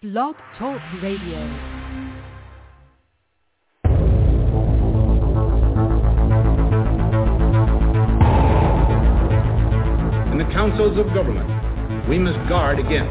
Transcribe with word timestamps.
Blog 0.00 0.36
Talk 0.56 0.80
Radio. 1.02 1.42
In 10.30 10.38
the 10.38 10.44
councils 10.52 10.96
of 10.98 11.12
government, 11.12 11.50
we 12.08 12.16
must 12.16 12.38
guard 12.48 12.78
against 12.78 13.10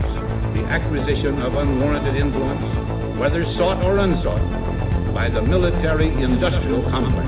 the 0.56 0.64
acquisition 0.64 1.42
of 1.42 1.56
unwarranted 1.56 2.16
influence, 2.16 3.20
whether 3.20 3.44
sought 3.58 3.84
or 3.84 3.98
unsought, 3.98 5.14
by 5.14 5.30
the 5.30 5.42
military-industrial 5.42 6.84
complex. 6.84 7.28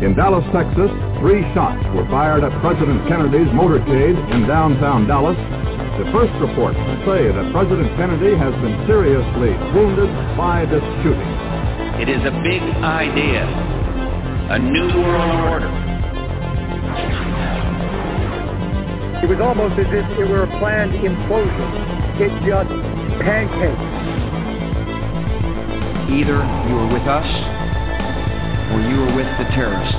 In 0.00 0.14
Dallas, 0.14 0.44
Texas, 0.54 0.92
three 1.18 1.42
shots 1.54 1.82
were 1.92 2.06
fired 2.06 2.44
at 2.44 2.52
President 2.60 3.08
Kennedy's 3.08 3.48
motorcade 3.48 4.14
in 4.32 4.46
downtown 4.46 5.08
Dallas. 5.08 5.55
The 5.96 6.12
first 6.12 6.32
reports 6.44 6.76
say 7.08 7.32
that 7.32 7.52
President 7.56 7.88
Kennedy 7.96 8.36
has 8.36 8.52
been 8.60 8.76
seriously 8.86 9.56
wounded 9.72 10.12
by 10.36 10.66
this 10.68 10.84
shooting. 11.00 11.32
It 11.96 12.12
is 12.12 12.20
a 12.20 12.36
big 12.44 12.60
idea, 12.84 13.48
a 14.52 14.58
new 14.58 14.92
world 14.92 15.40
order. 15.48 15.72
It 19.24 19.28
was 19.32 19.40
almost 19.40 19.80
as 19.80 19.88
if 19.88 20.04
it 20.20 20.28
were 20.28 20.44
a 20.44 20.58
planned 20.60 20.92
implosion. 20.92 22.20
It 22.20 22.28
just 22.44 22.68
pancaked. 23.24 23.80
Either 26.12 26.44
you 26.68 26.76
are 26.76 26.92
with 26.92 27.08
us 27.08 27.30
or 28.76 28.84
you 28.84 29.00
are 29.00 29.16
with 29.16 29.30
the 29.40 29.48
terrorists. 29.56 29.96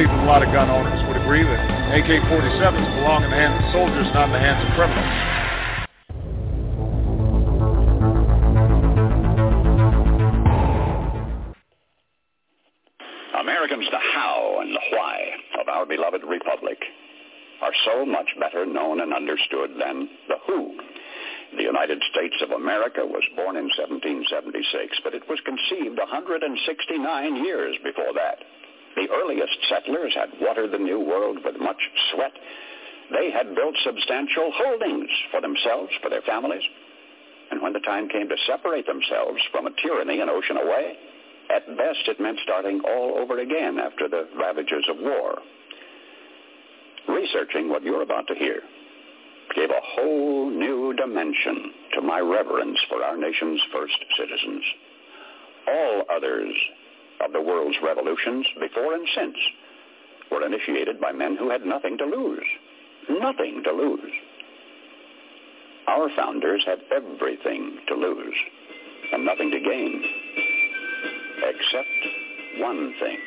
Believe 0.00 0.16
that 0.16 0.24
a 0.24 0.32
lot 0.32 0.42
of 0.42 0.48
gun 0.52 0.70
owners 0.70 0.96
would 1.08 1.16
agree 1.20 1.42
that 1.42 1.60
AK-47s 1.92 2.96
belong 2.96 3.24
in 3.24 3.28
the 3.28 3.36
hands 3.36 3.60
of 3.60 3.72
soldiers, 3.72 4.08
not 4.14 4.28
in 4.28 4.32
the 4.32 4.40
hands 4.40 4.64
of 4.64 4.72
criminals. 4.72 5.04
Americans, 13.40 13.84
the 13.90 14.00
how 14.14 14.60
and 14.60 14.72
the 14.72 14.80
why 14.96 15.18
of 15.60 15.68
our 15.68 15.84
beloved 15.84 16.24
republic 16.24 16.78
are 17.60 17.72
so 17.84 18.06
much 18.06 18.32
better 18.40 18.64
known 18.64 19.02
and 19.02 19.12
understood 19.12 19.76
than 19.76 20.08
the 20.28 20.36
who. 20.46 20.80
The 21.58 21.62
United 21.64 22.00
States 22.10 22.36
of 22.40 22.52
America 22.52 23.04
was 23.04 23.24
born 23.36 23.56
in 23.56 23.68
1776, 23.76 25.00
but 25.04 25.12
it 25.12 25.28
was 25.28 25.40
conceived 25.44 25.98
169 25.98 27.44
years 27.44 27.76
before 27.84 28.14
that. 28.14 28.38
The 28.96 29.08
earliest 29.10 29.56
settlers 29.68 30.14
had 30.14 30.30
watered 30.40 30.72
the 30.72 30.78
New 30.78 31.00
World 31.00 31.38
with 31.44 31.56
much 31.60 31.80
sweat. 32.12 32.32
They 33.12 33.30
had 33.30 33.54
built 33.54 33.74
substantial 33.84 34.52
holdings 34.54 35.08
for 35.30 35.40
themselves, 35.40 35.90
for 36.02 36.10
their 36.10 36.22
families. 36.22 36.62
And 37.50 37.62
when 37.62 37.72
the 37.72 37.80
time 37.80 38.08
came 38.08 38.28
to 38.28 38.36
separate 38.46 38.86
themselves 38.86 39.40
from 39.50 39.66
a 39.66 39.74
tyranny 39.82 40.20
an 40.20 40.28
ocean 40.28 40.56
away, 40.56 40.96
at 41.54 41.66
best 41.76 42.06
it 42.06 42.20
meant 42.20 42.38
starting 42.44 42.80
all 42.86 43.18
over 43.18 43.38
again 43.38 43.78
after 43.78 44.08
the 44.08 44.28
ravages 44.38 44.84
of 44.88 44.96
war. 45.00 45.38
Researching 47.08 47.68
what 47.68 47.82
you're 47.82 48.02
about 48.02 48.26
to 48.28 48.34
hear 48.34 48.60
gave 49.56 49.70
a 49.70 49.82
whole 49.82 50.48
new 50.48 50.94
dimension 50.94 51.72
to 51.94 52.02
my 52.02 52.20
reverence 52.20 52.78
for 52.88 53.02
our 53.02 53.16
nation's 53.16 53.60
first 53.72 53.98
citizens. 54.16 54.62
All 55.66 56.04
others 56.14 56.54
of 57.24 57.32
the 57.32 57.40
world's 57.40 57.76
revolutions, 57.82 58.46
before 58.58 58.94
and 58.94 59.06
since, 59.14 59.36
were 60.30 60.44
initiated 60.44 61.00
by 61.00 61.12
men 61.12 61.36
who 61.36 61.50
had 61.50 61.64
nothing 61.64 61.98
to 61.98 62.04
lose. 62.04 62.46
Nothing 63.08 63.62
to 63.64 63.72
lose. 63.72 64.12
Our 65.88 66.08
founders 66.16 66.62
had 66.66 66.78
everything 66.94 67.78
to 67.88 67.94
lose 67.94 68.36
and 69.12 69.24
nothing 69.24 69.50
to 69.50 69.58
gain, 69.58 70.04
except 71.42 71.88
one 72.58 72.94
thing. 73.00 73.18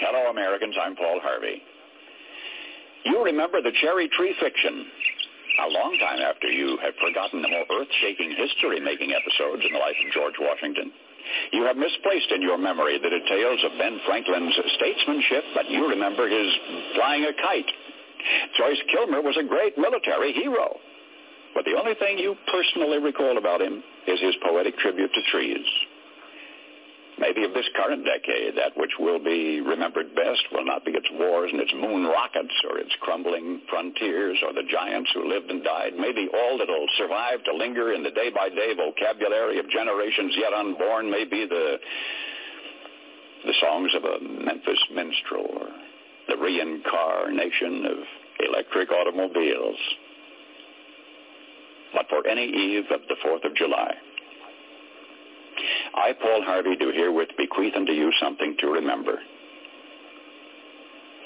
Hello, 0.00 0.30
Americans. 0.30 0.76
I'm 0.80 0.94
Paul 0.94 1.20
Harvey. 1.22 1.62
You 3.06 3.22
remember 3.22 3.62
the 3.62 3.70
cherry 3.80 4.08
tree 4.08 4.34
fiction. 4.42 4.84
A 5.62 5.70
long 5.70 5.96
time 6.02 6.20
after 6.20 6.50
you 6.50 6.76
have 6.82 6.92
forgotten 6.98 7.40
the 7.40 7.48
more 7.48 7.64
earth-shaking 7.78 8.34
history-making 8.34 9.14
episodes 9.14 9.62
in 9.64 9.72
the 9.72 9.78
life 9.78 9.94
of 9.94 10.12
George 10.12 10.34
Washington. 10.42 10.90
You 11.52 11.62
have 11.70 11.78
misplaced 11.78 12.34
in 12.34 12.42
your 12.42 12.58
memory 12.58 12.98
the 12.98 13.10
details 13.10 13.62
of 13.62 13.78
Ben 13.78 13.98
Franklin's 14.06 14.58
statesmanship, 14.74 15.44
but 15.54 15.70
you 15.70 15.88
remember 15.88 16.28
his 16.28 16.50
flying 16.98 17.24
a 17.24 17.32
kite. 17.40 17.70
Joyce 18.58 18.82
Kilmer 18.90 19.22
was 19.22 19.38
a 19.38 19.46
great 19.46 19.78
military 19.78 20.32
hero. 20.32 20.74
But 21.54 21.64
the 21.64 21.78
only 21.78 21.94
thing 21.94 22.18
you 22.18 22.34
personally 22.50 22.98
recall 22.98 23.38
about 23.38 23.62
him 23.62 23.82
is 24.06 24.20
his 24.20 24.34
poetic 24.42 24.76
tribute 24.78 25.14
to 25.14 25.22
trees. 25.30 25.64
Maybe 27.18 27.44
of 27.44 27.54
this 27.54 27.68
current 27.74 28.04
decade, 28.04 28.56
that 28.56 28.76
which 28.76 28.92
will 29.00 29.18
be 29.18 29.60
remembered 29.62 30.14
best 30.14 30.44
will 30.52 30.66
not 30.66 30.84
be 30.84 30.92
its 30.92 31.08
wars 31.12 31.48
and 31.50 31.60
its 31.62 31.72
moon 31.72 32.04
rockets 32.04 32.52
or 32.68 32.78
its 32.78 32.92
crumbling 33.00 33.62
frontiers 33.70 34.36
or 34.44 34.52
the 34.52 34.68
giants 34.70 35.10
who 35.14 35.26
lived 35.26 35.50
and 35.50 35.64
died. 35.64 35.94
Maybe 35.98 36.28
all 36.28 36.58
that 36.58 36.68
will 36.68 36.86
survive 36.98 37.42
to 37.44 37.56
linger 37.56 37.94
in 37.94 38.02
the 38.02 38.10
day-by-day 38.10 38.74
vocabulary 38.76 39.58
of 39.58 39.70
generations 39.70 40.34
yet 40.36 40.52
unborn 40.52 41.10
may 41.10 41.24
be 41.24 41.46
the, 41.46 41.78
the 43.46 43.54
songs 43.60 43.92
of 43.96 44.04
a 44.04 44.20
Memphis 44.20 44.84
minstrel 44.92 45.46
or 45.56 45.68
the 46.28 46.36
reincarnation 46.36 47.86
of 47.86 47.98
electric 48.46 48.92
automobiles. 48.92 49.78
But 51.94 52.08
for 52.10 52.26
any 52.26 52.44
eve 52.44 52.84
of 52.90 53.00
the 53.08 53.16
4th 53.24 53.48
of 53.48 53.56
July, 53.56 53.94
I, 55.96 56.12
Paul 56.12 56.42
Harvey, 56.44 56.76
do 56.76 56.92
herewith 56.92 57.30
bequeath 57.38 57.74
unto 57.74 57.92
you 57.92 58.12
something 58.20 58.56
to 58.60 58.66
remember. 58.68 59.18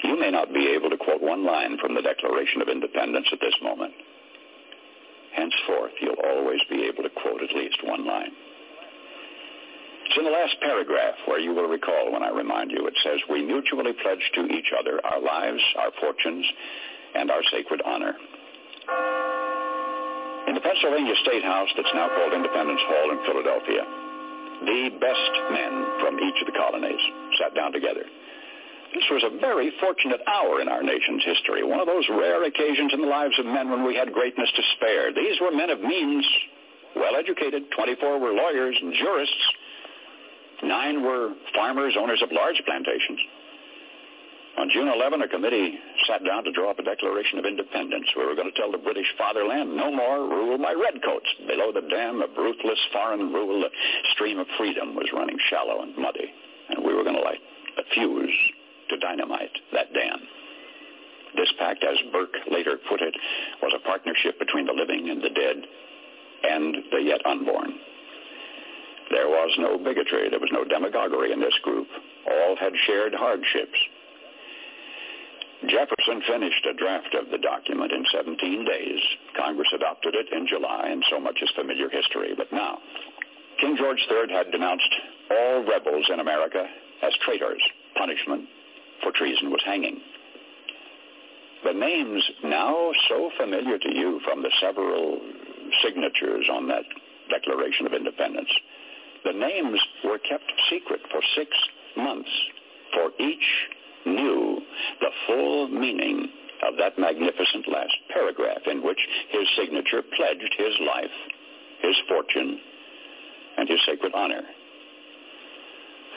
You 0.03 0.19
may 0.19 0.31
not 0.31 0.53
be 0.53 0.67
able 0.67 0.89
to 0.89 0.97
quote 0.97 1.21
one 1.21 1.45
line 1.45 1.77
from 1.77 1.93
the 1.93 2.01
Declaration 2.01 2.61
of 2.61 2.69
Independence 2.69 3.27
at 3.31 3.39
this 3.39 3.53
moment. 3.61 3.93
Henceforth, 5.35 5.91
you'll 6.01 6.23
always 6.23 6.59
be 6.69 6.83
able 6.83 7.03
to 7.03 7.09
quote 7.09 7.43
at 7.43 7.55
least 7.55 7.77
one 7.83 8.07
line. 8.07 8.31
It's 10.05 10.17
in 10.17 10.25
the 10.25 10.31
last 10.31 10.55
paragraph 10.61 11.15
where 11.25 11.39
you 11.39 11.53
will 11.53 11.67
recall 11.67 12.11
when 12.11 12.23
I 12.23 12.29
remind 12.29 12.71
you. 12.71 12.87
It 12.87 12.95
says, 13.03 13.19
we 13.29 13.43
mutually 13.43 13.93
pledge 14.01 14.23
to 14.35 14.45
each 14.47 14.73
other 14.77 14.99
our 15.05 15.21
lives, 15.21 15.61
our 15.79 15.91
fortunes, 16.01 16.45
and 17.15 17.31
our 17.31 17.43
sacred 17.51 17.81
honor. 17.85 18.15
In 20.47 20.55
the 20.55 20.61
Pennsylvania 20.61 21.15
State 21.23 21.43
House 21.43 21.69
that's 21.77 21.93
now 21.93 22.09
called 22.09 22.33
Independence 22.33 22.81
Hall 22.83 23.11
in 23.11 23.19
Philadelphia, 23.23 24.10
the 24.65 24.89
best 24.99 25.33
men 25.51 25.73
from 26.01 26.19
each 26.19 26.37
of 26.41 26.47
the 26.47 26.57
colonies 26.57 27.01
sat 27.39 27.55
down 27.55 27.71
together. 27.71 28.05
This 28.93 29.07
was 29.09 29.23
a 29.23 29.39
very 29.39 29.71
fortunate 29.79 30.19
hour 30.27 30.59
in 30.59 30.67
our 30.67 30.83
nation's 30.83 31.23
history, 31.23 31.63
one 31.63 31.79
of 31.79 31.87
those 31.87 32.03
rare 32.09 32.43
occasions 32.43 32.91
in 32.93 33.01
the 33.01 33.07
lives 33.07 33.37
of 33.39 33.45
men 33.45 33.71
when 33.71 33.85
we 33.85 33.95
had 33.95 34.11
greatness 34.11 34.51
to 34.55 34.63
spare. 34.75 35.13
These 35.13 35.39
were 35.39 35.51
men 35.51 35.69
of 35.69 35.79
means, 35.79 36.25
well-educated. 36.95 37.71
24 37.71 38.19
were 38.19 38.33
lawyers 38.33 38.77
and 38.81 38.93
jurists. 38.93 39.43
Nine 40.63 41.03
were 41.03 41.33
farmers, 41.55 41.95
owners 41.97 42.21
of 42.21 42.31
large 42.31 42.61
plantations. 42.65 43.19
On 44.57 44.69
June 44.69 44.89
11, 44.89 45.21
a 45.21 45.27
committee 45.27 45.79
sat 46.07 46.23
down 46.25 46.43
to 46.43 46.51
draw 46.51 46.71
up 46.71 46.79
a 46.79 46.83
Declaration 46.83 47.39
of 47.39 47.45
Independence. 47.45 48.05
We 48.17 48.25
were 48.25 48.35
going 48.35 48.51
to 48.51 48.59
tell 48.59 48.71
the 48.71 48.77
British 48.77 49.07
fatherland 49.17 49.75
no 49.75 49.91
more 49.91 50.27
rule 50.27 50.57
by 50.57 50.73
redcoats. 50.73 51.27
Below 51.47 51.71
the 51.71 51.87
dam 51.87 52.21
of 52.21 52.29
ruthless 52.37 52.79
foreign 52.91 53.31
rule, 53.31 53.61
the 53.61 53.71
stream 54.13 54.39
of 54.39 54.47
freedom 54.57 54.93
was 54.95 55.09
running 55.13 55.37
shallow 55.49 55.81
and 55.81 55.95
muddy, 55.97 56.27
and 56.69 56.83
we 56.83 56.93
were 56.93 57.03
going 57.03 57.15
to 57.15 57.21
light 57.21 57.39
a 57.77 57.83
fuse 57.93 58.51
to 58.89 58.97
dynamite 58.97 59.55
that 59.71 59.93
dam. 59.93 60.19
This 61.35 61.51
pact, 61.57 61.83
as 61.85 61.97
Burke 62.11 62.35
later 62.51 62.77
put 62.89 63.01
it, 63.01 63.15
was 63.61 63.71
a 63.73 63.87
partnership 63.87 64.37
between 64.37 64.65
the 64.65 64.73
living 64.73 65.09
and 65.09 65.23
the 65.23 65.29
dead 65.29 65.57
and 66.43 66.75
the 66.91 67.01
yet 67.01 67.25
unborn. 67.25 67.71
There 69.11 69.27
was 69.27 69.51
no 69.59 69.77
bigotry. 69.77 70.29
There 70.29 70.39
was 70.39 70.51
no 70.51 70.65
demagoguery 70.65 71.31
in 71.31 71.39
this 71.39 71.57
group. 71.63 71.87
All 72.29 72.55
had 72.57 72.73
shared 72.85 73.13
hardships. 73.13 73.79
Jefferson 75.67 76.21
finished 76.27 76.65
a 76.65 76.73
draft 76.73 77.13
of 77.13 77.29
the 77.29 77.37
document 77.37 77.91
in 77.91 78.03
17 78.11 78.65
days. 78.65 78.99
Congress 79.37 79.69
adopted 79.75 80.15
it 80.15 80.31
in 80.31 80.47
July, 80.47 80.89
and 80.89 81.03
so 81.09 81.19
much 81.19 81.37
is 81.41 81.51
familiar 81.55 81.89
history. 81.89 82.33
But 82.35 82.51
now, 82.51 82.79
King 83.59 83.77
George 83.77 84.01
III 84.09 84.33
had 84.33 84.51
denounced 84.51 84.89
all 85.29 85.63
rebels 85.63 86.09
in 86.11 86.19
America 86.19 86.65
as 87.03 87.13
traitors, 87.23 87.61
punishment 87.95 88.47
for 89.03 89.11
treason 89.11 89.51
was 89.51 89.61
hanging. 89.65 89.99
The 91.63 91.73
names 91.73 92.23
now 92.43 92.91
so 93.07 93.29
familiar 93.37 93.77
to 93.77 93.95
you 93.95 94.19
from 94.25 94.41
the 94.41 94.51
several 94.59 95.21
signatures 95.83 96.49
on 96.51 96.67
that 96.69 96.83
Declaration 97.29 97.85
of 97.85 97.93
Independence, 97.93 98.49
the 99.23 99.33
names 99.33 99.79
were 100.03 100.17
kept 100.17 100.51
secret 100.69 101.01
for 101.11 101.21
six 101.35 101.49
months, 101.95 102.29
for 102.93 103.11
each 103.19 103.45
knew 104.05 104.61
the 104.99 105.11
full 105.27 105.67
meaning 105.67 106.29
of 106.67 106.77
that 106.77 106.97
magnificent 106.97 107.67
last 107.67 107.95
paragraph 108.13 108.61
in 108.67 108.83
which 108.83 108.99
his 109.29 109.47
signature 109.57 110.01
pledged 110.15 110.53
his 110.57 110.73
life, 110.85 111.17
his 111.81 111.95
fortune, 112.07 112.59
and 113.57 113.67
his 113.67 113.79
sacred 113.85 114.13
honor. 114.13 114.41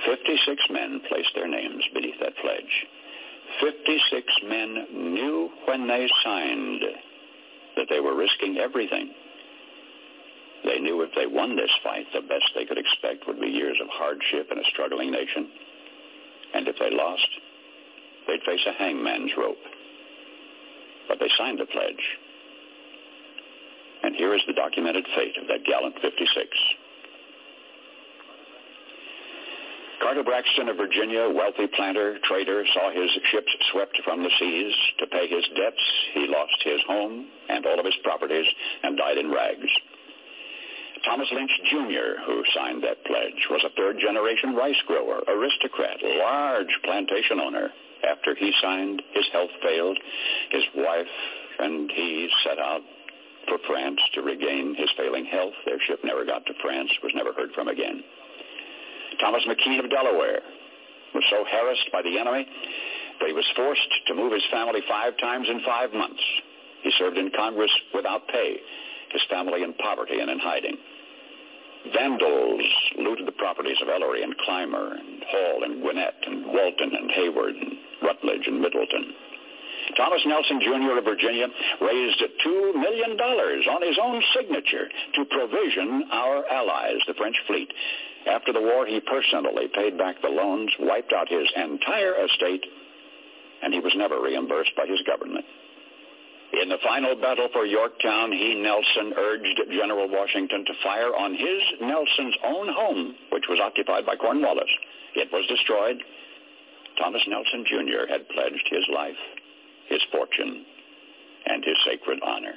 Fifty-six 0.07 0.63
men 0.71 1.01
placed 1.09 1.31
their 1.35 1.49
names 1.49 1.83
beneath 1.95 2.19
that 2.21 2.37
pledge. 2.37 2.87
Fifty-six 3.61 4.27
men 4.45 4.87
knew 5.15 5.51
when 5.67 5.87
they 5.89 6.07
signed 6.23 6.83
that 7.77 7.87
they 7.89 8.01
were 8.01 8.17
risking 8.17 8.59
everything. 8.59 9.13
They 10.65 10.79
knew 10.79 11.03
if 11.03 11.11
they 11.15 11.27
won 11.27 11.57
this 11.57 11.71
fight, 11.83 12.07
the 12.15 12.21
best 12.21 12.45
they 12.55 12.65
could 12.65 12.79
expect 12.79 13.27
would 13.27 13.41
be 13.41 13.49
years 13.49 13.79
of 13.83 13.89
hardship 13.91 14.49
in 14.51 14.59
a 14.59 14.65
struggling 14.73 15.11
nation. 15.11 15.49
And 16.55 16.69
if 16.69 16.77
they 16.79 16.91
lost, 16.91 17.29
they'd 18.27 18.43
face 18.43 18.65
a 18.67 18.73
hangman's 18.73 19.33
rope. 19.37 19.63
But 21.09 21.19
they 21.21 21.31
signed 21.37 21.61
the 21.61 21.67
pledge. 21.67 22.05
And 24.03 24.15
here 24.17 24.35
is 24.35 24.43
the 24.47 24.53
documented 24.53 25.07
fate 25.15 25.37
of 25.41 25.49
that 25.49 25.65
gallant 25.65 25.97
56. 26.01 26.49
Carter 30.03 30.23
Braxton 30.23 30.69
of 30.69 30.77
Virginia, 30.77 31.31
wealthy 31.31 31.67
planter, 31.75 32.19
trader, 32.25 32.65
saw 32.75 32.91
his 32.93 33.11
ships 33.33 33.51
swept 33.73 33.99
from 34.05 34.23
the 34.23 34.31
seas. 34.39 34.75
To 34.99 35.07
pay 35.07 35.27
his 35.27 35.45
debts, 35.57 35.81
he 36.13 36.27
lost 36.29 36.61
his 36.63 36.81
home 36.87 37.27
and 37.49 37.65
all 37.65 37.81
of 37.81 37.87
his 37.87 37.97
properties 38.05 38.47
and 38.83 38.99
died 38.99 39.17
in 39.17 39.31
rags. 39.31 39.71
Thomas 41.05 41.29
Lynch 41.33 41.51
Jr., 41.71 42.21
who 42.27 42.45
signed 42.55 42.83
that 42.85 43.05
pledge, 43.05 43.49
was 43.51 43.65
a 43.65 43.75
third-generation 43.77 44.55
rice 44.55 44.81
grower, 44.87 45.23
aristocrat, 45.29 45.97
large 46.03 46.79
plantation 46.85 47.41
owner. 47.41 47.71
After 48.09 48.35
he 48.35 48.53
signed, 48.61 49.03
his 49.13 49.27
health 49.33 49.51
failed. 49.63 49.99
His 50.51 50.65
wife 50.77 51.07
and 51.59 51.91
he 51.91 52.29
set 52.45 52.59
out 52.59 52.83
for 53.49 53.59
France 53.67 54.01
to 54.15 54.23
regain 54.23 54.75
his 54.77 54.91
failing 54.97 55.25
health. 55.25 55.55
Their 55.67 55.81
ship 55.87 56.01
never 56.05 56.25
got 56.25 56.47
to 56.47 56.55
France, 56.63 56.91
was 57.03 57.13
never 57.15 57.33
heard 57.33 57.53
from 57.55 57.69
again. 57.69 58.03
Thomas 59.21 59.45
McKean 59.47 59.85
of 59.85 59.91
Delaware 59.91 60.41
was 61.15 61.25
so 61.31 61.45
harassed 61.49 61.89
by 61.93 62.03
the 62.03 62.19
enemy 62.19 62.47
that 63.21 63.29
he 63.29 63.33
was 63.33 63.47
forced 63.55 63.89
to 64.07 64.15
move 64.15 64.33
his 64.33 64.43
family 64.51 64.81
five 64.89 65.17
times 65.19 65.47
in 65.49 65.61
five 65.65 65.93
months. 65.93 66.23
He 66.83 66.91
served 66.99 67.17
in 67.17 67.31
Congress 67.31 67.71
without 67.95 68.27
pay, 68.29 68.57
his 69.13 69.23
family 69.31 69.63
in 69.63 69.73
poverty 69.75 70.19
and 70.19 70.31
in 70.31 70.39
hiding. 70.39 70.77
Vandals 71.93 72.63
looted 72.99 73.27
the 73.27 73.33
properties 73.33 73.77
of 73.83 73.89
Ellery 73.89 74.23
and 74.23 74.37
Clymer 74.39 74.95
and 74.95 75.23
Hall 75.29 75.65
and 75.65 75.83
Gwinnett 75.83 76.15
and 76.27 76.47
Walton 76.47 76.95
and 76.95 77.11
Heyward 77.11 77.61
and 77.61 77.77
Rutledge 78.03 78.47
and 78.47 78.61
Middleton. 78.61 79.15
Thomas 79.97 80.23
Nelson 80.25 80.61
Jr. 80.61 80.99
of 80.99 81.05
Virginia 81.05 81.47
raised 81.81 82.23
$2 82.45 82.75
million 82.75 83.21
on 83.21 83.83
his 83.87 83.99
own 84.03 84.23
signature 84.35 84.89
to 85.15 85.25
provision 85.27 86.09
our 86.11 86.47
allies, 86.49 87.01
the 87.07 87.15
French 87.15 87.37
fleet. 87.47 87.73
After 88.27 88.53
the 88.53 88.63
war, 88.63 88.87
he 88.87 89.01
personally 89.01 89.69
paid 89.69 89.99
back 89.99 90.23
the 90.23 90.29
loans, 90.29 90.73
wiped 90.81 91.13
out 91.13 91.29
his 91.29 91.47
entire 91.55 92.25
estate, 92.25 92.65
and 93.63 93.75
he 93.75 93.81
was 93.81 93.93
never 93.95 94.21
reimbursed 94.21 94.75
by 94.77 94.87
his 94.87 95.03
government. 95.03 95.45
In 96.63 96.69
the 96.69 96.79
final 96.85 97.17
battle 97.17 97.49
for 97.53 97.67
Yorktown, 97.67 98.31
he, 98.31 98.55
Nelson, 98.55 99.13
urged 99.17 99.61
General 99.71 100.09
Washington 100.09 100.65
to 100.65 100.73
fire 100.83 101.15
on 101.15 101.35
his, 101.35 101.63
Nelson's 101.81 102.37
own 102.45 102.69
home, 102.69 103.15
which 103.31 103.45
was 103.49 103.59
occupied 103.61 104.07
by 104.07 104.15
Cornwallis. 104.15 104.71
It 105.17 105.33
was 105.33 105.47
destroyed. 105.49 106.03
Thomas 106.99 107.23
Nelson 107.27 107.65
Jr. 107.67 108.07
had 108.09 108.29
pledged 108.29 108.69
his 108.71 108.87
life, 108.93 109.19
his 109.89 110.01
fortune, 110.13 110.65
and 111.47 111.65
his 111.65 111.77
sacred 111.85 112.21
honor. 112.23 112.55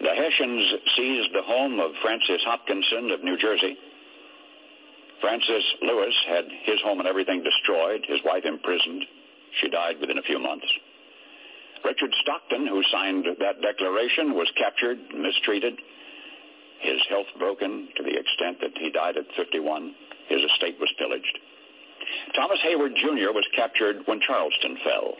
The 0.00 0.14
Hessians 0.14 0.74
seized 0.96 1.34
the 1.34 1.42
home 1.42 1.78
of 1.78 1.92
Francis 2.02 2.42
Hopkinson 2.44 3.10
of 3.10 3.22
New 3.22 3.36
Jersey. 3.36 3.76
Francis 5.20 5.64
Lewis 5.82 6.14
had 6.26 6.44
his 6.64 6.80
home 6.82 7.00
and 7.00 7.08
everything 7.08 7.42
destroyed, 7.42 8.04
his 8.08 8.20
wife 8.24 8.44
imprisoned. 8.44 9.04
She 9.60 9.68
died 9.68 10.00
within 10.00 10.18
a 10.18 10.22
few 10.22 10.38
months. 10.38 10.66
Richard 11.84 12.10
Stockton, 12.22 12.66
who 12.66 12.82
signed 12.90 13.26
that 13.38 13.60
declaration, 13.60 14.34
was 14.34 14.50
captured, 14.56 14.98
mistreated, 15.14 15.78
his 16.80 17.00
health 17.08 17.26
broken 17.38 17.88
to 17.96 18.02
the 18.02 18.16
extent 18.18 18.58
that 18.60 18.76
he 18.76 18.90
died 18.90 19.16
at 19.16 19.24
51. 19.36 19.94
His 20.28 20.40
estate 20.42 20.76
was 20.80 20.92
pillaged. 20.98 21.38
Thomas 22.34 22.58
Heyward 22.64 22.96
Jr. 22.96 23.32
was 23.32 23.46
captured 23.54 24.02
when 24.06 24.20
Charleston 24.20 24.76
fell. 24.84 25.14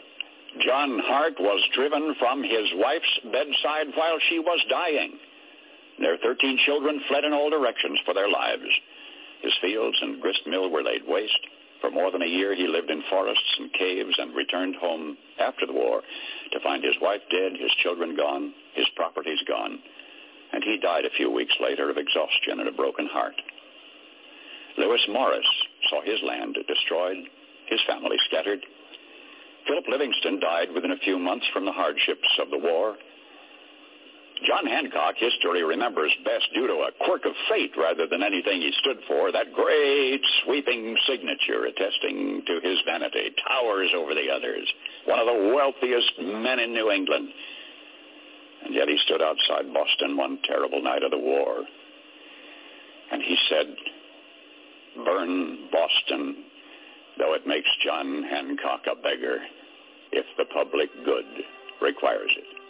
John 0.61 0.99
Hart 1.03 1.39
was 1.39 1.61
driven 1.73 2.15
from 2.19 2.43
his 2.43 2.69
wife's 2.75 3.19
bedside 3.31 3.87
while 3.95 4.17
she 4.29 4.39
was 4.39 4.63
dying. 4.69 5.17
Their 5.99 6.17
13 6.17 6.59
children 6.65 7.01
fled 7.07 7.23
in 7.23 7.33
all 7.33 7.49
directions 7.49 7.99
for 8.05 8.13
their 8.13 8.29
lives. 8.29 8.67
His 9.41 9.53
fields 9.61 9.97
and 10.01 10.21
grist 10.21 10.41
mill 10.47 10.69
were 10.69 10.83
laid 10.83 11.05
waste. 11.07 11.39
For 11.85 11.91
more 11.91 12.09
than 12.09 12.23
a 12.23 12.25
year, 12.25 12.55
he 12.55 12.65
lived 12.65 12.89
in 12.89 13.03
forests 13.11 13.57
and 13.59 13.71
caves 13.71 14.15
and 14.17 14.33
returned 14.33 14.75
home 14.75 15.15
after 15.37 15.67
the 15.67 15.73
war 15.73 16.01
to 16.51 16.59
find 16.61 16.83
his 16.83 16.95
wife 16.99 17.21
dead, 17.29 17.51
his 17.59 17.69
children 17.83 18.15
gone, 18.15 18.55
his 18.73 18.87
properties 18.95 19.37
gone, 19.47 19.77
and 20.51 20.63
he 20.63 20.79
died 20.81 21.05
a 21.05 21.15
few 21.15 21.29
weeks 21.29 21.53
later 21.61 21.91
of 21.91 21.97
exhaustion 21.97 22.59
and 22.59 22.67
a 22.67 22.71
broken 22.71 23.05
heart. 23.05 23.35
Lewis 24.79 25.05
Morris 25.09 25.45
saw 25.87 26.01
his 26.01 26.17
land 26.23 26.57
destroyed, 26.67 27.17
his 27.67 27.81
family 27.87 28.17
scattered. 28.25 28.65
Philip 29.67 29.85
Livingston 29.87 30.39
died 30.39 30.71
within 30.73 30.91
a 30.91 31.05
few 31.05 31.19
months 31.19 31.45
from 31.53 31.65
the 31.65 31.71
hardships 31.71 32.27
of 32.41 32.49
the 32.49 32.57
war. 32.57 32.95
John 34.45 34.67
Hancock, 34.67 35.15
history 35.17 35.63
remembers 35.63 36.13
best 36.23 36.45
due 36.53 36.67
to 36.67 36.85
a 36.85 37.05
quirk 37.05 37.25
of 37.25 37.33
fate 37.49 37.71
rather 37.77 38.05
than 38.05 38.21
anything 38.21 38.61
he 38.61 38.71
stood 38.79 38.97
for, 39.07 39.31
that 39.31 39.53
great 39.53 40.21
sweeping 40.43 40.95
signature 41.07 41.65
attesting 41.65 42.43
to 42.45 42.59
his 42.61 42.77
vanity, 42.85 43.33
towers 43.47 43.89
over 43.95 44.13
the 44.13 44.29
others, 44.29 44.71
one 45.05 45.19
of 45.19 45.25
the 45.25 45.53
wealthiest 45.55 46.13
men 46.19 46.59
in 46.59 46.73
New 46.73 46.91
England. 46.91 47.29
And 48.65 48.75
yet 48.75 48.87
he 48.87 48.97
stood 49.05 49.21
outside 49.21 49.73
Boston 49.73 50.15
one 50.15 50.39
terrible 50.43 50.81
night 50.81 51.03
of 51.03 51.11
the 51.11 51.17
war, 51.17 51.63
and 53.11 53.21
he 53.21 53.37
said, 53.49 53.75
burn 55.05 55.69
Boston, 55.71 56.43
though 57.17 57.33
it 57.33 57.47
makes 57.47 57.69
John 57.83 58.23
Hancock 58.23 58.81
a 58.91 58.95
beggar, 58.95 59.39
if 60.11 60.25
the 60.37 60.45
public 60.45 60.89
good 61.03 61.25
requires 61.81 62.31
it. 62.37 62.64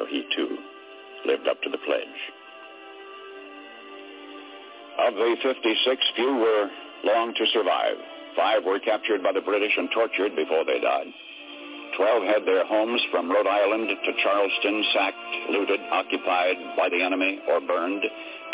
So 0.00 0.06
he 0.06 0.24
too 0.34 0.56
lived 1.26 1.46
up 1.46 1.60
to 1.60 1.68
the 1.68 1.76
pledge. 1.84 2.20
Of 4.96 5.12
the 5.12 5.36
56, 5.42 6.12
few 6.16 6.36
were 6.40 6.70
long 7.04 7.34
to 7.36 7.44
survive. 7.52 8.00
Five 8.34 8.64
were 8.64 8.80
captured 8.80 9.22
by 9.22 9.32
the 9.32 9.44
British 9.44 9.76
and 9.76 9.90
tortured 9.92 10.34
before 10.36 10.64
they 10.64 10.80
died. 10.80 11.12
Twelve 11.98 12.24
had 12.24 12.46
their 12.46 12.64
homes 12.64 13.02
from 13.10 13.30
Rhode 13.30 13.46
Island 13.46 13.90
to 13.90 14.12
Charleston 14.22 14.84
sacked, 14.94 15.50
looted, 15.50 15.80
occupied 15.92 16.56
by 16.78 16.88
the 16.88 17.02
enemy, 17.02 17.40
or 17.48 17.60
burned. 17.60 18.00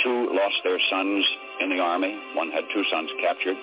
Two 0.02 0.34
lost 0.34 0.56
their 0.64 0.80
sons 0.90 1.24
in 1.60 1.70
the 1.70 1.78
army. 1.78 2.18
One 2.34 2.50
had 2.50 2.64
two 2.74 2.82
sons 2.90 3.10
captured. 3.20 3.56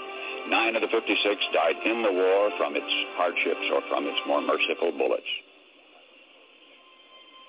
Nine 0.47 0.75
of 0.75 0.83
the 0.83 0.87
56 0.87 1.19
died 1.51 1.75
in 1.83 2.01
the 2.01 2.11
war 2.11 2.51
from 2.57 2.77
its 2.77 2.93
hardships 3.19 3.67
or 3.73 3.81
from 3.89 4.07
its 4.07 4.19
more 4.25 4.41
merciful 4.41 4.93
bullets. 4.95 5.27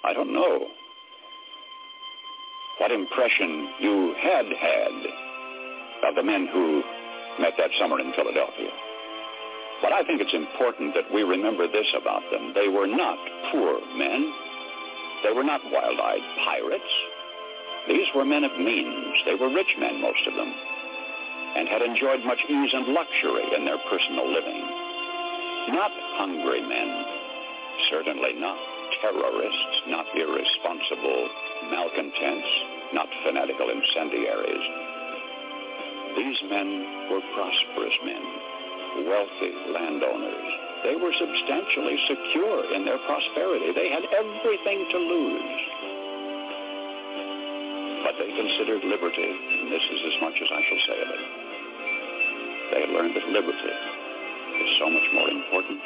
I 0.05 0.13
don't 0.13 0.33
know 0.35 0.69
what 2.79 2.93
impression 2.93 3.73
you 3.81 4.15
had 4.21 4.45
had 4.45 4.93
of 6.09 6.15
the 6.15 6.23
men 6.23 6.47
who 6.53 6.83
met 7.41 7.55
that 7.57 7.71
summer 7.79 7.99
in 8.01 8.13
Philadelphia. 8.13 8.69
But 9.81 9.93
I 9.93 10.05
think 10.05 10.21
it's 10.21 10.35
important 10.35 10.93
that 10.95 11.13
we 11.13 11.23
remember 11.23 11.67
this 11.67 11.87
about 11.97 12.23
them. 12.31 12.53
They 12.55 12.69
were 12.69 12.87
not 12.87 13.17
poor 13.51 13.81
men. 13.97 14.33
They 15.25 15.33
were 15.33 15.45
not 15.45 15.65
wild-eyed 15.73 16.27
pirates. 16.45 16.93
These 17.89 18.09
were 18.15 18.25
men 18.25 18.45
of 18.45 18.53
means. 18.59 19.17
They 19.25 19.35
were 19.35 19.49
rich 19.49 19.73
men, 19.79 20.03
most 20.03 20.27
of 20.27 20.35
them, 20.35 20.53
and 21.57 21.69
had 21.69 21.81
enjoyed 21.81 22.25
much 22.25 22.41
ease 22.49 22.73
and 22.75 22.93
luxury 22.93 23.57
in 23.57 23.65
their 23.65 23.79
personal 23.89 24.29
living. 24.29 24.61
Not 25.73 25.93
hungry 26.21 26.61
men, 26.61 27.05
certainly 27.89 28.35
not 28.35 28.74
terrorists, 29.05 29.77
not 29.89 30.07
irresponsible 30.17 31.29
malcontents, 31.69 32.49
not 32.97 33.09
fanatical 33.21 33.69
incendiaries. 33.69 34.67
These 36.17 36.41
men 36.49 36.69
were 37.13 37.21
prosperous 37.37 37.97
men, 38.01 38.25
wealthy 39.05 39.53
landowners. 39.77 40.49
They 40.89 40.97
were 40.97 41.13
substantially 41.21 42.01
secure 42.09 42.73
in 42.73 42.85
their 42.89 42.97
prosperity. 43.05 43.77
They 43.77 43.93
had 43.93 44.09
everything 44.09 44.89
to 44.89 44.99
lose. 44.99 45.61
But 48.09 48.15
they 48.17 48.33
considered 48.33 48.85
liberty, 48.89 49.29
and 49.29 49.69
this 49.69 49.85
is 49.85 50.01
as 50.01 50.17
much 50.21 50.37
as 50.41 50.49
I 50.49 50.61
shall 50.65 50.83
say 50.89 50.99
of 51.05 51.09
it. 51.13 51.25
They 52.73 52.81
had 52.89 52.91
learned 52.97 53.17
that 53.17 53.29
liberty 53.29 53.75
is 54.65 54.71
so 54.81 54.89
much 54.89 55.09
more 55.13 55.29
important 55.29 55.81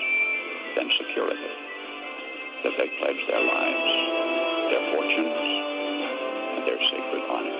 than 0.76 0.90
security 0.98 1.67
that 2.64 2.74
they 2.76 2.88
pledged 2.98 3.24
their 3.28 3.44
lives, 3.44 3.90
their 4.70 4.84
fortunes, 4.90 5.40
and 6.56 6.66
their 6.66 6.80
sacred 6.90 7.22
honor. 7.30 7.58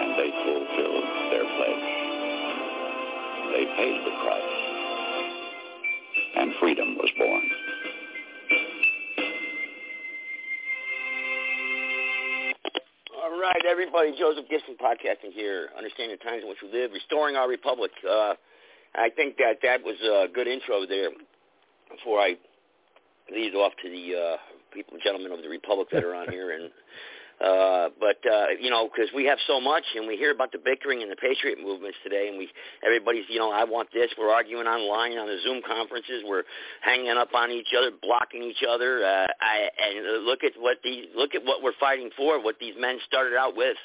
And 0.00 0.10
they 0.18 0.30
fulfilled 0.42 1.06
their 1.30 1.46
pledge. 1.54 1.86
They 3.54 3.64
paid 3.76 3.96
the 4.04 4.14
price. 4.22 4.56
And 6.36 6.54
freedom 6.60 6.96
was 6.96 7.10
born. 7.18 7.42
All 13.22 13.40
right, 13.40 13.62
everybody. 13.68 14.14
Joseph 14.18 14.46
Gibson 14.50 14.74
podcasting 14.82 15.32
here. 15.32 15.68
Understanding 15.76 16.16
the 16.18 16.24
times 16.24 16.42
in 16.42 16.48
which 16.48 16.58
we 16.62 16.72
live, 16.72 16.90
restoring 16.92 17.36
our 17.36 17.48
republic. 17.48 17.90
Uh, 18.08 18.34
I 18.94 19.10
think 19.10 19.36
that 19.36 19.58
that 19.62 19.84
was 19.84 19.96
a 20.02 20.26
good 20.32 20.46
intro 20.48 20.86
there. 20.86 21.10
Before 21.90 22.20
I 22.20 22.36
lead 23.32 23.54
off 23.54 23.72
to 23.82 23.90
the 23.90 24.16
uh, 24.16 24.36
people, 24.72 24.98
gentlemen 25.02 25.32
of 25.32 25.42
the 25.42 25.48
republic 25.48 25.88
that 25.92 26.04
are 26.04 26.14
on 26.14 26.28
here, 26.32 26.52
and 26.52 26.70
uh, 27.40 27.88
but 27.98 28.20
uh, 28.30 28.48
you 28.60 28.68
know, 28.68 28.88
because 28.92 29.08
we 29.14 29.24
have 29.24 29.38
so 29.46 29.60
much, 29.60 29.84
and 29.96 30.06
we 30.06 30.16
hear 30.16 30.30
about 30.30 30.52
the 30.52 30.58
bickering 30.58 31.00
and 31.02 31.10
the 31.10 31.16
patriot 31.16 31.58
movements 31.58 31.96
today, 32.04 32.28
and 32.28 32.36
we 32.36 32.50
everybody's 32.84 33.24
you 33.28 33.38
know, 33.38 33.50
I 33.50 33.64
want 33.64 33.88
this. 33.94 34.10
We're 34.18 34.28
arguing 34.30 34.66
online 34.66 35.16
on 35.16 35.26
the 35.26 35.38
Zoom 35.42 35.62
conferences. 35.66 36.22
We're 36.26 36.44
hanging 36.82 37.16
up 37.16 37.32
on 37.34 37.50
each 37.50 37.72
other, 37.76 37.90
blocking 37.90 38.42
each 38.42 38.62
other. 38.68 39.02
Uh, 39.02 39.26
I 39.40 39.70
and 39.80 40.26
look 40.26 40.44
at 40.44 40.52
what 40.58 40.78
the 40.84 41.08
look 41.16 41.34
at 41.34 41.42
what 41.42 41.62
we're 41.62 41.78
fighting 41.80 42.10
for. 42.14 42.42
What 42.42 42.56
these 42.60 42.74
men 42.78 42.98
started 43.06 43.36
out 43.36 43.56
with, 43.56 43.76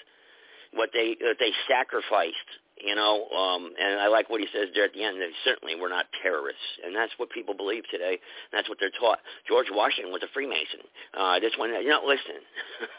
what 0.74 0.90
they 0.94 1.16
what 1.22 1.38
they 1.40 1.52
sacrificed. 1.70 2.60
You 2.76 2.94
know, 2.94 3.28
um, 3.32 3.72
and 3.80 4.00
I 4.00 4.08
like 4.08 4.30
what 4.30 4.42
he 4.42 4.48
says 4.52 4.68
there 4.76 4.84
at 4.84 4.94
the 4.94 5.04
end. 5.04 5.22
That 5.22 5.30
certainly 5.46 5.76
we're 5.80 5.90
not 5.90 6.08
terrorists, 6.22 6.60
and 6.84 6.96
that's 6.96 7.14
what 7.18 7.30
people 7.30 7.54
believe 7.56 7.84
today. 7.90 8.20
And 8.20 8.52
that's 8.52 8.68
what 8.68 8.80
they're 8.80 8.92
taught. 9.00 9.20
George 9.48 9.68
Washington 9.72 10.12
was 10.12 10.24
a 10.24 10.32
Freemason. 10.34 10.84
Uh, 11.16 11.40
this 11.40 11.54
one, 11.58 11.72
you 11.72 11.90
know, 11.90 12.02
listen. 12.06 12.44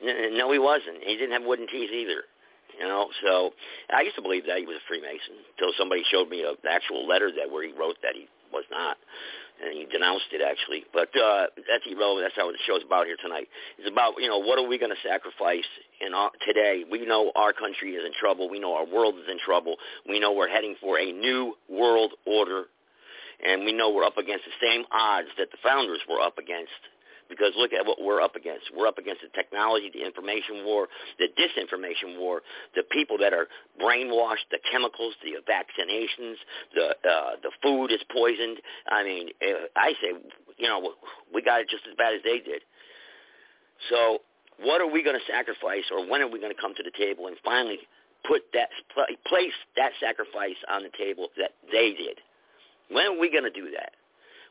No, 0.00 0.52
he 0.52 0.58
wasn't. 0.58 1.02
He 1.02 1.16
didn't 1.16 1.32
have 1.32 1.42
wooden 1.42 1.66
teeth 1.66 1.90
either. 1.90 2.22
You 2.78 2.86
know, 2.86 3.08
so 3.26 3.50
I 3.90 4.02
used 4.02 4.14
to 4.14 4.22
believe 4.22 4.46
that 4.46 4.58
he 4.58 4.66
was 4.66 4.76
a 4.76 4.86
Freemason 4.86 5.34
until 5.58 5.74
somebody 5.76 6.04
showed 6.06 6.28
me 6.28 6.44
an 6.46 6.54
actual 6.70 7.08
letter 7.08 7.32
that 7.34 7.50
where 7.50 7.66
he 7.66 7.72
wrote 7.72 7.96
that 8.02 8.14
he 8.14 8.28
was 8.52 8.62
not, 8.70 8.96
and 9.62 9.74
he 9.74 9.86
denounced 9.86 10.30
it 10.32 10.42
actually. 10.42 10.84
But 10.92 11.10
uh, 11.16 11.50
that's 11.68 11.84
irrelevant. 11.86 12.24
That's 12.24 12.36
how 12.36 12.50
the 12.50 12.58
show's 12.66 12.82
about 12.84 13.06
here 13.06 13.16
tonight. 13.20 13.48
It's 13.78 13.90
about 13.90 14.14
you 14.18 14.28
know 14.28 14.38
what 14.38 14.58
are 14.58 14.66
we 14.66 14.78
going 14.78 14.94
to 14.94 15.02
sacrifice 15.02 15.68
in 16.00 16.14
our, 16.14 16.30
today? 16.46 16.84
We 16.90 17.06
know 17.06 17.32
our 17.34 17.52
country 17.52 17.94
is 17.94 18.04
in 18.04 18.12
trouble. 18.18 18.48
We 18.48 18.58
know 18.58 18.74
our 18.74 18.86
world 18.86 19.16
is 19.16 19.30
in 19.30 19.38
trouble. 19.38 19.76
We 20.08 20.20
know 20.20 20.32
we're 20.32 20.48
heading 20.48 20.76
for 20.80 20.98
a 20.98 21.12
new 21.12 21.54
world 21.68 22.12
order, 22.26 22.64
and 23.44 23.64
we 23.64 23.72
know 23.72 23.90
we're 23.90 24.04
up 24.04 24.18
against 24.18 24.44
the 24.44 24.56
same 24.60 24.84
odds 24.92 25.28
that 25.38 25.50
the 25.50 25.58
founders 25.62 26.00
were 26.08 26.20
up 26.20 26.38
against 26.38 26.78
because 27.28 27.52
look 27.56 27.72
at 27.72 27.86
what 27.86 28.00
we're 28.00 28.20
up 28.20 28.36
against. 28.36 28.70
We're 28.74 28.86
up 28.86 28.98
against 28.98 29.22
the 29.22 29.28
technology, 29.34 29.90
the 29.92 30.04
information 30.04 30.64
war, 30.64 30.88
the 31.18 31.28
disinformation 31.36 32.18
war, 32.18 32.42
the 32.74 32.82
people 32.90 33.18
that 33.18 33.32
are 33.32 33.48
brainwashed, 33.80 34.48
the 34.50 34.58
chemicals, 34.70 35.14
the 35.22 35.36
vaccinations, 35.44 36.36
the 36.74 36.96
uh, 37.08 37.30
the 37.42 37.50
food 37.62 37.92
is 37.92 38.00
poisoned. 38.12 38.58
I 38.88 39.04
mean, 39.04 39.28
uh, 39.42 39.68
I 39.76 39.92
say, 40.00 40.12
you 40.56 40.68
know, 40.68 40.94
we 41.32 41.42
got 41.42 41.60
it 41.60 41.68
just 41.68 41.84
as 41.88 41.94
bad 41.96 42.14
as 42.14 42.22
they 42.24 42.38
did. 42.38 42.62
So, 43.90 44.18
what 44.60 44.80
are 44.80 44.90
we 44.90 45.02
going 45.02 45.18
to 45.18 45.32
sacrifice, 45.32 45.84
or 45.92 46.08
when 46.08 46.20
are 46.20 46.28
we 46.28 46.40
going 46.40 46.54
to 46.54 46.60
come 46.60 46.74
to 46.74 46.82
the 46.82 46.92
table 46.96 47.28
and 47.28 47.36
finally 47.44 47.78
put 48.26 48.42
that 48.52 48.68
place 49.26 49.54
that 49.76 49.92
sacrifice 50.00 50.58
on 50.68 50.82
the 50.82 50.90
table 50.98 51.28
that 51.36 51.52
they 51.70 51.94
did? 51.94 52.18
When 52.90 53.06
are 53.06 53.18
we 53.18 53.30
going 53.30 53.44
to 53.44 53.50
do 53.50 53.70
that? 53.76 53.92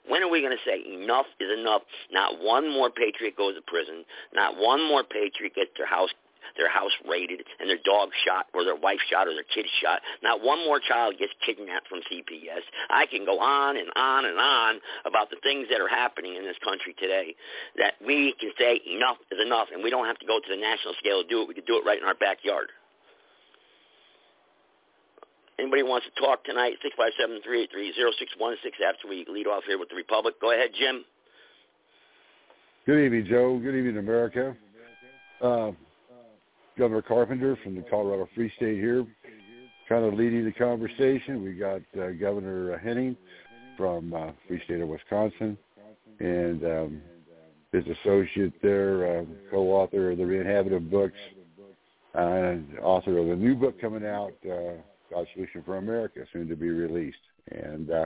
When 0.08 0.24
are 0.24 0.30
we 0.30 0.42
going 0.42 0.56
to 0.56 0.64
say 0.66 0.84
enough 0.94 1.26
is 1.40 1.52
enough? 1.52 1.82
Not 2.12 2.42
one 2.42 2.72
more 2.72 2.90
patriot 2.90 3.36
goes 3.38 3.56
to 3.56 3.62
prison. 3.62 4.06
Not 4.34 4.58
one 4.58 4.88
more 4.88 5.04
patriot 5.04 5.56
gets 5.56 5.72
their 5.78 5.88
house 5.88 6.10
their 6.56 6.70
house 6.70 6.92
raided 7.08 7.44
and 7.60 7.70
their 7.70 7.82
dog 7.84 8.10
shot 8.26 8.48
or 8.54 8.64
their 8.64 8.76
wife 8.76 9.00
shot 9.10 9.28
or 9.28 9.34
their 9.34 9.48
kid 9.48 9.66
shot. 9.82 10.02
Not 10.24 10.42
one 10.42 10.64
more 10.66 10.80
child 10.80 11.16
gets 11.20 11.34
kidnapped 11.46 11.88
from 11.88 12.00
CPS. 12.08 12.64
I 12.90 13.06
can 13.06 13.26
go 13.26 13.40
on 13.40 13.76
and 13.76 13.90
on 13.96 14.26
and 14.26 14.40
on 14.40 14.80
about 15.06 15.30
the 15.30 15.38
things 15.44 15.68
that 15.70 15.82
are 15.82 15.90
happening 15.90 16.36
in 16.36 16.44
this 16.44 16.58
country 16.64 16.96
today 16.98 17.36
that 17.78 17.96
we 18.06 18.34
can 18.40 18.52
say 18.60 18.80
enough 18.88 19.18
is 19.32 19.40
enough 19.44 19.68
and 19.74 19.84
we 19.84 19.90
don't 19.90 20.06
have 20.06 20.20
to 20.20 20.26
go 20.26 20.40
to 20.40 20.50
the 20.50 20.60
national 20.60 20.94
scale 21.00 21.22
to 21.22 21.28
do 21.28 21.42
it. 21.42 21.48
We 21.48 21.54
can 21.54 21.66
do 21.66 21.78
it 21.78 21.86
right 21.86 22.00
in 22.00 22.08
our 22.08 22.16
backyard. 22.16 22.70
Anybody 25.60 25.82
wants 25.82 26.06
to 26.06 26.22
talk 26.22 26.44
tonight, 26.44 26.74
657-383-0616 26.86 28.86
after 28.88 29.08
we 29.10 29.26
lead 29.28 29.48
off 29.48 29.64
here 29.66 29.80
with 29.80 29.90
the 29.90 29.96
Republic. 29.96 30.36
Go 30.40 30.52
ahead, 30.52 30.70
Jim. 30.78 31.04
Good 32.86 33.06
evening, 33.06 33.26
Joe. 33.28 33.58
Good 33.58 33.76
evening, 33.76 33.98
America. 33.98 34.56
Uh, 35.42 35.72
Governor 36.78 37.02
Carpenter 37.02 37.58
from 37.64 37.76
the 37.76 37.82
Colorado 37.82 38.30
Free 38.36 38.52
State 38.56 38.78
here, 38.78 39.04
kind 39.90 40.06
of 40.06 40.14
leading 40.14 40.46
the 40.46 40.52
conversation. 40.52 41.44
We 41.44 41.54
got 41.54 41.82
uh, 42.00 42.12
Governor 42.12 42.78
Henning 42.78 43.18
from 43.76 44.14
uh, 44.14 44.30
Free 44.48 44.62
State 44.66 44.82
of 44.82 44.90
Wisconsin, 44.90 45.58
and 46.20 46.64
um, 46.64 47.02
his 47.72 47.84
associate 47.88 48.54
there, 48.62 49.22
uh, 49.22 49.26
co-author 49.50 50.12
of 50.12 50.20
the 50.20 50.24
Reinhabited 50.24 50.92
books, 50.92 51.18
and 52.14 52.78
author 52.80 53.18
of 53.18 53.30
a 53.30 53.36
new 53.36 53.56
book 53.56 53.82
coming 53.82 54.06
out, 54.06 54.34
uh, 54.46 54.74
God's 55.12 55.30
Solution 55.34 55.64
for 55.64 55.78
America, 55.78 56.22
soon 56.34 56.48
to 56.48 56.56
be 56.56 56.70
released, 56.70 57.18
and 57.52 57.90
uh, 57.92 58.06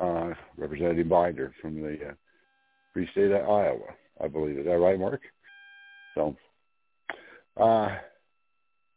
uh, 0.00 0.34
Representative 0.56 1.08
Binder 1.08 1.52
from 1.60 1.80
the 1.80 2.08
uh, 2.08 2.12
Free 2.92 3.08
State 3.12 3.30
of 3.30 3.48
Iowa, 3.48 3.94
I 4.22 4.28
believe. 4.28 4.58
Is 4.58 4.66
that 4.66 4.78
right, 4.78 4.98
Mark? 4.98 5.20
So 6.14 6.36
uh, 7.56 7.96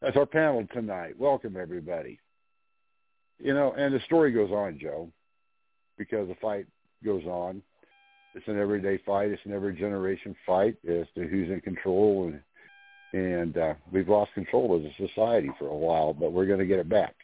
that's 0.01 0.17
our 0.17 0.25
panel 0.25 0.65
tonight. 0.73 1.17
Welcome, 1.17 1.57
everybody. 1.57 2.19
You 3.39 3.53
know, 3.53 3.73
and 3.77 3.93
the 3.93 3.99
story 4.05 4.31
goes 4.31 4.51
on, 4.51 4.79
Joe, 4.79 5.09
because 5.97 6.27
the 6.27 6.35
fight 6.41 6.65
goes 7.03 7.23
on. 7.25 7.61
It's 8.35 8.47
an 8.47 8.59
everyday 8.59 8.99
fight. 9.05 9.29
It's 9.29 9.41
an 9.45 9.53
every 9.53 9.75
generation 9.75 10.35
fight 10.45 10.75
as 10.87 11.05
to 11.15 11.27
who's 11.27 11.49
in 11.49 11.61
control 11.61 12.25
and 12.25 12.39
and 13.13 13.57
uh, 13.57 13.73
we've 13.91 14.09
lost 14.09 14.33
control 14.33 14.79
as 14.79 14.91
a 14.91 15.07
society 15.07 15.49
for 15.57 15.67
a 15.67 15.75
while, 15.75 16.13
but 16.13 16.31
we're 16.31 16.45
going 16.45 16.59
to 16.59 16.65
get 16.65 16.79
it 16.79 16.89
back. 16.89 17.15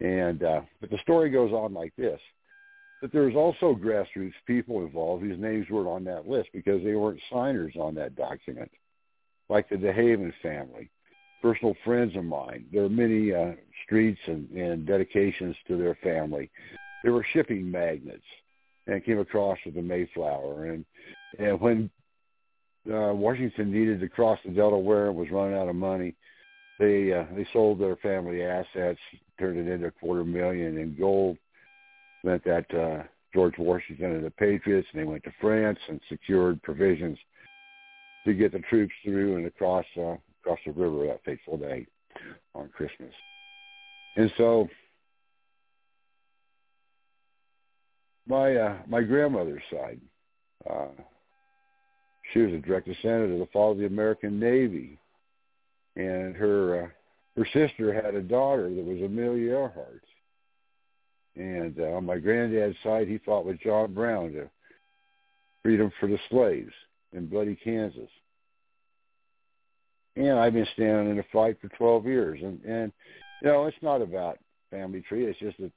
And 0.00 0.42
uh, 0.42 0.60
but 0.80 0.90
the 0.90 0.98
story 0.98 1.30
goes 1.30 1.52
on 1.52 1.72
like 1.72 1.94
this: 1.96 2.20
that 3.00 3.12
there's 3.12 3.34
also 3.34 3.74
grassroots 3.74 4.32
people 4.46 4.84
involved 4.84 5.22
whose 5.22 5.38
names 5.38 5.66
weren't 5.70 5.88
on 5.88 6.04
that 6.04 6.28
list 6.28 6.50
because 6.52 6.82
they 6.84 6.94
weren't 6.94 7.20
signers 7.32 7.74
on 7.78 7.94
that 7.94 8.14
document, 8.16 8.70
like 9.48 9.68
the 9.68 9.76
DeHaven 9.76 10.32
family, 10.42 10.90
personal 11.40 11.74
friends 11.84 12.14
of 12.16 12.24
mine. 12.24 12.66
There 12.72 12.84
are 12.84 12.90
many 12.90 13.32
uh, 13.32 13.52
streets 13.84 14.20
and, 14.26 14.50
and 14.50 14.86
dedications 14.86 15.56
to 15.68 15.76
their 15.76 15.96
family. 16.02 16.50
They 17.02 17.10
were 17.10 17.26
shipping 17.32 17.70
magnates 17.70 18.24
and 18.86 19.04
came 19.04 19.18
across 19.18 19.58
with 19.64 19.74
the 19.74 19.82
Mayflower. 19.82 20.66
And 20.66 20.84
and 21.38 21.60
when 21.60 21.90
uh, 22.90 23.12
Washington 23.14 23.72
needed 23.72 24.00
to 24.00 24.08
cross 24.08 24.38
the 24.44 24.52
Delaware 24.52 25.08
and 25.08 25.16
was 25.16 25.30
running 25.30 25.56
out 25.56 25.68
of 25.68 25.76
money. 25.76 26.14
They 26.78 27.12
uh, 27.12 27.24
they 27.34 27.46
sold 27.52 27.80
their 27.80 27.96
family 27.96 28.42
assets, 28.42 29.00
turned 29.38 29.58
it 29.58 29.70
into 29.70 29.86
a 29.86 29.90
quarter 29.90 30.24
million 30.24 30.78
in 30.78 30.96
gold. 30.98 31.38
Meant 32.24 32.44
that 32.44 32.74
uh, 32.74 33.04
George 33.32 33.54
Washington 33.58 34.12
and 34.12 34.24
the 34.24 34.30
Patriots, 34.30 34.88
and 34.92 35.00
they 35.00 35.06
went 35.06 35.24
to 35.24 35.32
France 35.40 35.78
and 35.88 36.00
secured 36.08 36.62
provisions 36.62 37.18
to 38.26 38.34
get 38.34 38.52
the 38.52 38.58
troops 38.70 38.92
through 39.04 39.36
and 39.36 39.46
across 39.46 39.86
uh, 39.96 40.16
across 40.40 40.58
the 40.66 40.72
river 40.72 41.06
that 41.06 41.24
fateful 41.24 41.56
day 41.56 41.86
on 42.54 42.68
Christmas. 42.68 43.12
And 44.16 44.30
so 44.36 44.68
my 48.26 48.54
uh, 48.56 48.76
my 48.88 49.02
grandmother's 49.02 49.62
side, 49.70 50.00
uh, 50.68 50.88
she 52.32 52.40
was 52.40 52.52
a 52.52 52.58
direct 52.58 52.86
descendant 52.86 53.32
of 53.32 53.38
the 53.38 53.48
fall 53.52 53.72
of 53.72 53.78
the 53.78 53.86
American 53.86 54.38
Navy, 54.38 54.98
and 55.96 56.34
her 56.36 56.84
uh, 56.84 56.88
her 57.36 57.46
sister 57.52 57.92
had 57.92 58.14
a 58.14 58.22
daughter 58.22 58.68
that 58.74 58.84
was 58.84 59.02
Amelia 59.02 59.52
Earhart. 59.52 60.02
And 61.36 61.78
uh, 61.78 61.96
on 61.96 62.06
my 62.06 62.18
granddad's 62.18 62.76
side, 62.82 63.08
he 63.08 63.18
fought 63.18 63.44
with 63.44 63.60
John 63.60 63.92
Brown 63.92 64.32
to 64.32 64.48
freedom 65.62 65.92
for 66.00 66.08
the 66.08 66.18
slaves 66.30 66.72
in 67.12 67.26
bloody 67.26 67.56
Kansas. 67.56 68.08
and 70.16 70.38
I've 70.38 70.54
been 70.54 70.66
standing 70.72 71.10
in 71.12 71.18
a 71.18 71.24
fight 71.32 71.58
for 71.60 71.68
12 71.76 72.06
years. 72.06 72.40
And 72.42 72.60
and 72.64 72.92
you 73.42 73.48
know, 73.48 73.66
it's 73.66 73.76
not 73.82 74.00
about 74.00 74.38
family 74.70 75.02
tree. 75.02 75.26
It's 75.26 75.38
just 75.38 75.58
that 75.58 75.72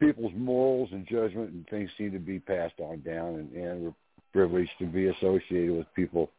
people's 0.00 0.32
morals 0.34 0.88
and 0.92 1.06
judgment 1.06 1.50
and 1.50 1.66
things 1.68 1.90
seem 1.98 2.12
to 2.12 2.18
be 2.18 2.40
passed 2.40 2.80
on 2.80 3.02
down, 3.02 3.34
and, 3.34 3.52
and 3.52 3.82
we're 3.82 3.94
privileged 4.32 4.70
to 4.78 4.86
be 4.86 5.08
associated 5.08 5.76
with 5.76 5.94
people 5.94 6.30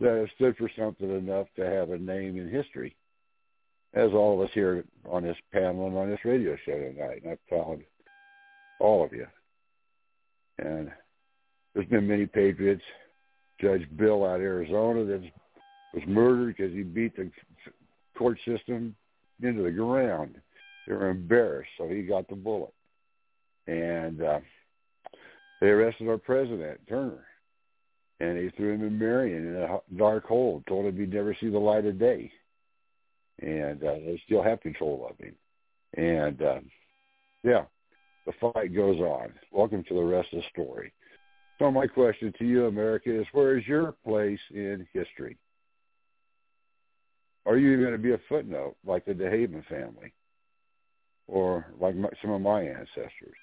that 0.00 0.16
have 0.16 0.28
stood 0.34 0.56
for 0.56 0.70
something 0.78 1.10
enough 1.10 1.46
to 1.56 1.64
have 1.64 1.90
a 1.90 1.98
name 1.98 2.38
in 2.38 2.48
history, 2.48 2.96
as 3.94 4.10
all 4.12 4.40
of 4.40 4.48
us 4.48 4.54
here 4.54 4.84
on 5.08 5.22
this 5.22 5.36
panel 5.52 5.86
and 5.86 5.96
on 5.96 6.08
this 6.08 6.24
radio 6.24 6.56
show 6.64 6.72
tonight. 6.72 7.22
And 7.22 7.32
I've 7.32 7.38
found 7.48 7.82
all 8.80 9.04
of 9.04 9.12
you. 9.12 9.26
And 10.58 10.90
there's 11.74 11.88
been 11.88 12.08
many 12.08 12.26
patriots. 12.26 12.82
Judge 13.60 13.86
Bill 13.96 14.24
out 14.24 14.36
of 14.36 14.42
Arizona 14.42 15.04
that 15.04 15.22
was 15.92 16.02
murdered 16.06 16.56
because 16.56 16.72
he 16.72 16.82
beat 16.82 17.14
the 17.16 17.30
court 18.16 18.38
system 18.46 18.94
into 19.42 19.62
the 19.62 19.70
ground. 19.70 20.36
They 20.86 20.94
were 20.94 21.10
embarrassed, 21.10 21.70
so 21.76 21.88
he 21.88 22.02
got 22.02 22.26
the 22.28 22.36
bullet. 22.36 22.72
And 23.66 24.22
uh, 24.22 24.40
they 25.60 25.68
arrested 25.68 26.08
our 26.08 26.18
president, 26.18 26.80
Turner, 26.88 27.24
and 28.20 28.36
they 28.36 28.50
threw 28.56 28.74
him 28.74 28.86
in 28.86 28.98
Marion 28.98 29.48
in 29.48 29.56
a 29.56 29.80
dark 29.96 30.24
hole, 30.24 30.62
told 30.66 30.86
him 30.86 30.98
he'd 30.98 31.12
never 31.12 31.36
see 31.40 31.50
the 31.50 31.58
light 31.58 31.86
of 31.86 31.98
day. 31.98 32.30
And 33.40 33.82
uh, 33.82 33.94
they 33.94 34.20
still 34.26 34.42
have 34.42 34.60
control 34.60 35.08
of 35.10 35.18
him. 35.18 35.34
And 35.96 36.42
uh, 36.42 36.60
yeah, 37.42 37.64
the 38.26 38.32
fight 38.40 38.74
goes 38.74 38.98
on. 38.98 39.32
Welcome 39.50 39.84
to 39.84 39.94
the 39.94 40.02
rest 40.02 40.28
of 40.32 40.40
the 40.40 40.62
story. 40.62 40.92
So 41.58 41.70
my 41.70 41.86
question 41.86 42.32
to 42.38 42.44
you, 42.44 42.66
America, 42.66 43.20
is 43.20 43.26
where 43.32 43.58
is 43.58 43.66
your 43.66 43.92
place 44.04 44.40
in 44.50 44.86
history? 44.92 45.36
Are 47.46 47.56
you 47.56 47.78
going 47.80 47.92
to 47.92 47.98
be 47.98 48.12
a 48.12 48.20
footnote 48.28 48.76
like 48.86 49.04
the 49.04 49.12
DeHaven 49.12 49.66
family 49.66 50.12
or 51.26 51.66
like 51.80 51.94
some 52.22 52.30
of 52.30 52.40
my 52.40 52.62
ancestors? 52.62 53.36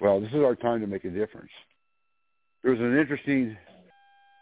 Well, 0.00 0.20
this 0.20 0.30
is 0.30 0.36
our 0.36 0.54
time 0.54 0.80
to 0.80 0.86
make 0.86 1.04
a 1.04 1.10
difference. 1.10 1.50
There 2.62 2.72
was 2.72 2.80
an 2.80 2.98
interesting 2.98 3.56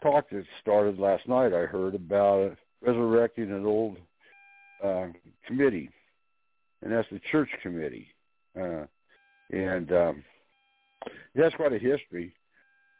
talk 0.03 0.29
that 0.31 0.43
started 0.61 0.99
last 0.99 1.27
night, 1.27 1.53
I 1.53 1.65
heard, 1.65 1.95
about 1.95 2.55
resurrecting 2.81 3.51
an 3.51 3.65
old 3.65 3.97
uh, 4.83 5.07
committee, 5.45 5.89
and 6.81 6.91
that's 6.91 7.07
the 7.11 7.21
church 7.31 7.49
committee. 7.63 8.07
Uh, 8.59 8.85
and 9.51 9.91
um, 9.91 10.23
it 11.33 11.43
has 11.43 11.53
quite 11.55 11.73
a 11.73 11.79
history. 11.79 12.33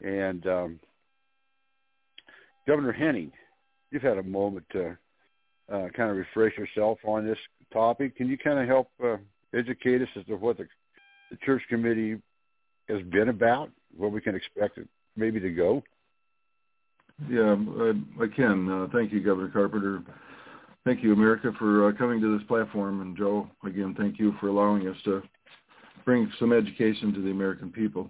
And 0.01 0.45
um, 0.47 0.79
Governor 2.67 2.91
Henning– 2.91 3.31
you've 3.91 4.01
had 4.01 4.17
a 4.17 4.23
moment 4.23 4.65
to 4.71 4.97
uh, 5.71 5.87
kind 5.95 6.11
of 6.11 6.17
refresh 6.17 6.57
yourself 6.57 6.99
on 7.05 7.25
this 7.25 7.37
topic. 7.71 8.15
Can 8.15 8.27
you 8.27 8.37
kind 8.37 8.59
of 8.59 8.67
help 8.67 8.89
uh, 9.03 9.17
educate 9.53 10.01
us 10.01 10.07
as 10.17 10.25
to 10.25 10.35
what 10.35 10.57
the, 10.57 10.67
the 11.31 11.37
church 11.45 11.61
committee 11.69 12.17
has 12.89 13.01
been 13.03 13.29
about, 13.29 13.69
what 13.95 14.11
we 14.11 14.21
can 14.21 14.35
expect 14.35 14.77
it 14.77 14.87
maybe 15.15 15.39
to 15.39 15.49
go? 15.49 15.83
Yeah, 17.29 17.55
I, 17.55 18.23
I 18.23 18.27
can. 18.27 18.71
Uh, 18.71 18.87
thank 18.93 19.11
you, 19.11 19.21
Governor 19.21 19.49
Carpenter. 19.49 20.03
Thank 20.85 21.03
you, 21.03 21.13
America, 21.13 21.51
for 21.57 21.89
uh, 21.89 21.91
coming 21.93 22.21
to 22.21 22.37
this 22.37 22.47
platform. 22.47 23.01
And 23.01 23.17
Joe, 23.17 23.49
again, 23.65 23.95
thank 23.97 24.19
you 24.19 24.35
for 24.39 24.47
allowing 24.47 24.87
us 24.87 24.95
to 25.05 25.21
bring 26.05 26.31
some 26.39 26.53
education 26.53 27.13
to 27.13 27.21
the 27.21 27.31
American 27.31 27.71
people. 27.71 28.09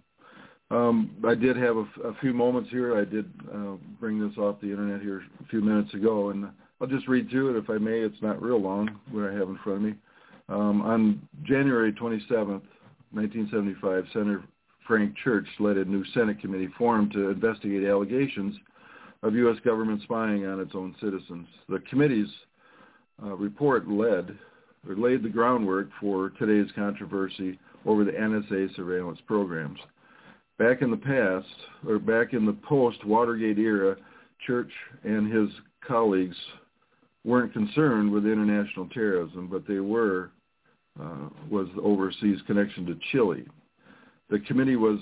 Um, 0.70 1.16
I 1.26 1.34
did 1.34 1.56
have 1.56 1.78
a, 1.78 1.86
a, 2.04 2.14
few 2.20 2.34
moments 2.34 2.70
here. 2.70 2.98
I 2.98 3.06
did 3.06 3.32
uh, 3.54 3.78
bring 4.02 4.20
this 4.20 4.38
off 4.38 4.60
the 4.60 4.70
internet 4.70 5.02
here 5.02 5.24
a 5.42 5.48
few 5.48 5.62
minutes 5.62 5.94
ago, 5.94 6.30
and 6.30 6.50
I'll 6.82 6.88
just 6.88 7.08
read 7.08 7.30
through 7.30 7.56
it 7.56 7.64
if 7.64 7.70
I 7.70 7.78
may. 7.78 8.00
It's 8.02 8.22
not 8.22 8.42
real 8.42 8.62
long, 8.62 9.00
what 9.12 9.30
I 9.30 9.34
have 9.34 9.48
in 9.48 9.58
front 9.64 9.78
of 9.78 9.82
me. 9.84 9.94
Um, 10.50 10.82
on 10.82 11.22
January 11.44 11.94
27th, 11.94 12.62
1975, 13.12 14.06
Senator 14.12 14.44
Frank 14.88 15.16
Church 15.24 15.48
led 15.60 15.78
a 15.78 15.86
new 15.86 16.04
Senate 16.14 16.40
committee 16.40 16.70
formed 16.78 17.12
to 17.14 17.30
investigate 17.30 17.88
allegations 17.88 18.56
of 19.24 19.36
U.S. 19.36 19.58
government 19.66 20.02
spying 20.04 20.46
on 20.46 20.60
its 20.60 20.72
own 20.74 20.96
citizens. 21.02 21.48
The 21.68 21.80
committee's 21.90 22.30
uh, 23.22 23.36
report 23.36 23.88
led 23.90 24.38
or 24.88 24.96
laid 24.96 25.24
the 25.24 25.30
groundwork 25.30 25.90
for 26.00 26.30
today's 26.40 26.72
controversy 26.76 27.60
over 27.86 28.04
the 28.04 28.12
NSA 28.12 28.76
surveillance 28.76 29.20
programs 29.28 29.80
back 30.58 30.82
in 30.82 30.92
the 30.92 30.98
past, 30.98 31.48
or 31.88 32.00
back 32.00 32.34
in 32.34 32.46
the 32.46 32.58
post-Watergate 32.68 33.60
era, 33.60 33.96
Church 34.46 34.72
and 35.04 35.32
his 35.32 35.50
colleagues 35.86 36.36
weren't 37.24 37.54
concerned 37.54 38.12
with 38.12 38.26
international 38.26 38.88
terrorism, 38.90 39.48
but 39.52 39.68
they 39.68 39.80
were, 39.80 40.32
uh, 41.02 41.30
was 41.50 41.68
the 41.76 41.82
overseas 41.82 42.40
connection 42.46 42.86
to 42.86 42.98
Chile. 43.12 43.46
The 44.30 44.40
committee 44.40 44.76
was 44.76 45.00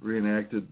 reenacted 0.00 0.66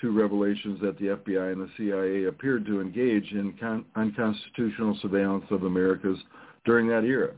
two 0.00 0.12
revelations 0.12 0.80
that 0.80 0.98
the 0.98 1.06
FBI 1.06 1.52
and 1.52 1.60
the 1.60 1.70
CIA 1.76 2.24
appeared 2.24 2.64
to 2.66 2.80
engage 2.80 3.32
in 3.32 3.52
con- 3.60 3.84
unconstitutional 3.96 4.98
surveillance 5.02 5.44
of 5.50 5.64
Americas 5.64 6.18
during 6.64 6.88
that 6.88 7.04
era. 7.04 7.32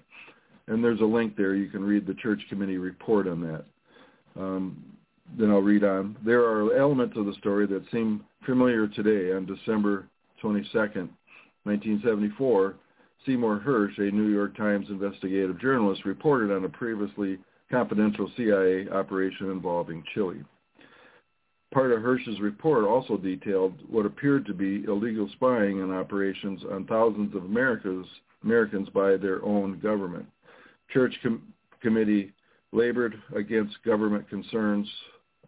And 0.68 0.82
there's 0.82 1.00
a 1.00 1.04
link 1.04 1.36
there. 1.36 1.54
You 1.54 1.68
can 1.68 1.82
read 1.82 2.06
the 2.06 2.14
Church 2.14 2.40
Committee 2.48 2.78
report 2.78 3.26
on 3.26 3.40
that. 3.42 3.64
Um, 4.40 4.84
then 5.38 5.50
I'll 5.50 5.60
read 5.60 5.82
on. 5.82 6.16
There 6.24 6.42
are 6.42 6.76
elements 6.76 7.16
of 7.16 7.26
the 7.26 7.34
story 7.34 7.66
that 7.66 7.82
seem 7.90 8.22
familiar 8.46 8.86
today. 8.86 9.34
On 9.34 9.44
December 9.44 10.06
22nd, 10.42 11.08
1974, 11.64 12.74
Seymour 13.26 13.62
Hersh, 13.64 13.98
a 13.98 14.10
New 14.10 14.28
York 14.28 14.56
Times 14.56 14.86
investigative 14.88 15.60
journalist, 15.60 16.04
reported 16.04 16.54
on 16.54 16.64
a 16.64 16.68
previously 16.68 17.38
confidential 17.72 18.30
CIA 18.36 18.88
operation 18.90 19.50
involving 19.50 20.04
Chile. 20.14 20.44
Part 21.72 21.90
of 21.90 22.02
Hersh's 22.02 22.38
report 22.38 22.84
also 22.84 23.16
detailed 23.16 23.72
what 23.88 24.04
appeared 24.04 24.44
to 24.46 24.52
be 24.52 24.84
illegal 24.84 25.28
spying 25.32 25.80
and 25.80 25.90
operations 25.90 26.60
on 26.70 26.86
thousands 26.86 27.34
of 27.34 27.46
Americans, 27.46 28.06
Americans 28.44 28.90
by 28.90 29.16
their 29.16 29.42
own 29.42 29.80
government. 29.80 30.26
Church 30.90 31.14
com- 31.22 31.42
Committee 31.80 32.32
labored 32.72 33.20
against 33.34 33.82
government 33.84 34.28
concerns 34.28 34.86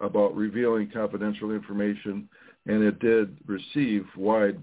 about 0.01 0.35
revealing 0.35 0.91
confidential 0.91 1.53
information, 1.53 2.29
and 2.67 2.83
it 2.83 2.99
did 3.01 3.37
receive 3.47 4.07
wide 4.17 4.59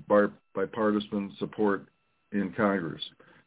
bipartisan 0.54 1.32
support 1.38 1.86
in 2.32 2.52
Congress. 2.58 3.02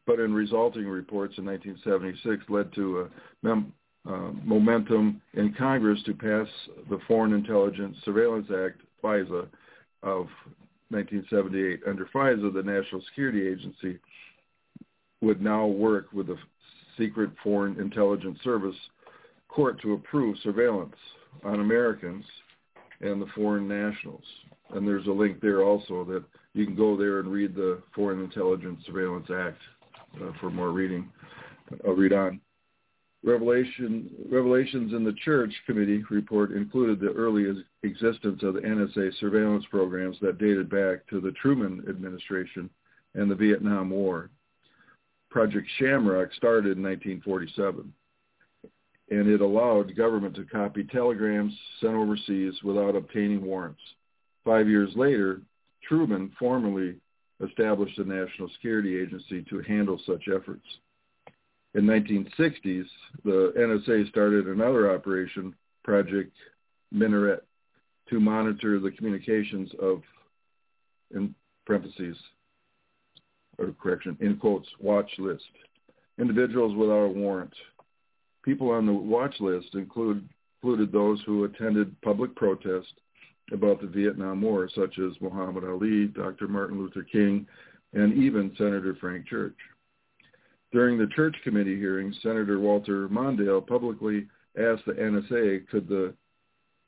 But 0.07 0.19
in 0.19 0.33
resulting 0.33 0.87
reports 0.87 1.37
in 1.37 1.45
1976 1.45 2.49
led 2.49 2.73
to 2.73 3.01
a 3.01 3.09
mem- 3.43 3.73
momentum 4.43 5.21
in 5.33 5.53
Congress 5.53 6.01
to 6.05 6.13
pass 6.13 6.47
the 6.89 6.99
Foreign 7.07 7.33
Intelligence 7.33 7.97
Surveillance 8.05 8.47
Act, 8.51 8.81
FISA, 9.03 9.47
of 10.03 10.27
1978. 10.89 11.81
Under 11.87 12.05
FISA, 12.13 12.53
the 12.53 12.63
National 12.63 13.01
Security 13.09 13.47
Agency 13.47 13.99
would 15.21 15.41
now 15.41 15.65
work 15.65 16.07
with 16.13 16.27
the 16.27 16.37
Secret 16.97 17.31
Foreign 17.43 17.79
Intelligence 17.79 18.37
Service 18.43 18.75
court 19.47 19.81
to 19.81 19.93
approve 19.93 20.37
surveillance 20.43 20.95
on 21.43 21.59
Americans 21.59 22.25
and 23.01 23.21
the 23.21 23.27
foreign 23.35 23.67
nationals. 23.67 24.23
And 24.71 24.87
there's 24.87 25.07
a 25.07 25.11
link 25.11 25.41
there 25.41 25.63
also 25.63 26.03
that 26.05 26.23
you 26.53 26.65
can 26.65 26.75
go 26.75 26.95
there 26.97 27.19
and 27.19 27.31
read 27.31 27.55
the 27.55 27.81
Foreign 27.93 28.23
Intelligence 28.23 28.79
Surveillance 28.85 29.27
Act 29.33 29.61
uh, 30.21 30.31
for 30.39 30.49
more 30.49 30.71
reading. 30.71 31.09
I'll 31.85 31.93
read 31.93 32.13
on. 32.13 32.39
Revelation, 33.25 34.07
revelations 34.29 34.93
in 34.93 35.03
the 35.03 35.15
Church 35.25 35.51
Committee 35.65 36.03
report 36.11 36.51
included 36.51 36.99
the 36.99 37.11
early 37.13 37.63
existence 37.81 38.43
of 38.43 38.53
the 38.53 38.59
NSA 38.59 39.17
surveillance 39.19 39.65
programs 39.71 40.17
that 40.21 40.37
dated 40.37 40.69
back 40.69 41.07
to 41.09 41.19
the 41.19 41.31
Truman 41.31 41.83
administration 41.89 42.69
and 43.15 43.29
the 43.29 43.35
Vietnam 43.35 43.89
War. 43.89 44.29
Project 45.31 45.67
Shamrock 45.79 46.33
started 46.33 46.77
in 46.77 46.83
1947 46.83 47.91
and 49.09 49.27
it 49.27 49.41
allowed 49.41 49.95
government 49.95 50.35
to 50.35 50.45
copy 50.45 50.83
telegrams 50.83 51.53
sent 51.79 51.93
overseas 51.93 52.53
without 52.63 52.95
obtaining 52.95 53.43
warrants. 53.43 53.81
Five 54.43 54.67
years 54.67 54.91
later, 54.95 55.41
Truman 55.87 56.31
formally 56.39 56.95
established 57.43 57.97
a 57.99 58.03
national 58.03 58.49
security 58.49 58.99
agency 58.99 59.43
to 59.49 59.61
handle 59.61 59.99
such 60.05 60.23
efforts. 60.27 60.65
In 61.75 61.83
1960s, 61.83 62.85
the 63.23 63.53
NSA 63.57 64.09
started 64.09 64.47
another 64.47 64.93
operation, 64.93 65.53
Project 65.83 66.33
Minaret, 66.93 67.41
to 68.09 68.19
monitor 68.19 68.79
the 68.79 68.91
communications 68.91 69.69
of, 69.81 70.01
in 71.13 71.35
parentheses, 71.65 72.17
or 73.57 73.73
correction, 73.81 74.17
in 74.21 74.37
quotes, 74.37 74.67
watch 74.79 75.09
list, 75.17 75.43
individuals 76.17 76.75
without 76.75 77.05
a 77.05 77.07
warrant 77.09 77.53
People 78.45 78.69
on 78.69 78.85
the 78.85 78.93
watch 78.93 79.35
list 79.39 79.73
include, 79.73 80.29
included 80.61 80.91
those 80.91 81.19
who 81.25 81.45
attended 81.45 81.99
public 82.01 82.35
protests, 82.35 82.93
about 83.51 83.79
the 83.79 83.87
Vietnam 83.87 84.41
War, 84.41 84.69
such 84.73 84.97
as 84.97 85.19
Muhammad 85.21 85.63
Ali, 85.63 86.07
Dr. 86.07 86.47
Martin 86.47 86.79
Luther 86.79 87.03
King, 87.03 87.45
and 87.93 88.13
even 88.13 88.51
Senator 88.57 88.95
Frank 88.99 89.27
Church. 89.27 89.55
During 90.75 90.97
the 90.97 91.07
Church 91.07 91.37
Committee 91.45 91.77
hearings, 91.77 92.17
Senator 92.21 92.59
Walter 92.59 93.07
Mondale 93.07 93.65
publicly 93.65 94.27
asked 94.57 94.85
the 94.85 94.91
NSA 94.91 95.69
could 95.69 95.87
the 95.87 96.13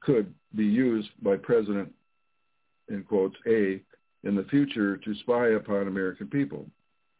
could 0.01 0.33
be 0.53 0.65
used 0.65 1.07
by 1.21 1.37
President 1.37 1.93
in 2.89 3.05
quotes 3.05 3.37
A 3.47 3.81
in 4.25 4.35
the 4.35 4.43
future 4.49 4.97
to 4.97 5.15
spy 5.15 5.51
upon 5.51 5.87
American 5.87 6.27
people, 6.27 6.65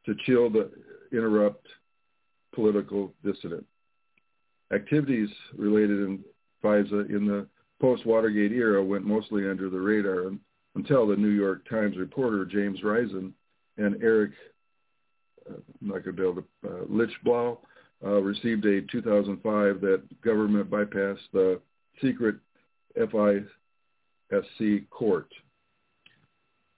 to 0.05 0.13
chill 0.25 0.49
the 0.49 0.69
interrupt 1.13 1.65
political 2.53 3.13
dissident. 3.23 3.65
Activities 4.73 5.29
related 5.55 6.01
in 6.01 6.19
FISA 6.61 7.09
in 7.09 7.25
the 7.25 7.47
post-Watergate 7.79 8.51
era 8.51 8.83
went 8.83 9.05
mostly 9.05 9.49
under 9.49 9.69
the 9.69 9.79
radar 9.79 10.33
until 10.75 11.07
the 11.07 11.15
New 11.15 11.29
York 11.29 11.65
Times 11.69 11.95
reporter 11.95 12.43
James 12.43 12.83
Risen 12.83 13.33
and 13.77 14.03
Eric 14.03 14.31
to, 15.47 16.45
uh, 16.65 16.69
Lichtblau 16.89 17.57
uh, 18.05 18.21
received 18.21 18.65
a 18.65 18.81
2005 18.91 19.81
that 19.81 20.21
government 20.21 20.69
bypassed 20.69 21.17
the 21.33 21.59
secret 22.01 22.35
FISC 22.97 24.89
court. 24.89 25.27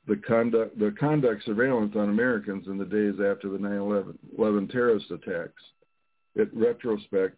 The 0.08 0.16
conduct, 0.16 0.80
the 0.80 0.96
conduct 1.00 1.46
surveillance 1.46 1.96
on 1.96 2.10
Americans 2.10 2.68
in 2.68 2.78
the 2.78 2.86
days 2.86 3.20
after 3.20 3.50
the 3.50 3.60
9/11 3.60 4.72
terrorist 4.72 5.12
attacks. 5.12 5.62
In 6.36 6.50
retrospect, 6.54 7.36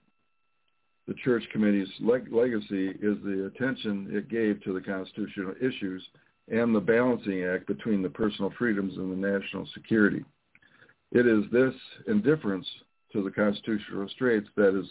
the 1.08 1.13
Church 1.15 1.44
Committee's 1.52 1.89
leg- 2.00 2.32
legacy 2.32 2.89
is 3.02 3.17
the 3.24 3.52
attention 3.54 4.08
it 4.12 4.30
gave 4.30 4.62
to 4.63 4.74
the 4.74 4.82
constitutional 4.82 5.54
issues 5.60 6.08
and 6.48 6.74
the 6.74 6.80
balancing 6.80 7.44
act 7.44 7.67
between 7.67 8.02
the 8.02 8.10
personal 8.10 8.52
freedoms 8.58 8.96
and 8.98 9.12
the 9.12 9.28
national 9.28 9.65
security. 9.74 10.24
It 11.12 11.28
is 11.28 11.43
this 11.52 11.74
indifference 12.08 12.67
to 13.12 13.21
the 13.21 13.32
constitutional 13.32 14.00
restraints 14.00 14.50
that 14.56 14.78
is 14.78 14.86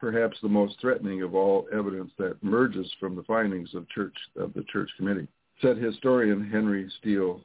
perhaps 0.00 0.38
the 0.40 0.48
most 0.48 0.80
threatening 0.80 1.22
of 1.22 1.34
all 1.34 1.68
evidence 1.72 2.10
that 2.18 2.36
emerges 2.42 2.90
from 2.98 3.14
the 3.14 3.22
findings 3.24 3.74
of 3.74 3.88
church 3.90 4.16
of 4.36 4.54
the 4.54 4.64
church 4.64 4.90
committee, 4.96 5.28
said 5.60 5.76
historian 5.76 6.48
Henry 6.50 6.90
Steele 6.98 7.42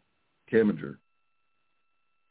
Commager. 0.52 0.98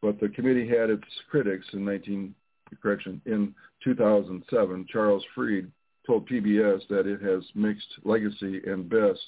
But 0.01 0.19
the 0.21 0.31
committee 0.31 0.67
had 0.67 0.89
its 0.89 1.05
critics 1.31 1.67
in 1.75 1.85
19 1.85 2.35
correction 2.81 3.21
in 3.27 3.55
2007. 3.85 4.87
Charles 4.91 5.25
Fried 5.35 5.71
told 6.07 6.29
PBS 6.29 6.81
that 6.89 7.07
it 7.07 7.21
has 7.21 7.45
mixed 7.55 7.89
legacy 8.05 8.63
and 8.67 8.89
best 8.89 9.21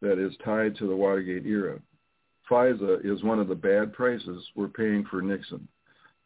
that 0.00 0.18
is 0.18 0.34
tied 0.44 0.76
to 0.76 0.86
the 0.86 0.96
Watergate 0.96 1.44
era. 1.44 1.78
FISA 2.50 3.04
is 3.04 3.22
one 3.22 3.38
of 3.38 3.48
the 3.48 3.54
bad 3.54 3.92
prices 3.92 4.44
we're 4.54 4.68
paying 4.68 5.04
for 5.10 5.22
Nixon. 5.22 5.66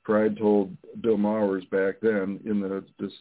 Fried 0.08 0.38
told 0.38 0.74
Bill 1.02 1.18
Moyers 1.18 1.68
back 1.68 1.96
then 2.00 2.40
in 2.46 2.60
the 2.60 2.82
dis- 2.98 3.12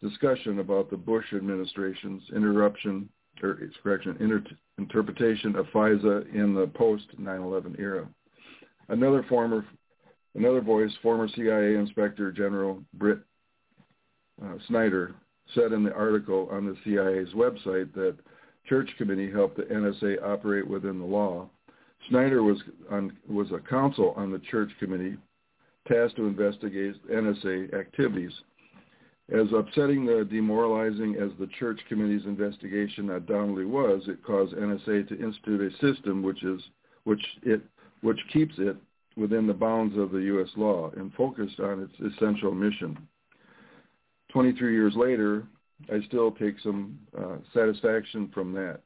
discussion 0.00 0.60
about 0.60 0.88
the 0.88 0.96
Bush 0.96 1.24
administration's 1.34 2.22
interruption 2.32 3.08
or 3.42 3.58
correction 3.82 4.16
inter- 4.20 4.44
interpretation 4.78 5.56
of 5.56 5.66
FISA 5.74 6.32
in 6.32 6.54
the 6.54 6.68
post 6.68 7.08
9/11 7.20 7.80
era. 7.80 8.08
Another 8.88 9.24
former 9.24 9.66
another 10.36 10.60
voice, 10.60 10.92
former 11.02 11.26
CIA 11.34 11.74
Inspector 11.74 12.30
General 12.32 12.80
Britt 12.94 13.18
uh, 14.40 14.54
Snider, 14.68 15.16
said 15.52 15.72
in 15.72 15.82
the 15.82 15.94
article 15.94 16.48
on 16.52 16.64
the 16.64 16.76
CIA's 16.84 17.34
website 17.34 17.92
that 17.94 18.16
Church 18.68 18.88
Committee 18.98 19.32
helped 19.32 19.56
the 19.56 19.64
NSA 19.64 20.22
operate 20.22 20.68
within 20.68 21.00
the 21.00 21.04
law. 21.04 21.50
Snider 22.08 22.44
was 22.44 22.62
on 22.88 23.16
was 23.28 23.50
a 23.50 23.58
counsel 23.68 24.14
on 24.16 24.30
the 24.30 24.38
Church 24.38 24.70
Committee 24.78 25.16
tasked 25.86 26.16
to 26.16 26.26
investigate 26.26 26.94
NSA 27.08 27.74
activities. 27.74 28.32
As 29.32 29.46
upsetting 29.52 30.06
the 30.06 30.24
demoralizing 30.24 31.16
as 31.16 31.30
the 31.38 31.48
Church 31.58 31.80
Committee's 31.88 32.26
investigation 32.26 33.10
at 33.10 33.26
Donnelly 33.26 33.64
was, 33.64 34.02
it 34.06 34.22
caused 34.24 34.54
NSA 34.54 35.08
to 35.08 35.18
institute 35.18 35.72
a 35.72 35.76
system 35.78 36.22
which 36.22 36.44
is 36.44 36.60
which 37.04 37.24
it 37.42 37.60
which 38.02 38.20
keeps 38.32 38.54
it 38.58 38.76
within 39.16 39.46
the 39.46 39.54
bounds 39.54 39.96
of 39.96 40.12
the 40.12 40.18
U.S. 40.18 40.50
law 40.56 40.90
and 40.96 41.12
focused 41.14 41.58
on 41.58 41.82
its 41.82 42.14
essential 42.14 42.52
mission. 42.52 42.96
23 44.30 44.74
years 44.74 44.94
later, 44.94 45.44
I 45.90 46.00
still 46.06 46.30
take 46.30 46.58
some 46.62 46.98
uh, 47.18 47.36
satisfaction 47.54 48.30
from 48.32 48.52
that, 48.52 48.80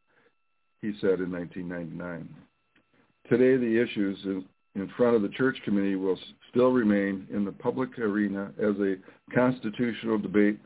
he 0.81 0.93
said 1.01 1.21
in 1.21 1.33
1999. 1.33 2.29
Today, 3.29 3.57
the 3.57 3.83
issues 3.83 4.19
in 4.75 4.89
front 4.97 5.17
of 5.17 5.23
the 5.23 5.29
church 5.31 5.59
committee 5.65 5.97
will 5.97 6.19
still 6.51 6.71
remain 6.71 7.27
in 7.33 7.45
the 7.45 7.53
public 7.53 7.99
arena 7.99 8.53
as 8.59 8.77
a 8.81 8.97
constitutional 9.35 10.19
debate 10.19 10.59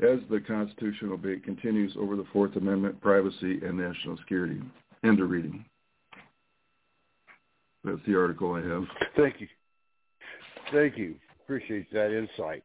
as 0.00 0.18
the 0.30 0.40
constitutional 0.40 1.16
debate 1.16 1.44
continues 1.44 1.92
over 1.98 2.16
the 2.16 2.26
Fourth 2.32 2.56
Amendment, 2.56 3.00
privacy, 3.00 3.60
and 3.62 3.78
national 3.78 4.16
security. 4.18 4.60
End 5.04 5.20
of 5.20 5.30
reading. 5.30 5.64
That's 7.84 8.00
the 8.06 8.16
article 8.16 8.54
I 8.54 8.62
have. 8.62 8.84
Thank 9.16 9.40
you. 9.40 9.48
Thank 10.72 10.96
you. 10.96 11.16
Appreciate 11.44 11.92
that 11.92 12.16
insight. 12.16 12.62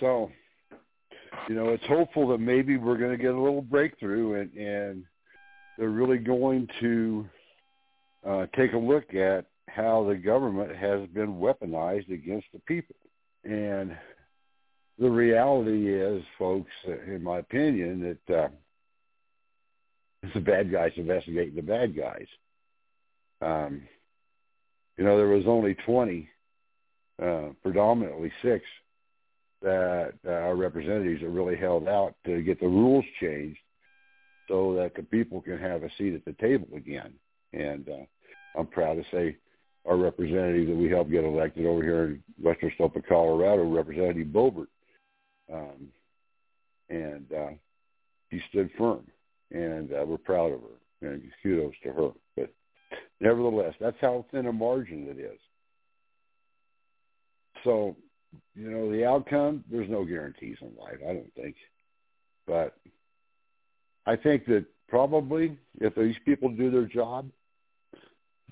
So, 0.00 0.30
you 1.48 1.54
know, 1.54 1.70
it's 1.70 1.84
hopeful 1.86 2.28
that 2.28 2.38
maybe 2.38 2.76
we're 2.76 2.98
going 2.98 3.10
to 3.10 3.22
get 3.22 3.34
a 3.34 3.40
little 3.40 3.62
breakthrough 3.62 4.40
and, 4.40 4.52
and 4.54 5.04
they're 5.78 5.90
really 5.90 6.18
going 6.18 6.68
to 6.80 7.26
uh, 8.26 8.46
take 8.56 8.72
a 8.72 8.78
look 8.78 9.14
at 9.14 9.46
how 9.74 10.04
the 10.06 10.16
government 10.16 10.74
has 10.76 11.08
been 11.08 11.36
weaponized 11.36 12.12
against 12.12 12.46
the 12.52 12.60
people. 12.60 12.96
And 13.44 13.96
the 14.98 15.10
reality 15.10 15.92
is, 15.92 16.22
folks, 16.38 16.70
in 16.86 17.22
my 17.22 17.38
opinion, 17.38 18.18
that 18.28 18.36
uh, 18.36 18.48
the 20.34 20.40
bad 20.40 20.70
guys 20.70 20.92
investigating 20.96 21.56
the 21.56 21.62
bad 21.62 21.96
guys. 21.96 22.26
Um, 23.40 23.82
you 24.96 25.04
know, 25.04 25.16
there 25.16 25.26
was 25.26 25.46
only 25.46 25.74
20, 25.86 26.28
uh, 27.22 27.48
predominantly 27.62 28.30
six, 28.42 28.64
that 29.62 30.12
uh, 30.26 30.30
our 30.30 30.56
representatives 30.56 31.22
that 31.22 31.28
really 31.28 31.56
held 31.56 31.88
out 31.88 32.14
to 32.26 32.42
get 32.42 32.60
the 32.60 32.66
rules 32.66 33.04
changed 33.20 33.58
so 34.48 34.74
that 34.74 34.94
the 34.94 35.02
people 35.02 35.40
can 35.40 35.58
have 35.58 35.82
a 35.82 35.90
seat 35.96 36.14
at 36.14 36.24
the 36.24 36.34
table 36.34 36.68
again. 36.76 37.14
And 37.52 37.88
uh, 37.88 38.58
I'm 38.58 38.66
proud 38.66 38.94
to 38.94 39.04
say 39.10 39.36
our 39.84 39.96
representative 39.96 40.68
that 40.68 40.76
we 40.76 40.88
helped 40.88 41.10
get 41.10 41.24
elected 41.24 41.66
over 41.66 41.82
here 41.82 42.04
in 42.04 42.22
western 42.40 42.72
slope 42.76 42.96
of 42.96 43.06
Colorado, 43.06 43.64
Representative 43.64 44.28
Boebert. 44.28 44.68
Um, 45.52 45.88
and 46.88 47.26
uh, 47.32 47.50
she 48.30 48.40
stood 48.50 48.70
firm, 48.78 49.06
and 49.50 49.92
uh, 49.92 50.04
we're 50.06 50.18
proud 50.18 50.52
of 50.52 50.60
her, 50.60 51.08
and 51.08 51.22
kudos 51.42 51.72
to 51.82 51.92
her. 51.92 52.10
But 52.36 52.52
nevertheless, 53.20 53.74
that's 53.80 53.96
how 54.00 54.24
thin 54.30 54.46
a 54.46 54.52
margin 54.52 55.08
it 55.08 55.18
is. 55.18 55.38
So, 57.64 57.96
you 58.54 58.70
know, 58.70 58.90
the 58.90 59.06
outcome, 59.06 59.64
there's 59.70 59.90
no 59.90 60.04
guarantees 60.04 60.56
in 60.60 60.72
life, 60.78 60.98
I 61.02 61.12
don't 61.12 61.34
think. 61.34 61.56
But 62.46 62.76
I 64.06 64.16
think 64.16 64.46
that 64.46 64.66
probably 64.88 65.56
if 65.80 65.94
these 65.94 66.16
people 66.24 66.50
do 66.50 66.70
their 66.70 66.86
job, 66.86 67.30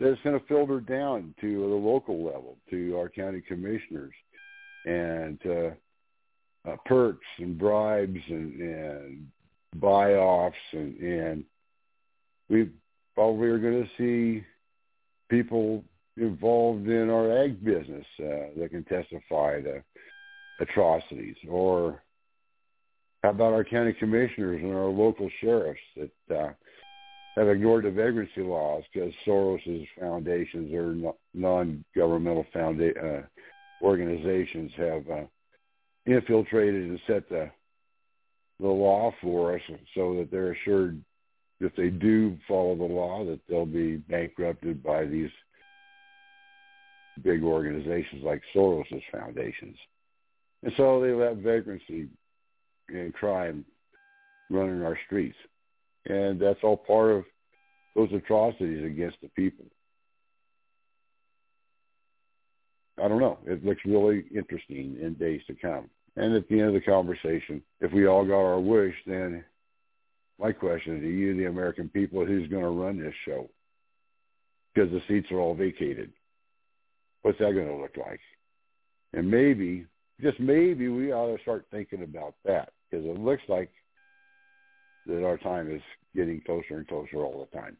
that's 0.00 0.20
going 0.24 0.38
to 0.38 0.46
filter 0.46 0.80
down 0.80 1.34
to 1.40 1.60
the 1.60 1.74
local 1.74 2.24
level, 2.24 2.56
to 2.70 2.96
our 2.98 3.08
county 3.08 3.42
commissioners, 3.46 4.14
and 4.86 5.38
uh, 5.46 6.70
uh, 6.70 6.76
perks 6.86 7.26
and 7.38 7.58
bribes 7.58 8.20
and, 8.28 8.60
and 8.60 9.26
buy-offs, 9.76 10.56
and, 10.72 10.96
and 10.98 11.44
we 12.48 12.70
probably 13.14 13.48
are 13.48 13.58
going 13.58 13.84
to 13.84 13.90
see 13.98 14.44
people 15.28 15.84
involved 16.16 16.88
in 16.88 17.08
our 17.10 17.44
ag 17.44 17.62
business 17.64 18.04
uh, 18.20 18.50
that 18.56 18.70
can 18.70 18.84
testify 18.84 19.60
to 19.60 19.82
atrocities, 20.60 21.36
or 21.48 22.02
how 23.22 23.30
about 23.30 23.52
our 23.52 23.64
county 23.64 23.92
commissioners 23.92 24.60
and 24.62 24.74
our 24.74 24.86
local 24.88 25.30
sheriffs 25.40 25.80
that 25.96 26.36
uh, 26.36 26.52
have 27.40 27.48
ignored 27.48 27.84
the 27.84 27.90
vagrancy 27.90 28.42
laws 28.42 28.82
because 28.92 29.12
Soros's 29.26 29.86
foundations 29.98 30.74
or 30.74 31.14
non-governmental 31.32 32.46
founda- 32.54 33.22
uh, 33.22 33.22
organizations 33.80 34.70
have 34.76 35.10
uh, 35.10 35.24
infiltrated 36.06 36.88
and 36.88 37.00
set 37.06 37.28
the 37.28 37.50
the 38.60 38.68
law 38.68 39.10
for 39.22 39.54
us, 39.54 39.62
so 39.94 40.14
that 40.16 40.30
they're 40.30 40.52
assured 40.52 41.02
if 41.60 41.74
they 41.76 41.88
do 41.88 42.36
follow 42.46 42.76
the 42.76 42.84
law 42.84 43.24
that 43.24 43.40
they'll 43.48 43.64
be 43.64 43.96
bankrupted 43.96 44.82
by 44.82 45.06
these 45.06 45.30
big 47.22 47.42
organizations 47.42 48.22
like 48.22 48.42
Soros's 48.54 49.02
foundations. 49.10 49.78
And 50.62 50.74
so 50.76 51.00
they 51.00 51.12
let 51.12 51.36
vagrancy 51.36 52.08
and 52.88 53.14
crime 53.14 53.64
run 54.50 54.68
in 54.68 54.82
our 54.82 54.98
streets 55.06 55.36
and 56.06 56.40
that's 56.40 56.60
all 56.62 56.76
part 56.76 57.12
of 57.12 57.24
those 57.94 58.12
atrocities 58.12 58.84
against 58.84 59.18
the 59.22 59.28
people. 59.28 59.66
I 63.02 63.08
don't 63.08 63.20
know. 63.20 63.38
It 63.46 63.64
looks 63.64 63.80
really 63.84 64.24
interesting 64.34 64.98
in 65.00 65.14
days 65.14 65.40
to 65.46 65.54
come. 65.54 65.88
And 66.16 66.34
at 66.34 66.48
the 66.48 66.58
end 66.60 66.68
of 66.68 66.74
the 66.74 66.80
conversation, 66.80 67.62
if 67.80 67.92
we 67.92 68.06
all 68.06 68.24
got 68.24 68.44
our 68.44 68.60
wish, 68.60 68.94
then 69.06 69.44
my 70.38 70.52
question 70.52 71.00
to 71.00 71.08
you, 71.08 71.36
the 71.36 71.46
American 71.46 71.88
people, 71.88 72.24
who's 72.24 72.48
going 72.48 72.62
to 72.62 72.68
run 72.70 72.98
this 72.98 73.14
show? 73.24 73.48
Because 74.74 74.90
the 74.90 75.00
seats 75.08 75.30
are 75.30 75.38
all 75.38 75.54
vacated. 75.54 76.12
What's 77.22 77.38
that 77.38 77.52
going 77.52 77.68
to 77.68 77.76
look 77.76 77.96
like? 77.96 78.20
And 79.12 79.30
maybe, 79.30 79.86
just 80.20 80.38
maybe, 80.40 80.88
we 80.88 81.12
ought 81.12 81.34
to 81.34 81.42
start 81.42 81.66
thinking 81.70 82.02
about 82.02 82.34
that 82.44 82.70
because 82.90 83.04
it 83.04 83.18
looks 83.18 83.42
like 83.48 83.70
that 85.10 85.24
our 85.24 85.36
time 85.38 85.74
is 85.74 85.82
getting 86.14 86.40
closer 86.40 86.78
and 86.78 86.88
closer 86.88 87.18
all 87.18 87.46
the 87.50 87.58
time. 87.58 87.76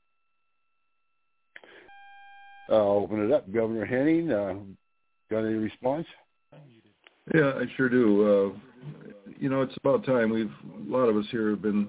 I'll 2.68 3.02
open 3.02 3.24
it 3.24 3.32
up. 3.32 3.52
Governor 3.52 3.84
Henning, 3.84 4.30
uh, 4.30 4.54
got 5.30 5.44
any 5.44 5.54
response? 5.54 6.06
Yeah, 7.34 7.52
I 7.56 7.64
sure 7.76 7.88
do. 7.88 8.54
Uh, 8.54 9.32
you 9.38 9.48
know, 9.48 9.62
it's 9.62 9.76
about 9.76 10.04
time. 10.04 10.30
We've 10.30 10.52
a 10.88 10.90
lot 10.90 11.08
of 11.08 11.16
us 11.16 11.26
here 11.30 11.50
have 11.50 11.62
been 11.62 11.88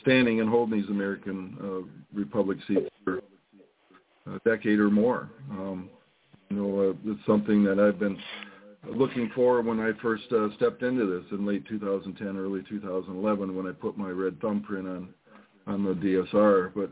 standing 0.00 0.40
and 0.40 0.48
holding 0.48 0.80
these 0.80 0.90
American 0.90 1.56
uh, 1.62 2.18
Republic 2.18 2.58
seats 2.66 2.88
for 3.04 3.20
a 4.26 4.38
decade 4.44 4.78
or 4.78 4.90
more. 4.90 5.30
Um, 5.50 5.90
you 6.50 6.56
know, 6.56 6.90
uh, 6.90 7.12
it's 7.12 7.26
something 7.26 7.64
that 7.64 7.78
I've 7.78 7.98
been 7.98 8.18
looking 8.88 9.30
for 9.34 9.60
when 9.62 9.80
I 9.80 9.92
first 10.00 10.24
uh, 10.32 10.48
stepped 10.56 10.82
into 10.82 11.06
this 11.06 11.24
in 11.32 11.46
late 11.46 11.66
2010, 11.68 12.36
early 12.36 12.62
2011, 12.68 13.54
when 13.54 13.66
I 13.66 13.72
put 13.72 13.96
my 13.96 14.10
red 14.10 14.40
thumbprint 14.40 14.86
on 14.88 15.08
on 15.66 15.82
the 15.82 15.94
DSR. 15.94 16.72
But 16.74 16.90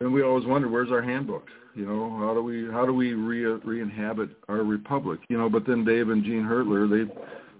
and 0.00 0.12
we 0.12 0.22
always 0.22 0.46
wonder, 0.46 0.68
where's 0.68 0.90
our 0.90 1.02
handbook? 1.02 1.46
You 1.74 1.86
know, 1.86 2.16
how 2.18 2.34
do 2.34 2.42
we 2.42 2.66
how 2.70 2.84
do 2.84 2.92
we 2.92 3.12
re 3.12 3.44
re-inhabit 3.44 4.30
our 4.48 4.62
republic? 4.62 5.20
You 5.28 5.38
know, 5.38 5.48
but 5.48 5.66
then 5.66 5.84
Dave 5.84 6.08
and 6.08 6.24
Gene 6.24 6.44
Hertler, 6.44 6.88
they 6.88 7.12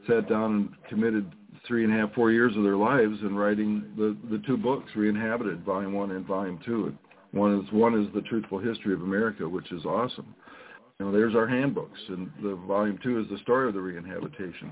sat 0.06 0.28
down 0.28 0.52
and 0.52 0.88
committed 0.88 1.30
three 1.66 1.85
and 1.85 1.92
a 1.92 1.96
half, 1.96 2.14
four 2.14 2.33
years 2.33 2.56
of 2.56 2.64
their 2.64 2.76
lives 2.76 3.20
in 3.20 3.37
writing 3.37 3.85
the 3.96 4.16
the 4.30 4.42
two 4.46 4.56
books, 4.56 4.90
Re-inhabited, 4.96 5.64
Volume 5.64 5.92
One 5.92 6.11
and 6.11 6.26
Volume 6.26 6.59
Two. 6.64 6.92
One 7.33 7.61
is 7.61 7.72
one 7.72 8.00
is 8.02 8.12
the 8.12 8.22
truthful 8.22 8.59
history 8.59 8.94
of 8.94 9.02
America, 9.02 9.48
which 9.48 9.70
is 9.70 9.85
awesome. 9.85 10.35
Know, 11.00 11.10
there's 11.10 11.34
our 11.34 11.46
handbooks, 11.46 11.98
and 12.08 12.30
the 12.42 12.56
Volume 12.66 12.98
Two 13.02 13.20
is 13.20 13.26
the 13.30 13.38
story 13.38 13.68
of 13.68 13.74
the 13.74 13.80
reinhabitation. 13.80 14.70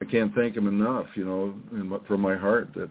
I 0.00 0.04
can't 0.04 0.32
thank 0.34 0.54
them 0.54 0.68
enough, 0.68 1.06
you 1.16 1.24
know, 1.24 1.54
in, 1.72 1.92
from 2.06 2.20
my 2.20 2.36
heart 2.36 2.70
that 2.76 2.90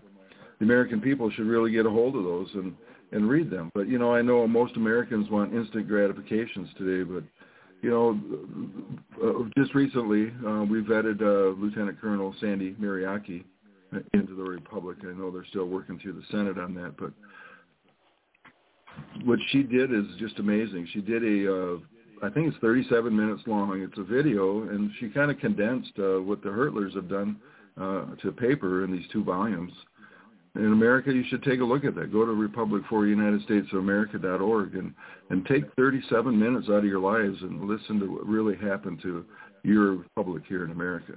the 0.60 0.66
American 0.66 1.00
people 1.00 1.32
should 1.32 1.46
really 1.46 1.72
get 1.72 1.86
a 1.86 1.90
hold 1.90 2.16
of 2.18 2.24
those 2.24 2.50
and 2.56 2.76
and 3.14 3.30
read 3.30 3.50
them. 3.50 3.72
But 3.74 3.88
you 3.88 3.98
know, 4.00 4.14
I 4.14 4.22
know 4.22 4.46
most 4.48 4.76
Americans 4.76 5.30
want 5.30 5.54
instant 5.54 5.88
gratifications 5.88 6.70
today, 6.78 7.10
but 7.10 7.24
you 7.82 7.90
know, 7.90 8.20
uh, 9.24 9.50
just 9.58 9.74
recently 9.76 10.34
uh, 10.46 10.64
we 10.64 10.82
vetted 10.82 11.22
uh, 11.22 11.58
Lieutenant 11.60 12.02
Colonel 12.02 12.36
Sandy 12.42 12.72
Mariaki 12.74 13.44
into 14.14 14.36
the 14.36 14.44
Republic. 14.44 14.98
I 15.04 15.14
know 15.18 15.32
they're 15.32 15.46
still 15.50 15.68
working 15.68 16.00
through 16.00 16.14
the 16.14 16.24
Senate 16.32 16.58
on 16.58 16.74
that, 16.76 16.96
but 16.98 17.12
what 19.26 19.40
she 19.52 19.64
did 19.64 19.94
is 19.94 20.06
just 20.20 20.40
amazing. 20.40 20.88
She 20.94 21.02
did 21.02 21.24
a, 21.24 21.54
uh, 21.54 21.78
I 22.24 22.30
think 22.30 22.48
it's 22.48 22.58
37 22.62 23.16
minutes 23.16 23.44
long. 23.46 23.82
It's 23.82 23.98
a 24.00 24.04
video, 24.04 24.64
and 24.70 24.90
she 25.00 25.10
kind 25.10 25.30
of 25.30 25.38
condensed 25.40 25.92
uh, 26.00 26.22
what 26.22 26.42
the 26.42 26.50
Hertlers 26.50 26.96
have 26.96 27.10
done 27.10 27.38
uh, 27.80 28.16
to 28.22 28.32
paper 28.32 28.84
in 28.84 28.92
these 28.92 29.06
two 29.12 29.24
volumes 29.24 29.74
in 30.56 30.72
America, 30.72 31.12
you 31.12 31.24
should 31.30 31.44
take 31.44 31.62
a 31.62 31.64
look 31.64 31.84
at 31.84 31.96
that. 31.96 32.12
Go 32.12 32.26
to 32.26 32.32
Republic 32.32 32.84
for 32.88 33.08
United 33.08 33.42
States 33.44 33.68
of 33.74 33.80
America.org 33.80 34.76
and, 34.76 34.94
and 35.32 35.46
take 35.48 35.64
37 35.76 36.38
minutes 36.38 36.68
out 36.70 36.78
of 36.78 36.86
your 36.86 37.00
lives 37.00 37.42
and 37.42 37.68
listen 37.68 38.00
to 38.00 38.06
what 38.06 38.28
really 38.28 38.56
happened 38.56 39.02
to 39.02 39.26
your 39.64 39.96
republic 39.96 40.44
here 40.48 40.64
in 40.64 40.72
America. 40.72 41.14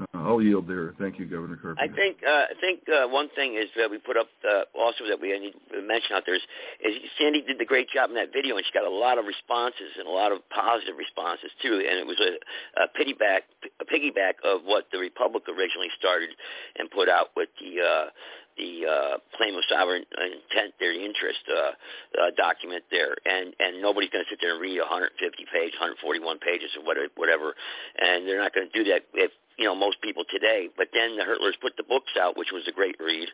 Uh, 0.00 0.18
I'll 0.18 0.42
yield 0.42 0.68
there. 0.68 0.94
Thank 0.98 1.18
you, 1.18 1.26
Governor 1.26 1.56
Carpenter. 1.56 1.92
I 1.92 1.94
think 1.94 2.18
uh, 2.26 2.46
I 2.50 2.56
think 2.60 2.80
uh, 2.88 3.08
one 3.08 3.28
thing 3.34 3.56
is 3.56 3.66
that 3.76 3.90
we 3.90 3.98
put 3.98 4.16
up 4.16 4.28
uh, 4.48 4.62
also 4.78 5.04
that 5.08 5.20
we 5.20 5.36
need 5.38 5.54
to 5.72 5.82
mention 5.82 6.16
out 6.16 6.24
there 6.26 6.36
is, 6.36 6.42
is 6.84 6.96
Sandy 7.18 7.42
did 7.42 7.60
a 7.60 7.64
great 7.64 7.88
job 7.90 8.10
in 8.10 8.16
that 8.16 8.32
video, 8.32 8.56
and 8.56 8.64
she 8.64 8.72
got 8.72 8.86
a 8.86 8.90
lot 8.90 9.18
of 9.18 9.26
responses 9.26 9.98
and 9.98 10.06
a 10.06 10.10
lot 10.10 10.32
of 10.32 10.40
positive 10.48 10.96
responses 10.96 11.50
too. 11.62 11.84
And 11.84 11.98
it 11.98 12.06
was 12.06 12.20
a, 12.20 12.40
a 12.82 12.86
piggyback 12.88 13.48
a 13.80 13.84
piggyback 13.84 14.40
of 14.44 14.62
what 14.64 14.86
the 14.92 14.98
Republic 14.98 15.44
originally 15.48 15.90
started 15.98 16.30
and 16.78 16.90
put 16.90 17.08
out 17.08 17.30
with 17.36 17.48
the. 17.60 17.82
Uh, 17.82 18.10
the 18.58 18.84
uh, 18.84 19.16
claim 19.38 19.54
of 19.54 19.62
sovereign 19.70 20.04
intent, 20.20 20.74
their 20.80 20.92
interest 20.92 21.40
uh, 21.48 21.72
uh, 22.20 22.30
document 22.36 22.84
there, 22.90 23.16
and 23.24 23.54
and 23.58 23.80
nobody's 23.80 24.10
going 24.10 24.24
to 24.24 24.28
sit 24.28 24.38
there 24.42 24.52
and 24.52 24.60
read 24.60 24.76
150 24.76 25.16
pages, 25.48 25.72
141 25.80 26.38
pages 26.44 26.68
or 26.76 26.84
whatever, 26.84 27.54
and 27.96 28.28
they're 28.28 28.42
not 28.42 28.52
going 28.52 28.68
to 28.68 28.74
do 28.76 28.84
that 28.90 29.06
if 29.14 29.32
you 29.60 29.68
know 29.68 29.76
most 29.76 30.00
people 30.00 30.24
today. 30.24 30.72
But 30.72 30.88
then 30.96 31.20
the 31.20 31.22
Hertlers 31.28 31.60
put 31.60 31.76
the 31.76 31.84
books 31.84 32.16
out, 32.16 32.36
which 32.40 32.48
was 32.50 32.64
a 32.66 32.72
great 32.72 32.96
read. 32.98 33.28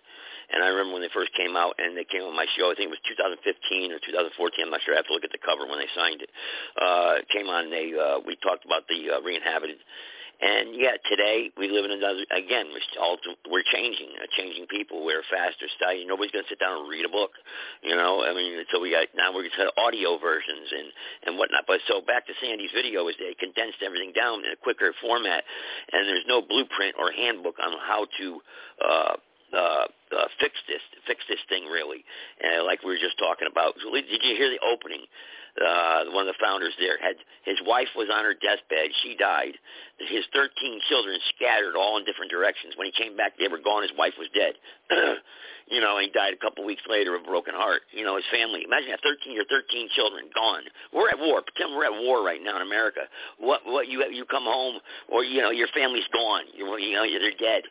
And 0.51 0.63
I 0.63 0.69
remember 0.75 0.99
when 0.99 1.03
they 1.03 1.15
first 1.15 1.31
came 1.39 1.55
out, 1.55 1.79
and 1.79 1.97
they 1.97 2.05
came 2.05 2.27
on 2.27 2.35
my 2.35 2.51
show. 2.59 2.71
I 2.71 2.75
think 2.75 2.91
it 2.91 2.99
was 2.99 3.07
2015 3.07 3.95
or 3.95 4.03
2014. 4.03 4.67
I'm 4.67 4.75
not 4.75 4.83
sure. 4.83 4.95
I 4.95 5.03
have 5.03 5.07
to 5.07 5.15
look 5.15 5.25
at 5.25 5.31
the 5.31 5.43
cover 5.43 5.71
when 5.71 5.79
they 5.79 5.91
signed 5.95 6.23
it. 6.27 6.31
Uh, 6.75 7.23
came 7.31 7.47
on. 7.47 7.71
They 7.71 7.95
uh, 7.95 8.19
we 8.27 8.35
talked 8.43 8.67
about 8.67 8.91
the 8.91 9.17
uh, 9.17 9.23
re-inhabited 9.23 9.79
and 10.41 10.77
yeah, 10.77 11.01
today 11.09 11.51
we 11.57 11.69
live 11.69 11.85
in 11.85 11.93
another. 11.93 12.25
Again, 12.31 12.69
we're 12.73 12.85
all 13.01 13.17
we're 13.51 13.65
changing, 13.73 14.13
uh, 14.21 14.27
changing 14.37 14.67
people. 14.67 15.05
We're 15.05 15.25
faster 15.31 15.67
studying. 15.77 16.09
Nobody's 16.09 16.33
going 16.33 16.45
to 16.45 16.51
sit 16.51 16.61
down 16.61 16.81
and 16.83 16.89
read 16.89 17.05
a 17.07 17.13
book, 17.13 17.33
you 17.83 17.97
know. 17.97 18.23
I 18.25 18.35
mean, 18.35 18.61
so 18.73 18.81
we 18.81 18.91
got 18.93 19.09
now 19.17 19.33
we're 19.33 19.49
going 19.49 19.57
to 19.65 19.73
audio 19.81 20.19
versions 20.19 20.69
and 20.73 20.89
and 21.27 21.33
whatnot. 21.39 21.65
But 21.67 21.81
so 21.89 22.01
back 22.05 22.27
to 22.29 22.35
Sandy's 22.41 22.73
video 22.75 23.09
is 23.09 23.17
they 23.19 23.35
condensed 23.39 23.81
everything 23.85 24.13
down 24.13 24.45
in 24.45 24.53
a 24.53 24.61
quicker 24.61 24.93
format, 25.01 25.45
and 25.93 26.09
there's 26.09 26.29
no 26.29 26.43
blueprint 26.43 26.97
or 26.99 27.13
handbook 27.13 27.57
on 27.63 27.73
how 27.81 28.07
to. 28.21 28.27
uh 28.85 29.17
uh, 29.55 29.87
uh, 30.13 30.29
fix 30.41 30.55
this, 30.69 30.83
fix 31.07 31.23
this 31.29 31.39
thing 31.49 31.65
really, 31.71 32.05
and 32.43 32.67
like 32.67 32.83
we 32.83 32.91
were 32.91 33.01
just 33.01 33.17
talking 33.19 33.49
about. 33.51 33.75
So 33.83 33.95
did 33.95 34.05
you 34.11 34.35
hear 34.37 34.51
the 34.51 34.61
opening? 34.61 35.07
Uh, 35.57 36.13
one 36.13 36.29
of 36.29 36.33
the 36.33 36.41
founders 36.43 36.75
there, 36.79 36.99
had 37.01 37.17
his 37.45 37.57
wife 37.65 37.89
was 37.97 38.09
on 38.13 38.25
her 38.25 38.35
deathbed. 38.35 38.93
She 39.03 39.17
died. 39.17 39.57
His 39.99 40.25
13 40.33 40.53
children 40.89 41.19
scattered 41.35 41.77
all 41.77 41.97
in 41.97 42.05
different 42.05 42.31
directions. 42.31 42.77
When 42.77 42.87
he 42.87 42.93
came 42.93 43.17
back, 43.17 43.39
they 43.39 43.49
were 43.49 43.63
gone. 43.63 43.83
His 43.83 43.97
wife 43.97 44.15
was 44.19 44.29
dead. 44.37 44.55
you 45.73 45.81
know, 45.81 45.97
and 45.97 46.07
he 46.07 46.13
died 46.13 46.35
a 46.35 46.41
couple 46.41 46.65
weeks 46.65 46.83
later 46.89 47.17
of 47.17 47.23
a 47.23 47.27
broken 47.27 47.55
heart. 47.55 47.83
You 47.91 48.05
know, 48.05 48.17
his 48.17 48.29
family. 48.31 48.63
Imagine 48.65 48.93
that 48.93 49.01
13 49.03 49.33
your 49.33 49.49
13 49.49 49.89
children 49.97 50.29
gone. 50.35 50.63
We're 50.93 51.09
at 51.09 51.19
war. 51.19 51.41
Pretend 51.41 51.75
we're 51.75 51.89
at 51.89 51.97
war 52.05 52.21
right 52.21 52.41
now 52.43 52.57
in 52.57 52.63
America. 52.63 53.09
What 53.39 53.65
what 53.65 53.89
you 53.89 54.05
you 54.13 54.25
come 54.27 54.45
home 54.45 54.79
or 55.09 55.25
you 55.25 55.41
know 55.41 55.51
your 55.51 55.69
family's 55.73 56.07
gone. 56.13 56.45
You 56.53 56.69
you 56.79 56.95
know 56.95 57.05
they're 57.09 57.41
dead. 57.41 57.65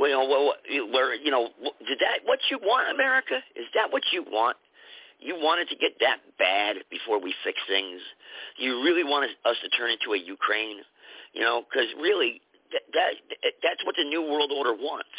Well, 0.00 0.28
well, 0.28 0.54
where 0.92 1.14
you 1.14 1.30
know, 1.30 1.50
did 1.86 1.98
that 2.00 2.24
what 2.24 2.38
you 2.50 2.58
want, 2.62 2.88
America? 2.88 3.36
Is 3.54 3.66
that 3.74 3.92
what 3.92 4.02
you 4.12 4.24
want? 4.24 4.56
You 5.20 5.36
wanted 5.36 5.68
to 5.68 5.76
get 5.76 5.92
that 6.00 6.18
bad 6.38 6.76
before 6.90 7.20
we 7.20 7.34
fix 7.44 7.58
things. 7.68 8.00
You 8.56 8.82
really 8.82 9.04
wanted 9.04 9.30
us 9.44 9.56
to 9.62 9.68
turn 9.76 9.90
into 9.90 10.12
a 10.12 10.18
Ukraine, 10.18 10.80
you 11.32 11.42
know, 11.42 11.62
because 11.68 11.88
really 12.00 12.40
that, 12.72 12.82
that 12.92 13.12
that's 13.62 13.84
what 13.84 13.96
the 13.96 14.04
new 14.04 14.22
world 14.22 14.50
order 14.52 14.72
wants, 14.72 15.12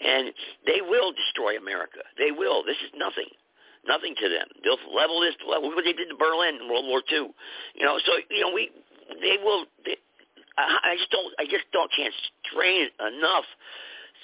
and 0.00 0.32
they 0.66 0.80
will 0.80 1.12
destroy 1.12 1.56
America. 1.56 2.00
They 2.16 2.30
will. 2.30 2.64
This 2.64 2.78
is 2.80 2.90
nothing, 2.96 3.28
nothing 3.86 4.14
to 4.16 4.28
them. 4.28 4.48
They'll 4.64 4.80
level 4.94 5.20
this 5.20 5.36
level 5.44 5.70
what 5.74 5.84
they 5.84 5.92
did 5.92 6.08
to 6.08 6.16
Berlin 6.16 6.56
in 6.62 6.68
World 6.68 6.86
War 6.86 7.02
II. 7.04 7.30
You 7.74 7.84
know, 7.84 7.98
so 8.00 8.12
you 8.30 8.40
know 8.40 8.52
we 8.54 8.70
they 9.20 9.36
will. 9.42 9.66
They, 9.84 9.96
I, 10.56 10.94
I 10.94 10.96
just 10.96 11.10
don't. 11.10 11.32
I 11.38 11.44
just 11.44 11.66
don't 11.72 11.90
can't 11.92 12.14
strain 12.48 12.88
enough 12.96 13.46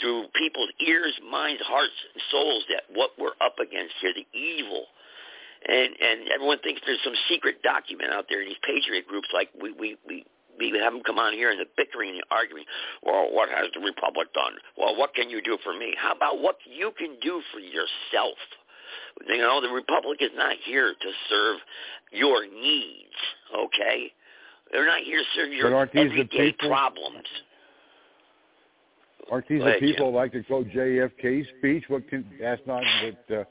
through 0.00 0.26
people's 0.34 0.70
ears, 0.80 1.14
minds, 1.30 1.62
hearts, 1.62 1.94
and 2.14 2.22
souls 2.30 2.64
that 2.68 2.82
what 2.94 3.10
we're 3.18 3.38
up 3.40 3.58
against 3.58 3.94
here, 4.00 4.12
the 4.14 4.26
evil. 4.36 4.86
And 5.66 5.96
and 5.96 6.28
everyone 6.28 6.58
thinks 6.60 6.82
there's 6.84 7.02
some 7.02 7.16
secret 7.28 7.62
document 7.62 8.12
out 8.12 8.26
there 8.28 8.42
in 8.42 8.48
these 8.48 8.60
patriot 8.62 9.06
groups 9.06 9.28
like 9.32 9.48
we 9.60 9.72
we 9.72 9.96
we 10.06 10.24
we 10.58 10.70
have 10.78 10.92
them 10.92 11.02
come 11.04 11.18
on 11.18 11.32
here 11.32 11.50
and 11.50 11.58
the 11.58 11.66
bickering 11.76 12.10
and 12.10 12.18
the 12.18 12.24
arguing. 12.30 12.64
Well, 13.02 13.28
what 13.32 13.48
has 13.48 13.68
the 13.74 13.80
republic 13.80 14.32
done? 14.34 14.54
Well, 14.76 14.96
what 14.96 15.14
can 15.14 15.30
you 15.30 15.42
do 15.42 15.58
for 15.64 15.76
me? 15.76 15.94
How 15.96 16.12
about 16.12 16.40
what 16.40 16.56
you 16.64 16.92
can 16.96 17.16
do 17.20 17.40
for 17.52 17.60
yourself? 17.60 18.38
You 19.26 19.38
know, 19.38 19.60
the 19.60 19.68
republic 19.68 20.18
is 20.20 20.30
not 20.34 20.56
here 20.64 20.92
to 20.92 21.10
serve 21.28 21.58
your 22.12 22.46
needs. 22.46 23.16
Okay, 23.56 24.12
they're 24.70 24.86
not 24.86 25.00
here 25.00 25.18
to 25.18 25.24
serve 25.34 25.52
your 25.52 25.74
everyday 25.96 26.52
problems. 26.52 27.26
Aren't 29.30 29.48
these 29.48 29.62
the 29.62 29.76
people 29.80 30.12
like 30.12 30.32
to 30.32 30.42
quote 30.42 30.68
JFK's 30.68 31.46
speech? 31.58 31.84
What 31.88 32.08
can 32.08 32.26
that's 32.40 32.60
not 32.66 32.82
what 33.02 33.38
uh, 33.38 33.44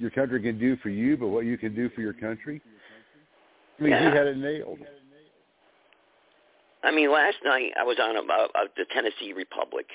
your 0.00 0.10
country 0.10 0.40
can 0.40 0.58
do 0.58 0.76
for 0.78 0.88
you, 0.88 1.16
but 1.16 1.28
what 1.28 1.44
you 1.44 1.58
can 1.58 1.74
do 1.74 1.90
for 1.90 2.00
your 2.00 2.14
country. 2.14 2.62
I 3.78 3.82
mean, 3.82 3.92
yeah. 3.92 4.10
he 4.10 4.16
had 4.16 4.26
it 4.26 4.38
nailed. 4.38 4.78
I 6.82 6.90
mean, 6.90 7.12
last 7.12 7.36
night 7.44 7.72
I 7.78 7.84
was 7.84 7.98
on 8.00 8.16
about, 8.16 8.50
about 8.50 8.74
the 8.76 8.86
Tennessee 8.92 9.34
Republic, 9.36 9.86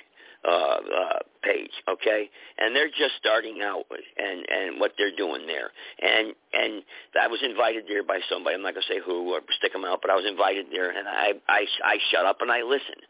uh, 0.46 0.78
uh, 0.78 1.20
page, 1.42 1.74
okay, 1.90 2.30
and 2.58 2.76
they're 2.76 2.90
just 2.90 3.18
starting 3.20 3.62
out 3.62 3.86
and 3.90 4.46
and 4.50 4.80
what 4.80 4.94
they're 4.98 5.16
doing 5.16 5.46
there, 5.48 5.70
and 6.02 6.34
and 6.54 6.84
I 7.20 7.28
was 7.28 7.42
invited 7.42 7.86
there 7.88 8.04
by 8.04 8.20
somebody. 8.30 8.56
I'm 8.56 8.62
not 8.62 8.74
gonna 8.74 8.90
say 8.90 9.02
who 9.02 9.34
or 9.34 9.42
stick 9.58 9.74
them 9.74 9.86
out, 9.86 10.02
but 10.02 10.12
I 10.12 10.16
was 10.16 10.26
invited 10.26 10.68
there, 10.72 10.90
and 10.90 11.08
I 11.08 11.34
I 11.50 11.66
I 11.84 11.98
shut 12.12 12.26
up 12.26 12.42
and 12.42 12.52
I 12.52 12.62
listened, 12.62 13.02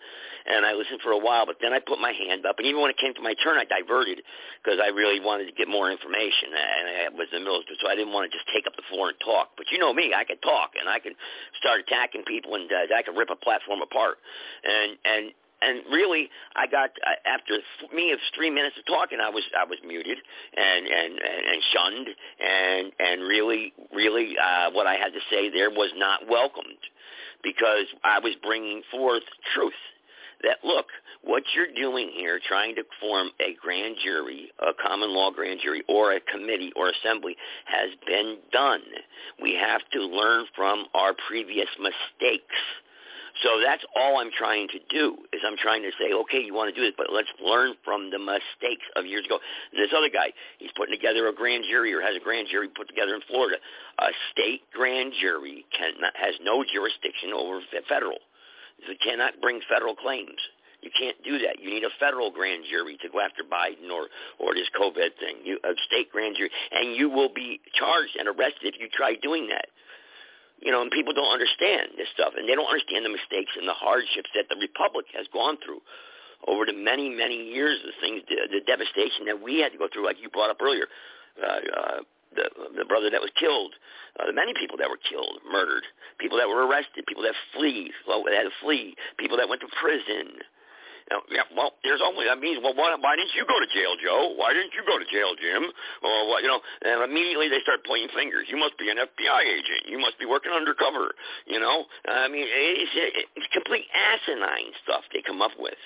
and 0.47 0.65
I 0.65 0.73
listened 0.73 0.99
for 1.03 1.11
a 1.11 1.19
while, 1.19 1.45
but 1.45 1.57
then 1.61 1.73
I 1.73 1.79
put 1.79 1.99
my 1.99 2.11
hand 2.11 2.45
up, 2.45 2.55
and 2.59 2.67
even 2.67 2.81
when 2.81 2.91
it 2.91 2.97
came 2.97 3.13
to 3.15 3.23
my 3.23 3.35
turn, 3.43 3.59
I 3.59 3.65
diverted 3.67 4.23
because 4.63 4.79
I 4.79 4.95
really 4.95 5.19
wanted 5.19 5.47
to 5.47 5.55
get 5.55 5.67
more 5.67 5.91
information, 5.91 6.55
and 6.55 6.83
I 6.87 7.09
was 7.11 7.27
in 7.35 7.43
the 7.43 7.45
middle, 7.47 7.63
so 7.67 7.87
I 7.87 7.95
didn't 7.95 8.13
want 8.13 8.31
to 8.31 8.35
just 8.35 8.47
take 8.51 8.67
up 8.67 8.75
the 8.75 8.87
floor 8.87 9.11
and 9.11 9.19
talk. 9.19 9.55
But 9.59 9.71
you 9.71 9.79
know 9.79 9.91
me, 9.91 10.15
I 10.15 10.23
can 10.23 10.39
talk, 10.39 10.75
and 10.79 10.87
I 10.87 10.99
can 10.99 11.15
start 11.59 11.83
attacking 11.83 12.23
people, 12.23 12.55
and 12.55 12.71
uh, 12.71 12.95
I 12.95 13.03
can 13.03 13.15
rip 13.15 13.31
a 13.31 13.39
platform 13.39 13.83
apart, 13.83 14.19
and 14.63 14.95
and 15.03 15.35
and 15.65 15.81
really, 15.91 16.29
I 16.55 16.67
got 16.67 16.91
after 17.25 17.57
me 17.93 18.11
of 18.11 18.19
three 18.35 18.49
minutes 18.49 18.75
of 18.77 18.85
talking, 18.85 19.19
I 19.19 19.29
was 19.29 19.43
I 19.57 19.65
was 19.65 19.79
muted 19.85 20.17
and 20.55 20.85
and 20.85 21.13
and 21.19 21.61
shunned, 21.73 22.07
and 22.39 22.91
and 22.99 23.27
really 23.27 23.73
really 23.93 24.35
uh, 24.37 24.71
what 24.71 24.87
I 24.87 24.95
had 24.95 25.13
to 25.13 25.19
say 25.31 25.49
there 25.49 25.69
was 25.69 25.91
not 25.95 26.27
welcomed 26.29 26.83
because 27.43 27.85
I 28.03 28.19
was 28.19 28.35
bringing 28.43 28.81
forth 28.91 29.23
truth. 29.53 29.73
That 30.43 30.57
look, 30.63 30.85
what 31.23 31.43
you're 31.55 31.73
doing 31.73 32.11
here, 32.13 32.39
trying 32.45 32.75
to 32.75 32.83
form 33.01 33.29
a 33.39 33.55
grand 33.59 33.95
jury, 34.03 34.51
a 34.59 34.73
common 34.85 35.09
law 35.09 35.31
grand 35.31 35.59
jury, 35.63 35.81
or 35.89 36.13
a 36.13 36.19
committee 36.19 36.71
or 36.75 36.89
assembly, 36.89 37.35
has 37.65 37.89
been 38.05 38.37
done. 38.51 38.81
We 39.41 39.55
have 39.55 39.81
to 39.93 39.99
learn 40.01 40.45
from 40.55 40.85
our 40.93 41.15
previous 41.27 41.69
mistakes 41.79 42.53
so 43.43 43.59
that's 43.59 43.83
all 43.95 44.19
I'm 44.19 44.31
trying 44.31 44.67
to 44.69 44.79
do 44.89 45.17
is 45.33 45.41
I'm 45.45 45.57
trying 45.57 45.83
to 45.83 45.91
say, 45.99 46.13
okay, 46.13 46.39
you 46.39 46.53
want 46.53 46.73
to 46.73 46.75
do 46.75 46.85
this, 46.85 46.95
but 46.97 47.07
let's 47.11 47.27
learn 47.43 47.75
from 47.83 48.09
the 48.09 48.19
mistakes 48.19 48.87
of 48.95 49.05
years 49.05 49.25
ago. 49.25 49.39
And 49.71 49.81
this 49.81 49.91
other 49.95 50.09
guy, 50.09 50.31
he's 50.59 50.71
putting 50.75 50.95
together 50.95 51.27
a 51.27 51.33
grand 51.33 51.65
jury 51.69 51.93
or 51.93 51.99
has 52.01 52.15
a 52.15 52.23
grand 52.23 52.47
jury 52.49 52.69
put 52.69 52.87
together 52.87 53.15
in 53.15 53.21
Florida. 53.27 53.57
A 53.99 54.11
state 54.31 54.61
grand 54.71 55.13
jury 55.19 55.65
can, 55.75 55.99
has 56.15 56.35
no 56.41 56.63
jurisdiction 56.63 57.33
over 57.35 57.59
federal. 57.89 58.23
It 58.87 58.99
cannot 59.03 59.41
bring 59.41 59.59
federal 59.67 59.95
claims. 59.95 60.39
You 60.81 60.91
can't 60.93 61.17
do 61.23 61.39
that. 61.39 61.59
You 61.59 61.71
need 61.71 61.83
a 61.83 61.89
federal 61.99 62.29
grand 62.29 62.63
jury 62.69 62.97
to 63.01 63.09
go 63.09 63.19
after 63.19 63.41
Biden 63.41 63.89
or 63.89 64.07
or 64.37 64.53
this 64.53 64.69
COVID 64.79 65.17
thing. 65.17 65.41
You, 65.43 65.57
a 65.65 65.73
state 65.87 66.11
grand 66.11 66.35
jury, 66.37 66.51
and 66.71 66.95
you 66.95 67.09
will 67.09 67.33
be 67.33 67.59
charged 67.73 68.15
and 68.19 68.27
arrested 68.27 68.75
if 68.75 68.79
you 68.79 68.87
try 68.93 69.15
doing 69.15 69.47
that. 69.49 69.65
You 70.59 70.71
know, 70.71 70.81
and 70.81 70.89
people 70.89 71.13
don't 71.13 71.31
understand 71.31 71.93
this 71.97 72.07
stuff, 72.13 72.33
and 72.37 72.47
they 72.47 72.55
don't 72.55 72.69
understand 72.69 73.05
the 73.05 73.11
mistakes 73.11 73.51
and 73.59 73.67
the 73.67 73.75
hardships 73.75 74.31
that 74.33 74.47
the 74.49 74.55
republic 74.55 75.05
has 75.13 75.27
gone 75.31 75.57
through 75.63 75.83
over 76.47 76.65
the 76.65 76.73
many, 76.73 77.09
many 77.09 77.35
years. 77.35 77.79
The 77.83 77.93
things, 77.99 78.23
the, 78.27 78.47
the 78.49 78.63
devastation 78.65 79.27
that 79.27 79.41
we 79.41 79.59
had 79.59 79.73
to 79.73 79.77
go 79.77 79.87
through, 79.91 80.05
like 80.05 80.17
you 80.21 80.29
brought 80.29 80.49
up 80.49 80.61
earlier, 80.63 80.87
uh, 81.37 81.59
uh, 81.75 81.99
the 82.35 82.47
the 82.77 82.85
brother 82.85 83.09
that 83.11 83.21
was 83.21 83.31
killed, 83.39 83.75
uh, 84.19 84.27
the 84.27 84.33
many 84.33 84.53
people 84.55 84.77
that 84.77 84.89
were 84.89 84.99
killed, 84.99 85.39
murdered, 85.43 85.83
people 86.19 86.37
that 86.37 86.47
were 86.47 86.65
arrested, 86.65 87.05
people 87.05 87.23
that 87.23 87.35
flee, 87.53 87.91
that 88.07 88.47
flee, 88.63 88.95
people 89.19 89.37
that 89.37 89.49
went 89.49 89.61
to 89.61 89.67
prison, 89.79 90.39
now, 91.11 91.21
yeah, 91.29 91.45
well, 91.53 91.77
there's 91.85 92.01
only 92.01 92.25
that 92.25 92.41
means 92.41 92.57
well, 92.65 92.73
why, 92.73 92.89
why 92.97 93.13
didn't 93.13 93.37
you 93.37 93.45
go 93.45 93.61
to 93.61 93.69
jail, 93.69 93.93
Joe? 94.01 94.33
Why 94.33 94.57
didn't 94.57 94.73
you 94.73 94.81
go 94.89 94.97
to 94.97 95.05
jail, 95.05 95.37
Jim? 95.37 95.69
Or 96.01 96.29
what? 96.33 96.41
You 96.41 96.49
know, 96.49 96.61
and 96.81 97.05
immediately 97.05 97.45
they 97.45 97.61
start 97.61 97.85
pointing 97.85 98.09
fingers. 98.17 98.49
You 98.49 98.57
must 98.57 98.73
be 98.81 98.89
an 98.89 98.97
FBI 98.97 99.41
agent. 99.45 99.85
You 99.85 100.01
must 100.01 100.17
be 100.17 100.25
working 100.25 100.49
undercover. 100.49 101.13
You 101.45 101.61
know, 101.61 101.85
I 102.09 102.25
mean, 102.25 102.49
it's, 102.49 103.21
it's 103.37 103.49
complete 103.53 103.85
asinine 103.93 104.73
stuff 104.81 105.05
they 105.13 105.21
come 105.21 105.45
up 105.45 105.53
with 105.61 105.77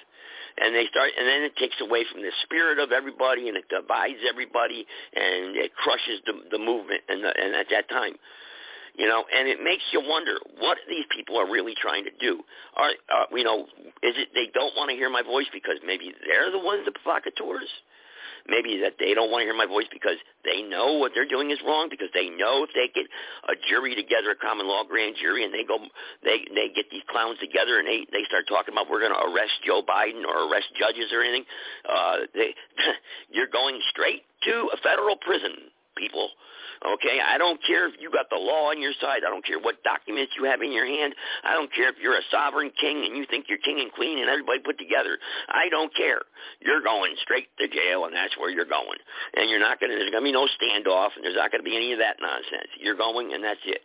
and 0.59 0.75
they 0.75 0.87
start 0.87 1.11
and 1.17 1.27
then 1.27 1.43
it 1.43 1.55
takes 1.55 1.75
away 1.79 2.03
from 2.11 2.21
the 2.21 2.31
spirit 2.43 2.79
of 2.79 2.91
everybody 2.91 3.47
and 3.47 3.55
it 3.55 3.67
divides 3.69 4.19
everybody 4.27 4.85
and 5.15 5.55
it 5.55 5.71
crushes 5.75 6.19
the 6.25 6.33
the 6.51 6.59
movement 6.59 7.01
and 7.07 7.23
the, 7.23 7.31
and 7.31 7.55
at 7.55 7.67
that 7.69 7.87
time 7.87 8.15
you 8.99 9.07
know, 9.07 9.23
and 9.31 9.47
it 9.47 9.63
makes 9.63 9.83
you 9.95 10.03
wonder 10.03 10.35
what 10.59 10.77
these 10.91 11.07
people 11.15 11.39
are 11.39 11.47
really 11.47 11.73
trying 11.79 12.03
to 12.03 12.11
do. 12.19 12.43
Are, 12.75 12.91
uh, 13.07 13.31
you 13.31 13.47
know, 13.47 13.63
is 14.03 14.15
it 14.19 14.35
they 14.35 14.51
don't 14.53 14.75
want 14.75 14.91
to 14.91 14.95
hear 14.99 15.09
my 15.09 15.23
voice 15.23 15.47
because 15.55 15.79
maybe 15.87 16.11
they're 16.27 16.51
the 16.51 16.59
ones 16.59 16.83
the 16.83 16.91
provocateurs? 16.91 17.71
Maybe 18.47 18.81
that 18.83 18.99
they 18.99 19.15
don't 19.15 19.31
want 19.31 19.41
to 19.41 19.47
hear 19.47 19.55
my 19.55 19.67
voice 19.71 19.87
because 19.87 20.19
they 20.43 20.63
know 20.63 20.99
what 20.99 21.11
they're 21.15 21.27
doing 21.27 21.51
is 21.51 21.59
wrong 21.63 21.87
because 21.87 22.11
they 22.11 22.27
know 22.27 22.67
if 22.67 22.71
they 22.75 22.91
get 22.91 23.07
a 23.47 23.55
jury 23.69 23.95
together, 23.95 24.35
a 24.35 24.39
common 24.39 24.67
law 24.67 24.83
grand 24.83 25.15
jury, 25.15 25.47
and 25.47 25.53
they 25.53 25.63
go, 25.63 25.79
they 26.23 26.43
they 26.51 26.67
get 26.67 26.91
these 26.91 27.05
clowns 27.07 27.39
together 27.39 27.79
and 27.79 27.87
they 27.87 28.03
they 28.11 28.27
start 28.27 28.51
talking 28.51 28.75
about 28.75 28.91
we're 28.91 28.99
going 28.99 29.15
to 29.15 29.23
arrest 29.31 29.63
Joe 29.63 29.79
Biden 29.79 30.27
or 30.27 30.51
arrest 30.51 30.75
judges 30.75 31.07
or 31.15 31.23
anything. 31.23 31.47
Uh, 31.87 32.27
they, 32.35 32.51
you're 33.31 33.51
going 33.51 33.79
straight 33.95 34.27
to 34.43 34.75
a 34.75 34.77
federal 34.83 35.15
prison, 35.23 35.71
people. 35.95 36.35
Okay, 36.79 37.19
I 37.19 37.37
don't 37.37 37.59
care 37.67 37.91
if 37.91 37.99
you 37.99 38.07
got 38.07 38.31
the 38.31 38.39
law 38.39 38.71
on 38.71 38.79
your 38.79 38.95
side. 39.03 39.27
I 39.27 39.29
don't 39.29 39.43
care 39.43 39.59
what 39.59 39.83
documents 39.83 40.31
you 40.39 40.47
have 40.47 40.61
in 40.63 40.71
your 40.71 40.87
hand. 40.87 41.13
I 41.43 41.51
don't 41.51 41.67
care 41.75 41.89
if 41.91 41.99
you're 41.99 42.15
a 42.15 42.23
sovereign 42.31 42.71
king 42.79 43.03
and 43.03 43.17
you 43.19 43.27
think 43.27 43.51
you're 43.51 43.59
king 43.59 43.83
and 43.83 43.91
queen 43.91 44.19
and 44.19 44.31
everybody 44.31 44.63
put 44.63 44.79
together. 44.79 45.19
I 45.49 45.67
don't 45.67 45.91
care. 45.93 46.23
You're 46.63 46.79
going 46.79 47.19
straight 47.19 47.51
to 47.59 47.67
jail, 47.67 48.05
and 48.05 48.15
that's 48.15 48.37
where 48.39 48.49
you're 48.49 48.69
going. 48.69 48.95
And 49.35 49.49
you're 49.51 49.59
not 49.59 49.83
going 49.83 49.91
to. 49.91 49.99
There's 49.99 50.11
going 50.11 50.23
to 50.23 50.31
be 50.31 50.35
no 50.35 50.47
standoff, 50.47 51.19
and 51.19 51.27
there's 51.27 51.35
not 51.35 51.51
going 51.51 51.59
to 51.59 51.67
be 51.67 51.75
any 51.75 51.91
of 51.91 51.99
that 51.99 52.15
nonsense. 52.23 52.71
You're 52.79 52.95
going, 52.95 53.35
and 53.35 53.43
that's 53.43 53.63
it. 53.67 53.83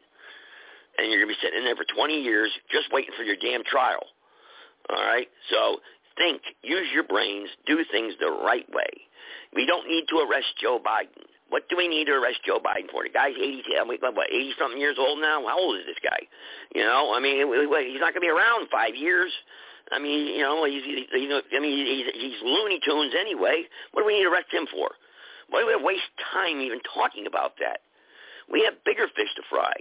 And 0.95 1.11
you're 1.11 1.19
going 1.19 1.35
to 1.35 1.35
be 1.35 1.43
sitting 1.43 1.59
in 1.59 1.67
there 1.67 1.75
for 1.75 1.87
20 1.91 2.15
years 2.23 2.55
just 2.71 2.95
waiting 2.95 3.11
for 3.19 3.27
your 3.27 3.37
damn 3.43 3.67
trial. 3.67 4.07
All 4.87 5.03
right, 5.03 5.27
so 5.51 5.83
think, 6.17 6.43
use 6.63 6.87
your 6.93 7.05
brains, 7.05 7.49
do 7.67 7.83
things 7.91 8.15
the 8.21 8.31
right 8.31 8.69
way. 8.71 8.91
We 9.55 9.67
don't 9.67 9.89
need 9.89 10.05
to 10.11 10.19
arrest 10.19 10.47
Joe 10.61 10.79
Biden. 10.79 11.27
What 11.49 11.69
do 11.69 11.77
we 11.77 11.89
need 11.89 12.07
to 12.07 12.13
arrest 12.13 12.41
Joe 12.47 12.59
Biden 12.59 12.91
for? 12.91 13.05
The 13.05 13.11
guy's 13.11 13.37
80, 13.37 13.63
what, 13.87 14.31
80 14.31 14.55
something 14.59 14.81
years 14.81 14.97
old 14.99 15.21
now? 15.21 15.45
How 15.47 15.59
old 15.59 15.77
is 15.77 15.87
this 15.87 16.01
guy? 16.03 16.27
You 16.75 16.83
know, 16.83 17.13
I 17.15 17.21
mean, 17.21 17.37
he's 17.47 18.01
not 18.01 18.17
going 18.17 18.25
to 18.25 18.27
be 18.27 18.33
around 18.33 18.69
five 18.73 18.97
years. 18.97 19.31
I 19.93 19.99
mean, 19.99 20.35
you 20.35 20.43
know, 20.43 20.65
he's, 20.65 20.83
he's 20.85 21.07
I 21.13 21.61
mean, 21.61 21.87
he's, 21.87 22.07
he's 22.15 22.41
Looney 22.43 22.81
Tunes 22.85 23.13
anyway. 23.19 23.65
What 23.93 24.03
do 24.03 24.07
we 24.07 24.17
need 24.17 24.25
to 24.25 24.31
arrest 24.31 24.49
him 24.51 24.67
for? 24.73 24.97
Why 25.51 25.61
do 25.61 25.67
we 25.67 25.77
waste 25.77 26.09
time 26.33 26.61
even 26.61 26.81
talking 26.81 27.27
about 27.27 27.61
that? 27.61 27.81
We 28.51 28.65
have 28.65 28.83
bigger 28.85 29.07
fish 29.15 29.29
to 29.37 29.43
fry. 29.49 29.73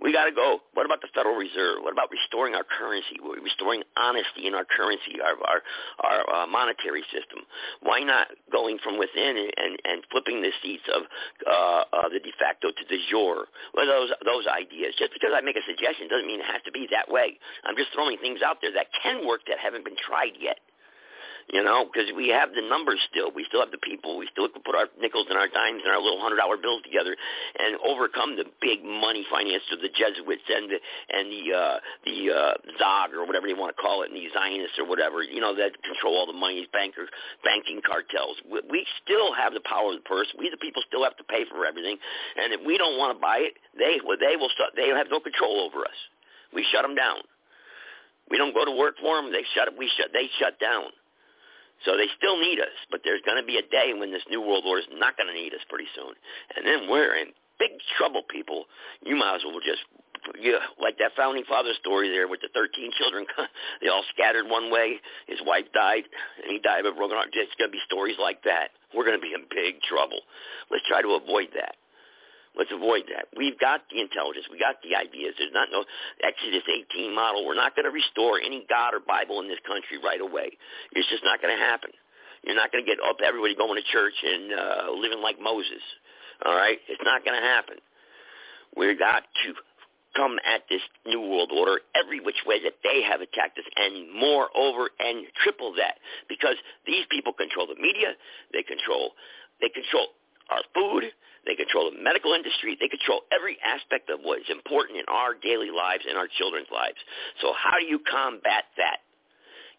We 0.00 0.12
got 0.12 0.26
to 0.26 0.32
go. 0.32 0.60
What 0.74 0.84
about 0.84 1.00
the 1.00 1.08
Federal 1.14 1.36
Reserve? 1.36 1.80
What 1.80 1.92
about 1.92 2.12
restoring 2.12 2.54
our 2.54 2.64
currency? 2.64 3.16
Restoring 3.20 3.82
honesty 3.96 4.46
in 4.46 4.54
our 4.54 4.64
currency, 4.64 5.16
our 5.24 5.36
our, 5.40 5.60
our 6.04 6.20
uh, 6.28 6.46
monetary 6.46 7.02
system. 7.08 7.48
Why 7.80 8.00
not 8.00 8.28
going 8.52 8.78
from 8.84 8.98
within 8.98 9.36
and, 9.36 9.80
and, 9.84 10.04
flipping 10.12 10.42
the 10.42 10.52
seats 10.62 10.84
of 10.92 11.02
uh, 11.48 11.82
uh, 11.92 12.08
the 12.12 12.20
de 12.20 12.32
facto 12.38 12.68
to 12.70 12.84
de 12.84 13.00
jure? 13.08 13.48
Well, 13.72 13.86
those 13.86 14.12
those 14.24 14.44
ideas. 14.46 14.94
Just 14.98 15.16
because 15.16 15.32
I 15.32 15.40
make 15.40 15.56
a 15.56 15.64
suggestion 15.64 16.08
doesn't 16.08 16.28
mean 16.28 16.40
it 16.40 16.50
has 16.50 16.62
to 16.68 16.72
be 16.72 16.86
that 16.92 17.08
way. 17.08 17.40
I'm 17.64 17.76
just 17.76 17.92
throwing 17.96 18.18
things 18.18 18.40
out 18.44 18.60
there 18.60 18.72
that 18.76 18.92
can 19.02 19.26
work 19.26 19.48
that 19.48 19.58
haven't 19.58 19.84
been 19.84 19.96
tried 19.96 20.36
yet 20.36 20.60
you 21.52 21.62
know, 21.62 21.86
because 21.86 22.10
we 22.10 22.28
have 22.34 22.50
the 22.58 22.62
numbers 22.66 22.98
still. 23.06 23.30
We 23.30 23.46
still 23.46 23.62
have 23.62 23.70
the 23.70 23.78
people. 23.78 24.18
We 24.18 24.26
still 24.34 24.50
can 24.50 24.66
put 24.66 24.74
our 24.74 24.90
nickels 24.98 25.30
and 25.30 25.38
our 25.38 25.46
dimes 25.46 25.82
and 25.86 25.94
our 25.94 26.02
little 26.02 26.18
hundred 26.18 26.42
dollar 26.42 26.58
bills 26.58 26.82
together 26.82 27.14
and 27.14 27.78
overcome 27.86 28.34
the 28.34 28.50
big 28.58 28.82
money 28.82 29.22
finance 29.30 29.62
of 29.70 29.78
the 29.78 29.92
Jesuits 29.94 30.42
and 30.50 30.66
the 30.66 30.78
and 30.82 31.24
the 31.30 31.42
uh, 31.54 31.76
the 32.02 32.18
uh, 32.34 32.54
Zog 32.82 33.14
or 33.14 33.22
whatever 33.26 33.46
you 33.46 33.54
want 33.54 33.70
to 33.70 33.78
call 33.78 34.02
it, 34.02 34.10
and 34.10 34.18
the 34.18 34.26
Zionists 34.34 34.74
or 34.74 34.90
whatever. 34.90 35.22
You 35.22 35.38
know 35.38 35.54
that 35.54 35.78
control 35.86 36.18
all 36.18 36.26
the 36.26 36.34
money, 36.34 36.66
bankers, 36.74 37.06
banking 37.46 37.78
cartels. 37.78 38.42
We, 38.50 38.66
we 38.66 38.80
still 39.06 39.30
have 39.30 39.54
the 39.54 39.62
power 39.62 39.94
of 39.94 40.02
the 40.02 40.06
purse. 40.06 40.26
We 40.34 40.50
the 40.50 40.58
people 40.58 40.82
still 40.90 41.06
have 41.06 41.16
to 41.22 41.26
pay 41.30 41.46
for 41.46 41.62
everything, 41.62 41.94
and 42.42 42.58
if 42.58 42.60
we 42.66 42.74
don't 42.74 42.98
want 42.98 43.14
to 43.14 43.20
buy 43.22 43.46
it, 43.46 43.54
they 43.78 44.02
well, 44.02 44.18
they 44.18 44.34
will 44.34 44.50
start. 44.50 44.74
They 44.74 44.90
have 44.90 45.06
no 45.14 45.22
control 45.22 45.62
over 45.62 45.86
us. 45.86 46.00
We 46.50 46.66
shut 46.74 46.82
them 46.82 46.98
down. 46.98 47.22
We 48.30 48.38
don't 48.38 48.54
go 48.54 48.66
to 48.66 48.74
work 48.74 48.98
for 48.98 49.14
them. 49.22 49.30
They 49.30 49.46
shut. 49.54 49.70
We 49.78 49.86
shut. 49.94 50.10
They 50.10 50.26
shut 50.42 50.58
down. 50.58 50.90
So 51.84 51.96
they 51.96 52.08
still 52.16 52.40
need 52.40 52.58
us, 52.58 52.72
but 52.90 53.02
there's 53.04 53.20
going 53.26 53.40
to 53.40 53.46
be 53.46 53.58
a 53.58 53.66
day 53.68 53.92
when 53.92 54.10
this 54.10 54.24
new 54.30 54.40
world 54.40 54.64
order 54.66 54.80
is 54.80 54.88
not 54.96 55.16
going 55.16 55.28
to 55.28 55.36
need 55.36 55.52
us 55.52 55.60
pretty 55.68 55.88
soon. 55.94 56.14
And 56.56 56.64
then 56.64 56.88
we're 56.88 57.14
in 57.16 57.36
big 57.58 57.76
trouble, 57.96 58.22
people. 58.28 58.64
You 59.04 59.16
might 59.16 59.36
as 59.36 59.44
well 59.44 59.60
just, 59.60 59.84
yeah, 60.40 60.64
like 60.80 60.98
that 60.98 61.12
founding 61.16 61.44
father 61.44 61.72
story 61.78 62.08
there 62.08 62.28
with 62.28 62.40
the 62.40 62.48
13 62.54 62.90
children. 62.98 63.26
they 63.80 63.88
all 63.88 64.04
scattered 64.14 64.48
one 64.48 64.72
way. 64.72 64.96
His 65.26 65.38
wife 65.44 65.66
died, 65.74 66.04
and 66.42 66.50
he 66.50 66.58
died 66.58 66.86
of 66.86 66.94
a 66.94 66.96
broken 66.96 67.16
heart. 67.16 67.28
It's 67.32 67.54
going 67.60 67.68
to 67.68 67.76
be 67.76 67.84
stories 67.84 68.16
like 68.20 68.42
that. 68.44 68.72
We're 68.94 69.04
going 69.04 69.18
to 69.18 69.22
be 69.22 69.34
in 69.36 69.44
big 69.50 69.82
trouble. 69.82 70.20
Let's 70.70 70.84
try 70.88 71.02
to 71.02 71.20
avoid 71.20 71.52
that. 71.54 71.76
Let's 72.56 72.72
avoid 72.72 73.04
that. 73.12 73.28
We've 73.36 73.58
got 73.60 73.84
the 73.92 74.00
intelligence. 74.00 74.48
We 74.50 74.58
got 74.58 74.80
the 74.80 74.96
ideas. 74.96 75.36
There's 75.36 75.52
not 75.52 75.68
no 75.70 75.84
Exodus 76.24 76.64
18 76.64 77.14
model. 77.14 77.44
We're 77.44 77.58
not 77.58 77.76
going 77.76 77.84
to 77.84 77.92
restore 77.92 78.40
any 78.40 78.64
God 78.64 78.96
or 78.96 79.00
Bible 79.04 79.44
in 79.44 79.48
this 79.48 79.60
country 79.68 80.00
right 80.00 80.20
away. 80.20 80.56
It's 80.96 81.08
just 81.12 81.22
not 81.22 81.44
going 81.44 81.52
to 81.52 81.60
happen. 81.60 81.92
You're 82.42 82.56
not 82.56 82.72
going 82.72 82.80
to 82.84 82.88
get 82.88 82.96
up 83.04 83.20
everybody 83.20 83.54
going 83.54 83.76
to 83.76 83.86
church 83.92 84.16
and 84.24 84.44
uh, 84.56 84.88
living 84.96 85.20
like 85.20 85.36
Moses. 85.36 85.84
All 86.44 86.56
right? 86.56 86.80
It's 86.88 87.02
not 87.04 87.24
going 87.24 87.36
to 87.36 87.44
happen. 87.44 87.76
We've 88.72 88.98
got 88.98 89.28
to 89.44 89.48
come 90.16 90.40
at 90.48 90.64
this 90.72 90.80
new 91.04 91.20
world 91.20 91.52
order 91.52 91.84
every 91.92 92.20
which 92.24 92.40
way 92.48 92.56
that 92.64 92.80
they 92.80 93.04
have 93.04 93.20
attacked 93.20 93.60
us 93.60 93.68
and 93.76 94.08
more 94.16 94.48
over 94.56 94.88
and 94.96 95.28
triple 95.44 95.76
that 95.76 96.00
because 96.28 96.56
these 96.88 97.04
people 97.12 97.36
control 97.36 97.68
the 97.68 97.76
media, 97.76 98.16
they 98.52 98.64
control 98.64 99.12
they 99.60 99.68
control 99.68 100.12
our 100.50 100.62
food, 100.74 101.04
they 101.46 101.54
control 101.54 101.90
the 101.90 102.02
medical 102.02 102.34
industry, 102.34 102.76
they 102.78 102.88
control 102.88 103.22
every 103.30 103.58
aspect 103.62 104.10
of 104.10 104.20
what 104.20 104.40
is 104.40 104.50
important 104.50 104.98
in 104.98 105.06
our 105.08 105.34
daily 105.34 105.70
lives 105.70 106.04
and 106.08 106.18
our 106.18 106.28
children's 106.28 106.70
lives. 106.72 106.98
So 107.40 107.54
how 107.54 107.78
do 107.78 107.86
you 107.86 108.00
combat 108.02 108.66
that? 108.76 109.06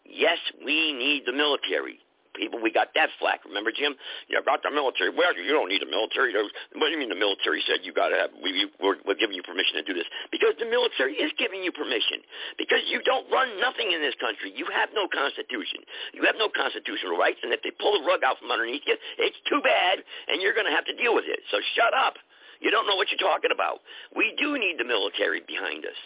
Yes, 0.04 0.38
we 0.64 0.92
need 0.92 1.24
the 1.26 1.36
military 1.36 2.00
people. 2.38 2.62
We 2.62 2.70
got 2.70 2.94
that 2.94 3.10
flack. 3.18 3.42
Remember, 3.42 3.74
Jim? 3.74 3.98
Know, 4.30 4.38
about 4.38 4.62
the 4.62 4.70
military. 4.70 5.10
Well, 5.10 5.34
you 5.34 5.50
don't 5.50 5.66
need 5.66 5.82
a 5.82 5.90
military. 5.90 6.30
What 6.32 6.86
do 6.86 6.92
you 6.94 7.00
mean 7.02 7.10
the 7.10 7.18
military 7.18 7.58
said 7.66 7.82
you 7.82 7.90
got 7.90 8.14
to 8.14 8.16
have? 8.16 8.30
We, 8.38 8.70
we're, 8.78 9.02
we're 9.02 9.18
giving 9.18 9.34
you 9.34 9.42
permission 9.42 9.82
to 9.82 9.84
do 9.84 9.92
this 9.92 10.06
because 10.30 10.54
the 10.62 10.70
military 10.70 11.18
is 11.18 11.34
giving 11.36 11.66
you 11.66 11.74
permission 11.74 12.22
because 12.54 12.86
you 12.86 13.02
don't 13.02 13.26
run 13.34 13.58
nothing 13.58 13.90
in 13.90 13.98
this 13.98 14.14
country. 14.22 14.54
You 14.54 14.70
have 14.70 14.94
no 14.94 15.10
constitution. 15.10 15.82
You 16.14 16.22
have 16.24 16.38
no 16.38 16.46
constitutional 16.46 17.18
rights, 17.18 17.42
and 17.42 17.50
if 17.50 17.60
they 17.66 17.74
pull 17.74 17.98
the 17.98 18.06
rug 18.06 18.22
out 18.22 18.38
from 18.38 18.54
underneath 18.54 18.86
you, 18.86 18.94
it's 19.18 19.40
too 19.50 19.58
bad, 19.60 20.00
and 20.30 20.38
you're 20.38 20.54
going 20.54 20.70
to 20.70 20.76
have 20.76 20.86
to 20.86 20.94
deal 20.94 21.12
with 21.18 21.26
it. 21.26 21.42
So 21.50 21.58
shut 21.74 21.90
up. 21.92 22.14
You 22.60 22.70
don't 22.70 22.86
know 22.86 22.96
what 22.96 23.10
you're 23.10 23.22
talking 23.22 23.50
about. 23.54 23.82
We 24.14 24.34
do 24.38 24.58
need 24.58 24.78
the 24.78 24.84
military 24.86 25.42
behind 25.46 25.86
us. 25.86 25.98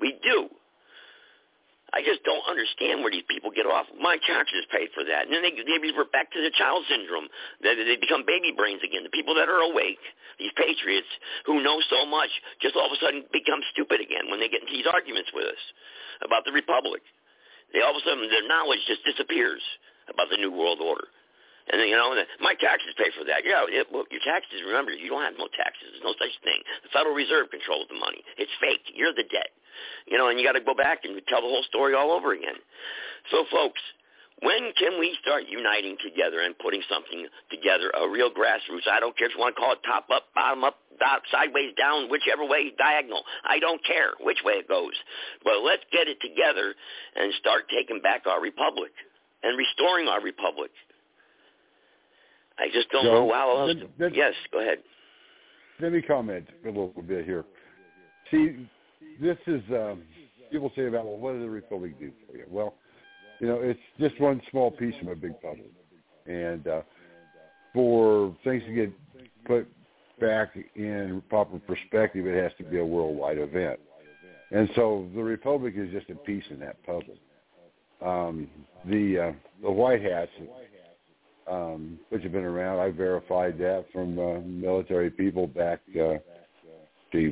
We 0.00 0.18
do. 0.22 0.50
I 1.96 2.04
just 2.04 2.20
don't 2.28 2.44
understand 2.44 3.00
where 3.00 3.08
these 3.08 3.24
people 3.24 3.48
get 3.48 3.64
off. 3.64 3.88
My 3.96 4.20
taxes 4.20 4.68
paid 4.68 4.92
for 4.92 5.00
that. 5.08 5.24
And 5.24 5.32
then 5.32 5.40
they, 5.40 5.56
they 5.56 5.80
revert 5.80 6.12
back 6.12 6.28
to 6.36 6.44
the 6.44 6.52
child 6.52 6.84
syndrome. 6.92 7.24
They, 7.64 7.72
they 7.72 7.96
become 7.96 8.28
baby 8.28 8.52
brains 8.52 8.84
again. 8.84 9.00
The 9.00 9.16
people 9.16 9.32
that 9.40 9.48
are 9.48 9.64
awake, 9.64 10.04
these 10.36 10.52
patriots 10.60 11.08
who 11.48 11.64
know 11.64 11.80
so 11.88 12.04
much, 12.04 12.28
just 12.60 12.76
all 12.76 12.92
of 12.92 12.92
a 12.92 13.00
sudden 13.00 13.24
become 13.32 13.64
stupid 13.72 14.04
again 14.04 14.28
when 14.28 14.44
they 14.44 14.52
get 14.52 14.60
into 14.60 14.76
these 14.76 14.84
arguments 14.84 15.32
with 15.32 15.48
us 15.48 15.62
about 16.20 16.44
the 16.44 16.52
republic. 16.52 17.00
They 17.72 17.80
all 17.80 17.96
of 17.96 18.00
a 18.00 18.04
sudden, 18.04 18.28
their 18.28 18.44
knowledge 18.44 18.84
just 18.84 19.00
disappears 19.08 19.64
about 20.12 20.28
the 20.28 20.36
New 20.36 20.52
World 20.52 20.84
Order. 20.84 21.08
And 21.66 21.82
then, 21.82 21.90
you 21.90 21.98
know, 21.98 22.14
my 22.38 22.54
taxes 22.54 22.94
pay 22.94 23.10
for 23.18 23.26
that. 23.26 23.42
Yeah, 23.42 23.66
it, 23.66 23.90
well, 23.90 24.06
your 24.10 24.22
taxes, 24.22 24.62
remember, 24.62 24.94
you 24.94 25.10
don't 25.10 25.26
have 25.26 25.34
no 25.34 25.50
taxes. 25.50 25.90
There's 25.90 26.06
no 26.06 26.14
such 26.14 26.34
thing. 26.46 26.62
The 26.86 26.90
Federal 26.94 27.14
Reserve 27.14 27.50
controls 27.50 27.90
the 27.90 27.98
money. 27.98 28.22
It's 28.38 28.52
fake. 28.62 28.86
You're 28.94 29.14
the 29.14 29.26
debt. 29.26 29.50
You 30.06 30.16
know, 30.16 30.30
and 30.30 30.38
you 30.38 30.46
got 30.46 30.54
to 30.54 30.62
go 30.62 30.78
back 30.78 31.02
and 31.02 31.18
tell 31.26 31.42
the 31.42 31.50
whole 31.50 31.66
story 31.66 31.94
all 31.94 32.14
over 32.14 32.32
again. 32.32 32.56
So, 33.34 33.44
folks, 33.50 33.82
when 34.42 34.70
can 34.76 35.00
we 35.00 35.16
start 35.22 35.48
uniting 35.48 35.96
together 36.04 36.40
and 36.44 36.56
putting 36.58 36.82
something 36.88 37.26
together, 37.50 37.90
a 37.98 38.08
real 38.08 38.30
grassroots? 38.30 38.86
I 38.86 39.00
don't 39.00 39.16
care 39.16 39.28
if 39.28 39.34
you 39.34 39.40
want 39.40 39.56
to 39.56 39.60
call 39.60 39.72
it 39.72 39.82
top 39.82 40.06
up, 40.12 40.28
bottom 40.34 40.62
up, 40.62 40.76
top, 41.00 41.22
sideways 41.32 41.72
down, 41.74 42.10
whichever 42.10 42.44
way, 42.44 42.72
diagonal. 42.76 43.24
I 43.44 43.58
don't 43.58 43.82
care 43.84 44.12
which 44.20 44.38
way 44.44 44.60
it 44.60 44.68
goes. 44.68 44.92
But 45.42 45.64
let's 45.64 45.84
get 45.90 46.06
it 46.06 46.20
together 46.20 46.74
and 47.16 47.32
start 47.40 47.64
taking 47.72 48.00
back 48.00 48.26
our 48.26 48.40
republic 48.40 48.92
and 49.42 49.56
restoring 49.56 50.06
our 50.08 50.20
republic. 50.20 50.70
I 52.58 52.68
just 52.72 52.90
don't 52.90 53.04
know 53.04 53.30
how 53.32 53.58
else. 53.58 53.76
That, 53.98 54.10
to, 54.10 54.16
yes, 54.16 54.32
go 54.52 54.60
ahead. 54.60 54.78
Let 55.80 55.92
me 55.92 56.00
comment 56.00 56.46
a 56.64 56.68
little 56.68 56.92
bit 57.06 57.26
here. 57.26 57.44
See, 58.30 58.66
this 59.20 59.36
is 59.46 59.62
um, 59.70 60.02
people 60.50 60.72
say 60.74 60.86
about 60.86 61.04
well, 61.04 61.18
what 61.18 61.32
does 61.32 61.42
the 61.42 61.50
republic 61.50 61.98
do 61.98 62.12
for 62.26 62.36
you? 62.36 62.44
Well, 62.48 62.74
you 63.40 63.46
know, 63.46 63.60
it's 63.60 63.80
just 64.00 64.18
one 64.20 64.40
small 64.50 64.70
piece 64.70 64.94
of 65.02 65.08
a 65.08 65.14
big 65.14 65.40
puzzle, 65.40 65.66
and 66.26 66.66
uh, 66.66 66.80
for 67.74 68.34
things 68.42 68.62
to 68.64 68.72
get 68.72 68.92
put 69.44 69.68
back 70.18 70.56
in 70.74 71.22
proper 71.28 71.58
perspective, 71.58 72.26
it 72.26 72.42
has 72.42 72.52
to 72.58 72.64
be 72.64 72.78
a 72.78 72.84
worldwide 72.84 73.38
event, 73.38 73.78
and 74.50 74.70
so 74.74 75.06
the 75.14 75.22
republic 75.22 75.74
is 75.76 75.90
just 75.90 76.08
a 76.08 76.14
piece 76.14 76.44
in 76.50 76.58
that 76.60 76.82
puzzle. 76.84 77.16
Um, 78.02 78.48
the 78.86 79.28
uh, 79.28 79.32
the 79.62 79.70
White 79.70 80.02
Hats, 80.02 80.30
um, 81.50 81.98
which 82.10 82.22
have 82.22 82.32
been 82.32 82.44
around, 82.44 82.80
I 82.80 82.90
verified 82.90 83.58
that 83.58 83.86
from 83.92 84.18
uh, 84.18 84.40
military 84.40 85.10
people 85.10 85.46
back. 85.46 85.80
Uh, 85.94 86.18
to 87.12 87.30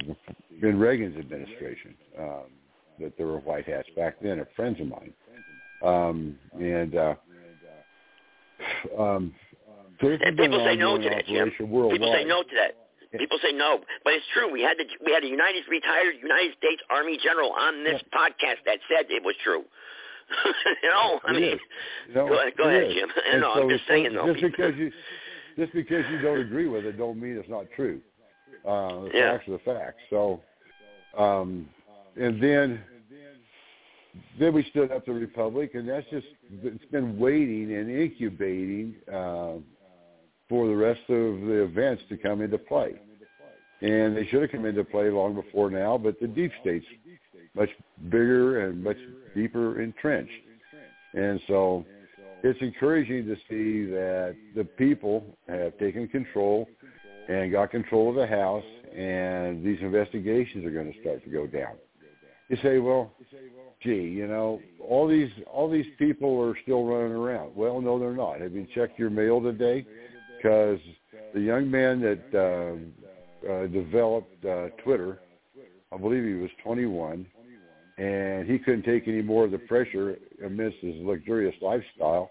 in 0.63 0.79
Reagan's 0.79 1.19
administration 1.19 1.95
um, 2.19 2.45
that 3.01 3.17
there 3.17 3.27
were 3.27 3.41
white 3.41 3.67
hats 3.67 3.89
back 3.97 4.17
then, 4.23 4.39
are 4.39 4.49
friends 4.57 4.81
of 4.81 4.87
mine, 4.87 5.13
um, 5.83 6.39
and 6.55 6.95
uh, 6.95 7.15
um, 8.99 9.35
so 10.01 10.09
people 10.37 10.65
say 10.65 10.77
no 10.77 10.99
to 10.99 11.09
that, 11.09 11.27
Jim. 11.27 11.53
Worldwide. 11.61 11.99
People 11.99 12.13
say 12.13 12.25
no 12.25 12.43
to 12.43 12.55
that. 12.57 13.19
People 13.19 13.39
say 13.43 13.53
no, 13.53 13.79
but 14.03 14.13
it's 14.15 14.27
true. 14.35 14.51
We 14.51 14.61
had 14.63 14.77
the 14.77 14.85
we 15.05 15.13
had 15.13 15.23
a 15.23 15.29
United 15.29 15.63
retired 15.71 16.17
United 16.21 16.57
States 16.59 16.83
Army 16.91 17.19
general 17.23 17.53
on 17.53 17.85
this 17.85 18.03
yeah. 18.03 18.19
podcast 18.19 18.67
that 18.67 18.79
said 18.91 19.07
it 19.09 19.23
was 19.23 19.35
true. 19.45 19.63
you 20.83 20.89
know, 20.89 21.21
I 21.25 21.33
it 21.33 21.41
mean, 21.41 21.59
no, 22.15 22.29
go, 22.29 22.39
go 22.57 22.69
ahead, 22.69 22.91
Jim. 22.93 23.09
And 23.33 23.41
no, 23.41 23.55
so 23.55 23.63
I'm 23.63 23.69
just 23.69 23.87
saying 23.87 24.13
though. 24.15 24.33
Just 24.33 24.43
because 24.43 24.75
you 24.77 24.93
just 25.57 25.73
because 25.73 26.05
you 26.11 26.21
don't 26.21 26.41
agree 26.41 26.69
with 26.69 26.85
it, 26.85 26.99
don't 26.99 27.21
mean 27.21 27.37
it's 27.37 27.49
not 27.49 27.67
true. 27.77 28.01
Uh, 28.67 29.03
the 29.03 29.11
yeah. 29.15 29.33
facts 29.33 29.49
are 29.49 29.53
the 29.53 29.59
facts. 29.59 30.01
So, 30.11 30.41
um, 31.17 31.69
and 32.17 32.43
then 32.43 32.81
then 34.39 34.53
we 34.53 34.65
stood 34.71 34.93
up 34.93 35.07
the 35.07 35.13
republic, 35.13 35.73
and 35.75 35.89
that's 35.89 36.09
just 36.11 36.27
it's 36.63 36.85
been 36.87 37.19
waiting 37.19 37.75
and 37.75 37.91
incubating 37.91 38.95
uh, 39.09 39.55
for 40.49 40.67
the 40.67 40.77
rest 40.77 41.01
of 41.09 41.41
the 41.41 41.63
events 41.65 42.03
to 42.09 42.17
come 42.17 42.41
into 42.41 42.59
play. 42.59 42.95
And 43.81 44.17
they 44.17 44.27
should 44.27 44.43
have 44.43 44.51
come 44.51 44.65
into 44.65 44.85
play 44.85 45.11
long 45.11 45.35
before 45.35 45.71
now, 45.71 45.99
but 45.99 46.19
the 46.21 46.27
deep 46.27 46.53
state's 46.61 46.87
much 47.55 47.71
bigger 48.05 48.67
and 48.67 48.83
much 48.83 48.97
deeper 49.35 49.81
entrenched. 49.81 50.33
And 51.15 51.41
so 51.47 51.85
it's 52.43 52.61
encouraging 52.61 53.27
to 53.27 53.37
see 53.49 53.91
that 53.91 54.37
the 54.55 54.65
people 54.65 55.25
have 55.49 55.79
taken 55.79 56.09
control 56.09 56.69
and 57.29 57.51
got 57.53 57.71
control 57.71 58.11
of 58.11 58.17
the 58.17 58.27
house, 58.27 58.65
and 58.95 59.65
these 59.65 59.79
investigations 59.81 60.65
are 60.65 60.71
going 60.71 60.93
to 60.93 61.01
start 61.01 61.25
to 61.25 61.31
go 61.31 61.47
down. 61.47 61.77
You 62.49 62.59
say, 62.63 62.79
well, 62.79 63.13
gee, 63.83 64.03
you 64.03 64.27
know, 64.27 64.61
all 64.81 65.09
these 65.09 65.31
all 65.51 65.71
these 65.71 65.87
people 65.99 66.39
are 66.43 66.57
still 66.63 66.85
running 66.85 67.13
around. 67.13 67.57
Well, 67.57 67.81
no, 67.81 67.99
they're 67.99 68.13
not. 68.13 68.41
Have 68.41 68.53
you 68.53 68.67
checked 68.75 68.99
your 68.99 69.11
mail 69.11 69.41
today? 69.41 69.87
Because 70.37 70.79
the 71.33 71.41
young 71.41 71.71
man 71.71 72.01
that 72.01 72.35
uh, 72.35 73.51
uh, 73.51 73.67
developed 73.69 74.45
uh, 74.45 74.69
Twitter, 74.83 75.21
I 75.93 75.97
believe 75.97 76.25
he 76.25 76.35
was 76.35 76.51
21, 76.63 77.27
and 77.99 78.49
he 78.49 78.59
couldn't 78.59 78.83
take 78.85 79.07
any 79.07 79.23
more 79.23 79.45
of 79.45 79.51
the 79.51 79.59
pressure 79.59 80.17
amidst 80.45 80.79
his 80.79 80.95
luxurious 80.97 81.55
lifestyle, 81.61 82.31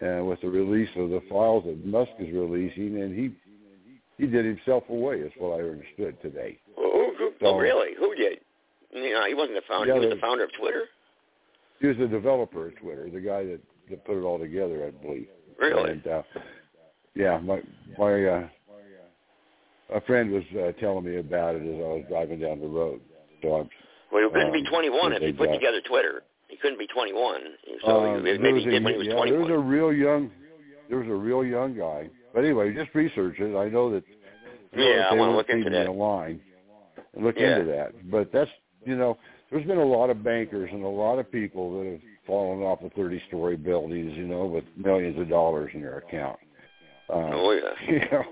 and 0.00 0.26
with 0.28 0.40
the 0.40 0.48
release 0.48 0.88
of 0.96 1.10
the 1.10 1.22
files 1.28 1.64
that 1.66 1.84
Musk 1.84 2.10
is 2.18 2.32
releasing, 2.32 3.02
and 3.02 3.16
he 3.16 3.34
he 4.16 4.26
did 4.26 4.44
himself 4.44 4.82
away, 4.88 5.20
is 5.20 5.32
what 5.38 5.60
I 5.60 5.62
understood 5.62 6.20
today. 6.20 6.58
Oh, 6.76 7.12
who, 7.16 7.30
So- 7.40 7.46
oh 7.46 7.58
really? 7.58 7.94
Who 7.98 8.14
did? 8.14 8.40
You 8.92 9.12
know, 9.12 9.24
he 9.26 9.34
wasn't 9.34 9.56
the 9.56 9.62
founder. 9.68 9.86
Yeah, 9.86 10.00
he 10.00 10.06
was 10.06 10.14
the 10.14 10.20
founder 10.20 10.44
of 10.44 10.52
Twitter. 10.58 10.84
He 11.80 11.86
was 11.86 11.96
the 11.98 12.08
developer 12.08 12.68
of 12.68 12.76
Twitter, 12.76 13.08
the 13.10 13.20
guy 13.20 13.44
that, 13.44 13.60
that 13.90 14.04
put 14.04 14.18
it 14.18 14.22
all 14.22 14.38
together, 14.38 14.86
I 14.86 14.90
believe. 14.90 15.28
Really? 15.58 15.92
And 15.92 16.06
uh, 16.06 16.22
yeah, 17.14 17.38
my 17.38 17.60
my 17.98 18.24
uh, 18.24 18.48
a 19.94 20.00
friend 20.02 20.30
was 20.32 20.42
uh, 20.58 20.72
telling 20.80 21.04
me 21.04 21.16
about 21.16 21.54
it 21.54 21.62
as 21.62 21.74
I 21.76 21.88
was 21.88 22.04
driving 22.08 22.40
down 22.40 22.60
the 22.60 22.66
road. 22.66 23.00
So 23.42 23.54
I'm, 23.54 23.70
Well, 24.12 24.22
he 24.24 24.30
couldn't 24.32 24.52
be 24.52 24.60
Um, 24.60 24.66
21 24.66 25.12
if 25.12 25.22
he 25.22 25.32
put 25.32 25.44
exactly. 25.50 25.58
together 25.58 25.80
Twitter. 25.82 26.22
He 26.48 26.56
couldn't 26.56 26.78
be 26.78 26.86
21. 26.86 27.40
So 27.84 28.04
um, 28.04 28.22
maybe 28.24 28.60
he 28.60 28.68
a- 28.68 28.70
did 28.70 28.84
when 28.84 28.94
he 28.94 28.98
was 28.98 29.06
yeah, 29.08 29.14
21. 29.14 29.30
There 29.30 29.40
was 29.40 29.50
a 29.50 29.58
real 29.68 29.92
young, 29.92 30.30
there 30.88 30.98
was 30.98 31.08
a 31.08 31.14
real 31.14 31.44
young 31.44 31.76
guy. 31.76 32.08
But 32.32 32.44
anyway, 32.44 32.72
just 32.74 32.94
research 32.94 33.38
it. 33.38 33.56
I 33.56 33.68
know 33.68 33.90
that. 33.90 34.04
I 34.72 34.76
know 34.76 34.82
Yeah, 34.82 34.96
that 34.98 35.12
I 35.12 35.14
wanna 35.14 35.36
look 35.36 35.50
into 35.50 35.70
that. 35.70 35.86
a 35.86 35.92
line 35.92 36.40
and 37.14 37.24
look 37.24 37.38
Yeah. 37.38 37.58
into 37.58 37.70
that. 37.72 38.10
But 38.10 38.32
that's 38.32 38.50
you 38.86 38.96
know, 38.96 39.18
there's 39.50 39.66
been 39.66 39.78
a 39.78 39.84
lot 39.84 40.08
of 40.08 40.22
bankers 40.22 40.70
and 40.72 40.82
a 40.84 40.88
lot 40.88 41.18
of 41.18 41.30
people 41.30 41.78
that 41.78 41.90
have 41.90 42.00
fallen 42.26 42.60
off 42.62 42.80
of 42.82 42.92
30-story 42.94 43.56
buildings, 43.56 44.16
you 44.16 44.24
know, 44.26 44.46
with 44.46 44.64
millions 44.76 45.18
of 45.18 45.28
dollars 45.28 45.70
in 45.74 45.82
their 45.82 45.98
account. 45.98 46.38
Um, 47.10 47.30
Oh, 47.32 47.50
yeah. 47.52 47.74
You 47.92 48.00
know, 48.12 48.24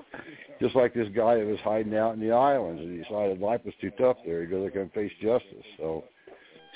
just 0.60 0.74
like 0.74 0.94
this 0.94 1.08
guy 1.14 1.36
that 1.36 1.46
was 1.46 1.60
hiding 1.60 1.94
out 1.96 2.14
in 2.14 2.20
the 2.20 2.32
islands 2.32 2.80
and 2.80 2.90
he 2.96 3.02
decided 3.02 3.40
life 3.40 3.60
was 3.64 3.74
too 3.80 3.90
tough 3.98 4.16
there. 4.24 4.40
He 4.42 4.46
goes, 4.46 4.66
"I 4.66 4.70
can 4.72 4.88
face 4.90 5.12
justice." 5.20 5.64
So 5.76 6.04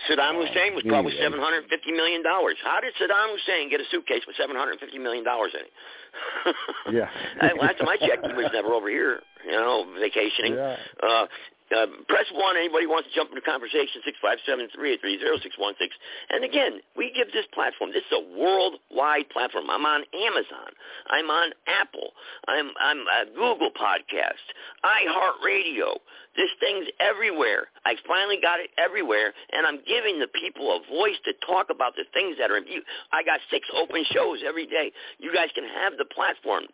Saddam 0.09 0.37
Hussein 0.37 0.75
was 0.75 0.85
probably 0.89 1.13
Anyway. 1.17 1.37
750 1.41 1.93
million 1.93 2.23
dollars. 2.23 2.57
How 2.65 2.81
did 2.81 2.93
Saddam 3.01 3.33
Hussein 3.33 3.69
get 3.71 3.81
a 3.81 3.85
suitcase 3.91 4.23
with 4.27 4.37
750 4.37 4.99
million 4.99 5.25
dollars 5.25 5.53
in 5.55 5.61
it? 5.65 5.73
Yeah. 6.93 7.09
I- 7.41 7.53
Last 7.53 7.79
time 7.79 7.89
I 7.89 7.97
checked, 7.97 8.27
he 8.27 8.33
was 8.33 8.51
never 8.53 8.73
over 8.75 8.89
here. 8.89 9.21
You 9.45 9.53
know, 9.53 9.87
vacationing. 9.99 10.55
Yeah. 10.55 10.77
Uh, 11.03 11.27
uh, 11.71 11.87
press 12.09 12.27
one. 12.35 12.57
Anybody 12.57 12.87
wants 12.87 13.09
to 13.09 13.15
jump 13.15 13.31
into 13.31 13.41
conversation? 13.43 14.03
Six 14.05 14.19
five 14.21 14.39
seven 14.47 14.69
three 14.75 14.95
eight 14.95 15.01
three 15.01 15.19
zero 15.19 15.39
six 15.43 15.57
one 15.59 15.75
six. 15.79 15.95
And 16.31 16.45
again, 16.45 16.81
we 16.97 17.13
give 17.15 17.33
this 17.33 17.47
platform. 17.55 17.91
This 17.91 18.05
is 18.11 18.15
a 18.19 18.25
worldwide 18.39 19.31
platform. 19.31 19.71
I'm 19.71 19.87
on 19.87 20.03
Amazon. 20.15 20.71
I'm 21.11 21.31
on 21.31 21.53
Apple. 21.67 22.11
I'm 22.49 22.71
I'm 22.81 23.01
uh, 23.07 23.25
Google 23.35 23.71
Podcast, 23.71 24.45
iHeartRadio. 24.85 25.99
This 26.37 26.51
thing's 26.61 26.87
everywhere. 27.01 27.69
I 27.85 27.95
finally 28.07 28.39
got 28.41 28.61
it 28.61 28.71
everywhere, 28.79 29.35
and 29.53 29.67
I'm 29.67 29.83
giving 29.87 30.21
the 30.21 30.29
people 30.29 30.71
a 30.71 30.81
voice 30.87 31.19
to 31.27 31.33
talk 31.45 31.69
about 31.71 31.95
the 31.97 32.05
things 32.15 32.37
that 32.39 32.51
are 32.51 32.57
in 32.57 32.65
view. 32.65 32.83
I 33.13 33.23
got 33.23 33.41
six 33.51 33.67
open 33.75 34.05
shows 34.13 34.39
every 34.47 34.67
day. 34.67 34.93
You 35.19 35.35
guys 35.35 35.49
can 35.55 35.65
have 35.65 35.99
the 35.99 36.07
platform. 36.07 36.71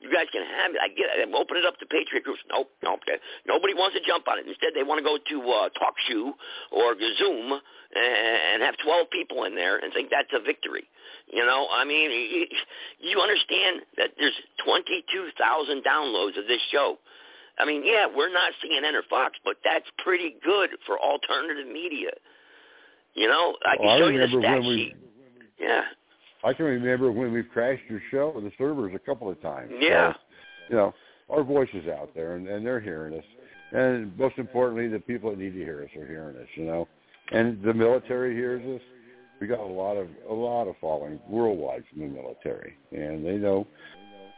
You 0.00 0.08
guys 0.08 0.32
can 0.32 0.40
have 0.40 0.72
it. 0.72 0.80
I 0.80 0.88
get 0.88 1.12
it. 1.12 1.28
Open 1.28 1.56
it 1.56 1.66
up 1.68 1.76
to 1.78 1.86
Patriot 1.86 2.24
groups. 2.24 2.40
Nope, 2.48 2.72
nope. 2.82 3.00
Nobody 3.46 3.74
wants 3.74 3.96
to 3.96 4.02
jump 4.02 4.26
on 4.28 4.40
it. 4.40 4.48
Instead, 4.48 4.72
they 4.74 4.82
want 4.82 4.96
to 4.98 5.04
go 5.04 5.20
to 5.20 5.36
uh, 5.52 5.68
TalkShoe 5.76 6.32
or 6.72 6.96
Zoom 7.20 7.60
and 7.92 8.62
have 8.62 8.76
12 8.82 9.10
people 9.12 9.44
in 9.44 9.54
there 9.54 9.76
and 9.76 9.92
think 9.92 10.08
that's 10.10 10.32
a 10.32 10.40
victory. 10.40 10.88
You 11.28 11.44
know, 11.44 11.68
I 11.70 11.84
mean, 11.84 12.10
you 12.98 13.20
understand 13.20 13.82
that 13.98 14.16
there's 14.18 14.34
22,000 14.64 15.84
downloads 15.84 16.38
of 16.38 16.48
this 16.48 16.60
show. 16.72 16.96
I 17.58 17.66
mean, 17.66 17.82
yeah, 17.84 18.06
we're 18.08 18.32
not 18.32 18.52
CNN 18.64 18.94
or 18.94 19.02
Fox, 19.08 19.36
but 19.44 19.56
that's 19.62 19.86
pretty 20.02 20.34
good 20.42 20.70
for 20.86 20.98
alternative 20.98 21.68
media. 21.70 22.10
You 23.14 23.28
know, 23.28 23.56
I 23.66 23.76
can 23.76 23.86
well, 23.86 23.98
show 23.98 24.06
I 24.06 24.10
you 24.10 24.20
the 24.20 24.40
stat 24.40 24.60
we, 24.60 24.76
sheet. 24.76 24.96
Yeah. 25.60 25.82
I 26.44 26.52
can 26.52 26.64
remember 26.64 27.12
when 27.12 27.32
we've 27.32 27.48
crashed 27.52 27.82
your 27.88 28.00
show 28.10 28.32
with 28.34 28.44
the 28.44 28.52
servers 28.56 28.92
a 28.94 28.98
couple 28.98 29.30
of 29.30 29.40
times. 29.42 29.72
Yeah. 29.78 30.12
So, 30.12 30.18
you 30.70 30.76
know, 30.76 30.94
our 31.28 31.44
voice 31.44 31.68
is 31.74 31.88
out 31.88 32.10
there, 32.14 32.36
and, 32.36 32.48
and 32.48 32.64
they're 32.64 32.80
hearing 32.80 33.18
us. 33.18 33.24
And 33.72 34.16
most 34.18 34.38
importantly, 34.38 34.88
the 34.88 34.98
people 34.98 35.30
that 35.30 35.38
need 35.38 35.52
to 35.52 35.58
hear 35.58 35.82
us 35.82 35.96
are 35.96 36.06
hearing 36.06 36.36
us. 36.36 36.48
You 36.56 36.64
know, 36.64 36.88
and 37.32 37.62
the 37.62 37.74
military 37.74 38.34
hears 38.34 38.64
us. 38.66 38.82
We 39.40 39.46
got 39.46 39.60
a 39.60 39.64
lot 39.64 39.96
of 39.96 40.08
a 40.28 40.34
lot 40.34 40.66
of 40.68 40.74
following 40.80 41.18
worldwide 41.28 41.84
from 41.90 42.00
the 42.02 42.08
military, 42.08 42.74
and 42.92 43.24
they 43.24 43.36
know 43.36 43.66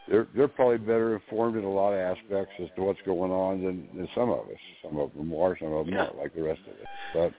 they're 0.09 0.27
they're 0.35 0.49
probably 0.49 0.79
better 0.79 1.15
informed 1.15 1.57
in 1.57 1.65
a 1.65 1.71
lot 1.71 1.93
of 1.95 2.01
aspects 2.01 2.53
as 2.59 2.69
to 2.77 2.83
what's 2.83 3.01
going 3.07 3.31
on 3.31 3.63
than, 3.63 3.87
than 3.95 4.09
some 4.15 4.31
of 4.31 4.49
us. 4.51 4.63
Some 4.83 4.99
of 4.99 5.15
them 5.15 5.33
are, 5.33 5.57
some 5.59 5.73
of 5.73 5.87
them 5.87 5.95
Yeah. 5.95 6.11
aren't, 6.11 6.19
like 6.19 6.35
the 6.35 6.43
rest 6.43 6.61
of 6.67 6.75
us. 6.75 6.91
But, 7.15 7.33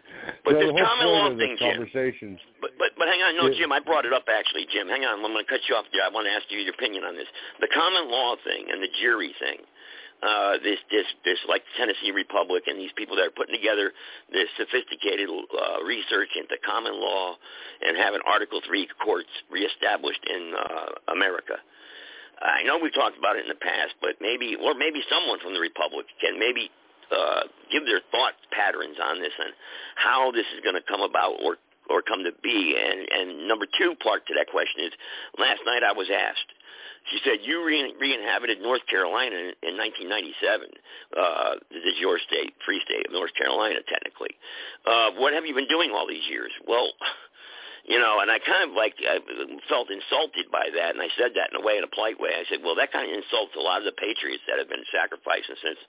But 0.46 0.54
this 0.60 0.72
common 0.88 1.08
law 1.12 1.28
thing, 1.38 1.58
Jim. 1.60 1.82
But 2.62 2.72
but 2.80 2.90
but 2.98 3.08
hang 3.10 3.22
on, 3.22 3.36
no, 3.36 3.48
Yeah. 3.52 3.60
Jim, 3.60 3.72
I 3.72 3.80
brought 3.80 4.06
it 4.06 4.14
up 4.14 4.24
actually, 4.32 4.66
Jim. 4.72 4.88
Hang 4.88 5.04
on, 5.04 5.20
I'm 5.20 5.32
going 5.34 5.44
to 5.44 5.50
cut 5.52 5.60
you 5.68 5.76
off 5.76 5.86
there. 5.92 6.04
I 6.04 6.10
want 6.10 6.26
to 6.28 6.32
ask 6.32 6.48
you 6.50 6.60
your 6.60 6.74
opinion 6.74 7.04
on 7.04 7.16
this. 7.16 7.28
The 7.60 7.68
common 7.68 8.10
law 8.10 8.36
thing 8.44 8.72
and 8.72 8.82
the 8.82 8.90
jury 9.02 9.36
thing. 9.40 9.60
Uh, 10.24 10.56
this 10.64 10.80
this 10.90 11.04
this 11.26 11.38
like 11.50 11.64
Tennessee 11.76 12.12
Republic 12.16 12.64
and 12.68 12.80
these 12.80 12.94
people 12.96 13.18
that 13.18 13.28
are 13.28 13.36
putting 13.36 13.54
together 13.54 13.92
this 14.32 14.48
sophisticated 14.56 15.28
uh, 15.28 15.84
research 15.84 16.30
into 16.40 16.56
common 16.64 16.96
law 16.96 17.36
and 17.86 17.98
having 17.98 18.22
Article 18.26 18.62
Three 18.66 18.88
courts 19.04 19.28
reestablished 19.52 20.24
in 20.24 20.54
uh, 20.56 21.12
America. 21.12 21.60
I 22.42 22.64
know 22.64 22.80
we've 22.82 22.94
talked 22.94 23.18
about 23.18 23.36
it 23.38 23.44
in 23.44 23.50
the 23.50 23.60
past, 23.60 23.96
but 24.02 24.18
maybe, 24.20 24.56
or 24.56 24.74
maybe 24.74 25.02
someone 25.10 25.40
from 25.40 25.54
the 25.54 25.60
Republic 25.60 26.06
can 26.20 26.40
maybe 26.40 26.70
uh, 27.14 27.44
give 27.72 27.86
their 27.86 28.02
thought 28.12 28.34
patterns 28.52 28.98
on 28.98 29.22
this 29.22 29.34
and 29.38 29.54
how 29.96 30.32
this 30.32 30.46
is 30.56 30.62
going 30.64 30.76
to 30.76 30.86
come 30.88 31.02
about 31.02 31.38
or 31.44 31.58
or 31.90 32.02
come 32.02 32.24
to 32.24 32.32
be. 32.42 32.76
And 32.80 33.08
and 33.12 33.48
number 33.48 33.68
two 33.78 33.96
part 34.02 34.26
to 34.28 34.34
that 34.36 34.48
question 34.48 34.86
is, 34.86 34.94
last 35.38 35.62
night 35.66 35.84
I 35.84 35.94
was 35.94 36.08
asked. 36.10 36.50
She 37.12 37.20
said, 37.24 37.44
"You 37.44 37.66
re- 37.66 37.94
re-inhabited 38.00 38.62
North 38.62 38.86
Carolina 38.88 39.36
in, 39.36 39.76
in 39.76 39.76
1997. 39.76 40.72
Uh, 41.12 41.60
this 41.70 41.84
is 41.84 42.00
your 42.00 42.18
state, 42.18 42.56
free 42.66 42.80
state 42.88 43.06
of 43.06 43.12
North 43.12 43.36
Carolina, 43.36 43.84
technically. 43.92 44.32
Uh, 44.88 45.12
what 45.20 45.34
have 45.34 45.46
you 45.46 45.54
been 45.54 45.68
doing 45.68 45.92
all 45.92 46.08
these 46.08 46.24
years?" 46.30 46.52
Well, 46.66 46.96
you 47.84 48.00
know, 48.00 48.24
and 48.24 48.32
I 48.32 48.40
kind 48.40 48.64
of 48.64 48.76
like 48.76 48.96
I 49.04 49.20
felt 49.68 49.92
insulted 49.92 50.48
by 50.52 50.72
that, 50.72 50.96
and 50.96 51.04
I 51.04 51.12
said 51.20 51.36
that 51.36 51.52
in 51.52 51.60
a 51.60 51.64
way, 51.64 51.76
in 51.76 51.84
a 51.84 51.92
polite 51.92 52.16
way. 52.16 52.32
I 52.32 52.48
said, 52.48 52.64
well, 52.64 52.80
that 52.80 52.96
kind 52.96 53.12
of 53.12 53.16
insults 53.18 53.60
a 53.60 53.64
lot 53.64 53.84
of 53.84 53.86
the 53.86 53.96
patriots 54.00 54.44
that 54.48 54.56
have 54.56 54.72
been 54.72 54.88
sacrificing 54.88 55.60
since 55.60 55.80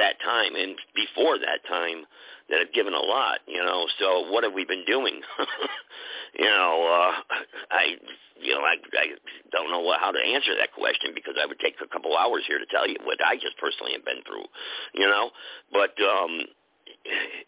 that 0.00 0.16
time 0.24 0.56
and 0.56 0.80
before 0.96 1.36
that 1.36 1.60
time 1.68 2.08
that 2.48 2.64
have 2.64 2.72
given 2.72 2.96
a 2.96 3.04
lot, 3.04 3.44
you 3.44 3.60
know. 3.60 3.84
So 4.00 4.32
what 4.32 4.44
have 4.48 4.56
we 4.56 4.64
been 4.64 4.88
doing? 4.88 5.20
you 6.40 6.48
know, 6.48 6.72
uh, 6.88 7.36
I, 7.68 8.00
you 8.40 8.56
know, 8.56 8.64
I, 8.64 8.80
I 8.96 9.06
don't 9.52 9.68
know 9.68 9.84
how 10.00 10.12
to 10.12 10.22
answer 10.22 10.56
that 10.56 10.72
question 10.72 11.12
because 11.12 11.36
I 11.36 11.44
would 11.44 11.60
take 11.60 11.76
a 11.84 11.88
couple 11.92 12.16
hours 12.16 12.44
here 12.48 12.58
to 12.58 12.66
tell 12.72 12.88
you 12.88 12.96
what 13.04 13.20
I 13.20 13.36
just 13.36 13.60
personally 13.60 13.92
have 13.92 14.08
been 14.08 14.24
through, 14.24 14.48
you 14.96 15.04
know. 15.04 15.30
But 15.68 15.92
um, 16.00 16.48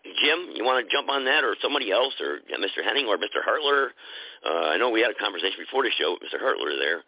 Jim, 0.05 0.55
you 0.55 0.65
want 0.65 0.85
to 0.85 0.93
jump 0.93 1.09
on 1.09 1.25
that, 1.25 1.45
or 1.45 1.57
somebody 1.63 1.91
else, 1.91 2.15
or 2.21 2.39
yeah, 2.49 2.57
Mr. 2.57 2.85
Henning, 2.85 3.07
or 3.07 3.17
Mr. 3.17 3.43
Hertler? 3.45 3.89
Uh, 4.45 4.69
I 4.71 4.77
know 4.79 4.91
we 4.91 5.01
had 5.01 5.11
a 5.11 5.19
conversation 5.19 5.59
before 5.59 5.83
the 5.83 5.91
show 5.99 6.17
Mr. 6.17 6.41
Hertler 6.41 6.79
there. 6.79 7.03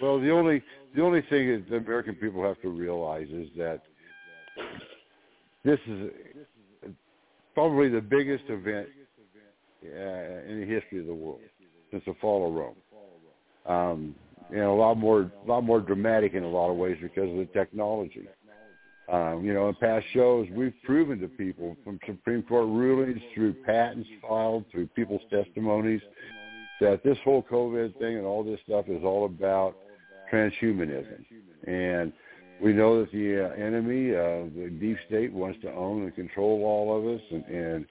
Well, 0.00 0.20
the 0.20 0.30
only 0.30 0.62
the 0.94 1.02
only 1.02 1.22
thing 1.22 1.50
that 1.50 1.70
the 1.70 1.76
American 1.76 2.14
people 2.14 2.42
have 2.42 2.60
to 2.62 2.68
realize 2.68 3.28
is 3.28 3.48
that 3.56 3.82
this 5.64 5.78
is 5.86 6.10
probably 7.54 7.88
the 7.88 8.00
biggest 8.00 8.44
event 8.48 8.88
in 9.82 10.60
the 10.60 10.66
history 10.66 11.00
of 11.00 11.06
the 11.06 11.14
world 11.14 11.40
since 11.90 12.02
the 12.06 12.14
fall 12.20 12.48
of 12.48 12.54
Rome. 12.54 12.76
Um, 13.66 14.14
and 14.50 14.62
a 14.62 14.72
lot 14.72 14.96
more, 14.96 15.30
a 15.44 15.48
lot 15.48 15.62
more 15.62 15.80
dramatic 15.80 16.34
in 16.34 16.42
a 16.42 16.48
lot 16.48 16.70
of 16.70 16.76
ways 16.76 16.96
because 17.00 17.30
of 17.30 17.36
the 17.36 17.48
technology. 17.52 18.26
Um, 19.10 19.44
you 19.44 19.52
know, 19.52 19.68
in 19.68 19.74
past 19.74 20.06
shows, 20.12 20.46
we've 20.54 20.74
proven 20.84 21.18
to 21.20 21.26
people 21.26 21.76
from 21.82 21.98
Supreme 22.06 22.42
Court 22.44 22.66
rulings 22.66 23.20
through 23.34 23.54
patents 23.64 24.08
filed, 24.22 24.64
through 24.70 24.86
people's 24.88 25.22
testimonies, 25.30 26.00
that 26.80 27.02
this 27.02 27.18
whole 27.24 27.42
COVID 27.42 27.98
thing 27.98 28.18
and 28.18 28.24
all 28.24 28.44
this 28.44 28.60
stuff 28.64 28.84
is 28.88 29.02
all 29.02 29.24
about 29.24 29.76
transhumanism. 30.32 31.24
And 31.66 32.12
we 32.62 32.72
know 32.72 33.00
that 33.00 33.10
the 33.10 33.46
uh, 33.46 33.54
enemy, 33.54 34.14
uh, 34.14 34.48
the 34.54 34.70
deep 34.80 34.96
state, 35.08 35.32
wants 35.32 35.60
to 35.62 35.72
own 35.72 36.02
and 36.04 36.14
control 36.14 36.62
all 36.64 36.96
of 36.96 37.06
us 37.16 37.20
and, 37.32 37.44
and 37.46 37.86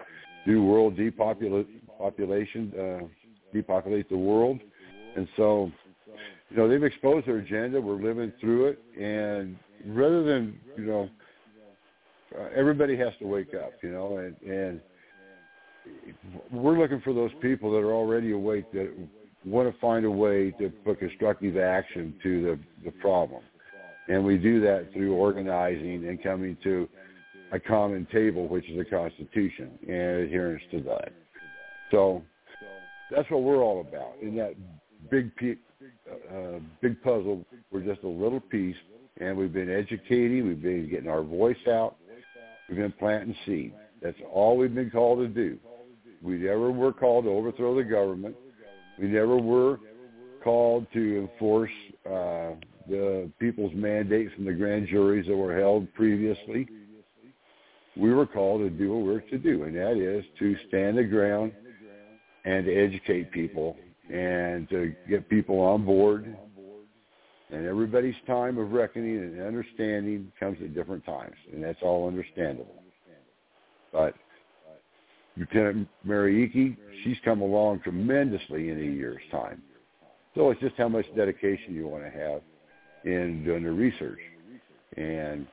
do 0.45 0.63
world 0.63 0.95
depopula- 0.95 1.65
population, 1.97 2.71
uh, 2.79 3.05
depopulate 3.53 4.09
the 4.09 4.17
world. 4.17 4.59
And 5.17 5.27
so, 5.35 5.69
you 6.49 6.57
know, 6.57 6.69
they've 6.69 6.83
exposed 6.83 7.27
their 7.27 7.39
agenda. 7.39 7.81
We're 7.81 8.01
living 8.01 8.31
through 8.39 8.67
it. 8.67 8.79
And 8.97 9.57
rather 9.85 10.23
than, 10.23 10.57
you 10.77 10.85
know, 10.85 11.09
uh, 12.37 12.47
everybody 12.55 12.95
has 12.97 13.13
to 13.19 13.25
wake 13.25 13.53
up, 13.53 13.73
you 13.81 13.91
know, 13.91 14.17
and, 14.17 14.35
and 14.41 14.81
we're 16.51 16.77
looking 16.77 17.01
for 17.01 17.13
those 17.13 17.31
people 17.41 17.71
that 17.71 17.79
are 17.79 17.93
already 17.93 18.31
awake 18.31 18.71
that 18.71 18.91
want 19.45 19.71
to 19.71 19.79
find 19.79 20.05
a 20.05 20.11
way 20.11 20.51
to 20.59 20.69
put 20.85 20.99
constructive 20.99 21.57
action 21.57 22.13
to 22.21 22.41
the, 22.41 22.59
the 22.85 22.91
problem. 22.99 23.41
And 24.07 24.23
we 24.23 24.37
do 24.37 24.59
that 24.61 24.89
through 24.93 25.13
organizing 25.13 26.07
and 26.07 26.21
coming 26.21 26.57
to 26.63 26.89
a 27.51 27.59
common 27.59 28.07
table, 28.11 28.47
which 28.47 28.67
is 28.69 28.77
the 28.77 28.85
Constitution, 28.85 29.71
and 29.83 30.23
adherence 30.23 30.63
to 30.71 30.81
that. 30.81 31.13
So 31.91 32.21
that's 33.11 33.29
what 33.31 33.41
we're 33.41 33.63
all 33.63 33.81
about. 33.81 34.15
In 34.21 34.35
that 34.35 34.53
big, 35.09 35.35
pe- 35.35 35.55
uh, 36.31 36.59
big 36.81 37.01
puzzle, 37.01 37.45
we're 37.71 37.81
just 37.81 38.03
a 38.03 38.07
little 38.07 38.39
piece, 38.39 38.75
and 39.19 39.37
we've 39.37 39.53
been 39.53 39.69
educating, 39.69 40.47
we've 40.47 40.61
been 40.61 40.89
getting 40.89 41.09
our 41.09 41.23
voice 41.23 41.57
out, 41.67 41.95
we've 42.67 42.77
been 42.77 42.93
planting 42.93 43.35
seed. 43.45 43.73
That's 44.01 44.17
all 44.31 44.57
we've 44.57 44.73
been 44.73 44.89
called 44.89 45.19
to 45.19 45.27
do. 45.27 45.57
We 46.21 46.37
never 46.37 46.71
were 46.71 46.93
called 46.93 47.25
to 47.25 47.31
overthrow 47.31 47.75
the 47.75 47.83
government. 47.83 48.35
We 48.97 49.07
never 49.07 49.37
were 49.37 49.79
called 50.43 50.87
to 50.93 51.29
enforce 51.29 51.71
uh, 52.05 52.55
the 52.87 53.29
people's 53.39 53.73
mandate 53.73 54.33
from 54.35 54.45
the 54.45 54.53
grand 54.53 54.87
juries 54.87 55.27
that 55.27 55.35
were 55.35 55.57
held 55.57 55.93
previously. 55.93 56.67
We 57.95 58.13
were 58.13 58.25
called 58.25 58.61
to 58.61 58.69
do 58.69 58.93
what 58.93 59.05
we're 59.05 59.19
to 59.21 59.37
do, 59.37 59.63
and 59.63 59.75
that 59.75 59.97
is 59.97 60.23
to 60.39 60.55
stand 60.67 60.97
the 60.97 61.03
ground 61.03 61.51
and 62.45 62.65
to 62.65 62.73
educate 62.73 63.31
people 63.31 63.77
and 64.11 64.67
to 64.69 64.93
get 65.07 65.29
people 65.29 65.59
on 65.59 65.85
board. 65.85 66.35
And 67.51 67.65
everybody's 67.65 68.15
time 68.27 68.57
of 68.59 68.71
reckoning 68.71 69.17
and 69.17 69.41
understanding 69.41 70.31
comes 70.39 70.57
at 70.61 70.75
different 70.75 71.03
times, 71.05 71.35
and 71.51 71.63
that's 71.63 71.79
all 71.81 72.07
understandable. 72.07 72.75
But 73.91 74.13
Lieutenant 75.35 75.87
Mary 76.03 76.43
Icky, 76.43 76.77
she's 77.03 77.17
come 77.25 77.41
along 77.41 77.79
tremendously 77.79 78.69
in 78.69 78.77
a 78.77 78.83
year's 78.83 79.21
time. 79.31 79.63
So 80.35 80.51
it's 80.51 80.61
just 80.61 80.75
how 80.77 80.89
much 80.89 81.05
dedication 81.15 81.73
you 81.73 81.87
want 81.87 82.03
to 82.03 82.11
have 82.11 82.41
in 83.03 83.43
doing 83.43 83.63
the 83.63 83.71
research. 83.71 84.19
And, 84.97 85.47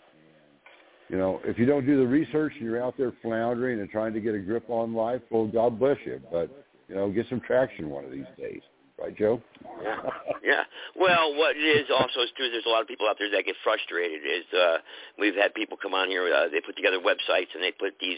you 1.09 1.17
know, 1.17 1.41
if 1.45 1.59
you 1.59 1.65
don't 1.65 1.87
do 1.87 1.99
the 1.99 2.07
research 2.07 2.53
and 2.57 2.63
you're 2.63 2.83
out 2.83 2.97
there 2.99 3.13
floundering 3.23 3.81
and 3.81 3.89
trying 3.89 4.13
to 4.13 4.21
get 4.21 4.35
a 4.35 4.39
grip 4.39 4.69
on 4.69 4.93
life, 4.93 5.23
well, 5.31 5.47
God 5.47 5.79
bless 5.79 5.97
you. 6.05 6.21
But, 6.31 6.51
you 6.89 6.95
know, 6.95 7.11
get 7.11 7.27
some 7.31 7.41
traction 7.41 7.89
one 7.89 8.05
of 8.05 8.11
these 8.11 8.27
days. 8.37 8.61
Right, 8.97 9.15
Joe? 9.15 9.43
Yeah. 9.85 10.01
Yeah. 10.41 10.65
Well, 10.97 11.37
what 11.37 11.53
it 11.53 11.61
is 11.61 11.91
also 11.93 12.25
is 12.25 12.33
too. 12.33 12.49
There's 12.49 12.65
a 12.65 12.73
lot 12.73 12.81
of 12.81 12.89
people 12.89 13.05
out 13.05 13.21
there 13.21 13.29
that 13.29 13.45
get 13.45 13.57
frustrated. 13.61 14.25
Is 14.25 14.49
uh, 14.57 14.79
we've 15.19 15.37
had 15.37 15.53
people 15.53 15.77
come 15.77 15.93
on 15.93 16.09
here. 16.09 16.25
Uh, 16.33 16.49
they 16.49 16.65
put 16.65 16.81
together 16.81 16.97
websites 16.97 17.53
and 17.53 17.61
they 17.61 17.77
put 17.77 17.93
these 18.01 18.17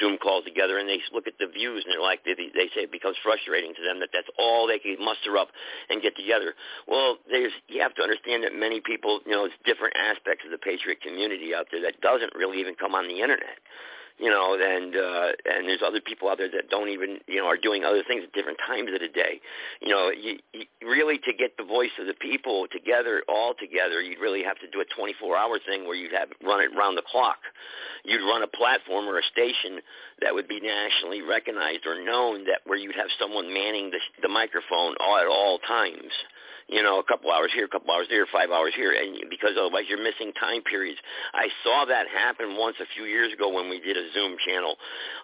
Zoom 0.00 0.16
calls 0.16 0.48
together 0.48 0.78
and 0.78 0.88
they 0.88 0.96
look 1.12 1.26
at 1.26 1.36
the 1.36 1.50
views 1.50 1.84
and 1.84 1.92
they're 1.92 2.00
like 2.00 2.24
they, 2.24 2.32
they 2.32 2.72
say 2.72 2.88
it 2.88 2.92
becomes 2.94 3.20
frustrating 3.20 3.74
to 3.76 3.82
them 3.84 4.00
that 4.00 4.16
that's 4.16 4.30
all 4.38 4.64
they 4.64 4.78
can 4.78 4.96
muster 4.96 5.36
up 5.36 5.52
and 5.90 6.00
get 6.00 6.16
together. 6.16 6.54
Well, 6.88 7.18
there's 7.28 7.52
you 7.68 7.82
have 7.82 7.92
to 8.00 8.02
understand 8.02 8.44
that 8.48 8.56
many 8.56 8.80
people, 8.80 9.20
you 9.26 9.32
know, 9.32 9.44
it's 9.44 9.58
different 9.66 9.92
aspects 10.00 10.46
of 10.46 10.56
the 10.56 10.62
patriot 10.62 11.02
community 11.02 11.52
out 11.52 11.68
there 11.68 11.82
that 11.82 12.00
doesn't 12.00 12.32
really 12.32 12.60
even 12.64 12.78
come 12.80 12.94
on 12.94 13.10
the 13.10 13.20
internet 13.20 13.60
you 14.18 14.30
know, 14.30 14.54
and 14.54 14.94
uh, 14.94 15.28
and 15.44 15.66
there's 15.66 15.82
other 15.84 16.00
people 16.00 16.28
out 16.28 16.38
there 16.38 16.50
that 16.50 16.70
don't 16.70 16.88
even, 16.88 17.18
you 17.26 17.42
know, 17.42 17.46
are 17.46 17.56
doing 17.56 17.84
other 17.84 18.02
things 18.06 18.22
at 18.22 18.32
different 18.32 18.58
times 18.64 18.90
of 18.94 19.00
the 19.00 19.08
day. 19.08 19.40
You 19.82 19.88
know, 19.88 20.10
you, 20.10 20.38
you 20.52 20.66
really 20.86 21.18
to 21.18 21.32
get 21.34 21.56
the 21.58 21.64
voice 21.64 21.90
of 21.98 22.06
the 22.06 22.14
people 22.14 22.66
together, 22.70 23.22
all 23.28 23.54
together, 23.58 24.00
you'd 24.00 24.20
really 24.20 24.44
have 24.44 24.58
to 24.60 24.70
do 24.70 24.80
a 24.80 24.86
24-hour 24.94 25.58
thing 25.66 25.86
where 25.86 25.96
you'd 25.96 26.14
have 26.14 26.28
run 26.44 26.60
it 26.60 26.70
round 26.78 26.96
the 26.96 27.02
clock. 27.10 27.38
You'd 28.04 28.22
run 28.22 28.42
a 28.42 28.46
platform 28.46 29.06
or 29.08 29.18
a 29.18 29.26
station 29.32 29.82
that 30.22 30.32
would 30.32 30.46
be 30.46 30.60
nationally 30.60 31.22
recognized 31.22 31.84
or 31.84 31.98
known, 31.98 32.44
that 32.44 32.60
where 32.66 32.78
you'd 32.78 32.94
have 32.94 33.10
someone 33.18 33.52
manning 33.52 33.90
the, 33.90 33.98
the 34.22 34.28
microphone 34.28 34.94
all, 35.00 35.18
at 35.18 35.26
all 35.26 35.58
times 35.58 36.12
you 36.68 36.82
know, 36.82 36.98
a 36.98 37.04
couple 37.04 37.30
hours 37.30 37.52
here, 37.54 37.66
a 37.66 37.68
couple 37.68 37.92
hours 37.92 38.06
there, 38.08 38.26
five 38.32 38.50
hours 38.50 38.72
here, 38.74 38.92
and 38.92 39.28
because 39.28 39.52
otherwise 39.58 39.84
you're 39.88 40.02
missing 40.02 40.32
time 40.40 40.62
periods. 40.64 40.98
I 41.34 41.48
saw 41.62 41.84
that 41.84 42.08
happen 42.08 42.56
once 42.56 42.76
a 42.80 42.88
few 42.96 43.04
years 43.04 43.32
ago 43.32 43.52
when 43.52 43.68
we 43.68 43.80
did 43.80 43.96
a 43.96 44.08
Zoom 44.14 44.36
channel 44.40 44.76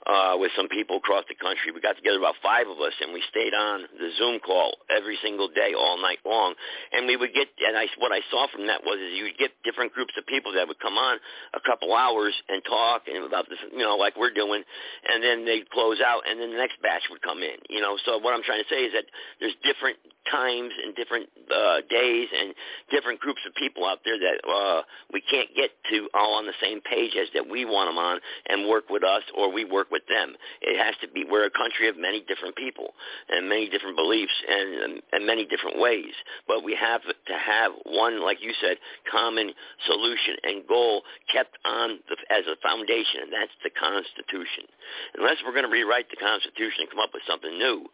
uh, 0.06 0.36
with 0.36 0.52
some 0.56 0.68
people 0.68 0.98
across 1.00 1.24
the 1.28 1.34
country. 1.34 1.72
We 1.72 1.80
got 1.80 1.96
together 1.96 2.18
about 2.18 2.36
five 2.42 2.68
of 2.68 2.76
us, 2.78 2.92
and 3.00 3.12
we 3.12 3.22
stayed 3.30 3.54
on 3.54 3.88
the 3.96 4.10
Zoom 4.18 4.40
call 4.40 4.76
every 4.92 5.16
single 5.24 5.48
day, 5.48 5.72
all 5.72 5.96
night 6.00 6.20
long. 6.24 6.54
And 6.92 7.06
we 7.06 7.16
would 7.16 7.32
get, 7.32 7.48
and 7.64 7.76
I, 7.76 7.88
what 7.96 8.12
I 8.12 8.20
saw 8.30 8.46
from 8.52 8.66
that 8.68 8.84
was 8.84 9.00
is 9.00 9.16
you 9.16 9.24
would 9.32 9.40
get 9.40 9.56
different 9.64 9.96
groups 9.96 10.12
of 10.20 10.26
people 10.26 10.52
that 10.54 10.68
would 10.68 10.80
come 10.80 11.00
on 11.00 11.16
a 11.56 11.60
couple 11.64 11.96
hours 11.96 12.36
and 12.48 12.60
talk 12.68 13.08
and 13.08 13.24
about 13.24 13.48
this, 13.48 13.58
you 13.72 13.84
know, 13.84 13.96
like 13.96 14.16
we're 14.16 14.34
doing, 14.34 14.62
and 15.08 15.24
then 15.24 15.44
they'd 15.44 15.68
close 15.70 16.00
out, 16.04 16.28
and 16.28 16.40
then 16.40 16.52
the 16.52 16.60
next 16.60 16.80
batch 16.82 17.02
would 17.08 17.22
come 17.22 17.40
in. 17.40 17.56
You 17.68 17.80
know, 17.80 17.96
so 18.04 18.18
what 18.18 18.34
I'm 18.34 18.42
trying 18.44 18.62
to 18.62 18.68
say 18.68 18.84
is 18.84 18.92
that 18.92 19.08
there's 19.40 19.56
different 19.64 19.96
times 20.30 20.72
and 20.84 20.94
different 20.94 21.28
uh, 21.50 21.80
days 21.88 22.28
and 22.32 22.54
different 22.90 23.20
groups 23.20 23.40
of 23.46 23.54
people 23.54 23.86
out 23.86 23.98
there 24.04 24.18
that 24.18 24.38
uh, 24.48 24.82
we 25.12 25.20
can't 25.20 25.48
get 25.54 25.70
to 25.90 26.08
all 26.14 26.34
on 26.34 26.46
the 26.46 26.56
same 26.62 26.80
page 26.80 27.12
as 27.20 27.28
that 27.34 27.48
we 27.48 27.64
want 27.64 27.88
them 27.88 27.98
on 27.98 28.20
and 28.48 28.68
work 28.68 28.88
with 28.90 29.02
us 29.02 29.22
or 29.36 29.52
we 29.52 29.64
work 29.64 29.90
with 29.90 30.02
them. 30.08 30.34
It 30.62 30.78
has 30.78 30.94
to 31.02 31.08
be, 31.08 31.24
we're 31.28 31.46
a 31.46 31.50
country 31.50 31.88
of 31.88 31.96
many 31.98 32.20
different 32.26 32.56
people 32.56 32.94
and 33.28 33.48
many 33.48 33.68
different 33.68 33.96
beliefs 33.96 34.34
and, 34.48 35.02
and 35.12 35.26
many 35.26 35.46
different 35.46 35.78
ways. 35.78 36.14
But 36.46 36.64
we 36.64 36.74
have 36.74 37.02
to 37.02 37.36
have 37.36 37.72
one, 37.84 38.22
like 38.22 38.38
you 38.40 38.52
said, 38.60 38.78
common 39.10 39.52
solution 39.86 40.36
and 40.44 40.66
goal 40.66 41.02
kept 41.32 41.56
on 41.64 41.98
the, 42.08 42.16
as 42.30 42.44
a 42.46 42.56
foundation, 42.62 43.26
and 43.26 43.32
that's 43.32 43.54
the 43.64 43.70
Constitution. 43.70 44.70
Unless 45.16 45.38
we're 45.44 45.52
going 45.52 45.64
to 45.64 45.70
rewrite 45.70 46.10
the 46.10 46.16
Constitution 46.16 46.86
and 46.86 46.90
come 46.90 46.98
up 47.00 47.10
with 47.12 47.22
something 47.26 47.58
new, 47.58 47.86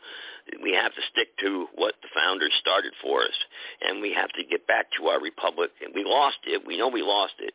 we 0.62 0.72
have 0.72 0.94
to 0.94 1.02
stick 1.12 1.36
to 1.38 1.66
what 1.74 1.94
the 2.02 2.08
founders 2.14 2.52
started 2.60 2.92
for 3.02 3.22
us, 3.22 3.36
and 3.82 4.00
we 4.00 4.12
have 4.14 4.30
to 4.36 4.44
get 4.44 4.66
back 4.66 4.86
to 4.98 5.08
our 5.08 5.20
republic. 5.20 5.70
And 5.84 5.94
we 5.94 6.04
lost 6.04 6.38
it. 6.46 6.62
We 6.66 6.78
know 6.78 6.88
we 6.88 7.02
lost 7.02 7.34
it. 7.38 7.54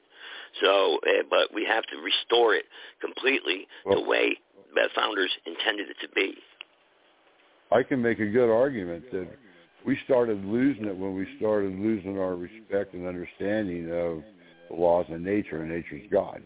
So, 0.61 0.99
uh, 1.07 1.23
but 1.29 1.53
we 1.53 1.65
have 1.65 1.85
to 1.87 1.97
restore 1.97 2.53
it 2.55 2.65
completely 2.99 3.67
well, 3.85 4.01
the 4.01 4.07
way 4.07 4.37
the 4.73 4.89
founders 4.95 5.31
intended 5.45 5.89
it 5.89 5.97
to 6.01 6.09
be. 6.13 6.35
I 7.71 7.83
can 7.83 8.01
make 8.01 8.19
a 8.19 8.27
good 8.27 8.51
argument 8.51 9.09
that 9.11 9.27
we 9.85 9.97
started 10.05 10.43
losing 10.45 10.85
it 10.85 10.95
when 10.95 11.15
we 11.15 11.27
started 11.37 11.73
losing 11.79 12.19
our 12.19 12.35
respect 12.35 12.93
and 12.93 13.07
understanding 13.07 13.85
of 13.85 14.23
the 14.69 14.75
laws 14.75 15.05
of 15.09 15.21
nature 15.21 15.61
and 15.61 15.69
nature's 15.69 16.07
God. 16.11 16.41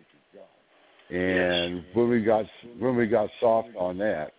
And 1.10 1.84
when 1.93 2.10
we 2.10 2.22
got 2.22 2.45
when 2.80 2.95
we 2.95 3.06
got 3.06 3.30
soft 3.39 3.70
on 3.78 3.97
that, 3.99 4.34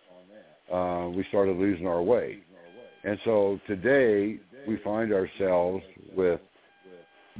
uh, 0.71 1.09
we 1.09 1.23
started 1.29 1.57
losing 1.57 1.87
our 1.87 2.01
way. 2.01 2.39
And 3.03 3.17
so 3.23 3.59
today 3.67 4.39
we 4.67 4.77
find 4.83 5.13
ourselves 5.13 5.83
with 6.15 6.41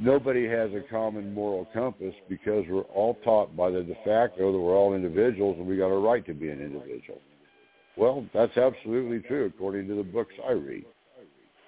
nobody 0.00 0.48
has 0.48 0.70
a 0.72 0.80
common 0.90 1.34
moral 1.34 1.66
compass 1.74 2.14
because 2.28 2.64
we're 2.70 2.82
all 2.82 3.18
taught 3.24 3.54
by 3.54 3.70
the 3.70 3.82
de 3.82 3.94
facto 4.04 4.50
that 4.52 4.58
we're 4.58 4.76
all 4.76 4.94
individuals 4.94 5.56
and 5.58 5.66
we 5.66 5.76
got 5.76 5.88
a 5.88 5.98
right 5.98 6.24
to 6.24 6.32
be 6.32 6.48
an 6.48 6.60
individual. 6.60 7.20
Well, 7.96 8.24
that's 8.32 8.56
absolutely 8.56 9.20
true 9.20 9.46
according 9.46 9.88
to 9.88 9.94
the 9.94 10.04
books 10.04 10.34
I 10.48 10.52
read. 10.52 10.86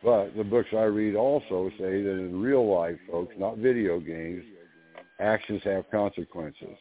But 0.03 0.35
the 0.35 0.45
books 0.45 0.69
I 0.73 0.85
read 0.85 1.15
also 1.15 1.71
say 1.77 2.03
that 2.03 2.11
in 2.11 2.41
real 2.41 2.73
life, 2.73 2.97
folks, 3.11 3.35
not 3.37 3.59
video 3.59 4.01
games, 4.01 4.45
actions 5.19 5.61
have 5.65 5.91
consequences. 5.91 6.77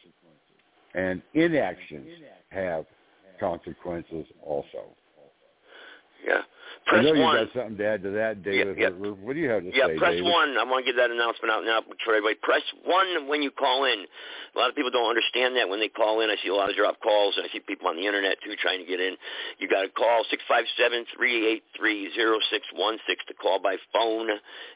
And 0.94 1.22
inactions 1.34 2.08
have 2.50 2.84
consequences 3.38 4.26
also. 4.42 4.96
Yeah. 6.26 6.42
Press 6.86 7.00
I 7.00 7.02
know 7.02 7.14
you 7.14 7.22
one. 7.22 7.44
got 7.44 7.52
something 7.54 7.76
to 7.76 7.86
add 7.86 8.02
to 8.02 8.10
that, 8.10 8.42
David. 8.42 8.76
Yeah, 8.78 8.90
yeah. 8.90 9.12
What 9.12 9.34
do 9.34 9.40
you 9.40 9.48
have 9.50 9.62
to 9.62 9.70
yeah, 9.70 9.86
say, 9.88 9.98
press 9.98 10.16
David? 10.16 10.32
one. 10.32 10.56
I 10.58 10.64
want 10.64 10.84
to 10.84 10.88
get 10.90 10.96
that 10.98 11.10
announcement 11.10 11.52
out 11.52 11.62
now 11.64 11.82
for 12.04 12.14
everybody. 12.16 12.34
Press 12.42 12.62
one 12.84 13.28
when 13.28 13.42
you 13.42 13.50
call 13.50 13.84
in. 13.84 14.06
A 14.54 14.58
lot 14.58 14.70
of 14.70 14.74
people 14.74 14.90
don't 14.90 15.08
understand 15.08 15.54
that 15.54 15.68
when 15.68 15.78
they 15.78 15.88
call 15.88 16.20
in. 16.20 16.30
I 16.30 16.36
see 16.42 16.48
a 16.50 16.54
lot 16.54 16.70
of 16.70 16.74
drop 16.74 16.98
calls, 16.98 17.36
and 17.36 17.46
I 17.46 17.48
see 17.52 17.60
people 17.60 17.86
on 17.86 17.94
the 17.94 18.06
internet 18.06 18.42
too 18.42 18.56
trying 18.58 18.80
to 18.80 18.88
get 18.88 18.98
in. 18.98 19.14
You 19.58 19.68
got 19.68 19.82
to 19.82 19.90
call 19.94 20.24
six 20.30 20.42
five 20.48 20.64
seven 20.74 21.04
three 21.14 21.46
eight 21.46 21.62
three 21.76 22.10
zero 22.14 22.38
six 22.50 22.66
one 22.74 22.98
six 23.06 23.22
to 23.28 23.34
call 23.34 23.60
by 23.62 23.76
phone, 23.92 24.28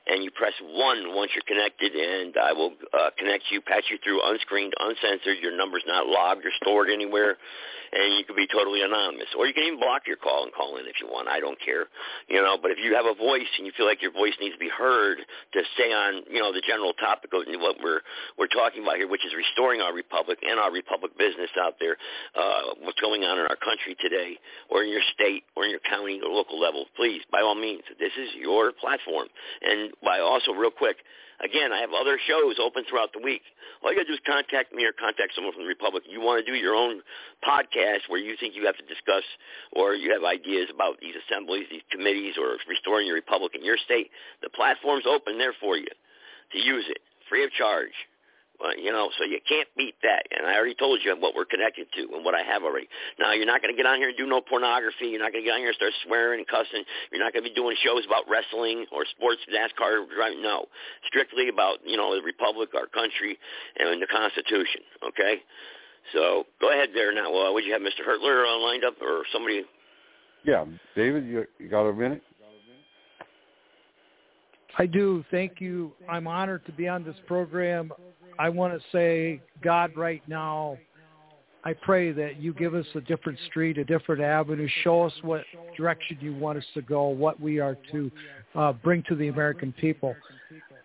and 0.07 0.23
you 0.23 0.31
press 0.31 0.55
one 0.63 1.17
once 1.17 1.33
you're 1.35 1.49
connected, 1.49 1.93
and 1.97 2.37
I 2.39 2.53
will 2.53 2.73
uh, 2.93 3.11
connect 3.19 3.51
you, 3.51 3.61
patch 3.61 3.91
you 3.91 3.99
through, 4.05 4.23
unscreened, 4.23 4.75
uncensored. 4.79 5.43
Your 5.43 5.57
number's 5.57 5.85
not 5.87 6.07
logged 6.07 6.47
or 6.47 6.53
stored 6.63 6.91
anywhere, 6.91 7.37
and 7.93 8.19
you 8.19 8.25
can 8.25 8.37
be 8.37 8.47
totally 8.47 8.83
anonymous, 8.83 9.29
or 9.37 9.47
you 9.47 9.55
can 9.55 9.65
even 9.65 9.81
block 9.81 10.07
your 10.07 10.17
call 10.17 10.45
and 10.45 10.53
call 10.53 10.77
in 10.77 10.87
if 10.87 11.01
you 11.01 11.09
want. 11.09 11.27
I 11.29 11.41
don't 11.41 11.59
care, 11.61 11.84
you 12.29 12.41
know. 12.41 12.57
But 12.61 12.71
if 12.71 12.79
you 12.83 12.95
have 12.95 13.07
a 13.07 13.15
voice 13.15 13.49
and 13.59 13.67
you 13.67 13.73
feel 13.77 13.87
like 13.87 14.03
your 14.03 14.13
voice 14.13 14.35
needs 14.41 14.55
to 14.55 14.61
be 14.61 14.71
heard 14.71 15.19
to 15.19 15.61
stay 15.75 15.93
on, 15.93 16.23
you 16.31 16.41
know, 16.41 16.53
the 16.53 16.63
general 16.67 16.93
topic 16.95 17.31
of 17.33 17.43
what 17.61 17.77
we're 17.83 18.01
we're 18.39 18.51
talking 18.51 18.83
about 18.83 18.97
here, 18.97 19.09
which 19.09 19.25
is 19.25 19.33
restoring 19.35 19.81
our 19.81 19.93
republic 19.93 20.39
and 20.43 20.59
our 20.59 20.73
republic 20.73 21.17
business 21.19 21.51
out 21.61 21.77
there, 21.81 21.97
uh, 22.35 22.75
what's 22.83 23.01
going 23.01 23.25
on 23.25 23.39
in 23.39 23.47
our 23.47 23.57
country 23.57 23.97
today, 24.01 24.39
or 24.71 24.83
in 24.83 24.91
your 24.91 25.05
state, 25.13 25.45
or 25.57 25.65
in 25.65 25.71
your 25.71 25.85
county 25.89 26.21
or 26.25 26.31
local 26.31 26.61
level, 26.61 26.87
please, 26.97 27.23
by 27.31 27.41
all 27.41 27.55
means, 27.55 27.83
this 27.99 28.13
is 28.19 28.29
your 28.39 28.73
platform. 28.73 29.29
And 29.63 29.93
by 30.03 30.21
also, 30.21 30.53
real 30.53 30.71
quick, 30.71 30.97
Again, 31.43 31.73
I 31.73 31.81
have 31.81 31.91
other 31.91 32.19
shows 32.19 32.57
open 32.63 32.85
throughout 32.89 33.13
the 33.13 33.19
week. 33.19 33.43
All 33.83 33.91
you 33.91 33.99
got 33.99 34.07
to 34.07 34.15
do 34.15 34.15
is 34.15 34.25
contact 34.27 34.73
me 34.73 34.85
or 34.85 34.93
contact 34.93 35.35
someone 35.35 35.53
from 35.53 35.63
the 35.63 35.69
Republic. 35.69 36.05
You 36.07 36.21
want 36.21 36.45
to 36.45 36.47
do 36.47 36.57
your 36.57 36.75
own 36.75 37.03
podcast 37.43 38.07
where 38.09 38.21
you 38.21 38.37
think 38.39 38.55
you 38.55 38.67
have 38.67 38.79
to 38.79 38.87
discuss 38.87 39.25
or 39.73 39.95
you 39.95 40.13
have 40.13 40.23
ideas 40.23 40.71
about 40.73 41.01
these 41.01 41.15
assemblies, 41.19 41.67
these 41.71 41.85
committees, 41.91 42.35
or 42.39 42.57
restoring 42.69 43.07
your 43.07 43.17
Republic 43.17 43.53
in 43.55 43.65
your 43.65 43.77
state, 43.77 44.11
the 44.43 44.51
platform's 44.51 45.05
open 45.07 45.39
there 45.39 45.55
for 45.61 45.77
you 45.77 45.91
to 46.53 46.59
use 46.59 46.85
it 46.89 46.99
free 47.29 47.45
of 47.45 47.51
charge. 47.53 47.93
Well, 48.65 48.81
you 48.81 48.91
know, 48.91 49.11
so 49.19 49.29
you 49.29 49.45
can't 49.47 49.69
beat 49.77 49.95
that. 50.01 50.25
And 50.33 50.49
I 50.49 50.57
already 50.57 50.75
told 50.75 51.01
you 51.05 51.13
what 51.21 51.37
we're 51.37 51.45
connected 51.45 51.85
to 52.01 52.17
and 52.17 52.25
what 52.25 52.35
I 52.35 52.41
have 52.41 52.65
already. 52.65 52.89
Now, 53.21 53.33
you're 53.37 53.45
not 53.45 53.61
going 53.61 53.75
to 53.75 53.77
get 53.77 53.85
on 53.85 53.99
here 53.99 54.09
and 54.09 54.17
do 54.17 54.25
no 54.25 54.41
pornography. 54.41 55.13
You're 55.13 55.21
not 55.21 55.37
going 55.37 55.45
to 55.45 55.49
get 55.53 55.53
on 55.53 55.61
here 55.61 55.69
and 55.69 55.77
start 55.77 55.93
swearing 56.07 56.41
and 56.41 56.49
cussing. 56.49 56.81
You're 57.13 57.21
not 57.21 57.37
going 57.37 57.45
to 57.45 57.51
be 57.51 57.55
doing 57.55 57.77
shows 57.85 58.09
about 58.09 58.25
wrestling 58.25 58.87
or 58.89 59.05
sports, 59.05 59.45
NASCAR 59.53 60.09
driving. 60.09 60.41
No, 60.41 60.65
strictly 61.05 61.53
about, 61.53 61.85
you 61.85 61.99
know, 61.99 62.17
the 62.17 62.25
Republic, 62.25 62.73
our 62.73 62.89
country, 62.89 63.37
and 63.77 64.01
the 64.01 64.09
Constitution, 64.09 64.81
okay? 65.13 65.45
So 66.17 66.49
go 66.59 66.73
ahead 66.73 66.97
there 66.97 67.13
now. 67.13 67.29
Uh, 67.29 67.53
would 67.53 67.69
you 67.69 67.73
have 67.77 67.85
Mr. 67.85 68.01
Hertler 68.01 68.49
uh, 68.49 68.65
lined 68.65 68.85
up 68.85 68.97
or 69.05 69.29
somebody? 69.31 69.69
Yeah, 70.45 70.65
David, 70.97 71.27
you, 71.27 71.45
you 71.59 71.69
got 71.69 71.85
a 71.85 71.93
minute? 71.93 72.23
I 74.79 74.87
do. 74.87 75.25
Thank 75.31 75.61
you. 75.61 75.93
I'm 76.09 76.27
honored 76.27 76.65
to 76.67 76.73
be 76.73 76.89
on 76.89 77.05
this 77.05 77.17
program. 77.27 77.93
I 78.39 78.49
want 78.49 78.75
to 78.75 78.81
say, 78.91 79.41
God, 79.63 79.93
right 79.97 80.23
now, 80.29 80.77
I 81.65 81.73
pray 81.73 82.13
that 82.13 82.41
you 82.41 82.53
give 82.53 82.75
us 82.75 82.87
a 82.95 83.01
different 83.01 83.39
street, 83.47 83.79
a 83.79 83.85
different 83.85 84.21
avenue. 84.21 84.69
Show 84.83 85.03
us 85.03 85.13
what 85.23 85.43
direction 85.77 86.19
you 86.21 86.35
want 86.35 86.59
us 86.59 86.65
to 86.75 86.83
go, 86.83 87.09
what 87.09 87.41
we 87.41 87.59
are 87.59 87.77
to 87.93 88.11
uh, 88.55 88.73
bring 88.73 89.03
to 89.09 89.15
the 89.15 89.29
American 89.29 89.73
people. 89.81 90.15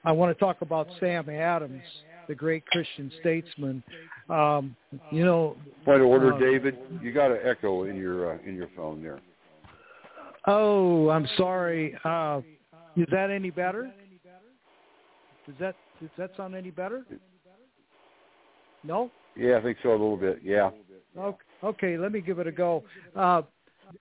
I 0.06 0.12
want 0.12 0.36
to 0.36 0.40
talk 0.40 0.62
about 0.62 0.88
Sam 1.00 1.30
Adams, 1.30 1.82
the 2.28 2.36
great 2.36 2.66
Christian 2.68 3.12
statesman. 3.20 3.84
Um, 4.30 4.76
you 5.12 5.26
know, 5.26 5.58
point 5.84 6.02
of 6.02 6.08
order, 6.08 6.34
uh, 6.34 6.40
David. 6.40 6.78
You 7.02 7.12
got 7.12 7.32
an 7.32 7.40
echo 7.44 7.84
in 7.84 7.98
your 7.98 8.34
uh, 8.34 8.38
in 8.46 8.56
your 8.56 8.70
phone 8.76 9.04
there. 9.04 9.20
Oh, 10.48 11.10
I'm 11.10 11.28
sorry. 11.36 11.98
Is 12.96 13.08
that 13.12 13.30
any 13.30 13.50
better? 13.50 13.92
Does 15.46 15.56
that 15.60 15.76
does 16.00 16.10
that 16.18 16.32
sound 16.38 16.56
any 16.56 16.72
better? 16.72 17.06
No? 18.84 19.12
Yeah, 19.36 19.58
I 19.58 19.62
think 19.62 19.78
so 19.84 19.90
a 19.90 19.92
little 19.92 20.18
bit. 20.18 20.40
Yeah. 20.44 20.70
Okay, 21.18 21.38
okay 21.64 21.98
let 21.98 22.12
me 22.12 22.22
give 22.22 22.40
it 22.40 22.48
a 22.48 22.52
go. 22.52 22.84
Uh, 23.16 23.42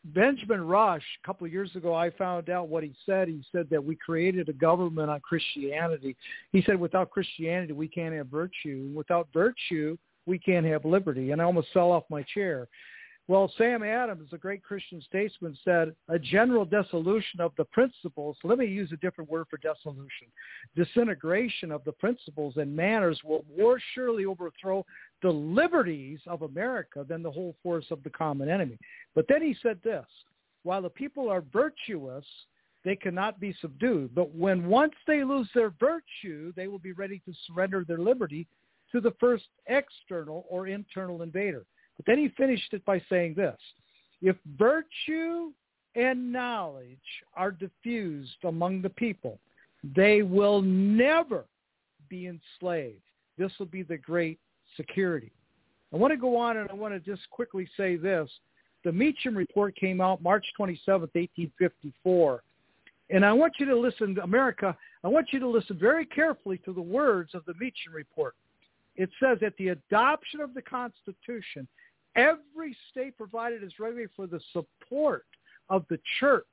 Benjamin 0.05 0.67
Rush, 0.67 1.03
a 1.23 1.27
couple 1.27 1.47
of 1.47 1.53
years 1.53 1.75
ago, 1.75 1.95
I 1.95 2.11
found 2.11 2.51
out 2.51 2.69
what 2.69 2.83
he 2.83 2.95
said. 3.07 3.29
He 3.29 3.43
said 3.51 3.69
that 3.71 3.83
we 3.83 3.97
created 3.97 4.49
a 4.49 4.53
government 4.53 5.11
on 5.11 5.21
Christianity. 5.21 6.17
He 6.53 6.63
said 6.63 6.79
without 6.79 7.11
Christianity, 7.11 7.73
we 7.73 7.89
can't 7.89 8.15
have 8.15 8.27
virtue. 8.27 8.93
Without 8.95 9.29
virtue, 9.33 9.97
we 10.27 10.39
can't 10.39 10.67
have 10.67 10.85
liberty. 10.85 11.31
And 11.31 11.41
I 11.41 11.45
almost 11.45 11.69
fell 11.73 11.91
off 11.91 12.05
my 12.11 12.23
chair. 12.35 12.69
Well, 13.29 13.53
Sam 13.59 13.83
Adams, 13.83 14.31
a 14.33 14.39
great 14.39 14.63
Christian 14.65 15.03
statesman, 15.03 15.55
said 15.63 15.95
a 16.09 16.19
general 16.19 16.65
dissolution 16.65 17.43
of 17.43 17.53
the 17.59 17.67
principles. 17.67 18.39
Let 18.43 18.57
me 18.57 18.65
use 18.65 18.91
a 18.91 18.97
different 18.97 19.29
word 19.29 19.49
for 19.51 19.59
dissolution. 19.59 20.29
Disintegration 20.75 21.71
of 21.71 21.85
the 21.85 21.93
principles 21.93 22.57
and 22.57 22.75
manners 22.75 23.21
will 23.23 23.45
more 23.55 23.79
surely 23.95 24.25
overthrow 24.25 24.83
the 25.21 25.31
liberties 25.31 26.21
of 26.27 26.41
America 26.41 27.05
than 27.07 27.23
the 27.23 27.31
whole 27.31 27.55
force 27.63 27.85
of 27.91 28.03
the 28.03 28.09
common 28.09 28.49
enemy. 28.49 28.79
But 29.15 29.27
then 29.29 29.43
he 29.43 29.55
said 29.63 29.79
this, 29.85 30.07
while 30.63 30.81
the 30.81 30.89
people 30.89 31.29
are 31.29 31.45
virtuous, 31.53 32.25
they 32.83 32.97
cannot 32.97 33.39
be 33.41 33.55
subdued. 33.61 34.15
But 34.15 34.35
when 34.35 34.69
once 34.69 34.95
they 35.07 35.23
lose 35.23 35.51
their 35.55 35.75
virtue, 35.79 36.55
they 36.57 36.67
will 36.67 36.79
be 36.79 36.93
ready 36.93 37.21
to 37.27 37.35
surrender 37.47 37.85
their 37.87 37.99
liberty 37.99 38.47
to 38.91 39.03
the 39.03 39.15
first 39.21 39.45
external 39.67 40.47
or 40.49 40.67
internal 40.67 41.21
invader. 41.21 41.67
But 41.99 42.07
then 42.07 42.19
he 42.19 42.29
finished 42.31 42.73
it 42.73 42.83
by 42.87 43.03
saying 43.11 43.35
this, 43.35 43.59
if 44.23 44.37
virtue 44.57 45.53
and 45.95 46.33
knowledge 46.33 46.99
are 47.37 47.51
diffused 47.51 48.45
among 48.45 48.81
the 48.81 48.91
people, 48.91 49.39
they 49.97 50.23
will 50.23 50.63
never 50.63 51.45
be 52.09 52.27
enslaved. 52.27 53.03
This 53.37 53.53
will 53.59 53.67
be 53.67 53.83
the 53.83 53.99
great 53.99 54.39
security. 54.77 55.33
I 55.93 55.97
want 55.97 56.13
to 56.13 56.17
go 56.17 56.37
on 56.37 56.57
and 56.57 56.71
I 56.71 56.75
want 56.75 56.95
to 56.95 57.01
just 57.01 57.29
quickly 57.31 57.69
say 57.77 57.97
this. 57.97 58.29
The 58.85 58.93
Meacham 58.93 59.37
report 59.37 59.77
came 59.77 60.01
out 60.01 60.23
March 60.23 60.47
27, 60.57 61.03
1854. 61.13 62.43
And 63.11 63.25
I 63.25 63.33
want 63.33 63.55
you 63.59 63.67
to 63.67 63.77
listen, 63.77 64.19
America, 64.23 64.77
I 65.03 65.09
want 65.09 65.29
you 65.33 65.41
to 65.41 65.49
listen 65.49 65.79
very 65.79 66.05
carefully 66.05 66.59
to 66.65 66.73
the 66.73 66.83
words 66.83 67.35
of 67.35 67.45
the 67.47 67.55
Meacham 67.55 67.95
report. 67.95 68.35
It 68.97 69.11
says 69.23 69.39
that 69.41 69.55
the 69.59 69.69
adoption 69.69 70.41
of 70.41 70.55
the 70.55 70.63
Constitution, 70.63 71.67
every 72.17 72.77
state 72.91 73.17
provided 73.17 73.63
its 73.63 73.79
revenue 73.79 74.09
for 74.15 74.27
the 74.27 74.41
support 74.53 75.25
of 75.69 75.85
the 75.89 75.99
church 76.21 76.45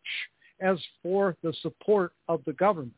as 0.59 0.77
for 1.01 1.35
the 1.43 1.53
support 1.61 2.13
of 2.27 2.41
the 2.45 2.53
government. 2.53 2.93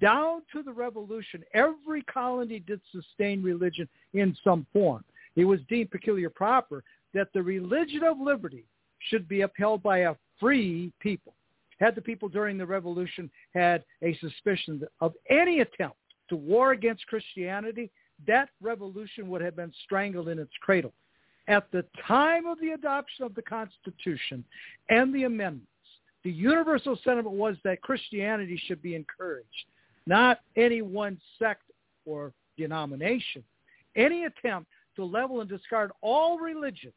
Down 0.00 0.42
to 0.52 0.62
the 0.62 0.72
revolution, 0.72 1.42
every 1.54 2.02
colony 2.02 2.58
did 2.60 2.80
sustain 2.92 3.42
religion 3.42 3.88
in 4.12 4.36
some 4.44 4.66
form. 4.72 5.04
It 5.36 5.44
was 5.44 5.60
deemed 5.68 5.90
peculiar 5.90 6.30
proper 6.30 6.84
that 7.14 7.32
the 7.32 7.42
religion 7.42 8.02
of 8.04 8.20
liberty 8.20 8.64
should 9.08 9.28
be 9.28 9.42
upheld 9.42 9.82
by 9.82 9.98
a 9.98 10.14
free 10.38 10.92
people. 11.00 11.34
Had 11.78 11.94
the 11.94 12.02
people 12.02 12.28
during 12.28 12.58
the 12.58 12.66
revolution 12.66 13.30
had 13.54 13.84
a 14.02 14.16
suspicion 14.18 14.82
of 15.00 15.14
any 15.30 15.60
attempt 15.60 15.96
to 16.28 16.36
war 16.36 16.72
against 16.72 17.06
Christianity, 17.06 17.90
that 18.26 18.50
revolution 18.60 19.28
would 19.28 19.40
have 19.40 19.56
been 19.56 19.72
strangled 19.84 20.28
in 20.28 20.38
its 20.38 20.52
cradle. 20.60 20.92
At 21.48 21.70
the 21.72 21.84
time 22.06 22.46
of 22.46 22.60
the 22.60 22.72
adoption 22.72 23.24
of 23.24 23.34
the 23.34 23.42
Constitution 23.42 24.44
and 24.90 25.14
the 25.14 25.24
amendments, 25.24 25.66
the 26.22 26.30
universal 26.30 26.98
sentiment 27.02 27.34
was 27.34 27.56
that 27.64 27.80
Christianity 27.80 28.60
should 28.66 28.82
be 28.82 28.94
encouraged, 28.94 29.64
not 30.06 30.40
any 30.56 30.82
one 30.82 31.18
sect 31.38 31.62
or 32.04 32.32
denomination. 32.58 33.42
Any 33.96 34.24
attempt 34.24 34.70
to 34.96 35.04
level 35.04 35.40
and 35.40 35.48
discard 35.48 35.90
all 36.02 36.38
religion 36.38 36.92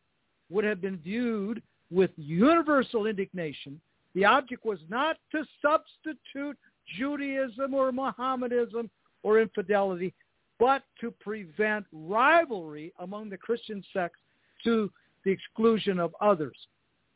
would 0.50 0.66
have 0.66 0.82
been 0.82 0.98
viewed 0.98 1.62
with 1.90 2.12
universal 2.18 3.06
indignation. 3.06 3.80
The 4.16 4.26
object 4.26 4.66
was 4.66 4.80
not 4.90 5.18
to 5.32 5.46
substitute 5.62 6.58
Judaism 6.98 7.74
or 7.74 7.94
Mohammedanism 7.94 8.90
or 9.24 9.40
infidelity, 9.40 10.14
but 10.60 10.84
to 11.00 11.12
prevent 11.22 11.86
rivalry 11.94 12.92
among 13.00 13.30
the 13.30 13.38
Christian 13.38 13.82
sects 13.94 14.20
to 14.64 14.92
the 15.24 15.32
exclusion 15.32 16.00
of 16.00 16.16
others. 16.22 16.58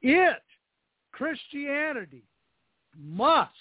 It, 0.01 0.41
Christianity, 1.11 2.23
must 2.97 3.51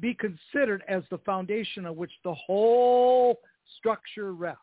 be 0.00 0.14
considered 0.14 0.82
as 0.88 1.02
the 1.10 1.18
foundation 1.18 1.86
on 1.86 1.96
which 1.96 2.12
the 2.24 2.34
whole 2.34 3.40
structure 3.78 4.32
rests. 4.32 4.62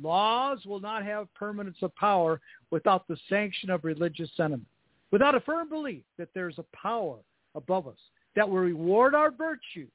Laws 0.00 0.64
will 0.64 0.80
not 0.80 1.04
have 1.04 1.32
permanence 1.34 1.78
of 1.82 1.94
power 1.96 2.40
without 2.70 3.08
the 3.08 3.16
sanction 3.28 3.70
of 3.70 3.84
religious 3.84 4.30
sentiment, 4.36 4.68
without 5.10 5.34
a 5.34 5.40
firm 5.40 5.68
belief 5.68 6.02
that 6.18 6.28
there's 6.34 6.58
a 6.58 6.76
power 6.76 7.16
above 7.54 7.88
us 7.88 7.98
that 8.36 8.48
will 8.48 8.58
reward 8.58 9.14
our 9.14 9.30
virtues 9.30 9.90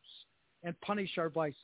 and 0.64 0.80
punish 0.82 1.18
our 1.18 1.30
vices. 1.30 1.57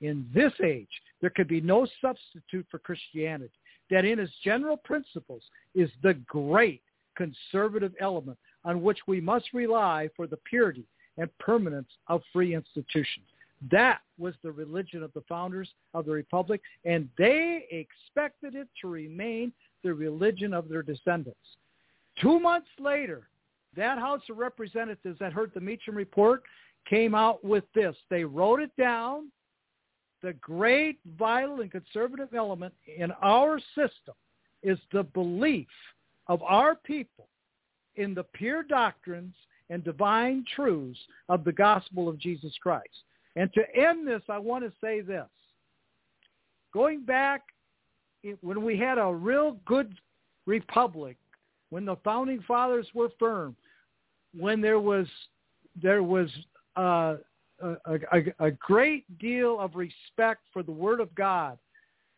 In 0.00 0.26
this 0.34 0.52
age, 0.64 0.88
there 1.20 1.30
could 1.30 1.48
be 1.48 1.60
no 1.60 1.86
substitute 2.00 2.66
for 2.70 2.78
Christianity 2.78 3.52
that 3.92 4.06
in 4.06 4.18
its 4.18 4.32
general 4.42 4.78
principles 4.78 5.42
is 5.74 5.90
the 6.02 6.14
great 6.26 6.80
conservative 7.14 7.92
element 8.00 8.38
on 8.64 8.82
which 8.82 8.98
we 9.06 9.20
must 9.20 9.52
rely 9.52 10.08
for 10.16 10.26
the 10.26 10.38
purity 10.48 10.86
and 11.18 11.28
permanence 11.38 11.90
of 12.08 12.22
free 12.32 12.54
institutions. 12.54 13.26
That 13.70 14.00
was 14.18 14.34
the 14.42 14.50
religion 14.50 15.02
of 15.02 15.12
the 15.12 15.20
founders 15.28 15.68
of 15.92 16.06
the 16.06 16.12
Republic, 16.12 16.62
and 16.86 17.06
they 17.18 17.66
expected 17.70 18.54
it 18.54 18.66
to 18.80 18.88
remain 18.88 19.52
the 19.84 19.92
religion 19.92 20.54
of 20.54 20.70
their 20.70 20.82
descendants. 20.82 21.38
Two 22.18 22.40
months 22.40 22.70
later, 22.80 23.28
that 23.76 23.98
House 23.98 24.22
of 24.30 24.38
Representatives 24.38 25.18
that 25.20 25.34
heard 25.34 25.52
the 25.54 25.60
Meacham 25.60 25.94
report 25.94 26.42
came 26.88 27.14
out 27.14 27.44
with 27.44 27.64
this. 27.74 27.94
They 28.08 28.24
wrote 28.24 28.60
it 28.60 28.70
down 28.78 29.30
the 30.22 30.32
great 30.34 30.98
vital 31.18 31.60
and 31.60 31.70
conservative 31.70 32.34
element 32.34 32.72
in 32.96 33.10
our 33.22 33.58
system 33.74 34.14
is 34.62 34.78
the 34.92 35.02
belief 35.02 35.68
of 36.28 36.42
our 36.42 36.74
people 36.76 37.26
in 37.96 38.14
the 38.14 38.22
pure 38.22 38.62
doctrines 38.62 39.34
and 39.70 39.82
divine 39.84 40.44
truths 40.54 40.98
of 41.28 41.44
the 41.44 41.52
gospel 41.52 42.08
of 42.08 42.18
Jesus 42.18 42.52
Christ. 42.62 43.04
And 43.36 43.52
to 43.54 43.62
end 43.74 44.06
this, 44.06 44.22
I 44.28 44.38
want 44.38 44.64
to 44.64 44.72
say 44.80 45.00
this. 45.00 45.28
Going 46.72 47.04
back 47.04 47.42
when 48.40 48.62
we 48.62 48.78
had 48.78 48.98
a 48.98 49.12
real 49.12 49.58
good 49.64 49.94
republic, 50.46 51.16
when 51.70 51.84
the 51.84 51.96
founding 52.04 52.42
fathers 52.46 52.86
were 52.94 53.08
firm, 53.18 53.56
when 54.38 54.60
there 54.60 54.80
was 54.80 55.06
there 55.82 56.02
was 56.02 56.28
uh, 56.76 57.16
a, 57.62 57.98
a, 58.12 58.46
a 58.46 58.50
great 58.50 59.18
deal 59.18 59.58
of 59.58 59.76
respect 59.76 60.42
for 60.52 60.62
the 60.62 60.72
Word 60.72 61.00
of 61.00 61.14
God, 61.14 61.58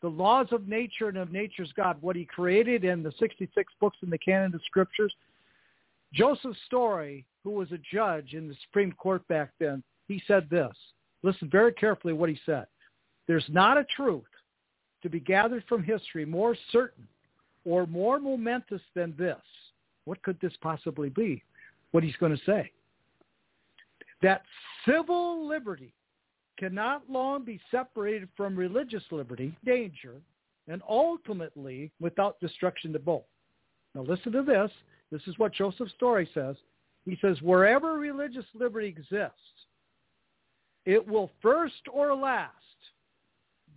the 0.02 0.08
laws 0.08 0.48
of 0.50 0.68
nature 0.68 1.08
and 1.08 1.16
of 1.16 1.32
nature's 1.32 1.72
God, 1.76 1.96
what 2.00 2.16
he 2.16 2.24
created 2.24 2.84
in 2.84 3.02
the 3.02 3.12
66 3.18 3.72
books 3.80 3.98
in 4.02 4.10
the 4.10 4.18
canon 4.18 4.54
of 4.54 4.60
scriptures. 4.66 5.14
Joseph 6.12 6.56
Story, 6.66 7.24
who 7.42 7.50
was 7.50 7.72
a 7.72 7.78
judge 7.92 8.34
in 8.34 8.48
the 8.48 8.56
Supreme 8.66 8.92
Court 8.92 9.26
back 9.28 9.50
then, 9.58 9.82
he 10.08 10.22
said 10.26 10.48
this. 10.50 10.72
Listen 11.22 11.48
very 11.50 11.72
carefully 11.72 12.12
what 12.12 12.28
he 12.28 12.38
said. 12.44 12.66
There's 13.26 13.46
not 13.48 13.78
a 13.78 13.86
truth 13.96 14.24
to 15.02 15.08
be 15.08 15.20
gathered 15.20 15.64
from 15.68 15.82
history 15.82 16.24
more 16.24 16.56
certain 16.70 17.06
or 17.64 17.86
more 17.86 18.18
momentous 18.18 18.82
than 18.94 19.14
this. 19.16 19.40
What 20.04 20.22
could 20.22 20.38
this 20.40 20.52
possibly 20.60 21.08
be? 21.08 21.42
What 21.92 22.04
he's 22.04 22.16
going 22.16 22.36
to 22.36 22.44
say 22.44 22.70
that 24.24 24.42
civil 24.88 25.46
liberty 25.46 25.92
cannot 26.58 27.02
long 27.10 27.44
be 27.44 27.60
separated 27.70 28.28
from 28.36 28.56
religious 28.56 29.02
liberty, 29.10 29.54
danger, 29.66 30.14
and 30.66 30.80
ultimately 30.88 31.90
without 32.00 32.40
destruction 32.40 32.92
to 32.94 32.98
both. 32.98 33.24
Now 33.94 34.00
listen 34.00 34.32
to 34.32 34.42
this. 34.42 34.70
This 35.12 35.20
is 35.26 35.38
what 35.38 35.52
Joseph 35.52 35.90
Story 35.90 36.28
says. 36.32 36.56
He 37.04 37.18
says, 37.20 37.40
wherever 37.42 37.98
religious 37.98 38.46
liberty 38.54 38.88
exists, 38.88 39.36
it 40.86 41.06
will 41.06 41.30
first 41.42 41.82
or 41.92 42.14
last 42.14 42.50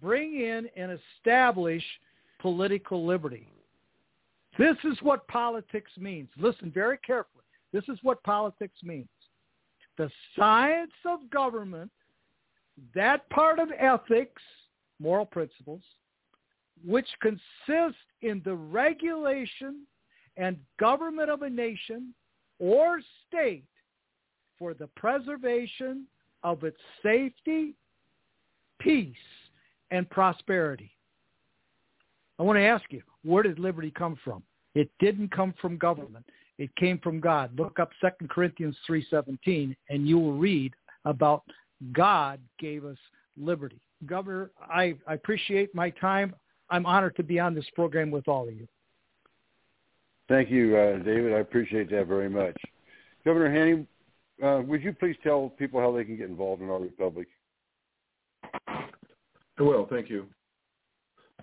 bring 0.02 0.40
in 0.40 0.70
and 0.78 0.98
establish 1.20 1.84
political 2.40 3.06
liberty. 3.06 3.50
This 4.58 4.78
is 4.86 4.98
what 5.02 5.28
politics 5.28 5.92
means. 5.98 6.30
Listen 6.38 6.72
very 6.72 6.98
carefully. 7.00 7.44
This 7.74 7.84
is 7.90 8.00
what 8.02 8.24
politics 8.24 8.78
means 8.82 9.10
the 9.98 10.10
science 10.36 10.92
of 11.06 11.30
government, 11.30 11.92
that 12.94 13.30
part 13.30 13.60
of 13.60 13.70
ethics, 13.78 14.42
moral 15.00 15.26
principles, 15.26 15.82
which 16.86 17.08
consists 17.22 18.00
in 18.22 18.42
the 18.46 18.54
regulation 18.54 19.86
and 20.38 20.58
government 20.80 21.30
of 21.30 21.42
a 21.42 21.50
nation 21.50 22.14
or 22.60 23.00
state 23.28 23.66
for 24.58 24.74
the 24.74 24.88
preservation 24.96 26.06
of 26.44 26.64
its 26.64 26.78
safety, 27.04 27.74
peace, 28.80 29.16
and 29.92 30.10
prosperity. 30.10 30.92
I 32.40 32.44
want 32.44 32.58
to 32.58 32.66
ask 32.66 32.86
you, 32.92 33.02
where 33.24 33.44
did 33.44 33.58
liberty 33.58 33.92
come 33.92 34.18
from? 34.24 34.44
It 34.76 34.90
didn't 35.00 35.32
come 35.32 35.54
from 35.60 35.78
government. 35.78 36.26
It 36.58 36.76
came 36.76 37.00
from 37.00 37.20
God. 37.20 37.58
Look 37.58 37.80
up 37.80 37.92
Second 38.02 38.30
Corinthians 38.30 38.76
3.17 38.90 39.76
and 39.90 40.08
you 40.08 40.18
will 40.18 40.34
read 40.34 40.74
about 41.06 41.44
God 41.94 42.40
gave 42.60 42.84
us 42.86 42.98
liberty. 43.38 43.80
Governor, 44.06 44.52
I, 44.62 44.96
I 45.08 45.14
appreciate 45.14 45.74
my 45.74 45.90
time. 45.92 46.36
I'm 46.70 46.86
honored 46.86 47.16
to 47.18 47.24
be 47.24 47.40
on 47.40 47.54
this 47.54 47.66
program 47.76 48.12
with 48.12 48.28
all 48.28 48.48
of 48.48 48.54
you. 48.54 48.68
Thank 50.28 50.50
you, 50.50 50.76
uh, 50.76 50.98
David. 50.98 51.34
I 51.34 51.40
appreciate 51.40 51.90
that 51.92 52.08
very 52.08 52.30
much. 52.30 52.58
Governor 53.24 53.52
Haney, 53.52 53.86
uh, 54.44 54.62
would 54.62 54.84
you 54.84 54.94
please 54.94 55.16
tell 55.24 55.50
people 55.50 55.80
how 55.80 55.92
they 55.96 56.04
can 56.04 56.18
get 56.18 56.30
involved 56.30 56.62
in 56.62 56.70
our 56.70 56.80
republic? 56.80 57.28
Well, 59.60 59.88
thank 59.90 60.10
you. 60.10 60.28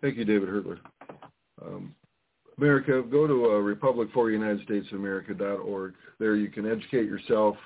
Thank 0.00 0.16
you, 0.16 0.24
David 0.24 0.48
Hertler. 0.48 0.78
Um, 1.64 1.94
America, 2.58 3.02
go 3.10 3.26
to 3.26 3.46
uh, 3.46 3.58
Republic 3.58 4.08
for 4.14 4.30
United 4.30 4.62
States 4.64 4.86
of 4.92 5.00
America.org. 5.00 5.94
There 6.18 6.36
you 6.36 6.48
can 6.48 6.70
educate 6.70 7.06
yourself. 7.06 7.56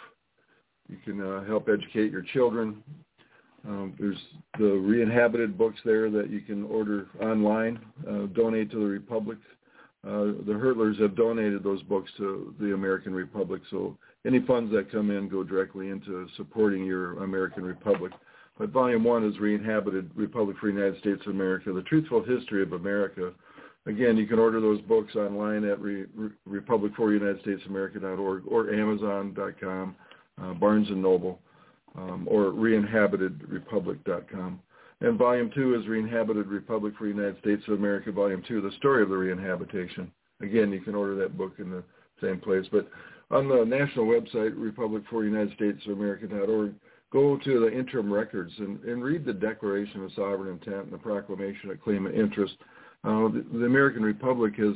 You 0.89 0.97
can 1.05 1.21
uh, 1.21 1.45
help 1.45 1.69
educate 1.69 2.11
your 2.11 2.23
children. 2.23 2.83
Um, 3.67 3.95
there's 3.99 4.19
the 4.59 4.79
re-inhabited 4.79 5.59
books 5.59 5.79
there 5.85 6.11
that 6.11 6.31
you 6.31 6.41
can 6.41 6.65
order 6.65 7.09
online. 7.21 7.79
Uh, 8.09 8.27
donate 8.27 8.71
to 8.71 8.79
the 8.79 8.87
Republic. 8.87 9.39
Uh, 10.07 10.33
the 10.47 10.55
Hertlers 10.55 10.99
have 11.01 11.17
donated 11.17 11.63
those 11.63 11.83
books 11.83 12.11
to 12.19 12.55
the 12.61 12.73
American 12.73 13.13
Republic, 13.13 13.61
so 13.69 13.99
any 14.25 14.41
funds 14.41 14.73
that 14.73 14.93
come 14.93 15.11
in 15.11 15.29
go 15.29 15.43
directly 15.43 15.91
into 15.91 16.27
supporting 16.37 16.85
your 16.85 17.23
American 17.25 17.65
Republic. 17.65 18.13
But 18.59 18.71
Volume 18.71 19.05
1 19.05 19.29
is 19.29 19.39
Re-Inhabited 19.39 20.11
Republic 20.15 20.57
for 20.61 20.69
United 20.69 20.99
States 21.01 21.21
of 21.27 21.33
America, 21.33 21.73
The 21.73 21.83
Truthful 21.83 22.25
History 22.25 22.63
of 22.63 22.73
America. 22.73 23.33
Again, 23.87 24.17
you 24.17 24.27
can 24.27 24.39
order 24.39 24.61
those 24.61 24.81
books 24.83 25.17
online 25.17 25.65
at 25.65 25.81
Re- 25.81 26.07
Re- 26.15 26.31
Republic 26.45 26.93
for 26.97 27.13
United 27.13 27.41
States 27.41 27.63
of 27.65 27.71
America.org 27.71 28.43
or 28.47 28.73
Amazon.com, 28.73 29.97
uh, 30.43 30.55
Barnes 30.55 30.89
& 30.91 30.91
Noble, 30.91 31.41
um, 31.97 32.29
or 32.31 32.53
Reinhabitedrepublic.com. 32.53 34.61
And 35.01 35.17
Volume 35.17 35.51
2 35.55 35.77
is 35.77 35.87
Re-Inhabited 35.87 36.49
Republic 36.49 36.95
for 36.99 37.07
United 37.07 37.39
States 37.39 37.63
of 37.69 37.75
America, 37.75 38.11
Volume 38.11 38.43
2, 38.47 38.61
The 38.61 38.73
Story 38.73 39.03
of 39.03 39.09
the 39.09 39.15
Reinhabitation. 39.15 40.09
Again, 40.41 40.73
you 40.73 40.81
can 40.81 40.95
order 40.95 41.15
that 41.17 41.39
book 41.39 41.55
in 41.59 41.71
the 41.71 41.85
same 42.21 42.41
place. 42.41 42.67
But 42.71 42.89
on 43.31 43.49
the 43.49 43.65
national 43.65 44.07
website, 44.07 44.53
Republic 44.57 45.05
for 45.09 45.25
United 45.25 45.55
States 45.55 45.79
of 45.87 45.93
America.org, 45.93 46.75
go 47.13 47.37
to 47.37 47.61
the 47.61 47.73
interim 47.73 48.13
records 48.13 48.53
and, 48.59 48.83
and 48.85 49.03
read 49.03 49.25
the 49.25 49.33
Declaration 49.33 50.05
of 50.05 50.13
Sovereign 50.13 50.53
Intent 50.53 50.85
and 50.85 50.93
the 50.93 50.99
Proclamation 50.99 51.71
of 51.71 51.83
Claimant 51.83 52.15
Interest. 52.15 52.55
Uh, 53.05 53.29
the, 53.29 53.45
the 53.53 53.65
American 53.65 54.03
Republic 54.03 54.55
has 54.57 54.75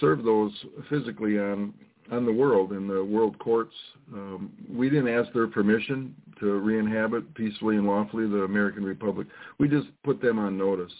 served 0.00 0.24
those 0.24 0.52
physically 0.88 1.38
on 1.38 1.74
on 2.10 2.24
the 2.24 2.32
world 2.32 2.72
in 2.72 2.88
the 2.88 3.04
world 3.04 3.38
courts. 3.38 3.74
Um, 4.12 4.50
we 4.68 4.90
didn't 4.90 5.08
ask 5.08 5.32
their 5.32 5.46
permission 5.46 6.14
to 6.40 6.58
re-inhabit 6.58 7.34
peacefully 7.34 7.76
and 7.76 7.86
lawfully 7.86 8.26
the 8.26 8.42
American 8.42 8.84
Republic. 8.84 9.28
We 9.58 9.68
just 9.68 9.88
put 10.02 10.20
them 10.20 10.38
on 10.38 10.58
notice. 10.58 10.92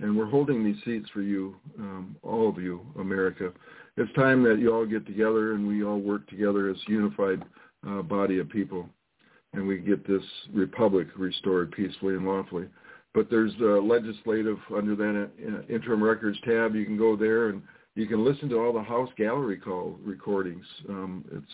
And 0.00 0.16
we're 0.16 0.26
holding 0.26 0.64
these 0.64 0.82
seats 0.84 1.08
for 1.12 1.22
you, 1.22 1.56
um, 1.78 2.16
all 2.22 2.48
of 2.48 2.58
you, 2.58 2.80
America. 3.00 3.52
It's 3.96 4.12
time 4.12 4.44
that 4.44 4.60
you 4.60 4.72
all 4.72 4.86
get 4.86 5.06
together 5.06 5.54
and 5.54 5.66
we 5.66 5.82
all 5.82 5.98
work 5.98 6.28
together 6.28 6.70
as 6.70 6.76
a 6.88 6.90
unified 6.90 7.42
uh, 7.86 8.02
body 8.02 8.38
of 8.38 8.48
people. 8.48 8.88
And 9.54 9.66
we 9.66 9.78
get 9.78 10.06
this 10.06 10.22
republic 10.52 11.08
restored 11.16 11.72
peacefully 11.72 12.14
and 12.14 12.26
lawfully. 12.26 12.66
But 13.14 13.30
there's 13.30 13.52
uh, 13.60 13.80
legislative 13.80 14.58
under 14.74 14.94
that 14.94 15.30
uh, 15.46 15.72
interim 15.72 16.02
records 16.02 16.38
tab. 16.44 16.74
You 16.74 16.84
can 16.84 16.98
go 16.98 17.16
there 17.16 17.48
and 17.48 17.62
you 17.94 18.06
can 18.06 18.24
listen 18.24 18.48
to 18.50 18.56
all 18.58 18.72
the 18.72 18.82
House 18.82 19.10
gallery 19.16 19.56
call 19.56 19.96
recordings. 20.04 20.64
Um, 20.88 21.24
it's 21.32 21.46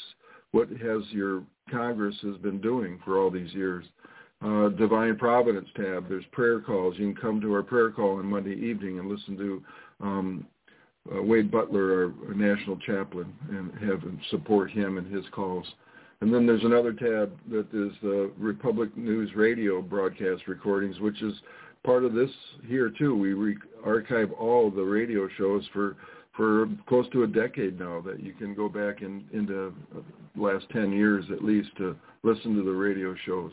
what 0.50 0.68
has 0.68 1.02
your 1.10 1.42
Congress 1.70 2.16
has 2.22 2.36
been 2.38 2.60
doing 2.60 3.00
for 3.04 3.18
all 3.18 3.30
these 3.30 3.52
years. 3.54 3.84
Uh, 4.44 4.68
Divine 4.68 5.16
Providence 5.16 5.68
tab. 5.74 6.08
There's 6.08 6.24
prayer 6.32 6.60
calls. 6.60 6.96
You 6.98 7.12
can 7.12 7.20
come 7.20 7.40
to 7.40 7.54
our 7.54 7.62
prayer 7.62 7.90
call 7.90 8.18
on 8.18 8.26
Monday 8.26 8.54
evening 8.54 8.98
and 8.98 9.08
listen 9.08 9.38
to 9.38 9.62
um, 10.00 10.46
uh, 11.14 11.22
Wade 11.22 11.50
Butler, 11.50 12.12
our, 12.22 12.28
our 12.28 12.34
national 12.34 12.76
chaplain, 12.78 13.32
and 13.48 13.72
have 13.88 14.02
and 14.02 14.18
support 14.30 14.70
him 14.70 14.98
and 14.98 15.12
his 15.12 15.24
calls. 15.32 15.66
And 16.24 16.32
then 16.32 16.46
there's 16.46 16.64
another 16.64 16.94
tab 16.94 17.38
that 17.50 17.66
is 17.74 17.92
the 18.00 18.32
Republic 18.38 18.96
News 18.96 19.34
Radio 19.36 19.82
broadcast 19.82 20.48
recordings, 20.48 20.98
which 20.98 21.20
is 21.20 21.34
part 21.84 22.02
of 22.02 22.14
this 22.14 22.30
here 22.66 22.88
too. 22.88 23.14
We 23.14 23.34
re- 23.34 23.58
archive 23.84 24.32
all 24.32 24.70
the 24.70 24.80
radio 24.80 25.28
shows 25.36 25.68
for 25.74 25.98
for 26.34 26.66
close 26.88 27.04
to 27.12 27.24
a 27.24 27.26
decade 27.26 27.78
now 27.78 28.00
that 28.06 28.22
you 28.22 28.32
can 28.32 28.54
go 28.54 28.70
back 28.70 29.02
in 29.02 29.22
into 29.34 29.74
the 29.92 30.02
last 30.42 30.64
10 30.72 30.92
years 30.92 31.26
at 31.30 31.44
least 31.44 31.68
to 31.76 31.94
listen 32.22 32.56
to 32.56 32.62
the 32.62 32.72
radio 32.72 33.14
shows. 33.26 33.52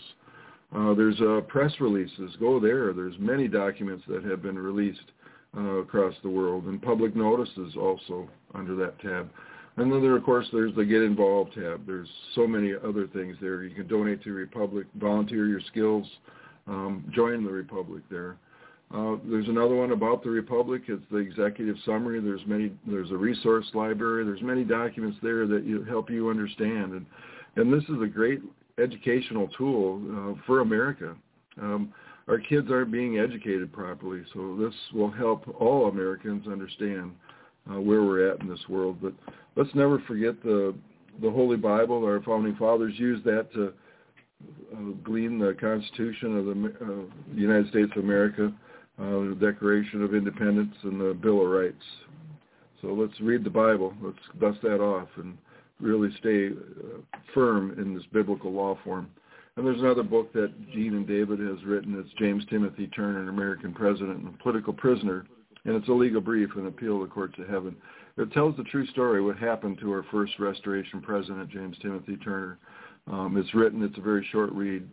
Uh, 0.74 0.93
there's 0.93 1.19
uh, 1.19 1.41
press 1.49 1.74
releases. 1.82 2.38
Go 2.39 2.57
there. 2.57 2.93
There's 2.93 3.19
many 3.19 3.49
documents 3.49 4.05
that 4.07 4.24
have 4.24 4.41
been 4.41 4.57
released 4.57 5.11
uh, 5.57 5.80
across 5.80 6.13
the 6.24 6.30
world 6.30 6.67
and 6.67 6.82
public 6.82 7.17
notices 7.17 7.74
also 7.78 8.30
under 8.55 8.78
that 8.78 8.97
tab. 9.01 9.30
And 9.82 9.92
then 9.92 10.02
there, 10.04 10.16
of 10.16 10.24
course, 10.24 10.46
there's 10.54 10.76
the 10.76 10.86
Get 10.86 11.02
Involved 11.02 11.56
tab. 11.56 11.88
There's 11.88 12.08
so 12.36 12.46
many 12.46 12.72
other 12.74 13.08
things 13.08 13.36
there. 13.42 13.64
You 13.64 13.74
can 13.74 13.88
donate 13.88 14.22
to 14.24 14.32
Republic, 14.32 14.86
volunteer 15.00 15.48
your 15.48 15.62
skills, 15.72 16.06
um, 16.68 17.12
join 17.16 17.44
the 17.44 17.50
Republic 17.50 18.04
there. 18.12 18.38
Uh, 18.94 19.16
there's 19.26 19.48
another 19.48 19.74
one 19.74 19.92
about 19.92 20.22
the 20.22 20.30
Republic. 20.30 20.84
It's 20.88 21.02
the 21.10 21.18
executive 21.18 21.78
summary. 21.84 22.20
There's 22.20 22.46
many. 22.46 22.72
There's 22.86 23.10
a 23.10 23.18
resource 23.18 23.66
library. 23.74 24.24
There's 24.24 24.44
many 24.44 24.64
documents 24.64 25.18
there 25.24 25.48
that 25.48 25.64
you, 25.66 25.84
help 25.84 26.12
you 26.12 26.30
understand. 26.30 26.92
And 26.92 27.06
and 27.56 27.74
this 27.74 27.84
is 27.90 28.02
a 28.04 28.08
great 28.08 28.42
educational 28.78 29.48
tool 29.58 30.00
uh, 30.14 30.42
for 30.46 30.60
America. 30.60 31.16
Um, 31.60 31.92
our 32.28 32.38
kids 32.38 32.68
aren't 32.70 32.92
being 32.92 33.18
educated 33.18 33.74
properly, 33.74 34.22
so 34.32 34.56
this 34.60 34.76
will 34.94 35.10
help 35.10 35.44
all 35.60 35.88
Americans 35.88 36.46
understand 36.48 37.14
uh, 37.70 37.80
where 37.80 38.03
we're 38.03 38.30
at 38.32 38.41
in 38.41 38.47
this 38.47 38.68
world. 38.70 38.97
But 39.01 39.14
let's 39.55 39.74
never 39.76 39.99
forget 40.07 40.41
the 40.43 40.74
the 41.22 41.30
Holy 41.30 41.57
Bible. 41.57 42.05
Our 42.05 42.22
founding 42.22 42.55
fathers 42.55 42.93
used 42.97 43.26
that 43.26 43.51
to 43.53 43.74
uh, 44.74 44.80
glean 45.03 45.38
the 45.38 45.55
Constitution 45.59 46.38
of 46.38 46.45
the 46.45 46.74
uh, 46.82 47.36
United 47.36 47.70
States 47.70 47.91
of 47.95 48.03
America 48.03 48.53
uh, 49.01 49.30
the 49.30 49.38
Declaration 49.39 50.03
of 50.03 50.14
Independence 50.14 50.76
and 50.84 50.99
the 50.99 51.14
Bill 51.14 51.41
of 51.41 51.49
Rights. 51.49 51.84
So 52.82 52.89
let's 52.89 53.20
read 53.20 53.43
the 53.43 53.49
Bible. 53.49 53.93
Let's 54.01 54.18
dust 54.39 54.62
that 54.64 54.80
off 54.80 55.07
and 55.18 55.38
really 55.80 56.09
stay 56.20 56.49
uh, 56.49 57.18
firm 57.34 57.80
in 57.80 57.95
this 57.95 58.03
biblical 58.14 58.51
law 58.51 58.78
form. 58.84 59.09
And 59.55 59.66
there's 59.66 59.80
another 59.80 60.03
book 60.03 60.32
that 60.34 60.51
Gene 60.72 60.93
and 60.93 61.07
David 61.07 61.39
has 61.39 61.64
written. 61.66 61.99
It's 61.99 62.14
James 62.20 62.43
Timothy 62.49 62.88
Turner, 62.88 63.22
an 63.22 63.30
American 63.30 63.74
president 63.74 64.24
and 64.24 64.38
political 64.39 64.74
prisoner, 64.74 65.26
and 65.66 65.76
it's 65.76 65.88
a 65.88 65.93
legal 65.93 66.22
brief, 66.22 66.49
an 66.55 66.68
appeal 66.68 66.99
to 66.99 67.05
the 67.05 67.12
courts 67.12 67.36
of 67.39 67.47
heaven. 67.47 67.76
It 68.18 68.32
tells 68.34 68.55
the 68.57 68.64
true 68.64 68.86
story, 68.88 69.22
what 69.22 69.38
happened 69.38 69.80
to 69.80 69.91
our 69.91 70.03
first 70.12 70.34
restoration 70.39 71.01
president, 71.01 71.49
James 71.49 71.78
Timothy 71.82 72.18
Turner. 72.18 72.59
Um, 73.12 73.38
it's 73.38 73.53
written. 73.53 73.82
It's 73.84 73.97
a 73.97 74.01
very 74.01 74.28
short 74.32 74.51
read. 74.51 74.88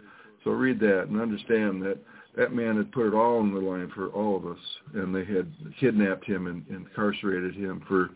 So 0.45 0.51
read 0.51 0.81
that 0.81 1.09
and 1.09 1.21
understand 1.21 1.83
that 1.83 1.99
that 2.37 2.55
man 2.55 2.77
had 2.77 2.93
put 2.93 3.09
it 3.09 3.15
all 3.15 3.39
on 3.39 3.53
the 3.53 3.61
line 3.61 3.91
for 3.95 4.09
all 4.09 4.37
of 4.37 4.47
us, 4.47 4.59
and 4.95 5.15
they 5.15 5.25
had 5.25 5.53
kidnapped 5.81 6.25
him 6.25 6.47
and, 6.47 6.65
incarcerated 6.69 7.55
him 7.55 7.83
for, 7.89 8.11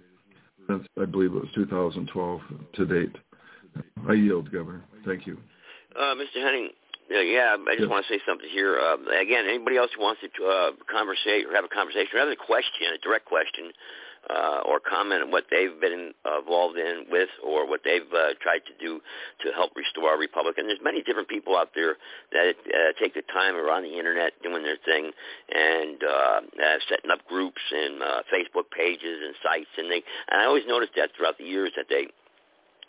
I 0.70 1.05
believe 1.05 1.34
it 1.34 1.40
was 1.40 1.48
2012 1.55 2.40
to 2.74 2.86
date. 2.86 3.16
I 4.09 4.12
yield, 4.12 4.53
Governor. 4.53 4.84
Thank 5.05 5.26
you. 5.26 5.38
Uh, 5.98 6.14
Mr. 6.14 6.42
Henning, 6.42 6.70
yeah, 7.11 7.57
I 7.57 7.76
just 7.76 7.90
want 7.90 8.07
to 8.07 8.12
say 8.12 8.20
something 8.26 8.48
here. 8.48 8.78
Uh, 8.78 8.96
again, 9.20 9.46
anybody 9.48 9.76
else 9.76 9.90
who 9.96 10.03
wants 10.03 10.20
to 10.22 10.44
uh, 10.44 10.70
conversate 10.90 11.46
or 11.46 11.55
have 11.55 11.64
a 11.64 11.72
conversation 11.72 12.14
or 12.14 12.20
have 12.20 12.28
a 12.28 12.36
question, 12.36 12.94
a 12.94 12.98
direct 12.98 13.26
question, 13.26 13.72
uh, 14.30 14.62
or 14.66 14.78
comment 14.78 15.22
on 15.22 15.30
what 15.30 15.44
they've 15.50 15.80
been 15.80 16.12
involved 16.24 16.78
in 16.78 17.07
with 17.11 17.28
or 17.42 17.66
what 17.66 17.80
they've 17.84 18.07
uh, 18.14 18.34
tried 18.40 18.62
to 18.66 18.74
do 18.78 19.00
to 19.44 19.53
help 19.53 19.72
restore 19.74 20.11
our 20.11 20.18
republic. 20.18 20.57
And 20.59 20.68
there's 20.68 20.82
many 20.82 21.03
different 21.03 21.28
people 21.28 21.57
out 21.57 21.70
there 21.74 21.96
that 22.32 22.55
uh, 22.66 22.92
take 23.00 23.14
the 23.14 23.22
time 23.32 23.57
or 23.57 23.70
on 23.70 23.82
the 23.82 23.98
internet 23.98 24.32
doing 24.42 24.62
their 24.62 24.78
thing 24.84 25.11
and 25.53 25.98
uh, 26.03 26.40
uh, 26.55 26.78
setting 26.88 27.11
up 27.11 27.26
groups 27.26 27.61
and 27.72 28.03
uh, 28.03 28.22
Facebook 28.32 28.70
pages 28.70 29.18
and 29.26 29.34
sites. 29.42 29.70
And 29.76 29.90
they 29.90 30.03
and 30.30 30.40
I 30.40 30.44
always 30.44 30.64
noticed 30.66 30.92
that 30.96 31.11
throughout 31.16 31.38
the 31.38 31.44
years 31.44 31.72
that 31.76 31.86
they 31.88 32.07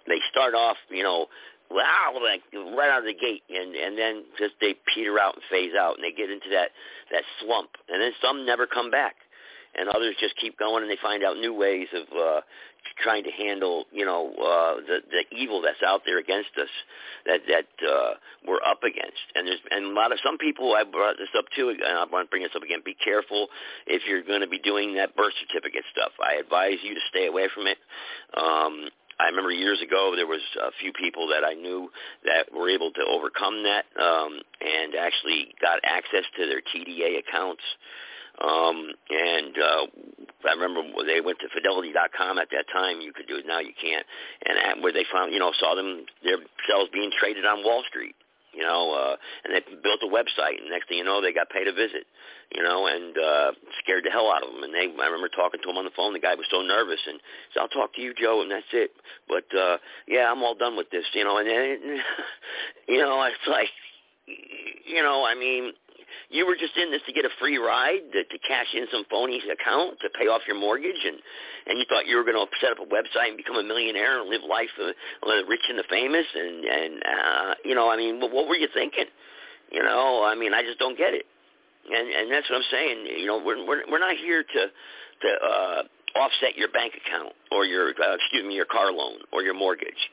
they 0.07 0.19
start 0.29 0.53
off, 0.53 0.77
you 0.89 1.03
know, 1.03 1.27
wow, 1.73 2.13
like 2.21 2.41
right 2.53 2.89
out 2.89 2.99
of 2.99 3.05
the 3.05 3.13
gate, 3.13 3.43
and 3.49 3.75
and 3.75 3.97
then 3.97 4.23
just 4.37 4.53
they 4.61 4.75
peter 4.93 5.19
out 5.19 5.35
and 5.35 5.43
phase 5.49 5.73
out, 5.77 5.95
and 5.95 6.03
they 6.03 6.11
get 6.11 6.29
into 6.29 6.49
that 6.51 6.69
that 7.11 7.23
slump, 7.41 7.69
and 7.89 8.01
then 8.01 8.11
some 8.21 8.45
never 8.45 8.67
come 8.67 8.91
back 8.91 9.15
and 9.75 9.89
others 9.89 10.15
just 10.19 10.35
keep 10.37 10.57
going 10.59 10.83
and 10.83 10.91
they 10.91 10.97
find 11.01 11.23
out 11.23 11.37
new 11.37 11.53
ways 11.53 11.87
of 11.93 12.05
uh, 12.15 12.41
trying 13.01 13.23
to 13.23 13.31
handle, 13.31 13.85
you 13.91 14.05
know, 14.05 14.29
uh, 14.37 14.75
the 14.85 14.99
the 15.09 15.23
evil 15.35 15.61
that's 15.61 15.81
out 15.85 16.01
there 16.05 16.19
against 16.19 16.51
us 16.61 16.69
that 17.25 17.41
that 17.47 17.87
uh, 17.87 18.13
we're 18.47 18.61
up 18.65 18.83
against. 18.83 19.23
And 19.35 19.47
there's 19.47 19.59
and 19.71 19.85
a 19.85 19.93
lot 19.93 20.11
of 20.11 20.19
some 20.23 20.37
people 20.37 20.75
I 20.75 20.83
brought 20.83 21.17
this 21.17 21.33
up 21.37 21.45
too, 21.55 21.69
and 21.69 21.81
I 21.81 22.05
want 22.05 22.27
to 22.27 22.29
bring 22.29 22.43
this 22.43 22.55
up 22.55 22.63
again. 22.63 22.79
Be 22.85 22.95
careful 22.95 23.47
if 23.87 24.03
you're 24.07 24.23
going 24.23 24.41
to 24.41 24.47
be 24.47 24.59
doing 24.59 24.95
that 24.95 25.15
birth 25.15 25.33
certificate 25.47 25.83
stuff. 25.91 26.11
I 26.23 26.35
advise 26.35 26.77
you 26.83 26.93
to 26.93 27.01
stay 27.09 27.27
away 27.27 27.49
from 27.53 27.67
it. 27.67 27.77
Um, 28.37 28.89
I 29.19 29.25
remember 29.25 29.51
years 29.51 29.81
ago 29.81 30.13
there 30.15 30.27
was 30.27 30.41
a 30.61 30.71
few 30.79 30.93
people 30.93 31.27
that 31.29 31.43
I 31.45 31.53
knew 31.53 31.89
that 32.25 32.53
were 32.53 32.69
able 32.69 32.91
to 32.91 33.03
overcome 33.09 33.63
that 33.63 33.85
um, 34.01 34.39
and 34.61 34.95
actually 34.95 35.53
got 35.61 35.79
access 35.83 36.23
to 36.37 36.45
their 36.45 36.61
TDA 36.61 37.19
accounts. 37.19 37.63
Um, 38.41 38.89
and 39.09 39.53
uh, 39.57 39.85
I 40.49 40.53
remember 40.53 40.81
they 41.05 41.21
went 41.21 41.37
to 41.39 41.49
Fidelity.com 41.53 42.39
at 42.39 42.49
that 42.49 42.65
time. 42.73 42.99
You 43.01 43.13
could 43.13 43.27
do 43.27 43.37
it 43.37 43.45
now. 43.45 43.59
You 43.59 43.73
can't. 43.79 44.05
And 44.45 44.57
at, 44.57 44.81
where 44.81 44.91
they 44.91 45.05
found, 45.13 45.33
you 45.33 45.39
know, 45.39 45.51
saw 45.59 45.75
them 45.75 46.05
themselves 46.23 46.89
being 46.91 47.11
traded 47.19 47.45
on 47.45 47.63
Wall 47.63 47.83
Street 47.87 48.15
you 48.53 48.61
know, 48.61 48.93
uh, 49.13 49.45
and 49.45 49.53
they 49.53 49.61
built 49.81 50.01
a 50.01 50.09
website, 50.09 50.57
and 50.59 50.69
next 50.69 50.89
thing 50.89 50.97
you 50.97 51.03
know, 51.03 51.21
they 51.21 51.33
got 51.33 51.49
paid 51.49 51.67
a 51.67 51.73
visit, 51.73 52.05
you 52.53 52.63
know, 52.63 52.87
and 52.87 53.17
uh, 53.17 53.51
scared 53.79 54.03
the 54.05 54.11
hell 54.11 54.31
out 54.33 54.43
of 54.43 54.51
them. 54.53 54.63
And 54.63 54.73
they, 54.73 54.89
I 54.89 55.05
remember 55.05 55.29
talking 55.29 55.61
to 55.61 55.69
him 55.69 55.77
on 55.77 55.85
the 55.85 55.95
phone. 55.95 56.13
The 56.13 56.19
guy 56.19 56.35
was 56.35 56.47
so 56.49 56.61
nervous, 56.61 56.99
and 57.07 57.19
said, 57.53 57.61
"I'll 57.61 57.69
talk 57.69 57.93
to 57.95 58.01
you, 58.01 58.13
Joe," 58.13 58.41
and 58.41 58.51
that's 58.51 58.73
it. 58.73 58.91
But 59.27 59.45
uh, 59.55 59.77
yeah, 60.07 60.31
I'm 60.31 60.43
all 60.43 60.55
done 60.55 60.75
with 60.75 60.89
this, 60.89 61.05
you 61.13 61.23
know. 61.23 61.37
And 61.37 61.47
then, 61.47 62.01
you 62.87 63.01
know, 63.01 63.21
it's 63.23 63.47
like, 63.47 63.69
you 64.25 65.01
know, 65.01 65.25
I 65.25 65.35
mean, 65.35 65.73
you 66.29 66.45
were 66.45 66.55
just 66.55 66.75
in 66.77 66.91
this 66.91 67.01
to 67.05 67.13
get 67.13 67.25
a 67.25 67.33
free 67.39 67.57
ride, 67.57 68.01
to, 68.11 68.23
to 68.23 68.37
cash 68.47 68.67
in 68.73 68.87
some 68.91 69.05
phony 69.09 69.39
account 69.39 69.99
to 70.01 70.09
pay 70.17 70.27
off 70.27 70.41
your 70.47 70.59
mortgage, 70.59 70.99
and 71.05 71.17
and 71.67 71.79
you 71.79 71.85
thought 71.89 72.07
you 72.07 72.17
were 72.17 72.23
going 72.23 72.35
to 72.35 72.47
set 72.59 72.71
up 72.71 72.79
a 72.79 72.87
website 72.87 73.29
and 73.29 73.37
become 73.37 73.55
a 73.57 73.63
millionaire 73.63 74.21
and 74.21 74.29
live 74.29 74.41
life 74.47 74.71
of 74.79 74.93
the 75.23 75.43
rich 75.47 75.63
and 75.69 75.77
the 75.79 75.87
famous, 75.89 76.25
and 76.35 76.65
and 76.65 76.93
uh, 77.03 77.53
you 77.65 77.75
know, 77.75 77.89
I 77.89 77.97
mean, 77.97 78.19
what, 78.19 78.31
what 78.31 78.47
were 78.47 78.57
you 78.57 78.67
thinking? 78.73 79.07
You 79.71 79.83
know, 79.83 80.23
I 80.23 80.35
mean, 80.35 80.53
I 80.53 80.61
just 80.61 80.79
don't 80.79 80.97
get 80.97 81.13
it, 81.13 81.25
and 81.89 82.07
and 82.09 82.31
that's 82.31 82.49
what 82.49 82.57
I'm 82.57 82.69
saying. 82.71 82.97
You 83.19 83.27
know, 83.27 83.41
we're 83.43 83.65
we're 83.65 83.83
we're 83.89 84.03
not 84.03 84.17
here 84.17 84.43
to 84.43 84.61
to 85.21 85.29
uh, 85.29 85.81
offset 86.19 86.57
your 86.57 86.69
bank 86.69 86.93
account 86.97 87.33
or 87.51 87.65
your 87.65 87.89
uh, 87.89 88.15
excuse 88.15 88.45
me 88.45 88.55
your 88.55 88.65
car 88.65 88.91
loan 88.91 89.19
or 89.31 89.41
your 89.41 89.53
mortgage 89.53 90.09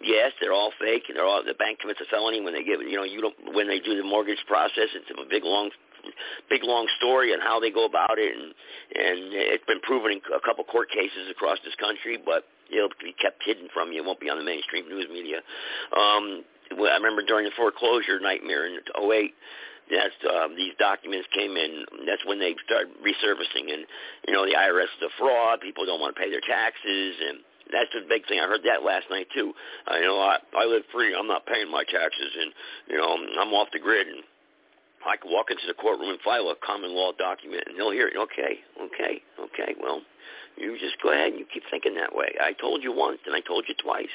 yes, 0.00 0.32
they're 0.40 0.52
all 0.52 0.72
fake, 0.80 1.04
and 1.08 1.16
they're 1.16 1.26
all 1.26 1.42
the 1.44 1.54
bank 1.54 1.80
commits 1.80 2.00
a 2.00 2.08
felony 2.10 2.40
when 2.40 2.54
they 2.54 2.64
give 2.64 2.80
you 2.80 2.96
know 2.96 3.04
you 3.04 3.20
don't 3.20 3.34
when 3.54 3.68
they 3.68 3.80
do 3.80 3.96
the 3.96 4.04
mortgage 4.04 4.42
process. 4.46 4.88
It's 4.94 5.10
a 5.10 5.28
big 5.28 5.44
long, 5.44 5.70
big 6.48 6.64
long 6.64 6.86
story 6.98 7.32
on 7.32 7.40
how 7.40 7.60
they 7.60 7.70
go 7.70 7.84
about 7.84 8.18
it, 8.18 8.32
and 8.32 8.54
and 8.96 9.32
it's 9.32 9.64
been 9.66 9.80
proven 9.80 10.12
in 10.12 10.20
a 10.34 10.40
couple 10.40 10.64
court 10.64 10.90
cases 10.90 11.28
across 11.30 11.58
this 11.64 11.74
country, 11.76 12.18
but 12.18 12.44
it'll 12.70 12.94
be 13.02 13.14
kept 13.20 13.42
hidden 13.44 13.68
from 13.72 13.92
you. 13.92 14.02
It 14.02 14.06
won't 14.06 14.20
be 14.20 14.30
on 14.30 14.38
the 14.38 14.44
mainstream 14.44 14.88
news 14.88 15.06
media. 15.12 15.44
Um, 15.92 16.44
I 16.72 16.96
remember 16.96 17.22
during 17.22 17.44
the 17.44 17.52
foreclosure 17.56 18.18
nightmare 18.18 18.64
in 18.66 18.80
08, 18.96 19.34
that's 19.90 20.16
um, 20.24 20.56
these 20.56 20.72
documents 20.78 21.28
came 21.34 21.56
in. 21.56 21.84
That's 22.06 22.24
when 22.24 22.38
they 22.38 22.54
started 22.64 22.96
resurfacing, 23.04 23.68
and 23.68 23.84
you 24.26 24.32
know 24.32 24.46
the 24.46 24.56
IRS 24.56 24.88
is 24.88 25.04
a 25.04 25.12
fraud. 25.18 25.60
People 25.60 25.84
don't 25.84 26.00
want 26.00 26.16
to 26.16 26.20
pay 26.20 26.30
their 26.30 26.40
taxes, 26.40 27.14
and 27.20 27.44
that's 27.72 27.90
the 27.92 28.04
big 28.08 28.28
thing. 28.28 28.38
I 28.38 28.46
heard 28.46 28.62
that 28.64 28.84
last 28.84 29.08
night 29.10 29.26
too. 29.34 29.52
Uh, 29.90 29.96
you 29.96 30.06
know, 30.06 30.20
I 30.20 30.38
I 30.56 30.64
live 30.64 30.84
free. 30.92 31.16
I'm 31.16 31.26
not 31.26 31.46
paying 31.46 31.70
my 31.70 31.84
taxes, 31.84 32.32
and 32.38 32.52
you 32.88 32.96
know, 32.96 33.16
I'm 33.40 33.52
off 33.52 33.68
the 33.72 33.80
grid. 33.80 34.06
And 34.06 34.22
I 35.06 35.16
can 35.16 35.32
walk 35.32 35.50
into 35.50 35.66
the 35.66 35.74
courtroom 35.74 36.10
and 36.10 36.20
file 36.20 36.48
a 36.50 36.56
common 36.64 36.94
law 36.94 37.12
document, 37.16 37.64
and 37.66 37.78
they'll 37.78 37.90
hear 37.90 38.06
it. 38.08 38.16
Okay, 38.16 38.60
okay, 38.78 39.22
okay. 39.40 39.74
Well, 39.80 40.02
you 40.56 40.78
just 40.78 41.00
go 41.02 41.10
ahead 41.10 41.34
and 41.34 41.38
you 41.38 41.46
keep 41.52 41.64
thinking 41.70 41.94
that 41.96 42.14
way. 42.14 42.36
I 42.40 42.52
told 42.52 42.82
you 42.82 42.92
once, 42.92 43.18
and 43.26 43.34
I 43.34 43.40
told 43.40 43.64
you 43.66 43.74
twice. 43.82 44.14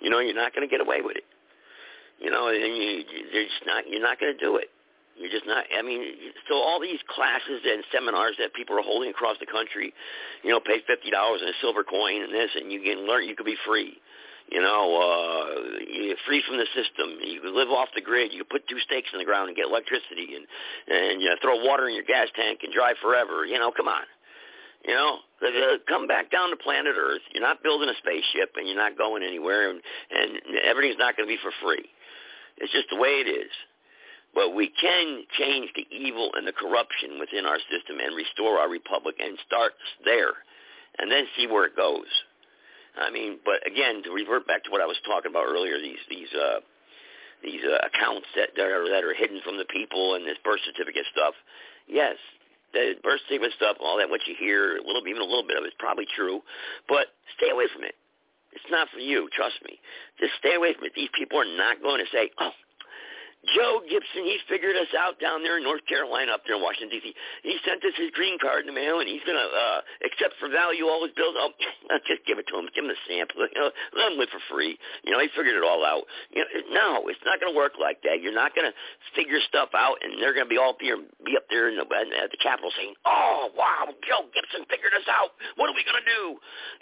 You 0.00 0.10
know, 0.10 0.20
you're 0.20 0.36
not 0.36 0.54
going 0.54 0.68
to 0.68 0.70
get 0.70 0.84
away 0.84 1.00
with 1.00 1.16
it. 1.16 1.24
You 2.20 2.30
know, 2.30 2.48
and 2.48 2.60
you, 2.60 3.04
you're 3.32 3.44
just 3.44 3.66
not. 3.66 3.88
You're 3.88 4.02
not 4.02 4.20
going 4.20 4.32
to 4.32 4.38
do 4.38 4.56
it. 4.56 4.68
You're 5.16 5.32
just 5.32 5.46
not. 5.46 5.64
I 5.72 5.80
mean, 5.80 6.04
so 6.48 6.56
all 6.56 6.80
these 6.80 7.00
classes 7.08 7.64
and 7.64 7.82
seminars 7.90 8.36
that 8.38 8.52
people 8.52 8.76
are 8.76 8.84
holding 8.84 9.08
across 9.08 9.36
the 9.40 9.48
country, 9.48 9.92
you 10.44 10.50
know, 10.50 10.60
pay 10.60 10.84
fifty 10.86 11.10
dollars 11.10 11.40
and 11.40 11.50
a 11.50 11.58
silver 11.60 11.84
coin 11.84 12.20
and 12.20 12.32
this, 12.32 12.50
and 12.54 12.70
you 12.70 12.80
can 12.84 13.08
learn. 13.08 13.24
You 13.24 13.34
could 13.34 13.48
be 13.48 13.56
free. 13.66 13.96
You 14.52 14.60
know, 14.60 14.84
uh, 14.94 15.82
you're 15.90 16.20
free 16.24 16.42
from 16.46 16.58
the 16.58 16.68
system. 16.70 17.18
You 17.18 17.40
can 17.40 17.56
live 17.56 17.68
off 17.68 17.88
the 17.96 18.00
grid. 18.04 18.30
You 18.32 18.44
can 18.44 18.60
put 18.60 18.68
two 18.68 18.78
stakes 18.78 19.08
in 19.12 19.18
the 19.18 19.24
ground 19.24 19.48
and 19.48 19.56
get 19.56 19.66
electricity, 19.66 20.36
and 20.36 20.44
and 20.86 21.20
you 21.20 21.28
know, 21.32 21.36
throw 21.40 21.64
water 21.64 21.88
in 21.88 21.94
your 21.94 22.04
gas 22.04 22.28
tank 22.36 22.60
and 22.62 22.72
drive 22.72 22.96
forever. 23.00 23.44
You 23.44 23.58
know, 23.58 23.72
come 23.72 23.88
on. 23.88 24.04
You 24.86 24.94
know, 24.94 25.18
uh, 25.42 25.82
come 25.88 26.06
back 26.06 26.30
down 26.30 26.50
to 26.50 26.56
planet 26.56 26.94
Earth. 26.96 27.22
You're 27.32 27.42
not 27.42 27.62
building 27.64 27.88
a 27.88 27.96
spaceship, 27.98 28.54
and 28.54 28.68
you're 28.68 28.76
not 28.76 28.96
going 28.96 29.24
anywhere, 29.24 29.70
and 29.70 29.80
and 30.12 30.60
everything's 30.62 31.00
not 31.00 31.16
going 31.16 31.26
to 31.26 31.32
be 31.34 31.40
for 31.42 31.50
free. 31.64 31.88
It's 32.58 32.72
just 32.72 32.86
the 32.90 32.96
way 32.96 33.24
it 33.24 33.28
is. 33.28 33.50
But 34.36 34.52
we 34.52 34.68
can 34.68 35.24
change 35.40 35.72
the 35.74 35.88
evil 35.88 36.28
and 36.36 36.46
the 36.46 36.52
corruption 36.52 37.18
within 37.18 37.48
our 37.48 37.56
system 37.72 37.96
and 38.04 38.14
restore 38.14 38.60
our 38.60 38.68
republic 38.68 39.16
and 39.18 39.38
start 39.48 39.72
there 40.04 40.36
and 41.00 41.10
then 41.10 41.24
see 41.36 41.48
where 41.48 41.64
it 41.64 41.74
goes. 41.74 42.04
I 43.00 43.08
mean, 43.10 43.40
but 43.48 43.64
again, 43.66 44.04
to 44.04 44.12
revert 44.12 44.46
back 44.46 44.64
to 44.64 44.70
what 44.70 44.84
I 44.84 44.86
was 44.86 45.00
talking 45.08 45.32
about 45.32 45.48
earlier, 45.48 45.80
these 45.80 46.04
these 46.12 46.28
uh, 46.36 46.60
these 47.42 47.64
uh, 47.64 47.80
accounts 47.88 48.28
that, 48.36 48.52
that 48.56 48.68
are 48.68 48.84
that 48.92 49.04
are 49.04 49.16
hidden 49.16 49.40
from 49.40 49.56
the 49.56 49.68
people 49.72 50.14
and 50.14 50.28
this 50.28 50.36
birth 50.44 50.60
certificate 50.68 51.08
stuff. 51.12 51.32
Yes, 51.88 52.16
the 52.72 52.92
birth 53.02 53.20
certificate 53.28 53.56
stuff, 53.56 53.80
all 53.80 53.96
that 53.96 54.08
what 54.08 54.20
you 54.28 54.36
hear, 54.38 54.76
a 54.76 54.84
little 54.84 55.00
even 55.08 55.20
a 55.20 55.28
little 55.28 55.48
bit 55.48 55.56
of 55.56 55.64
it's 55.64 55.76
probably 55.80 56.06
true, 56.12 56.40
but 56.88 57.16
stay 57.40 57.48
away 57.48 57.72
from 57.72 57.84
it. 57.84 57.96
It's 58.52 58.68
not 58.70 58.88
for 58.92 59.00
you, 59.00 59.28
trust 59.32 59.60
me. 59.64 59.80
Just 60.20 60.32
stay 60.40 60.56
away 60.56 60.72
from 60.72 60.84
it. 60.88 60.92
These 60.96 61.12
people 61.12 61.40
are 61.40 61.56
not 61.56 61.80
going 61.80 62.00
to 62.00 62.08
say, 62.08 62.32
"Oh, 62.40 62.56
Joe 63.54 63.82
Gibson, 63.86 64.26
he 64.26 64.38
figured 64.48 64.74
us 64.74 64.90
out 64.98 65.20
down 65.20 65.42
there 65.42 65.58
in 65.58 65.64
North 65.64 65.84
Carolina, 65.86 66.32
up 66.32 66.42
there 66.46 66.56
in 66.56 66.62
Washington, 66.62 66.90
D.C. 66.98 67.14
He 67.46 67.54
sent 67.62 67.84
us 67.84 67.94
his 67.94 68.10
green 68.10 68.38
card 68.42 68.66
in 68.66 68.68
the 68.72 68.74
mail, 68.74 68.98
and 68.98 69.06
he's 69.06 69.22
going 69.22 69.38
to 69.38 69.46
uh, 69.50 69.80
accept 70.02 70.34
for 70.42 70.50
value 70.50 70.90
all 70.90 71.04
his 71.06 71.14
bills. 71.14 71.36
Oh, 71.38 71.54
just 72.10 72.26
give 72.26 72.42
it 72.42 72.50
to 72.50 72.58
him. 72.58 72.66
Give 72.74 72.82
him 72.82 72.90
the 72.90 73.00
sample. 73.06 73.46
You 73.56 73.62
know, 73.62 73.70
let 73.96 74.12
him 74.12 74.18
live 74.18 74.28
for 74.28 74.42
free. 74.52 74.76
You 75.06 75.14
know, 75.14 75.20
he 75.22 75.32
figured 75.32 75.56
it 75.56 75.64
all 75.64 75.80
out. 75.80 76.04
You 76.28 76.44
know, 76.44 76.50
no, 76.74 76.88
it's 77.08 77.22
not 77.24 77.40
going 77.40 77.48
to 77.48 77.56
work 77.56 77.78
like 77.80 78.02
that. 78.02 78.20
You're 78.20 78.36
not 78.36 78.52
going 78.52 78.68
to 78.68 78.74
figure 79.16 79.40
stuff 79.48 79.70
out, 79.72 79.96
and 80.02 80.20
they're 80.20 80.34
going 80.34 80.44
to 80.44 80.50
be 80.50 80.58
all 80.58 80.76
be, 80.76 80.92
be 81.24 81.38
up 81.38 81.48
there 81.48 81.70
in 81.70 81.80
the, 81.80 81.86
at 81.88 82.28
the 82.28 82.40
Capitol 82.42 82.68
saying, 82.76 82.92
oh, 83.06 83.48
wow, 83.56 83.88
Joe 84.04 84.28
Gibson 84.34 84.68
figured 84.68 84.92
us 84.92 85.08
out. 85.08 85.32
What 85.56 85.70
are 85.70 85.76
we 85.78 85.86
going 85.88 86.02
to 86.02 86.08
do? 86.10 86.22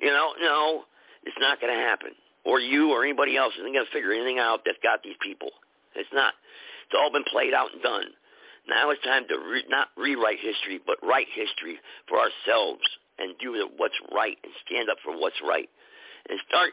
You 0.02 0.10
know, 0.10 0.34
no, 0.40 0.88
it's 1.22 1.38
not 1.38 1.60
going 1.60 1.70
to 1.70 1.78
happen. 1.78 2.16
Or 2.42 2.58
you 2.58 2.90
or 2.90 3.04
anybody 3.04 3.36
else 3.36 3.54
isn't 3.60 3.72
going 3.72 3.86
to 3.86 3.92
figure 3.92 4.12
anything 4.12 4.38
out 4.38 4.66
that's 4.66 4.80
got 4.82 5.04
these 5.04 5.16
people. 5.22 5.50
It's 5.94 6.12
not. 6.12 6.34
It's 6.86 6.96
all 6.98 7.12
been 7.12 7.24
played 7.24 7.54
out 7.54 7.72
and 7.72 7.82
done. 7.82 8.10
Now 8.68 8.90
it's 8.90 9.02
time 9.02 9.24
to 9.28 9.36
re- 9.38 9.64
not 9.68 9.88
rewrite 9.96 10.40
history, 10.40 10.80
but 10.84 10.96
write 11.02 11.28
history 11.34 11.78
for 12.08 12.18
ourselves 12.18 12.82
and 13.18 13.36
do 13.38 13.54
what's 13.76 13.98
right 14.14 14.38
and 14.42 14.52
stand 14.66 14.88
up 14.88 14.98
for 15.04 15.16
what's 15.16 15.40
right 15.46 15.68
and 16.28 16.40
start 16.48 16.72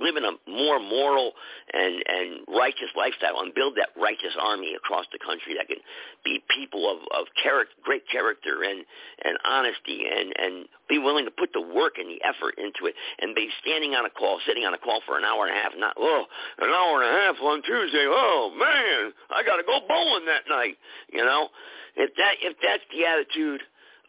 living 0.00 0.24
a 0.24 0.32
more 0.50 0.80
moral 0.80 1.32
and, 1.72 2.02
and 2.08 2.28
righteous 2.48 2.88
lifestyle 2.96 3.40
and 3.40 3.54
build 3.54 3.76
that 3.76 3.92
righteous 4.00 4.34
army 4.40 4.74
across 4.74 5.04
the 5.12 5.20
country 5.20 5.54
that 5.54 5.68
can 5.68 5.78
be 6.24 6.42
people 6.48 6.90
of, 6.90 6.98
of 7.12 7.28
character, 7.36 7.74
great 7.84 8.02
character 8.08 8.64
and, 8.64 8.84
and 9.24 9.36
honesty 9.44 10.08
and, 10.08 10.32
and 10.40 10.66
be 10.88 10.98
willing 10.98 11.24
to 11.24 11.30
put 11.30 11.52
the 11.52 11.60
work 11.60 12.00
and 12.00 12.08
the 12.08 12.18
effort 12.24 12.56
into 12.56 12.88
it 12.88 12.94
and 13.20 13.36
be 13.36 13.48
standing 13.60 13.94
on 13.94 14.04
a 14.06 14.10
call, 14.10 14.40
sitting 14.46 14.64
on 14.64 14.74
a 14.74 14.80
call 14.80 15.00
for 15.06 15.18
an 15.18 15.24
hour 15.24 15.46
and 15.46 15.54
a 15.54 15.60
half, 15.60 15.72
not, 15.76 15.94
oh, 16.00 16.24
an 16.58 16.70
hour 16.72 17.02
and 17.02 17.06
a 17.06 17.14
half 17.20 17.36
on 17.44 17.62
Tuesday. 17.62 18.08
Oh, 18.08 18.50
man, 18.56 19.12
I 19.30 19.44
got 19.44 19.56
to 19.56 19.64
go 19.68 19.78
bowling 19.86 20.26
that 20.26 20.48
night. 20.48 20.76
You 21.12 21.24
know, 21.24 21.48
if 21.96 22.10
that, 22.16 22.40
if 22.40 22.56
that's 22.62 22.82
the 22.90 23.04
attitude 23.04 23.60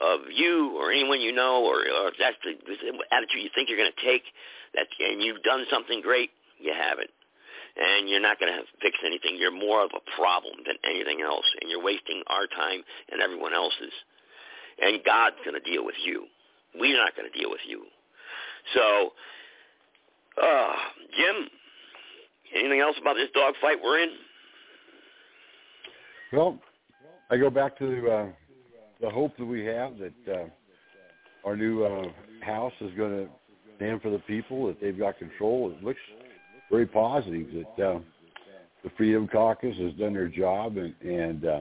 of 0.02 0.22
you 0.34 0.76
or 0.78 0.91
anyone 0.91 1.22
you 1.22 1.32
know 1.32 1.64
or, 1.64 1.86
or 1.86 2.12
that's 2.18 2.38
the, 2.43 2.58
the 2.66 2.91
attitude 3.12 3.43
you 3.43 3.49
think 3.54 3.70
you're 3.70 3.78
going 3.78 3.91
to 3.91 4.06
take, 4.06 4.24
that 4.74 4.88
and 4.99 5.22
you've 5.22 5.43
done 5.43 5.66
something 5.70 6.02
great, 6.02 6.32
you 6.60 6.74
haven't. 6.74 7.10
And 7.78 8.10
you're 8.10 8.20
not 8.20 8.39
going 8.39 8.52
to 8.52 8.64
fix 8.82 8.97
anything. 9.06 9.38
You're 9.39 9.56
more 9.56 9.84
of 9.84 9.91
a 9.95 10.04
problem 10.20 10.56
than 10.68 10.76
anything 10.84 11.22
else, 11.22 11.45
and 11.62 11.70
you're 11.70 11.82
wasting 11.82 12.22
our 12.28 12.45
time 12.47 12.84
and 13.12 13.22
everyone 13.22 13.54
else's. 13.54 13.93
And 14.82 14.99
God's 15.06 15.38
going 15.45 15.56
to 15.56 15.64
deal 15.64 15.86
with 15.86 15.95
you. 16.04 16.26
We're 16.76 16.97
not 16.97 17.16
going 17.16 17.32
to 17.32 17.38
deal 17.38 17.49
with 17.49 17.62
you. 17.66 17.86
So, 18.74 19.12
uh, 20.41 20.74
Jim, 21.16 21.47
anything 22.56 22.82
else 22.82 22.95
about 22.99 23.16
this 23.16 23.30
dogfight 23.34 23.78
we're 23.84 23.99
in? 23.99 24.10
Well, 26.34 26.60
I 27.30 27.38
go 27.38 27.49
back 27.49 27.78
to 27.80 28.10
uh, 28.10 28.28
the 29.02 29.10
hope 29.10 29.36
that 29.38 29.45
we 29.45 29.66
have 29.66 29.93
that 29.97 30.34
uh, 30.34 30.45
our 31.43 31.58
new 31.58 31.84
uh, 31.84 32.06
house 32.41 32.74
is 32.82 32.91
going 32.95 33.12
to 33.12 33.30
stand 33.78 34.02
for 34.02 34.12
the 34.12 34.20
people, 34.20 34.68
that 34.68 34.80
they've 34.80 34.97
got 34.97 35.18
control. 35.18 35.74
It 35.76 35.84
looks 35.84 35.99
very 36.70 36.86
positive 36.86 37.47
that 37.52 37.84
uh, 37.84 37.99
the 38.84 38.89
Freedom 38.95 39.28
Caucus 39.28 39.76
has 39.78 39.93
done 39.93 40.14
their 40.14 40.28
job, 40.28 40.78
and, 40.78 40.93
and 41.02 41.45
uh, 41.45 41.60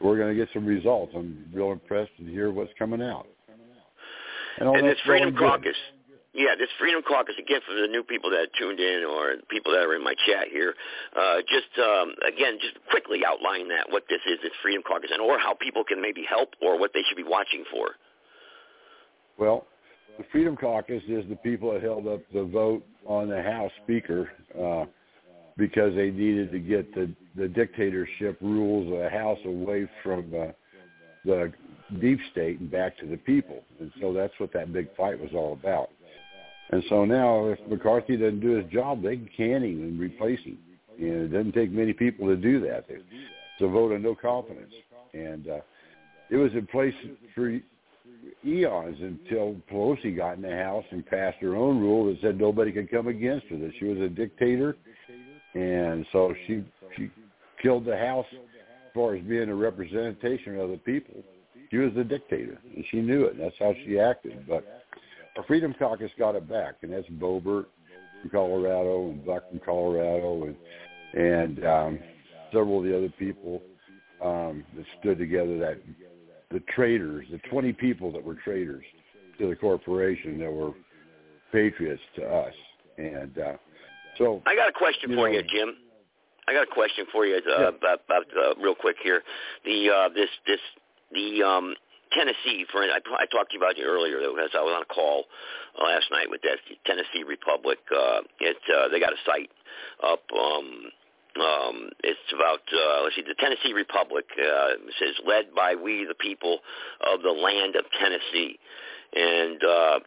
we're 0.00 0.18
going 0.18 0.34
to 0.34 0.38
get 0.38 0.48
some 0.52 0.66
results. 0.66 1.12
I'm 1.16 1.46
real 1.52 1.72
impressed 1.72 2.12
to 2.18 2.24
hear 2.24 2.50
what's 2.50 2.72
coming 2.78 3.02
out. 3.02 3.26
And, 4.58 4.68
and 4.68 4.86
this 4.86 4.98
Freedom 5.06 5.34
Caucus, 5.34 5.76
yeah, 6.32 6.54
this 6.56 6.68
Freedom 6.78 7.02
Caucus, 7.02 7.34
again, 7.38 7.60
for 7.66 7.74
the 7.74 7.88
new 7.88 8.04
people 8.04 8.30
that 8.30 8.48
tuned 8.56 8.78
in 8.78 9.04
or 9.04 9.36
the 9.36 9.46
people 9.50 9.72
that 9.72 9.82
are 9.82 9.94
in 9.94 10.04
my 10.04 10.14
chat 10.26 10.46
here, 10.50 10.74
uh, 11.16 11.42
just, 11.48 11.74
um, 11.78 12.14
again, 12.26 12.58
just 12.60 12.78
quickly 12.88 13.20
outline 13.26 13.68
that, 13.68 13.90
what 13.90 14.04
this 14.08 14.20
is, 14.26 14.38
this 14.42 14.52
Freedom 14.62 14.82
Caucus, 14.86 15.10
and 15.12 15.20
or 15.20 15.38
how 15.38 15.54
people 15.54 15.82
can 15.82 16.00
maybe 16.00 16.22
help 16.28 16.50
or 16.62 16.78
what 16.78 16.92
they 16.94 17.02
should 17.08 17.16
be 17.16 17.28
watching 17.28 17.64
for. 17.70 17.96
Well, 19.38 19.66
the 20.18 20.24
Freedom 20.30 20.56
Caucus 20.56 21.02
is 21.08 21.24
the 21.28 21.36
people 21.36 21.72
that 21.72 21.82
held 21.82 22.06
up 22.06 22.20
the 22.32 22.44
vote 22.44 22.86
on 23.06 23.28
the 23.28 23.42
House 23.42 23.72
Speaker 23.82 24.30
uh, 24.56 24.84
because 25.56 25.94
they 25.96 26.10
needed 26.10 26.52
to 26.52 26.60
get 26.60 26.94
the, 26.94 27.12
the 27.34 27.48
dictatorship 27.48 28.38
rules 28.40 28.92
of 28.92 29.00
the 29.00 29.10
House 29.10 29.38
away 29.44 29.88
from 30.04 30.32
uh, 30.32 30.52
the 31.24 31.52
deep 32.00 32.20
state 32.30 32.60
and 32.60 32.70
back 32.70 32.96
to 32.98 33.06
the 33.06 33.16
people. 33.16 33.64
And 33.80 33.90
so 34.00 34.12
that's 34.12 34.32
what 34.38 34.52
that 34.52 34.72
big 34.72 34.94
fight 34.96 35.18
was 35.18 35.30
all 35.34 35.54
about. 35.54 35.90
And 36.72 36.84
so 36.88 37.04
now, 37.04 37.46
if 37.46 37.58
McCarthy 37.68 38.16
doesn't 38.16 38.40
do 38.40 38.56
his 38.56 38.70
job, 38.70 39.02
they 39.02 39.16
can 39.16 39.28
can 39.36 39.64
him 39.64 39.82
and 39.82 40.00
replace 40.00 40.40
him. 40.40 40.58
And 40.98 41.08
it 41.08 41.28
doesn't 41.28 41.52
take 41.52 41.72
many 41.72 41.92
people 41.92 42.26
to 42.28 42.36
do 42.36 42.60
that. 42.60 42.84
It's 42.88 43.02
a 43.60 43.66
vote 43.66 43.92
of 43.92 44.00
no 44.00 44.14
confidence. 44.14 44.72
And 45.12 45.48
uh, 45.48 45.60
it 46.30 46.36
was 46.36 46.52
in 46.52 46.66
place 46.68 46.94
for 47.34 47.48
eons 48.44 48.96
until 49.00 49.56
Pelosi 49.70 50.16
got 50.16 50.36
in 50.36 50.42
the 50.42 50.56
House 50.56 50.84
and 50.90 51.04
passed 51.04 51.38
her 51.40 51.56
own 51.56 51.80
rule 51.80 52.06
that 52.06 52.20
said 52.20 52.38
nobody 52.38 52.70
could 52.70 52.90
come 52.90 53.08
against 53.08 53.46
her, 53.46 53.58
that 53.58 53.72
she 53.78 53.86
was 53.86 53.98
a 53.98 54.08
dictator. 54.08 54.76
And 55.54 56.06
so 56.12 56.32
she 56.46 56.64
she 56.96 57.10
killed 57.60 57.84
the 57.84 57.96
House 57.96 58.26
as 58.32 58.94
far 58.94 59.16
as 59.16 59.22
being 59.24 59.48
a 59.48 59.54
representation 59.54 60.58
of 60.60 60.70
the 60.70 60.76
people. 60.76 61.24
She 61.70 61.78
was 61.78 61.92
a 61.96 62.04
dictator, 62.04 62.58
and 62.74 62.84
she 62.90 63.00
knew 63.00 63.24
it. 63.24 63.38
That's 63.38 63.54
how 63.58 63.74
she 63.84 63.98
acted. 63.98 64.46
But 64.48 64.84
our 65.36 65.44
Freedom 65.44 65.74
Caucus 65.78 66.10
got 66.18 66.34
it 66.34 66.48
back, 66.48 66.76
and 66.82 66.92
that's 66.92 67.06
Boebert 67.08 67.66
from 68.20 68.30
Colorado 68.30 69.10
and 69.10 69.24
Buck 69.24 69.48
from 69.50 69.60
Colorado 69.60 70.44
and 70.44 70.56
and 71.12 71.64
um, 71.66 71.98
several 72.52 72.78
of 72.78 72.84
the 72.84 72.96
other 72.96 73.12
people 73.18 73.62
um, 74.22 74.64
that 74.76 74.84
stood 75.00 75.18
together. 75.18 75.58
That 75.58 75.80
the 76.50 76.60
traitors, 76.74 77.26
the 77.30 77.38
20 77.50 77.72
people 77.74 78.12
that 78.12 78.22
were 78.22 78.36
traitors 78.44 78.84
to 79.38 79.48
the 79.48 79.56
corporation 79.56 80.38
that 80.38 80.50
were 80.50 80.72
patriots 81.52 82.02
to 82.16 82.24
us, 82.24 82.54
and 82.98 83.38
uh, 83.38 83.52
so 84.18 84.42
I 84.46 84.54
got 84.54 84.68
a 84.68 84.72
question 84.72 85.10
you 85.10 85.16
for 85.16 85.28
know, 85.28 85.34
you, 85.34 85.42
Jim. 85.42 85.76
I 86.48 86.52
got 86.52 86.64
a 86.64 86.74
question 86.74 87.06
for 87.12 87.26
you 87.26 87.36
uh, 87.36 87.40
Yeah. 87.60 87.68
about, 87.68 88.00
about 88.06 88.24
uh, 88.36 88.54
real 88.60 88.74
quick 88.74 88.96
here. 89.02 89.22
The 89.64 89.90
uh, 89.90 90.08
this 90.08 90.28
this 90.46 90.60
the 91.12 91.42
um, 91.42 91.74
Tennessee, 92.12 92.66
for 92.70 92.82
I, 92.82 92.98
I 93.18 93.26
talked 93.26 93.50
to 93.52 93.56
you 93.56 93.60
about 93.60 93.78
it 93.78 93.84
earlier 93.84 94.18
because 94.18 94.50
I 94.54 94.62
was 94.62 94.74
on 94.74 94.82
a 94.82 94.92
call 94.92 95.24
uh, 95.78 95.84
last 95.84 96.06
night 96.10 96.30
with 96.30 96.42
that 96.42 96.58
Tennessee 96.84 97.22
Republic. 97.26 97.78
Uh, 97.90 98.22
it 98.40 98.56
uh, 98.74 98.88
they 98.88 99.00
got 99.00 99.12
a 99.12 99.20
site 99.24 99.50
up. 100.02 100.22
Um, 100.32 100.90
um, 101.38 101.90
it's 102.02 102.32
about 102.34 102.60
uh, 102.72 103.02
let's 103.04 103.14
see, 103.14 103.22
the 103.22 103.38
Tennessee 103.38 103.72
Republic 103.72 104.26
uh, 104.36 104.74
says 104.98 105.14
led 105.24 105.54
by 105.54 105.74
we 105.74 106.04
the 106.04 106.14
people 106.14 106.58
of 107.00 107.22
the 107.22 107.30
land 107.30 107.76
of 107.76 107.84
Tennessee, 107.98 108.58
and 109.14 109.62
uh, 109.62 109.98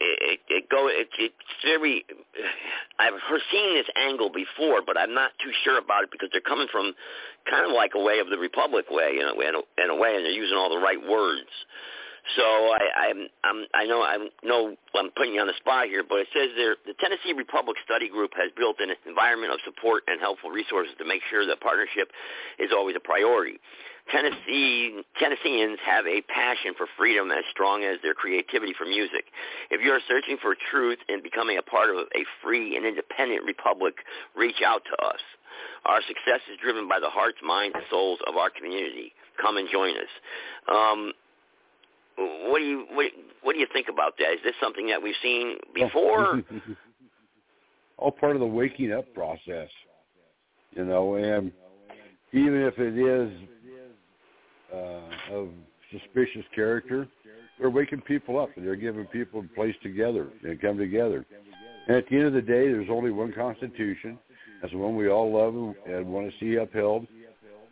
it, 0.00 0.40
it 0.48 0.68
go 0.68 0.88
it, 0.88 1.08
it's 1.18 1.34
very 1.64 2.04
I've 2.98 3.14
seen 3.50 3.74
this 3.74 3.86
angle 3.96 4.30
before, 4.30 4.80
but 4.84 4.98
I'm 4.98 5.14
not 5.14 5.32
too 5.42 5.52
sure 5.64 5.78
about 5.78 6.04
it 6.04 6.10
because 6.10 6.28
they're 6.32 6.40
coming 6.40 6.68
from 6.70 6.94
kind 7.50 7.66
of 7.66 7.72
like 7.72 7.92
a 7.94 8.00
way 8.00 8.18
of 8.20 8.28
the 8.30 8.38
Republic 8.38 8.86
way, 8.90 9.12
you 9.14 9.22
know, 9.22 9.34
in 9.40 9.54
a, 9.54 9.62
in 9.82 9.90
a 9.90 9.96
way, 9.96 10.14
and 10.16 10.24
they're 10.24 10.32
using 10.32 10.56
all 10.56 10.70
the 10.70 10.78
right 10.82 11.00
words. 11.00 11.50
So 12.36 12.42
I, 12.42 13.10
I'm, 13.10 13.26
I'm, 13.42 13.66
I 13.74 13.84
know, 13.84 14.02
I 14.02 14.16
know 14.44 14.76
I'm 14.94 15.10
putting 15.16 15.34
you 15.34 15.40
on 15.40 15.48
the 15.48 15.58
spot 15.58 15.86
here, 15.90 16.04
but 16.06 16.22
it 16.22 16.28
says 16.30 16.54
there 16.54 16.76
the 16.86 16.94
Tennessee 17.02 17.34
Republic 17.34 17.76
Study 17.84 18.08
Group 18.08 18.30
has 18.38 18.54
built 18.56 18.78
an 18.78 18.94
environment 19.06 19.52
of 19.52 19.58
support 19.66 20.04
and 20.06 20.20
helpful 20.20 20.50
resources 20.50 20.94
to 20.98 21.04
make 21.04 21.22
sure 21.30 21.44
that 21.46 21.60
partnership 21.60 22.14
is 22.62 22.70
always 22.70 22.94
a 22.94 23.02
priority. 23.02 23.58
Tennessee 24.10 25.02
Tennesseans 25.18 25.78
have 25.86 26.06
a 26.06 26.22
passion 26.22 26.74
for 26.76 26.86
freedom 26.98 27.30
as 27.30 27.44
strong 27.50 27.84
as 27.84 27.98
their 28.02 28.14
creativity 28.14 28.72
for 28.76 28.84
music. 28.84 29.24
If 29.70 29.80
you 29.84 29.92
are 29.92 30.00
searching 30.08 30.36
for 30.42 30.56
truth 30.70 30.98
and 31.08 31.22
becoming 31.22 31.58
a 31.58 31.62
part 31.62 31.90
of 31.90 31.96
a 31.96 32.24
free 32.42 32.76
and 32.76 32.84
independent 32.84 33.44
republic, 33.44 33.94
reach 34.34 34.60
out 34.66 34.82
to 34.84 35.06
us. 35.06 35.20
Our 35.84 36.00
success 36.02 36.40
is 36.50 36.58
driven 36.62 36.88
by 36.88 37.00
the 37.00 37.10
hearts, 37.10 37.38
minds, 37.44 37.74
and 37.74 37.84
souls 37.90 38.18
of 38.26 38.36
our 38.36 38.50
community. 38.50 39.12
Come 39.40 39.56
and 39.56 39.68
join 39.70 39.96
us. 39.96 40.12
Um, 40.68 41.12
what 42.16 42.58
do 42.58 42.64
you 42.64 42.86
what, 42.92 43.06
what 43.42 43.52
do 43.54 43.58
you 43.58 43.66
think 43.72 43.86
about 43.88 44.18
that? 44.18 44.32
Is 44.34 44.40
this 44.44 44.54
something 44.60 44.88
that 44.88 45.02
we've 45.02 45.14
seen 45.22 45.56
before? 45.74 46.42
all 47.96 48.10
part 48.20 48.36
of 48.36 48.40
the 48.40 48.46
waking 48.46 48.92
up 48.92 49.12
process, 49.14 49.68
you 50.72 50.84
know, 50.84 51.14
and 51.14 51.52
even 52.32 52.62
if 52.62 52.78
it 52.78 52.98
is 52.98 53.30
uh, 54.74 55.34
of 55.34 55.48
suspicious 55.90 56.44
character, 56.54 57.06
they're 57.58 57.70
waking 57.70 58.00
people 58.02 58.40
up 58.40 58.50
and 58.56 58.66
they're 58.66 58.76
giving 58.76 59.04
people 59.06 59.40
a 59.40 59.54
place 59.54 59.74
together 59.82 60.28
and 60.42 60.60
come 60.60 60.78
together. 60.78 61.24
And 61.86 61.96
at 61.96 62.08
the 62.08 62.16
end 62.16 62.26
of 62.26 62.32
the 62.32 62.42
day, 62.42 62.68
there's 62.68 62.88
only 62.90 63.10
one 63.10 63.32
Constitution. 63.32 64.18
That's 64.60 64.72
the 64.72 64.78
one 64.78 64.96
we 64.96 65.08
all 65.08 65.32
love 65.32 65.54
and- 65.86 66.06
want 66.12 66.30
to 66.30 66.38
see 66.38 66.56
upheld. 66.56 67.06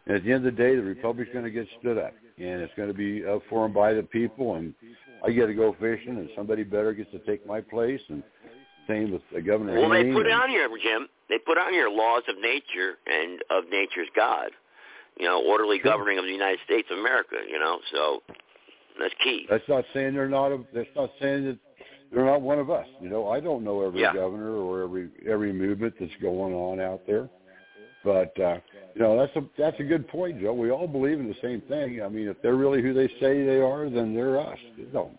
And 0.06 0.16
at 0.16 0.24
the 0.24 0.32
end 0.32 0.46
of 0.46 0.56
the 0.56 0.62
day, 0.62 0.74
the 0.76 0.82
Republic's 0.82 1.30
going 1.32 1.44
to 1.44 1.50
get 1.50 1.66
stood 1.78 1.98
up, 1.98 2.12
and 2.38 2.60
it's 2.60 2.72
going 2.74 2.88
to 2.88 2.94
be 2.94 3.24
up 3.24 3.42
for 3.48 3.64
and 3.66 3.74
by 3.74 3.92
the 3.92 4.02
people. 4.02 4.54
And 4.56 4.74
I 5.24 5.30
get 5.30 5.46
to 5.46 5.54
go 5.54 5.72
fishing, 5.78 6.16
and 6.16 6.28
somebody 6.34 6.64
better 6.64 6.92
gets 6.92 7.10
to 7.12 7.18
take 7.20 7.46
my 7.46 7.60
place. 7.60 8.00
And 8.08 8.22
same 8.88 9.12
with 9.12 9.22
the 9.32 9.40
governor. 9.40 9.78
well, 9.78 9.90
they 9.90 10.10
put 10.12 10.26
and- 10.26 10.34
on 10.34 10.48
here, 10.48 10.68
Jim. 10.82 11.08
They 11.28 11.38
put 11.38 11.58
on 11.58 11.72
here 11.72 11.88
laws 11.88 12.22
of 12.28 12.38
nature 12.40 12.98
and 13.06 13.40
of 13.50 13.68
nature's 13.70 14.08
God. 14.16 14.50
You 15.20 15.26
know, 15.26 15.42
orderly 15.46 15.78
governing 15.78 16.18
of 16.18 16.24
the 16.24 16.32
United 16.32 16.60
States 16.64 16.88
of 16.90 16.98
America. 16.98 17.36
You 17.46 17.58
know, 17.58 17.78
so 17.92 18.22
that's 18.98 19.14
key. 19.22 19.46
That's 19.50 19.68
not 19.68 19.84
saying 19.92 20.14
they're 20.14 20.28
not. 20.28 20.50
A, 20.50 20.58
that's 20.74 20.88
not 20.96 21.10
saying 21.20 21.44
that 21.44 21.58
they're 22.12 22.24
not 22.24 22.40
one 22.40 22.58
of 22.58 22.70
us. 22.70 22.86
You 23.00 23.10
know, 23.10 23.28
I 23.28 23.38
don't 23.38 23.62
know 23.62 23.82
every 23.86 24.00
Yeah. 24.00 24.14
governor 24.14 24.56
or 24.56 24.82
every 24.82 25.10
every 25.28 25.52
movement 25.52 25.94
that's 26.00 26.12
going 26.22 26.54
on 26.54 26.80
out 26.80 27.02
there, 27.06 27.28
but 28.02 28.38
uh, 28.40 28.58
you 28.94 29.02
know 29.02 29.18
that's 29.18 29.36
a 29.36 29.44
that's 29.58 29.78
a 29.78 29.84
good 29.84 30.08
point, 30.08 30.40
Joe. 30.40 30.54
We 30.54 30.70
all 30.70 30.88
believe 30.88 31.20
in 31.20 31.28
the 31.28 31.36
same 31.42 31.60
thing. 31.68 32.02
I 32.02 32.08
mean, 32.08 32.26
if 32.26 32.40
they're 32.42 32.56
really 32.56 32.80
who 32.82 32.94
they 32.94 33.08
say 33.20 33.44
they 33.44 33.60
are, 33.60 33.90
then 33.90 34.14
they're 34.14 34.40
us. 34.40 34.58
You 34.76 34.88
know, 34.92 35.10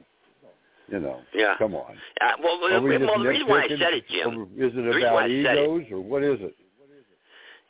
you 0.90 1.00
know. 1.00 1.22
Yeah. 1.34 1.54
Come 1.60 1.76
on. 1.76 1.96
Uh, 2.20 2.28
well, 2.44 2.60
well, 2.60 2.72
well, 2.84 3.20
the 3.22 3.30
reason 3.30 3.48
why 3.48 3.64
I 3.64 3.68
said 3.68 3.94
it, 3.94 4.06
Jim. 4.10 4.48
Is 4.58 4.74
it 4.76 4.80
about 5.04 5.22
said 5.22 5.32
it- 5.32 5.70
egos 5.70 5.84
or 5.92 6.02
what 6.02 6.24
is 6.24 6.40
it? 6.42 6.56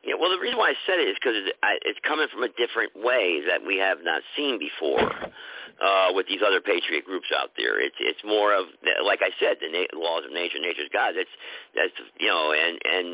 Yeah, 0.04 0.16
well, 0.20 0.32
the 0.32 0.40
reason 0.40 0.58
why 0.58 0.72
I 0.72 0.78
said 0.88 1.00
it 1.00 1.10
is 1.12 1.18
because 1.20 1.36
it, 1.38 1.56
I- 1.64 1.82
it's 1.86 2.00
coming 2.08 2.28
from 2.32 2.44
a 2.44 2.50
different 2.56 2.96
way 2.96 3.42
that 3.48 3.62
we 3.66 3.78
have 3.78 4.00
not 4.02 4.24
seen 4.36 4.58
before 4.58 5.04
uh, 5.82 6.10
with 6.16 6.28
these 6.28 6.42
other 6.46 6.62
patriot 6.62 7.06
groups 7.06 7.30
out 7.36 7.52
there. 7.58 7.80
It's 7.84 7.98
it's 8.00 8.22
more 8.24 8.56
of 8.56 8.66
like 9.06 9.22
I 9.22 9.30
said, 9.44 9.58
the 9.62 9.70
na- 9.70 9.92
laws 10.00 10.24
of 10.26 10.32
nature, 10.34 10.58
nature's 10.58 10.90
God. 10.94 11.14
That's 11.20 11.34
that's 11.76 11.94
you 12.20 12.30
know, 12.32 12.54
and 12.56 12.80
and 12.82 13.08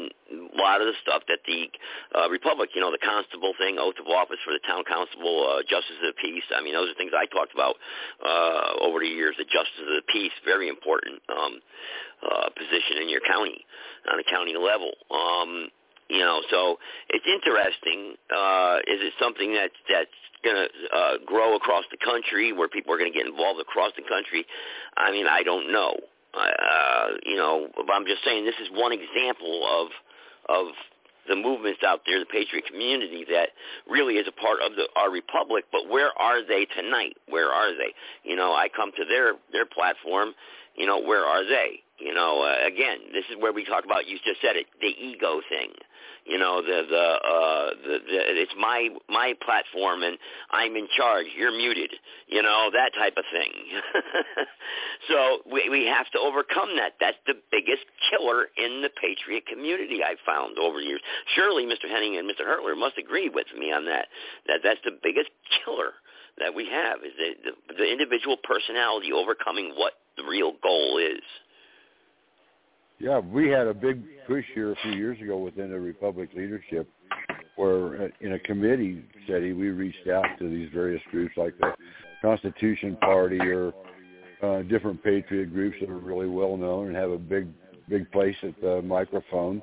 a 0.54 0.58
lot 0.62 0.80
of 0.80 0.88
the 0.88 0.96
stuff 1.02 1.24
that 1.28 1.42
the 1.48 1.68
uh, 2.16 2.30
Republic, 2.30 2.72
you 2.76 2.82
know, 2.82 2.92
the 2.92 3.04
constable 3.04 3.54
thing, 3.58 3.80
oath 3.80 4.00
of 4.00 4.08
office 4.08 4.40
for 4.46 4.54
the 4.54 4.64
town 4.64 4.84
constable, 4.88 5.44
uh, 5.50 5.64
justice 5.68 5.98
of 6.06 6.14
the 6.14 6.18
peace. 6.22 6.46
I 6.56 6.62
mean, 6.62 6.76
those 6.78 6.88
are 6.92 6.96
things 6.96 7.12
I 7.18 7.26
talked 7.28 7.52
about 7.52 7.76
uh, 8.24 8.80
over 8.86 9.00
the 9.02 9.10
years. 9.12 9.36
The 9.42 9.50
justice 9.50 9.82
of 9.82 9.92
the 9.92 10.06
peace, 10.08 10.36
very 10.46 10.70
important 10.70 11.20
um, 11.34 11.60
uh, 12.24 12.48
position 12.56 13.04
in 13.04 13.10
your 13.10 13.22
county 13.28 13.60
on 14.12 14.20
a 14.20 14.28
county 14.28 14.56
level. 14.56 14.92
Um, 15.12 15.68
you 16.10 16.20
know, 16.20 16.42
so 16.50 16.78
it's 17.10 17.26
interesting. 17.26 18.16
Uh, 18.32 18.80
is 18.88 19.00
it 19.02 19.14
something 19.20 19.54
that's 19.54 19.76
that's 19.90 20.20
going 20.44 20.56
to 20.56 20.96
uh, 20.96 21.14
grow 21.26 21.56
across 21.56 21.84
the 21.92 21.98
country, 21.98 22.54
where 22.54 22.68
people 22.68 22.94
are 22.94 22.98
going 22.98 23.12
to 23.12 23.18
get 23.18 23.28
involved 23.28 23.60
across 23.60 23.92
the 23.96 24.04
country? 24.08 24.46
I 24.96 25.12
mean, 25.12 25.28
I 25.28 25.44
don't 25.44 25.72
know. 25.72 25.96
Uh, 26.34 27.08
you 27.26 27.36
know, 27.36 27.68
but 27.76 27.92
I'm 27.92 28.06
just 28.06 28.24
saying 28.24 28.46
this 28.46 28.60
is 28.62 28.70
one 28.72 28.92
example 28.92 29.66
of 29.66 29.88
of 30.50 30.74
the 31.28 31.36
movements 31.36 31.82
out 31.86 32.02
there, 32.06 32.20
the 32.20 32.26
patriot 32.26 32.66
community 32.66 33.26
that 33.30 33.50
really 33.90 34.16
is 34.16 34.28
a 34.28 34.32
part 34.32 34.60
of 34.64 34.76
the 34.76 34.88
our 34.96 35.12
republic. 35.12 35.66
But 35.72 35.90
where 35.90 36.12
are 36.18 36.46
they 36.46 36.66
tonight? 36.66 37.18
Where 37.28 37.50
are 37.50 37.76
they? 37.76 37.94
You 38.24 38.36
know, 38.36 38.54
I 38.54 38.70
come 38.74 38.92
to 38.96 39.06
their 39.06 39.34
their 39.52 39.66
platform. 39.66 40.34
You 40.76 40.86
know, 40.86 41.02
where 41.02 41.26
are 41.26 41.44
they? 41.44 41.82
You 42.00 42.14
know, 42.14 42.46
uh, 42.46 42.68
again, 42.68 43.10
this 43.12 43.26
is 43.32 43.38
where 43.42 43.52
we 43.52 43.66
talk 43.66 43.84
about. 43.84 44.08
You 44.08 44.20
just 44.24 44.40
said 44.42 44.56
it, 44.56 44.68
the 44.80 44.94
ego 44.94 45.42
thing. 45.50 45.74
You 46.28 46.38
know, 46.38 46.62
the 46.62 46.84
the 46.90 47.08
uh, 47.24 47.70
the, 47.88 47.98
the 48.04 48.20
it's 48.36 48.52
my 48.60 48.90
my 49.08 49.34
platform 49.46 50.04
and 50.04 50.18
I'm 50.52 50.76
in 50.76 50.88
charge. 50.98 51.28
You're 51.38 51.56
muted. 51.56 51.92
You 52.28 52.44
know 52.44 52.70
that 52.74 52.92
type 53.00 53.16
of 53.16 53.24
thing. 53.32 53.52
so 55.08 55.40
we 55.50 55.70
we 55.70 55.86
have 55.88 56.12
to 56.12 56.20
overcome 56.20 56.76
that. 56.76 57.00
That's 57.00 57.18
the 57.28 57.36
biggest 57.50 57.88
killer 58.12 58.48
in 58.58 58.82
the 58.82 58.90
patriot 59.00 59.48
community 59.48 60.04
I've 60.04 60.20
found 60.26 60.60
over 60.60 60.80
the 60.80 60.86
years. 60.86 61.02
Surely, 61.34 61.64
Mr. 61.64 61.88
Henning 61.88 62.18
and 62.18 62.30
Mr. 62.30 62.44
Hertler 62.44 62.76
must 62.76 62.98
agree 62.98 63.30
with 63.30 63.48
me 63.58 63.72
on 63.72 63.86
that. 63.86 64.08
That 64.48 64.60
that's 64.64 64.84
the 64.84 65.00
biggest 65.02 65.30
killer 65.64 65.96
that 66.40 66.54
we 66.54 66.68
have 66.68 67.00
is 67.08 67.14
the, 67.18 67.52
the 67.72 67.74
the 67.80 67.88
individual 67.90 68.36
personality 68.44 69.14
overcoming 69.14 69.74
what 69.78 69.94
the 70.18 70.24
real 70.24 70.54
goal 70.62 71.00
is. 71.00 71.24
Yeah, 73.00 73.20
we 73.20 73.50
had 73.50 73.68
a 73.68 73.74
big 73.74 74.04
push 74.26 74.46
here 74.56 74.72
a 74.72 74.76
few 74.82 74.94
years 74.94 75.22
ago 75.22 75.38
within 75.38 75.70
the 75.70 75.80
Republic 75.80 76.30
leadership 76.36 76.90
where 77.56 78.06
uh, 78.06 78.08
in 78.22 78.34
a 78.34 78.40
committee 78.40 79.04
setting 79.28 79.60
we 79.60 79.70
reached 79.70 80.08
out 80.08 80.26
to 80.40 80.50
these 80.50 80.70
various 80.74 81.02
groups 81.12 81.36
like 81.38 81.58
the 81.60 81.74
Constitution 82.22 82.98
Party 83.02 83.40
or 83.40 83.74
uh, 84.42 84.62
different 84.64 85.04
patriot 85.04 85.54
groups 85.54 85.78
that 85.82 85.90
are 85.90 85.98
really 85.98 86.28
well 86.28 86.58
known 86.58 86.88
and 86.88 86.96
have 86.96 87.12
a 87.12 87.18
big 87.18 87.48
big 87.90 88.12
place 88.12 88.36
at 88.44 88.60
the 88.62 88.82
microphone. 88.82 89.62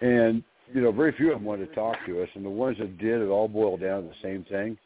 And 0.00 0.42
you 0.72 0.80
know, 0.82 0.92
very 0.92 1.12
few 1.12 1.32
of 1.32 1.38
them 1.38 1.44
wanted 1.44 1.68
to 1.68 1.74
talk 1.74 1.96
to 2.06 2.22
us, 2.22 2.28
and 2.34 2.44
the 2.44 2.50
ones 2.50 2.78
that 2.78 2.96
did, 2.98 3.20
it 3.20 3.28
all 3.28 3.48
boiled 3.48 3.80
down 3.80 4.02
to 4.02 4.08
the 4.08 4.14
same 4.22 4.44
thing. 4.44 4.78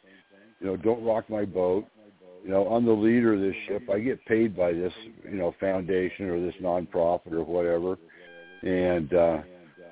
You 0.61 0.69
know, 0.69 0.77
don't 0.77 1.05
rock 1.05 1.29
my 1.29 1.45
boat. 1.45 1.87
You 2.45 2.51
know, 2.51 2.67
I'm 2.69 2.85
the 2.85 2.93
leader 2.93 3.33
of 3.33 3.41
this 3.41 3.55
ship. 3.67 3.89
I 3.91 3.99
get 4.01 4.25
paid 4.27 4.55
by 4.55 4.73
this, 4.73 4.93
you 5.25 5.37
know, 5.37 5.55
foundation 5.59 6.29
or 6.29 6.39
this 6.39 6.55
nonprofit 6.61 7.33
or 7.33 7.43
whatever, 7.43 7.97
and 8.63 9.13
uh, 9.15 9.39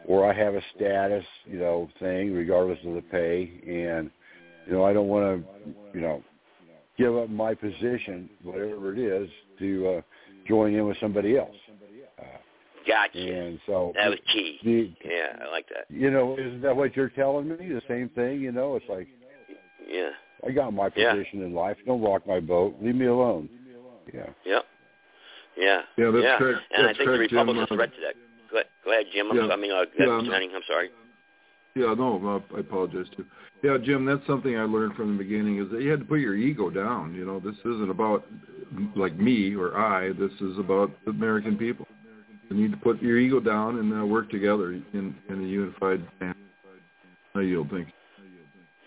or 0.06 0.30
I 0.30 0.34
have 0.34 0.54
a 0.54 0.60
status, 0.76 1.24
you 1.46 1.58
know, 1.58 1.88
thing 1.98 2.34
regardless 2.34 2.78
of 2.84 2.94
the 2.94 3.00
pay, 3.00 3.50
and 3.66 4.10
you 4.66 4.74
know, 4.74 4.84
I 4.84 4.92
don't 4.92 5.08
want 5.08 5.42
to, 5.42 5.74
you 5.94 6.02
know, 6.02 6.22
give 6.98 7.16
up 7.16 7.30
my 7.30 7.54
position, 7.54 8.28
whatever 8.42 8.92
it 8.92 8.98
is, 8.98 9.30
to 9.58 9.88
uh, 9.88 10.00
join 10.46 10.74
in 10.74 10.86
with 10.86 10.98
somebody 11.00 11.38
else. 11.38 11.56
Uh, 12.18 12.24
gotcha. 12.86 13.18
And 13.18 13.58
so 13.66 13.92
that 13.96 14.10
was 14.10 14.18
key. 14.30 14.58
The, 14.62 14.92
yeah, 15.08 15.42
I 15.42 15.50
like 15.50 15.68
that. 15.70 15.86
You 15.88 16.10
know, 16.10 16.36
isn't 16.38 16.60
that 16.60 16.76
what 16.76 16.94
you're 16.96 17.08
telling 17.08 17.48
me? 17.48 17.56
The 17.56 17.82
same 17.88 18.10
thing. 18.10 18.42
You 18.42 18.52
know, 18.52 18.76
it's 18.76 18.84
like, 18.90 19.08
yeah, 19.88 20.10
I 20.46 20.50
got 20.50 20.72
my 20.72 20.88
position 20.88 21.40
yeah. 21.40 21.46
in 21.46 21.54
life. 21.54 21.76
Don't 21.86 22.02
rock 22.02 22.26
my 22.26 22.40
boat. 22.40 22.76
Leave 22.80 22.94
me 22.94 23.06
alone. 23.06 23.48
Yeah. 24.12 24.26
Yep. 24.44 24.64
Yeah. 25.56 25.80
Yeah, 25.96 26.10
that's 26.10 26.24
yeah. 26.24 26.38
correct. 26.38 26.60
And 26.76 26.86
that's 26.86 26.96
I 26.96 26.98
think 26.98 27.08
correct, 27.08 27.30
the 27.30 27.36
Republicans 27.36 27.68
Jim. 27.68 27.78
threat 27.78 27.90
to 27.94 28.00
that. 28.00 28.14
Go 28.50 28.56
ahead, 28.56 28.66
go 28.84 28.92
ahead 28.92 29.06
Jim. 29.12 29.30
I'm, 29.30 29.36
Yeah. 29.36 29.46
I 29.48 29.56
mean, 29.56 29.70
uh, 29.70 29.84
Yeah, 29.98 30.06
Mr. 30.06 30.24
no. 30.24 30.32
Henning, 30.32 30.50
I'm 30.54 30.62
sorry. 30.66 30.90
Yeah, 31.74 31.94
no, 31.94 32.42
I 32.54 32.60
apologize 32.60 33.06
too. 33.16 33.24
Yeah, 33.62 33.78
Jim, 33.82 34.04
that's 34.04 34.26
something 34.26 34.58
I 34.58 34.64
learned 34.64 34.94
from 34.94 35.16
the 35.16 35.22
beginning 35.22 35.58
is 35.58 35.70
that 35.70 35.80
you 35.80 35.90
had 35.90 36.00
to 36.00 36.04
put 36.04 36.20
your 36.20 36.34
ego 36.34 36.68
down. 36.68 37.14
You 37.14 37.24
know, 37.24 37.40
this 37.40 37.56
isn't 37.60 37.90
about 37.90 38.26
like 38.96 39.16
me 39.16 39.54
or 39.54 39.78
I. 39.78 40.12
This 40.12 40.32
is 40.40 40.58
about 40.58 40.90
the 41.04 41.12
American 41.12 41.56
people. 41.56 41.86
You 42.50 42.56
need 42.56 42.72
to 42.72 42.76
put 42.76 43.00
your 43.00 43.18
ego 43.18 43.40
down 43.40 43.78
and 43.78 44.02
uh, 44.02 44.04
work 44.04 44.30
together 44.30 44.72
in, 44.72 45.14
in 45.28 45.44
a 45.44 45.46
unified 45.46 46.06
manner. 46.20 46.36
I 47.34 47.40
yield. 47.40 47.70
Thanks. 47.70 47.90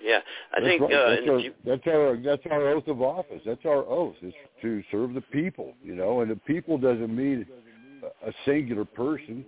Yeah, 0.05 0.19
I 0.53 0.59
That's 0.59 0.65
think 0.65 0.81
right. 0.81 0.93
uh, 0.93 1.09
that's, 1.09 1.29
our, 1.29 1.39
few- 1.39 1.53
that's 1.65 1.87
our 1.87 2.17
that's 2.17 2.43
our 2.51 2.67
oath 2.69 2.87
of 2.87 3.01
office. 3.01 3.41
That's 3.45 3.65
our 3.65 3.83
oath 3.85 4.15
is 4.21 4.33
to 4.61 4.83
serve 4.91 5.15
the 5.15 5.21
people. 5.21 5.73
You 5.83 5.95
know, 5.95 6.21
and 6.21 6.29
the 6.29 6.35
people 6.35 6.77
doesn't 6.77 7.13
mean 7.13 7.45
a 8.23 8.29
a 8.29 8.33
singular 8.45 8.85
person 8.85 9.43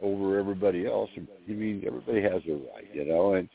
over 0.00 0.38
everybody 0.38 0.86
else. 0.86 1.10
You 1.14 1.54
mean 1.54 1.84
everybody 1.86 2.22
has 2.22 2.42
a 2.48 2.54
right. 2.54 2.88
You 2.94 3.04
know, 3.04 3.34
and 3.34 3.48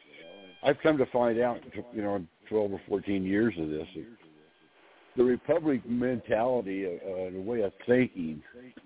I've 0.63 0.79
come 0.81 0.97
to 0.97 1.05
find 1.07 1.39
out, 1.39 1.59
you 1.93 2.01
know, 2.01 2.15
in 2.15 2.27
12 2.49 2.73
or 2.73 2.81
14 2.87 3.23
years 3.23 3.53
of 3.59 3.69
this, 3.69 3.87
the 5.15 5.23
Republic 5.23 5.81
mentality 5.87 6.85
uh, 6.85 7.15
and 7.15 7.35
the 7.35 7.41
way 7.41 7.61
of 7.61 7.73
thinking 7.85 8.41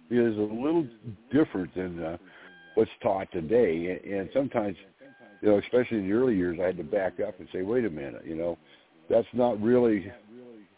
is 0.10 0.38
a 0.38 0.42
little 0.42 0.88
different 1.32 1.74
than 1.76 2.04
uh, 2.04 2.18
what's 2.76 2.92
taught 3.04 3.32
today. 3.32 4.00
And, 4.04 4.14
and 4.14 4.30
sometimes, 4.34 4.78
you 5.42 5.50
know, 5.50 5.58
especially 5.58 5.98
in 5.98 6.08
the 6.08 6.14
early 6.14 6.36
years, 6.36 6.60
I 6.62 6.68
had 6.68 6.78
to 6.78 6.84
back 6.84 7.20
up 7.20 7.40
and 7.40 7.48
say, 7.52 7.64
wait 7.64 7.86
a 7.86 7.90
minute, 7.90 8.24
you 8.26 8.36
know, 8.36 8.58
that's 9.10 9.28
not 9.34 9.62
really 9.62 10.12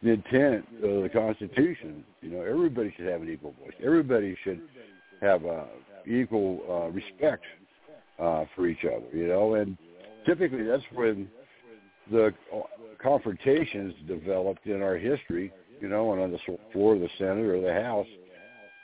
the 0.01 0.11
intent 0.11 0.65
of 0.83 1.03
the 1.03 1.09
Constitution. 1.11 2.03
You 2.21 2.31
know, 2.31 2.41
everybody 2.41 2.93
should 2.95 3.07
have 3.07 3.21
an 3.21 3.29
equal 3.29 3.53
voice. 3.63 3.73
Everybody 3.83 4.35
should 4.43 4.61
have 5.21 5.45
uh, 5.45 5.65
equal 6.05 6.61
uh, 6.69 6.89
respect 6.91 7.43
uh, 8.19 8.45
for 8.55 8.67
each 8.67 8.85
other. 8.85 9.05
You 9.13 9.27
know, 9.27 9.55
and 9.55 9.77
typically 10.25 10.63
that's 10.63 10.83
when 10.93 11.29
the 12.11 12.33
uh, 12.53 12.59
confrontations 13.01 13.93
developed 14.07 14.65
in 14.65 14.81
our 14.81 14.97
history. 14.97 15.51
You 15.79 15.89
know, 15.89 16.13
and 16.13 16.21
on 16.21 16.31
the 16.31 16.39
floor 16.71 16.95
of 16.95 17.01
the 17.01 17.09
Senate 17.17 17.45
or 17.45 17.61
the 17.61 17.73
House 17.73 18.07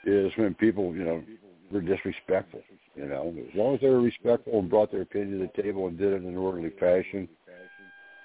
is 0.05 0.31
when 0.35 0.53
people, 0.53 0.93
you 0.93 1.03
know, 1.05 1.23
were 1.71 1.81
disrespectful. 1.81 2.61
You 2.95 3.07
know, 3.07 3.33
as 3.37 3.55
long 3.55 3.75
as 3.75 3.81
they 3.81 3.87
were 3.87 4.01
respectful 4.01 4.59
and 4.59 4.69
brought 4.69 4.91
their 4.91 5.01
opinion 5.01 5.39
to 5.39 5.49
the 5.55 5.63
table 5.63 5.87
and 5.87 5.97
did 5.97 6.13
it 6.13 6.23
in 6.23 6.29
an 6.29 6.37
orderly 6.37 6.71
fashion, 6.79 7.27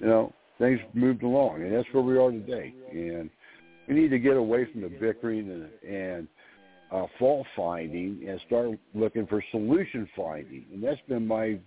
you 0.01 0.07
know, 0.07 0.33
things 0.59 0.81
moved 0.95 1.23
along, 1.23 1.62
and 1.62 1.73
that's 1.75 1.89
where 1.93 2.03
we 2.03 2.19
are 2.19 2.31
today. 2.31 2.75
And 2.91 3.31
we 3.89 3.95
need 3.95 4.11
to 4.11 4.19
get 4.19 4.37
away 4.37 4.66
from 4.71 4.81
the 4.81 4.89
bickering 4.89 5.51
and, 5.51 5.95
and 5.95 6.29
uh, 6.91 7.07
fault 7.19 7.47
finding 7.57 8.25
and 8.29 8.41
start 8.47 8.71
looking 8.95 9.27
for 9.27 9.43
solution 9.51 10.09
finding. 10.16 10.65
And 10.73 10.83
that's 10.83 11.01
been 11.09 11.27
my 11.27 11.59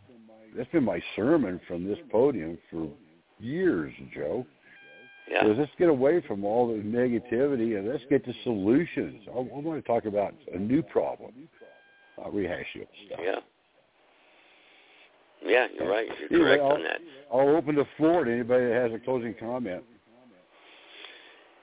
that's 0.55 0.69
been 0.71 0.85
my 0.85 1.01
sermon 1.15 1.59
from 1.67 1.85
this 1.87 1.99
podium 2.09 2.57
for 2.71 2.89
years, 3.39 3.93
Joe. 4.13 4.45
yeah, 5.29 5.45
is 5.45 5.57
let's 5.57 5.71
get 5.77 5.89
away 5.89 6.23
from 6.27 6.45
all 6.45 6.67
the 6.67 6.81
negativity 6.81 7.77
and 7.77 7.87
let's 7.87 8.03
get 8.09 8.25
to 8.25 8.33
solutions. 8.43 9.23
I, 9.27 9.37
I 9.37 9.41
want 9.41 9.83
to 9.83 9.87
talk 9.87 10.05
about 10.05 10.33
a 10.53 10.57
new 10.57 10.81
problem, 10.81 11.33
not 12.17 12.33
rehash 12.33 12.65
old 12.77 12.87
stuff. 13.07 13.19
yeah, 13.23 13.39
yeah. 15.45 15.67
You're 15.77 15.89
right. 15.89 16.07
You're 16.29 16.39
correct 16.39 16.63
I'll, 16.63 16.71
on 16.73 16.83
that. 16.83 17.01
I'll 17.33 17.55
open 17.55 17.75
the 17.75 17.87
floor 17.97 18.25
to 18.25 18.31
anybody 18.31 18.65
that 18.65 18.89
has 18.89 18.91
a 18.93 19.03
closing 19.03 19.35
comment. 19.39 19.83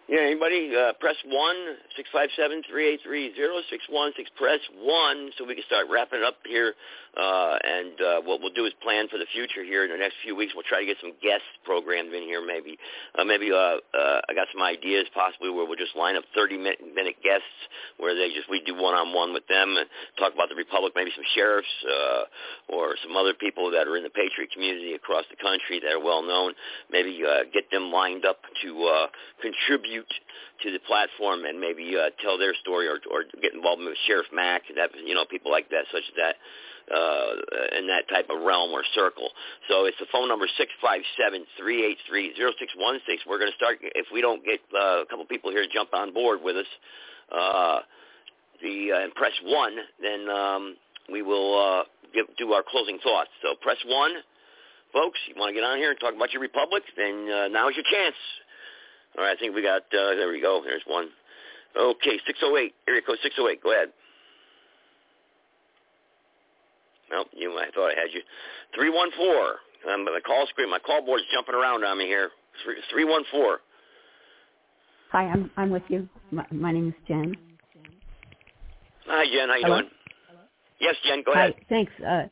Yeah, 0.08 0.20
anybody 0.20 0.70
uh, 0.76 0.92
press 1.00 1.16
one 1.26 1.56
six 1.96 2.08
five 2.12 2.28
seven 2.36 2.62
three 2.68 2.92
eight 2.92 3.00
three 3.02 3.34
zero 3.34 3.60
six 3.70 3.82
one 3.88 4.12
six. 4.16 4.28
Press 4.36 4.60
one 4.76 5.30
so 5.38 5.46
we 5.46 5.54
can 5.54 5.64
start 5.64 5.86
wrapping 5.90 6.22
up 6.22 6.36
here. 6.46 6.74
Uh, 7.16 7.56
and 7.62 7.94
uh, 8.00 8.20
what 8.22 8.40
we'll 8.40 8.52
do 8.52 8.66
is 8.66 8.72
plan 8.82 9.06
for 9.08 9.18
the 9.18 9.26
future 9.32 9.62
here 9.62 9.84
in 9.84 9.90
the 9.90 9.96
next 9.96 10.16
few 10.22 10.34
weeks. 10.34 10.52
We'll 10.54 10.66
try 10.66 10.80
to 10.80 10.86
get 10.86 10.98
some 11.00 11.12
guest 11.22 11.46
programs 11.64 12.12
in 12.12 12.22
here. 12.22 12.44
Maybe, 12.44 12.76
uh, 13.14 13.24
maybe 13.24 13.52
uh, 13.52 13.78
uh, 13.94 14.18
I 14.28 14.34
got 14.34 14.48
some 14.52 14.62
ideas 14.62 15.06
possibly 15.14 15.50
where 15.50 15.64
we'll 15.64 15.78
just 15.78 15.94
line 15.94 16.16
up 16.16 16.24
thirty 16.34 16.58
minute, 16.58 16.82
minute 16.82 17.16
guests 17.22 17.54
where 17.98 18.14
they 18.14 18.34
just 18.34 18.50
we 18.50 18.60
do 18.66 18.74
one 18.74 18.94
on 18.94 19.14
one 19.14 19.32
with 19.32 19.46
them 19.46 19.76
and 19.78 19.86
talk 20.18 20.34
about 20.34 20.48
the 20.48 20.58
republic. 20.58 20.92
Maybe 20.96 21.10
some 21.14 21.24
sheriffs 21.34 21.74
uh, 21.86 22.22
or 22.68 22.96
some 23.02 23.16
other 23.16 23.34
people 23.34 23.70
that 23.70 23.86
are 23.86 23.96
in 23.96 24.02
the 24.02 24.10
patriot 24.10 24.50
community 24.52 24.94
across 24.94 25.24
the 25.30 25.38
country 25.38 25.78
that 25.80 25.94
are 25.94 26.02
well 26.02 26.22
known. 26.22 26.52
Maybe 26.90 27.22
uh, 27.22 27.46
get 27.52 27.70
them 27.70 27.92
lined 27.94 28.26
up 28.26 28.42
to 28.62 28.70
uh, 28.84 29.06
contribute 29.40 30.10
to 30.62 30.70
the 30.70 30.78
platform 30.86 31.44
and 31.44 31.60
maybe 31.60 31.96
uh, 31.96 32.10
tell 32.22 32.38
their 32.38 32.54
story 32.54 32.86
or, 32.86 32.98
or 33.10 33.24
get 33.42 33.54
involved 33.54 33.82
with 33.82 33.96
Sheriff 34.06 34.26
Mack, 34.32 34.62
that 34.76 34.90
you 35.04 35.14
know 35.14 35.24
people 35.24 35.50
like 35.50 35.68
that, 35.70 35.84
such 35.92 36.04
as 36.08 36.14
that, 36.16 36.36
uh, 36.90 37.78
in 37.78 37.86
that 37.86 38.08
type 38.08 38.28
of 38.30 38.42
realm 38.42 38.72
or 38.72 38.82
circle. 38.94 39.30
So 39.68 39.86
it's 39.86 39.98
the 39.98 40.06
phone 40.12 40.28
number 40.28 40.46
six 40.58 40.70
five 40.82 41.00
seven 41.18 41.44
three 41.58 41.84
eight 41.84 41.98
three 42.08 42.34
zero 42.36 42.52
six 42.58 42.72
one 42.76 43.00
six. 43.06 43.22
We're 43.26 43.38
going 43.38 43.50
to 43.50 43.56
start 43.56 43.78
if 43.80 44.06
we 44.12 44.20
don't 44.20 44.44
get 44.44 44.60
uh, 44.74 45.02
a 45.02 45.06
couple 45.08 45.24
people 45.26 45.50
here 45.50 45.62
to 45.62 45.72
jump 45.72 45.90
on 45.94 46.12
board 46.12 46.40
with 46.42 46.56
us. 46.56 46.70
Uh, 47.32 47.80
the 48.62 48.92
uh, 48.92 49.04
and 49.04 49.14
press 49.14 49.32
one, 49.44 49.76
then 50.00 50.28
um, 50.28 50.76
we 51.10 51.22
will 51.22 51.58
uh, 51.58 51.84
give, 52.14 52.26
do 52.38 52.52
our 52.52 52.62
closing 52.62 52.98
thoughts. 53.02 53.30
So 53.42 53.54
press 53.60 53.78
one, 53.86 54.12
folks. 54.92 55.18
You 55.28 55.34
want 55.38 55.50
to 55.50 55.54
get 55.54 55.64
on 55.64 55.78
here 55.78 55.90
and 55.90 56.00
talk 56.00 56.14
about 56.14 56.32
your 56.32 56.42
republic? 56.42 56.82
Then 56.96 57.28
uh, 57.28 57.48
now's 57.48 57.74
your 57.74 57.84
chance. 57.90 58.16
All 59.16 59.24
right, 59.24 59.36
I 59.36 59.40
think 59.40 59.54
we 59.54 59.62
got, 59.62 59.82
uh, 59.94 60.14
there 60.16 60.28
we 60.28 60.40
go. 60.40 60.60
There's 60.64 60.82
one. 60.86 61.08
Okay, 61.76 62.18
608, 62.26 62.74
area 62.88 63.02
code 63.02 63.18
608. 63.22 63.62
Go 63.62 63.72
ahead. 63.72 63.88
Well, 67.10 67.24
you, 67.32 67.52
I 67.58 67.70
thought 67.74 67.92
I 67.92 68.00
had 68.00 68.12
you. 68.12 68.22
314. 68.74 69.92
Um, 69.92 70.04
the 70.04 70.20
call 70.24 70.46
screen, 70.48 70.70
my 70.70 70.78
call 70.78 71.04
board's 71.04 71.24
jumping 71.32 71.54
around 71.54 71.84
on 71.84 71.98
me 71.98 72.06
here. 72.06 72.30
314. 72.64 73.58
Hi, 75.10 75.24
I'm 75.26 75.50
I'm 75.56 75.70
with 75.70 75.82
you. 75.88 76.08
My, 76.30 76.44
my 76.50 76.72
name 76.72 76.88
is 76.88 76.94
Jen. 77.06 77.36
Hi, 79.06 79.24
Jen. 79.26 79.48
How 79.48 79.56
you 79.56 79.64
Hello? 79.64 79.76
doing? 79.80 79.90
Yes, 80.80 80.94
Jen, 81.06 81.22
go 81.24 81.32
Hi, 81.34 81.44
ahead. 81.44 81.54
thanks. 81.68 81.92
Uh, 82.00 82.24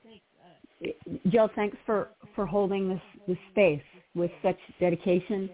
Jill, 1.29 1.49
thanks 1.55 1.77
for, 1.87 2.09
for 2.35 2.45
holding 2.47 2.89
this, 2.89 3.01
this 3.29 3.39
space 3.51 3.83
with 4.15 4.31
such 4.43 4.59
dedication 4.81 5.49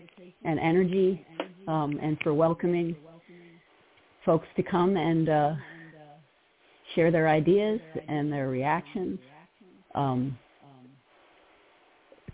and 0.45 0.59
energy 0.59 1.25
um, 1.67 1.99
and 2.03 2.19
for 2.23 2.33
welcoming 2.33 2.97
folks 4.25 4.47
to 4.57 4.63
come 4.63 4.97
and 4.97 5.29
uh, 5.29 5.55
share 6.95 7.11
their 7.11 7.29
ideas 7.29 7.81
and 8.09 8.33
their 8.33 8.49
reactions. 8.49 9.19
Um, 9.95 10.39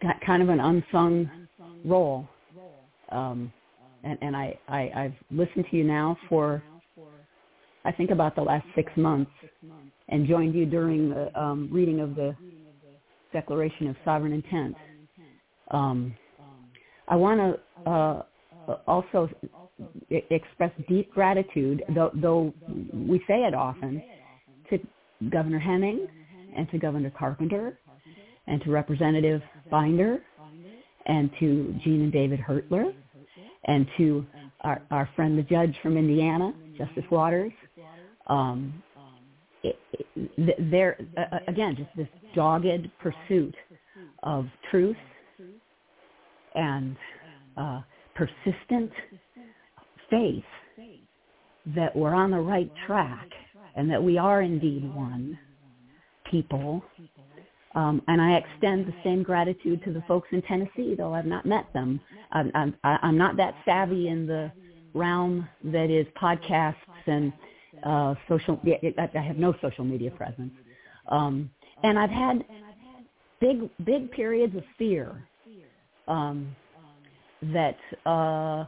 ki- 0.01 0.27
kind 0.27 0.43
of 0.43 0.49
an 0.49 0.61
unsung 0.61 1.31
role. 1.85 2.29
Um, 3.11 3.53
and 4.03 4.19
and 4.21 4.37
I, 4.37 4.59
I, 4.69 4.91
I've 4.95 5.15
listened 5.31 5.67
to 5.71 5.77
you 5.77 5.85
now 5.85 6.17
for, 6.29 6.63
I 7.85 7.93
think, 7.93 8.11
about 8.11 8.35
the 8.35 8.43
last 8.43 8.67
six 8.75 8.93
months 8.97 9.31
and 10.09 10.27
joined 10.27 10.55
you 10.55 10.67
during 10.67 11.11
the 11.11 11.41
um, 11.41 11.69
reading 11.73 12.01
of 12.01 12.15
the 12.15 12.37
Declaration 13.33 13.89
of 13.89 13.97
Sovereign 14.05 14.33
Intent. 14.33 14.77
Um, 15.71 16.15
I 17.09 17.17
want 17.17 17.41
to 17.41 17.91
uh, 17.91 18.23
also 18.87 19.29
express 20.11 20.71
deep 20.89 21.11
gratitude, 21.13 21.83
though, 21.95 22.11
though 22.15 22.55
we 22.93 23.19
say 23.27 23.43
it 23.45 23.55
often, 23.55 24.03
to 24.71 24.79
Governor 25.31 25.59
Henning 25.59 26.07
and 26.57 26.71
to 26.71 26.79
Governor 26.79 27.11
Carpenter 27.11 27.79
and 28.47 28.63
to 28.63 28.71
Representative 28.71 29.43
Binder 29.71 30.23
and 31.07 31.31
to 31.41 31.75
Gene 31.83 32.03
and 32.03 32.13
David 32.13 32.41
Hertler 32.41 32.95
and 33.65 33.87
to 33.99 34.27
our, 34.63 34.83
our 34.91 35.09
friend 35.17 35.39
the 35.39 35.43
judge 35.43 35.75
from 35.83 35.97
Indiana, 35.97 36.53
Justice 36.79 37.05
Waters. 37.11 37.53
Um, 38.27 38.83
it, 39.63 39.79
it, 39.93 40.71
there 40.71 40.99
uh, 41.17 41.39
again, 41.49 41.77
just 41.77 41.91
this 41.97 42.09
dogged 42.35 42.91
pursuit 43.01 43.55
of 44.23 44.47
truth 44.71 44.97
and 46.55 46.97
uh, 47.57 47.81
persistent 48.15 48.91
faith 50.11 50.45
that 51.75 51.95
we're 51.95 52.15
on 52.15 52.31
the 52.31 52.39
right 52.39 52.71
track 52.87 53.29
and 53.77 53.91
that 53.91 54.03
we 54.03 54.19
are 54.19 54.43
indeed 54.43 54.93
one 54.95 55.39
people. 56.31 56.83
Um, 57.75 58.03
and 58.07 58.21
I 58.21 58.37
extend 58.37 58.87
the 58.87 58.95
same 59.03 59.23
gratitude 59.23 59.83
to 59.85 59.93
the 59.93 60.03
folks 60.07 60.29
in 60.31 60.43
Tennessee, 60.43 60.95
though 60.97 61.13
I've 61.13 61.27
not 61.27 61.45
met 61.45 61.73
them. 61.73 62.01
I'm, 62.31 62.53
I'm, 62.55 62.77
I'm 62.85 63.19
not 63.19 63.37
that 63.37 63.55
savvy 63.65 64.09
in 64.09 64.27
the 64.27 64.53
realm 64.95 65.49
that 65.65 65.91
is 65.91 66.07
podcasts 66.21 66.75
and 67.07 67.33
uh, 67.85 68.15
social. 68.29 68.61
I 68.65 69.19
have 69.19 69.39
no 69.39 69.55
social 69.61 69.85
media 69.85 70.11
presence, 70.13 70.53
um, 71.09 71.51
and 71.83 71.99
I've 71.99 72.11
had 72.11 72.45
big, 73.41 73.69
big 73.85 74.11
periods 74.13 74.57
of 74.57 74.63
fear 74.79 75.27
um, 76.09 76.55
that, 77.53 77.77
uh, 78.07 78.65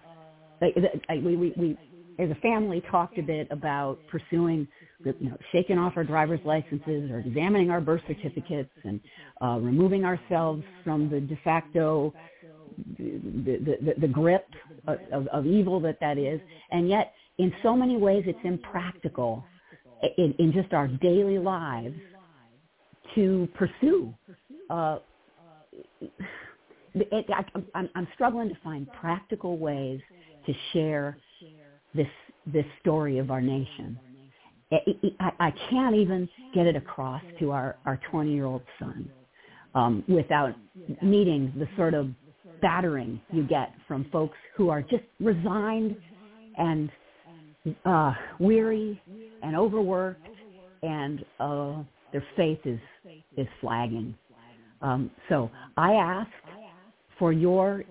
that, 0.60 0.72
that 1.08 1.22
we, 1.22 1.36
we, 1.36 1.52
we 1.56 1.78
as 2.18 2.30
a 2.30 2.34
family 2.36 2.82
talked 2.90 3.18
a 3.18 3.22
bit 3.22 3.48
about 3.50 3.98
pursuing, 4.08 4.66
you 5.04 5.14
know, 5.20 5.36
shaking 5.52 5.78
off 5.78 5.94
our 5.96 6.04
driver's 6.04 6.40
licenses 6.44 7.10
or 7.10 7.20
examining 7.20 7.70
our 7.70 7.80
birth 7.80 8.00
certificates 8.06 8.70
and 8.84 9.00
uh, 9.42 9.58
removing 9.60 10.04
ourselves 10.04 10.62
from 10.84 11.10
the 11.10 11.20
de 11.20 11.36
facto 11.44 12.12
the, 12.98 13.78
the, 13.82 13.94
the 14.00 14.08
grip 14.08 14.46
of, 14.86 15.26
of, 15.28 15.46
evil 15.46 15.80
that 15.80 15.98
that 16.00 16.18
is. 16.18 16.40
And 16.70 16.88
yet, 16.88 17.12
in 17.38 17.52
so 17.62 17.74
many 17.74 17.96
ways, 17.96 18.24
it's 18.26 18.38
impractical 18.44 19.44
in, 20.18 20.34
in 20.38 20.52
just 20.52 20.72
our 20.72 20.88
daily 20.88 21.38
lives 21.38 21.96
to 23.14 23.48
pursue. 23.54 24.14
Uh, 24.68 24.98
it, 26.94 27.26
I, 27.30 27.44
I'm, 27.74 27.88
I'm 27.94 28.08
struggling 28.14 28.48
to 28.48 28.56
find 28.62 28.86
practical 29.00 29.58
ways 29.58 30.00
to 30.46 30.52
share 30.72 31.16
this 31.94 32.06
this 32.46 32.64
story 32.80 33.18
of 33.18 33.30
our 33.30 33.40
nation. 33.40 33.98
I, 35.20 35.30
I 35.38 35.52
can't 35.70 35.94
even 35.94 36.28
get 36.54 36.66
it 36.66 36.76
across 36.76 37.22
to 37.40 37.50
our 37.52 37.76
our 37.86 38.00
20 38.10 38.32
year 38.32 38.44
old 38.44 38.62
son 38.78 39.10
um, 39.74 40.04
without 40.08 40.54
meeting 41.02 41.52
the 41.58 41.68
sort 41.76 41.94
of 41.94 42.08
battering 42.60 43.20
you 43.32 43.46
get 43.46 43.72
from 43.86 44.06
folks 44.10 44.36
who 44.56 44.70
are 44.70 44.82
just 44.82 45.04
resigned 45.20 45.96
and 46.56 46.90
uh, 47.84 48.14
weary 48.38 49.00
and 49.42 49.56
overworked, 49.56 50.26
and 50.82 51.24
uh, 51.40 51.82
their 52.12 52.24
faith 52.36 52.60
is 52.64 52.80
is 53.36 53.46
flagging. 53.60 54.14
Um, 54.82 55.10
so 55.28 55.50
I 55.76 55.94
ask 55.94 56.30
for 57.18 57.32
your 57.32 57.84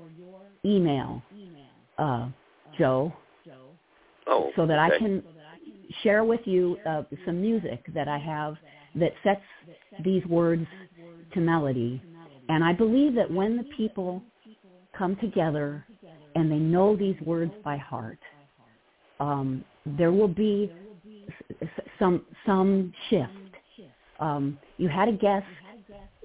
email, 0.63 1.21
uh, 1.97 2.29
Joe, 2.77 3.13
Oh, 4.27 4.51
so 4.55 4.65
that 4.65 4.79
okay. 4.79 4.95
I 4.95 4.99
can 4.99 5.23
share 6.03 6.23
with 6.23 6.41
you 6.45 6.77
uh, 6.85 7.03
some 7.25 7.41
music 7.41 7.83
that 7.93 8.07
I 8.07 8.17
have 8.17 8.55
that 8.95 9.13
sets 9.23 9.41
these 10.03 10.25
words 10.25 10.65
to 11.33 11.39
melody. 11.39 12.01
And 12.49 12.63
I 12.63 12.73
believe 12.73 13.15
that 13.15 13.29
when 13.31 13.57
the 13.57 13.63
people 13.75 14.23
come 14.97 15.15
together 15.17 15.85
and 16.35 16.51
they 16.51 16.57
know 16.57 16.95
these 16.95 17.15
words 17.21 17.53
by 17.63 17.77
heart, 17.77 18.19
um, 19.19 19.63
there 19.85 20.11
will 20.11 20.27
be 20.27 20.71
s- 21.61 21.69
some 21.99 22.25
some 22.45 22.93
shift. 23.09 23.31
Um, 24.19 24.59
you 24.77 24.87
had 24.87 25.07
a 25.09 25.13
guest 25.13 25.45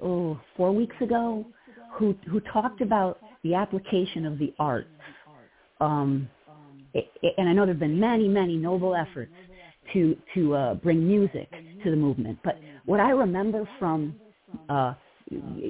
oh, 0.03 0.39
four 0.57 0.73
weeks 0.73 0.97
ago 1.01 1.45
who 1.93 2.15
who 2.31 2.41
talked 2.41 2.81
about 2.81 3.21
the 3.43 3.55
application 3.55 4.27
of 4.27 4.39
the 4.39 4.53
arts. 4.59 4.89
Um, 5.81 6.29
it, 6.95 7.07
it, 7.23 7.35
and 7.39 7.49
I 7.49 7.53
know 7.53 7.63
there 7.63 7.75
have 7.75 7.81
been 7.81 8.01
many, 8.01 8.29
many 8.29 8.57
noble 8.57 8.95
efforts 8.95 9.33
to 9.93 10.17
to 10.35 10.55
uh, 10.55 10.75
bring 10.75 11.07
music 11.07 11.51
to 11.85 11.91
the 11.91 11.97
movement. 11.97 12.39
But 12.45 12.59
what 12.85 13.01
I 13.01 13.11
remember 13.11 13.69
from 13.79 14.15
uh, 14.69 14.95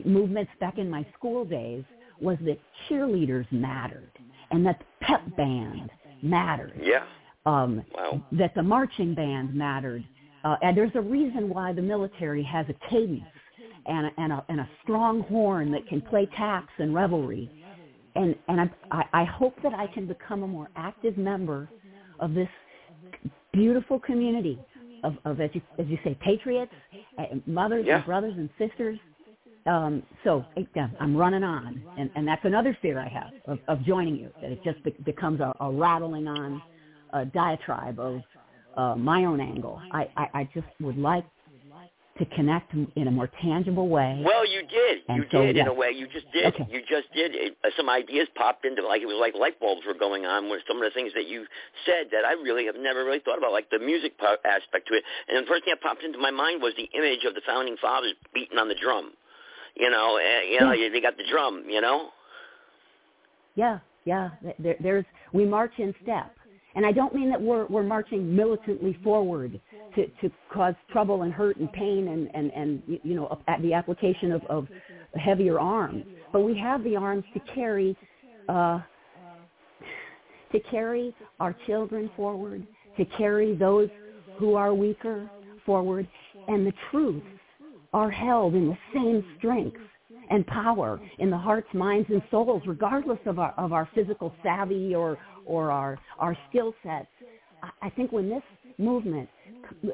movements 0.05 0.51
back 0.61 0.79
in 0.79 0.89
my 0.89 1.07
school 1.17 1.45
days 1.45 1.85
was 2.21 2.37
that 2.45 2.59
cheerleaders 2.89 3.51
mattered, 3.51 4.11
and 4.51 4.65
that 4.67 4.79
the 4.79 5.07
pep 5.07 5.37
band 5.37 5.91
mattered. 6.23 6.81
Yeah. 6.83 7.05
Um, 7.47 7.83
Wow. 7.95 8.23
That 8.33 8.55
the 8.55 8.63
marching 8.63 9.15
band 9.15 9.55
mattered, 9.55 10.05
uh, 10.45 10.57
and 10.63 10.77
there's 10.77 10.95
a 10.95 11.01
reason 11.01 11.49
why 11.49 11.73
the 11.73 11.83
military 11.83 12.43
has 12.43 12.67
a 12.69 12.89
cadence 12.91 13.25
and 13.87 14.07
a, 14.07 14.11
and 14.19 14.33
a, 14.33 14.45
and 14.49 14.61
a 14.61 14.69
strong 14.83 15.23
horn 15.23 15.71
that 15.73 15.87
can 15.89 16.03
play 16.03 16.29
taps 16.37 16.73
and 16.79 16.95
revelry 16.95 17.51
and 18.17 18.35
and 18.49 18.71
I, 18.91 19.05
I 19.13 19.25
hope 19.25 19.55
that 19.63 19.75
I 19.75 19.87
can 19.89 20.07
become 20.07 20.43
a 20.43 20.47
more 20.47 20.69
active 20.77 21.17
member 21.19 21.69
of 22.21 22.35
this 22.35 22.49
beautiful 23.53 23.99
community 23.99 24.59
of, 25.03 25.17
of 25.25 25.41
as 25.41 25.51
you 25.55 25.63
as 25.79 25.87
you 25.89 25.99
say 26.05 26.17
patriots, 26.21 26.73
uh, 27.19 27.25
mothers 27.47 27.85
Yeah. 27.87 27.97
and 27.97 28.07
brothers 28.07 28.35
and 28.37 28.49
sisters. 28.59 28.99
Um, 29.67 30.03
so 30.25 30.45
I'm 31.01 31.17
running 31.17 31.45
on, 31.45 31.83
and 31.97 32.11
and 32.17 32.27
that's 32.27 32.45
another 32.45 32.77
fear 32.81 32.99
I 32.99 33.09
have 33.09 33.33
of, 33.47 33.59
of 33.69 33.85
joining 33.85 34.17
you 34.17 34.31
that 34.41 34.51
it 34.53 34.63
just 34.65 34.83
be, 34.85 34.91
becomes 35.05 35.41
a, 35.41 35.55
a 35.61 35.71
rattling 35.71 36.27
on 36.29 36.63
uh, 37.13 37.25
diatribe 37.25 37.99
of 38.01 38.23
uh, 38.77 38.95
my 38.97 39.25
own 39.25 39.41
angle. 39.41 39.81
I, 39.93 40.09
I 40.17 40.27
I 40.35 40.51
just 40.55 40.67
would 40.81 40.97
like 40.99 41.25
to 42.21 42.27
connect 42.37 42.73
in 42.73 43.09
a 43.09 43.11
more 43.11 43.29
tangible 43.43 43.89
way. 43.89 44.23
Well, 44.25 44.47
you 44.47 44.61
did. 44.61 44.99
And 45.09 45.19
you 45.19 45.25
so, 45.33 45.43
did 45.43 45.57
in 45.57 45.67
a 45.67 45.75
way. 45.75 45.91
You 45.91 46.07
just 46.07 46.31
did. 46.33 46.55
Okay. 46.55 46.67
You 46.71 46.81
just 46.81 47.13
did. 47.13 47.35
It, 47.35 47.57
uh, 47.65 47.71
some 47.77 47.89
ideas 47.89 48.29
popped 48.37 48.65
into 48.65 48.87
like 48.87 49.03
it 49.03 49.07
was 49.07 49.17
like 49.19 49.35
light 49.35 49.59
bulbs 49.59 49.83
were 49.87 49.99
going 49.99 50.27
on 50.27 50.49
with 50.49 50.61
some 50.69 50.77
of 50.77 50.85
the 50.85 50.95
things 50.95 51.13
that 51.15 51.27
you 51.27 51.47
said 51.85 52.07
that 52.13 52.25
I 52.25 52.33
really 52.33 52.67
have 52.67 52.77
never 52.77 53.05
really 53.05 53.21
thought 53.21 53.39
about, 53.39 53.53
like 53.53 53.71
the 53.71 53.79
music 53.79 54.13
aspect 54.45 54.89
to 54.89 54.95
it. 54.95 55.05
And 55.29 55.43
the 55.45 55.49
first 55.49 55.65
thing 55.65 55.75
that 55.75 55.83
popped 55.83 56.05
into 56.05 56.19
my 56.19 56.31
mind 56.31 56.63
was 56.63 56.75
the 56.77 56.89
image 56.97 57.25
of 57.27 57.35
the 57.35 57.43
founding 57.47 57.77
fathers 57.81 58.15
beating 58.33 58.59
on 58.59 58.69
the 58.69 58.77
drum. 58.77 59.13
You 59.75 59.91
know, 59.91 60.21
uh, 60.21 60.43
you 60.45 60.61
know, 60.61 60.71
they 60.71 61.01
got 61.01 61.17
the 61.17 61.25
drum. 61.29 61.65
You 61.69 61.81
know. 61.81 62.11
Yeah, 63.57 63.79
yeah. 64.05 64.31
There, 64.59 64.77
there's 64.81 65.05
we 65.33 65.47
march 65.47 65.73
in 65.79 65.95
step, 66.03 66.35
and 66.75 66.87
I 66.87 66.93
don't 66.93 67.15
mean 67.15 67.31
that 67.31 67.41
we're 67.41 67.67
we're 67.67 67.83
marching 67.83 68.35
militantly 68.35 68.99
forward 69.03 69.61
to 69.95 70.07
to 70.07 70.31
cause 70.53 70.75
trouble 70.91 71.23
and 71.23 71.33
hurt 71.33 71.57
and 71.57 71.73
pain 71.73 72.09
and 72.09 72.31
and 72.35 72.53
and 72.53 72.83
you 73.03 73.15
know 73.15 73.39
at 73.49 73.61
the 73.63 73.75
application 73.75 74.33
of 74.33 74.43
of 74.47 74.69
heavier 75.17 75.59
arms, 75.59 76.05
but 76.33 76.41
we 76.41 76.57
have 76.59 76.85
the 76.85 76.97
arms 76.97 77.25
to 77.35 77.41
carry. 77.55 77.97
Uh, 78.49 78.81
to 80.53 80.61
carry 80.71 81.15
our 81.39 81.55
children 81.67 82.11
forward, 82.17 82.67
to 82.97 83.05
carry 83.17 83.55
those 83.55 83.89
who 84.39 84.55
are 84.55 84.75
weaker 84.75 85.31
forward, 85.65 86.09
and 86.49 86.67
the 86.67 86.73
truths 86.91 87.27
are 87.93 88.11
held 88.11 88.55
in 88.55 88.69
the 88.69 88.79
same 88.95 89.25
strength 89.39 89.79
and 90.31 90.47
power 90.47 91.01
in 91.19 91.31
the 91.31 91.37
hearts, 91.37 91.69
minds, 91.75 92.09
and 92.11 92.23
souls, 92.31 92.63
regardless 92.67 93.19
of 93.27 93.39
our 93.39 93.53
of 93.57 93.73
our 93.73 93.89
physical 93.95 94.33
savvy 94.43 94.95
or 94.95 95.19
or 95.47 95.71
our 95.71 95.99
our 96.19 96.37
skill 96.49 96.75
sets. 96.83 97.09
I, 97.63 97.71
I 97.87 97.91
think 97.91 98.13
when 98.13 98.29
this 98.29 98.43
movement 98.79 99.29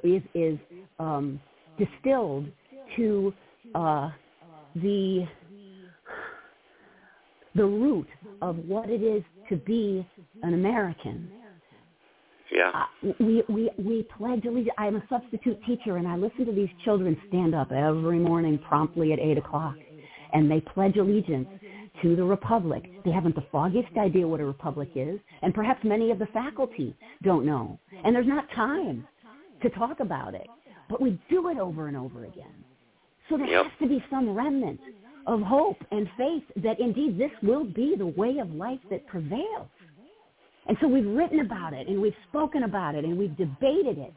is 0.05 0.23
is 0.35 0.59
um, 0.99 1.41
distilled 1.79 2.47
to 2.97 3.33
uh, 3.75 4.11
the 4.77 5.27
the 7.55 7.65
root 7.65 8.07
of 8.43 8.57
what 8.67 8.91
it 8.91 9.03
is 9.03 9.23
to 9.49 9.57
be 9.57 10.07
an 10.43 10.55
American, 10.55 11.29
Yeah. 12.53 12.71
uh, 12.75 13.13
we 13.19 13.43
we 13.49 13.71
we 13.79 14.07
pledge 14.17 14.45
allegiance. 14.45 14.75
I'm 14.79 14.97
a 14.97 15.03
substitute 15.09 15.59
teacher, 15.65 15.97
and 15.97 16.07
I 16.07 16.17
listen 16.17 16.45
to 16.47 16.53
these 16.53 16.69
children 16.85 17.17
stand 17.29 17.55
up 17.55 17.73
every 17.73 18.19
morning 18.19 18.59
promptly 18.69 19.13
at 19.13 19.19
eight 19.19 19.39
o'clock, 19.39 19.77
and 20.33 20.51
they 20.51 20.61
pledge 20.61 20.97
allegiance 20.97 21.49
to 22.03 22.17
the 22.17 22.25
republic. 22.25 22.91
They 23.05 23.11
haven't 23.13 23.35
the 23.35 23.45
foggiest 23.53 23.97
idea 23.99 24.27
what 24.27 24.41
a 24.41 24.45
republic 24.45 24.91
is, 24.95 25.21
and 25.43 25.55
perhaps 25.55 25.85
many 25.85 26.11
of 26.11 26.19
the 26.19 26.27
faculty 26.27 26.97
don't 27.23 27.47
know. 27.47 27.79
And 28.05 28.15
there's 28.15 28.27
not 28.27 28.49
time 28.55 29.07
to 29.63 29.71
talk 29.71 30.01
about 30.01 30.35
it, 30.35 30.47
but 30.91 31.01
we 31.01 31.19
do 31.31 31.49
it 31.49 31.59
over 31.59 31.89
and 31.89 31.97
over 31.97 32.25
again. 32.25 32.65
So 33.29 33.37
there 33.37 33.47
Yep. 33.49 33.65
has 33.67 33.73
to 33.81 33.89
be 33.89 34.05
some 34.11 34.31
remnant 34.37 34.81
of 35.27 35.41
hope 35.43 35.79
and 35.91 36.09
faith 36.17 36.45
that 36.57 36.79
indeed 36.81 37.19
this 37.19 37.33
will 37.43 37.65
be 37.65 37.97
the 37.97 38.07
way 38.07 38.39
of 38.39 38.53
life 38.55 38.81
that 38.91 39.07
prevails. 39.09 39.69
And 40.69 40.77
so 40.81 40.89
we've 40.89 41.07
written 41.07 41.41
about 41.41 41.73
it 41.73 41.89
and 41.89 42.01
we've 42.01 42.17
spoken 42.29 42.65
about 42.65 42.95
it 42.95 43.05
and 43.05 43.19
we've 43.19 43.37
debated 43.37 43.99
it. 43.99 44.15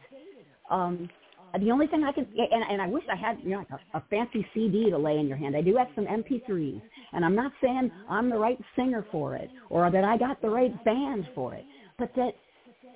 Um, 0.70 1.10
the 1.58 1.72
only 1.72 1.88
thing 1.88 2.04
I 2.04 2.12
can, 2.12 2.28
and, 2.38 2.64
and 2.70 2.82
I 2.82 2.88
wish 2.88 3.04
I 3.12 3.16
had, 3.16 3.38
you 3.44 3.52
know, 3.52 3.58
like 3.60 3.72
a, 3.94 3.98
a 3.98 4.04
fancy 4.10 4.46
CD 4.54 4.90
to 4.90 4.98
lay 4.98 5.18
in 5.18 5.28
your 5.28 5.38
hand. 5.38 5.56
I 5.56 5.62
do 5.62 5.76
have 5.78 5.88
some 5.96 6.06
MP3s, 6.06 6.82
and 7.14 7.26
I'm 7.26 7.36
not 7.36 7.52
saying 7.62 7.92
I'm 8.10 8.30
the 8.30 8.38
right 8.38 8.60
singer 8.76 9.06
for 9.12 9.36
it 9.36 9.50
or 9.70 9.90
that 9.90 10.04
I 10.04 10.18
got 10.18 10.42
the 10.42 10.50
right 10.50 10.84
band 10.84 11.28
for 11.34 11.54
it. 11.56 11.66
but 11.98 12.12
that 12.16 12.34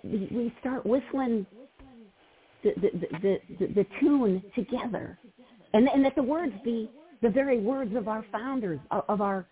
we 0.03 0.53
start 0.59 0.85
whistling 0.85 1.45
the 2.63 2.73
the 2.81 2.89
the, 3.21 3.37
the, 3.59 3.73
the 3.73 3.85
tune 3.99 4.43
together, 4.55 5.17
and 5.73 5.87
and 5.87 6.03
that 6.05 6.15
the 6.15 6.23
words 6.23 6.53
be 6.63 6.89
the 7.21 7.29
very 7.29 7.59
words 7.59 7.95
of 7.95 8.07
our 8.07 8.25
founders, 8.31 8.79
of 8.91 9.21
our 9.21 9.45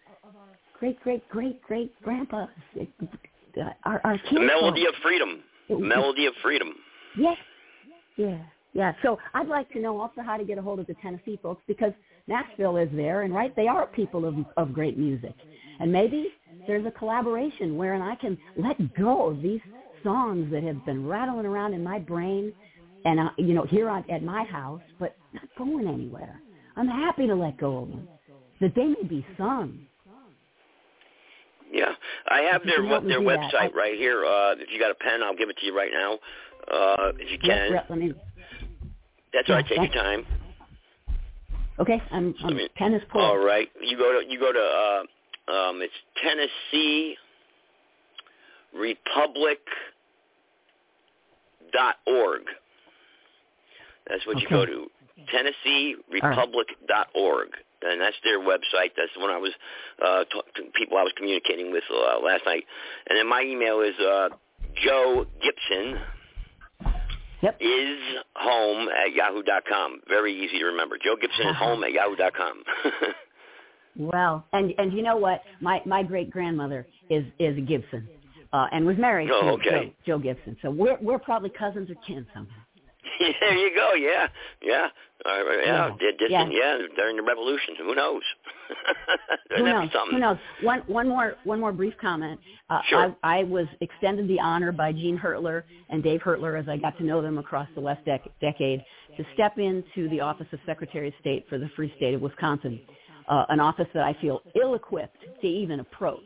great 0.80 1.00
great 1.02 1.28
great 1.30 1.62
great 1.64 2.02
grandpas, 2.02 2.50
uh, 2.80 3.64
our 3.86 4.02
our 4.04 4.20
The 4.32 4.40
melody 4.40 4.86
of 4.86 4.94
freedom. 5.02 5.44
Melody 5.70 6.26
of 6.26 6.34
freedom. 6.42 6.74
Yes. 7.18 7.38
Yeah. 8.18 8.40
Yeah. 8.74 8.94
So 9.04 9.18
I'd 9.34 9.48
like 9.48 9.70
to 9.72 9.80
know 9.80 10.00
also 10.00 10.22
how 10.22 10.38
to 10.38 10.44
get 10.44 10.58
a 10.58 10.62
hold 10.62 10.80
of 10.80 10.88
the 10.88 10.96
Tennessee 10.96 11.40
folks 11.42 11.62
because 11.68 11.92
Nashville 12.28 12.78
is 12.78 12.90
there, 12.94 13.24
and 13.24 13.34
right, 13.34 13.56
they 13.56 13.68
are 13.68 13.88
people 13.88 14.26
of 14.26 14.36
of 14.58 14.74
great 14.74 14.98
music, 14.98 15.34
and 15.80 15.92
maybe 15.92 16.28
there's 16.68 16.86
a 16.86 16.92
collaboration 16.92 17.78
wherein 17.78 18.02
I 18.02 18.16
can 18.16 18.38
let 18.56 18.94
go 18.94 19.28
of 19.28 19.42
these 19.42 19.62
songs 20.04 20.52
that 20.52 20.64
have 20.64 20.86
been 20.86 21.06
rattling 21.06 21.46
around 21.46 21.74
in 21.74 21.84
my 21.84 22.00
brain, 22.00 22.54
and 23.06 23.20
uh, 23.20 23.30
you 23.38 23.54
know 23.54 23.64
here 23.64 23.90
on, 23.90 24.06
at 24.10 24.24
my 24.24 24.44
house, 24.44 24.82
but 25.00 25.18
not 25.34 25.44
going 25.58 25.88
anywhere. 25.88 26.42
I'm 26.76 26.88
happy 26.88 27.28
to 27.28 27.36
let 27.36 27.58
go 27.58 27.80
of 27.80 27.90
them, 27.90 28.08
that 28.62 28.74
they 28.76 28.86
may 28.86 29.04
be 29.04 29.26
sung. 29.38 29.80
Yeah, 31.72 31.94
I 32.30 32.42
have 32.42 32.64
their 32.64 32.84
their 32.84 33.20
do 33.20 33.26
that. 33.26 33.52
website 33.54 33.74
right 33.74 33.96
here. 33.98 34.26
Uh, 34.26 34.54
if 34.54 34.70
you 34.72 34.80
got 34.80 34.92
a 34.92 34.96
pen, 34.96 35.24
I'll 35.24 35.36
give 35.36 35.50
it 35.50 35.58
to 35.58 35.66
you 35.66 35.76
right 35.76 35.92
now. 35.94 36.20
Uh, 36.72 37.12
if 37.18 37.32
you 37.32 37.40
can. 37.40 37.72
yeah, 37.72 37.84
let 37.90 37.98
me, 37.98 38.14
That's 39.34 39.50
all 39.50 39.56
right. 39.56 39.66
yeah, 39.70 39.82
Take 39.82 39.94
your 39.94 40.04
time. 40.04 40.26
okay, 41.80 42.02
I'm, 42.12 42.36
I'm 42.44 42.56
me- 42.56 42.70
pen 42.76 42.94
is 42.94 43.02
pulled. 43.12 43.24
All 43.24 43.38
right. 43.38 43.70
You 43.82 43.98
go 43.98 44.20
to 44.20 44.28
you 44.28 44.40
go 44.40 44.52
to 44.52 44.60
uh, 44.60 45.52
um, 45.52 45.82
it's 45.82 45.94
Tennessee 46.22 47.16
Republic 48.74 49.60
dot 51.74 51.96
org. 52.08 52.42
That's 54.08 54.26
what 54.26 54.40
you 54.40 54.48
go 54.50 54.66
to. 54.66 54.88
Tennessee 55.32 55.96
Republic 56.12 56.68
dot 56.88 57.08
org, 57.16 57.50
and 57.84 58.02
that's 58.02 58.16
their 58.24 58.40
website. 58.40 58.92
That's 58.98 59.14
the 59.16 59.22
one 59.22 59.30
I 59.30 59.38
was 59.38 59.52
uh, 60.04 60.24
to 60.24 60.64
people 60.76 60.98
I 60.98 61.04
was 61.04 61.14
communicating 61.16 61.72
with 61.72 61.84
uh, 61.92 62.20
last 62.20 62.44
night. 62.46 62.64
And 63.10 63.18
then 63.18 63.30
my 63.30 63.42
email 63.42 63.82
is 63.82 63.94
uh, 64.00 64.30
Joe 64.84 65.26
Gibson 65.42 66.00
Yep. 67.42 67.58
is 67.60 68.00
home 68.36 68.88
at 68.90 69.14
yahoo 69.14 69.44
dot 69.44 69.64
com. 69.68 70.00
Very 70.08 70.34
easy 70.34 70.60
to 70.60 70.66
remember. 70.66 70.98
Joe 71.04 71.16
Gibson 71.20 71.48
is 71.48 71.56
home 71.58 71.84
at 71.84 71.92
yahoo 71.92 72.16
dot 72.16 72.34
com. 72.36 72.64
Well, 73.98 74.46
and 74.54 74.74
and 74.78 74.94
you 74.94 75.02
know 75.04 75.18
what? 75.18 75.42
My 75.60 75.82
my 75.86 76.02
great 76.02 76.30
grandmother 76.32 76.88
is 77.10 77.26
is 77.40 77.58
a 77.58 77.62
Gibson, 77.62 78.08
uh, 78.54 78.68
and 78.72 78.86
was 78.86 78.96
married 78.98 79.30
Oh, 79.34 79.42
to 79.42 79.48
okay. 79.54 79.94
Joe, 80.06 80.18
Joe 80.18 80.20
Gibson. 80.20 80.56
So 80.62 80.70
we're 80.72 80.98
we're 81.02 81.20
probably 81.20 81.50
cousins 81.50 81.90
or 81.90 81.96
kin 82.08 82.26
somehow. 82.34 82.61
there 83.40 83.58
you 83.58 83.76
go. 83.76 83.94
Yeah, 83.94 84.28
yeah, 84.62 84.88
uh, 85.26 85.30
yeah. 85.30 85.66
Yeah. 85.66 85.90
Did 86.00 86.18
distant, 86.18 86.54
yeah. 86.54 86.78
During 86.96 87.18
the 87.18 87.24
revolution, 87.24 87.76
who 87.80 87.96
knows? 87.96 88.22
Who 89.58 89.64
knows? 89.66 89.90
Who 90.12 90.20
knows? 90.20 90.38
One 90.64 90.80
one 90.88 91.08
more 91.10 91.36
one 91.44 91.60
more 91.60 91.72
brief 91.74 91.94
comment. 92.00 92.40
Uh, 92.70 92.80
Sure. 92.88 93.16
I, 93.24 93.40
I 93.40 93.44
was 93.44 93.68
extended 93.82 94.28
the 94.30 94.40
honor 94.40 94.72
by 94.72 94.92
Gene 94.94 95.18
Hertler 95.18 95.64
and 95.90 96.02
Dave 96.02 96.22
Hertler 96.22 96.58
as 96.60 96.68
I 96.70 96.78
got 96.78 96.98
to 97.00 97.04
know 97.04 97.22
them 97.22 97.38
across 97.38 97.68
the 97.76 97.82
last 97.82 98.04
dec- 98.06 98.30
decade 98.40 98.84
to 99.18 99.26
step 99.34 99.58
into 99.58 100.08
the 100.10 100.22
office 100.22 100.48
of 100.54 100.60
Secretary 100.66 101.10
of 101.10 101.14
State 101.20 101.46
for 101.50 101.58
the 101.58 101.70
Free 101.76 101.94
State 101.98 102.14
of 102.14 102.22
Wisconsin, 102.22 102.80
uh, 103.28 103.44
an 103.50 103.60
office 103.60 103.88
that 103.94 104.04
I 104.04 104.14
feel 104.22 104.42
ill-equipped 104.60 105.18
to 105.42 105.48
even 105.48 105.82
approach. 105.82 106.24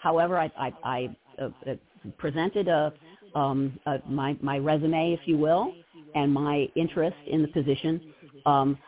However, 0.00 0.38
I, 0.38 0.50
I, 0.56 0.72
I 0.84 1.16
uh, 1.42 1.48
uh, 1.68 1.74
presented 2.18 2.68
a, 2.68 2.92
um, 3.34 3.78
uh, 3.86 3.98
my 4.08 4.36
my 4.40 4.58
resume, 4.58 5.12
if 5.12 5.20
you 5.26 5.36
will, 5.36 5.72
and 6.14 6.32
my 6.32 6.68
interest 6.76 7.16
in 7.26 7.42
the 7.42 7.48
position. 7.48 8.00
Um, 8.46 8.78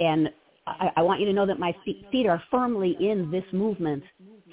and 0.00 0.30
I, 0.66 0.90
I 0.96 1.02
want 1.02 1.20
you 1.20 1.26
to 1.26 1.32
know 1.32 1.46
that 1.46 1.58
my 1.58 1.74
feet, 1.84 2.26
are 2.26 2.42
firmly 2.50 2.96
in 3.00 3.30
this 3.30 3.44
movement 3.52 4.02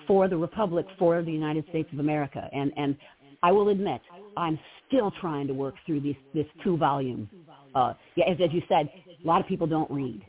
for 0.08 0.28
the 0.28 0.38
Republic, 0.38 0.86
for 0.98 1.22
the 1.22 1.32
United 1.32 1.66
States 1.70 1.90
of 1.92 2.00
America. 2.00 2.48
And, 2.54 2.72
and 2.78 2.96
I 3.44 3.52
will 3.52 3.70
admit, 3.70 4.02
I'm 4.38 4.60
still 4.88 5.12
trying 5.20 5.48
to 5.48 5.54
work 5.54 5.76
through 5.86 6.02
this, 6.02 6.16
this 6.34 6.46
two 6.64 6.78
volume. 6.78 7.30
Uh, 7.74 7.94
yeah, 8.16 8.26
as, 8.30 8.38
as 8.44 8.54
you 8.54 8.62
said, 8.70 8.90
a 9.24 9.28
lot 9.28 9.42
of 9.42 9.48
people 9.48 9.68
don't 9.68 9.90
read. 9.90 10.22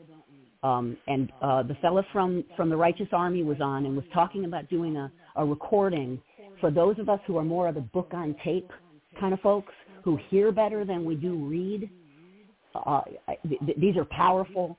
Um, 0.63 0.97
and 1.07 1.31
uh, 1.43 1.63
the 1.63 1.75
fellow 1.77 2.05
from, 2.13 2.43
from 2.57 2.71
the 2.71 2.77
Righteous 2.77 3.09
Army 3.13 3.43
was 3.43 3.59
on 3.61 3.87
and 3.87 3.95
was 3.95 4.07
talking 4.13 4.47
about 4.47 4.69
doing 4.69 4.97
a, 4.97 5.13
a 5.37 5.45
recording 5.45 6.21
for 6.61 6.71
those 6.71 6.99
of 6.99 7.09
us 7.09 7.21
who 7.27 7.37
are 7.37 7.45
more 7.45 7.69
of 7.69 7.75
the 7.75 7.83
book 7.83 8.11
on 8.13 8.35
tape 8.43 8.71
kind 9.19 9.33
of 9.35 9.41
folks 9.41 9.73
who 10.05 10.19
hear 10.29 10.53
better 10.53 10.85
than 10.85 11.05
we 11.05 11.15
do 11.15 11.35
read. 11.35 11.91
Uh, 12.75 13.01
th- 13.49 13.61
th- 13.65 13.79
these 13.79 13.97
are 13.97 14.05
powerful 14.05 14.77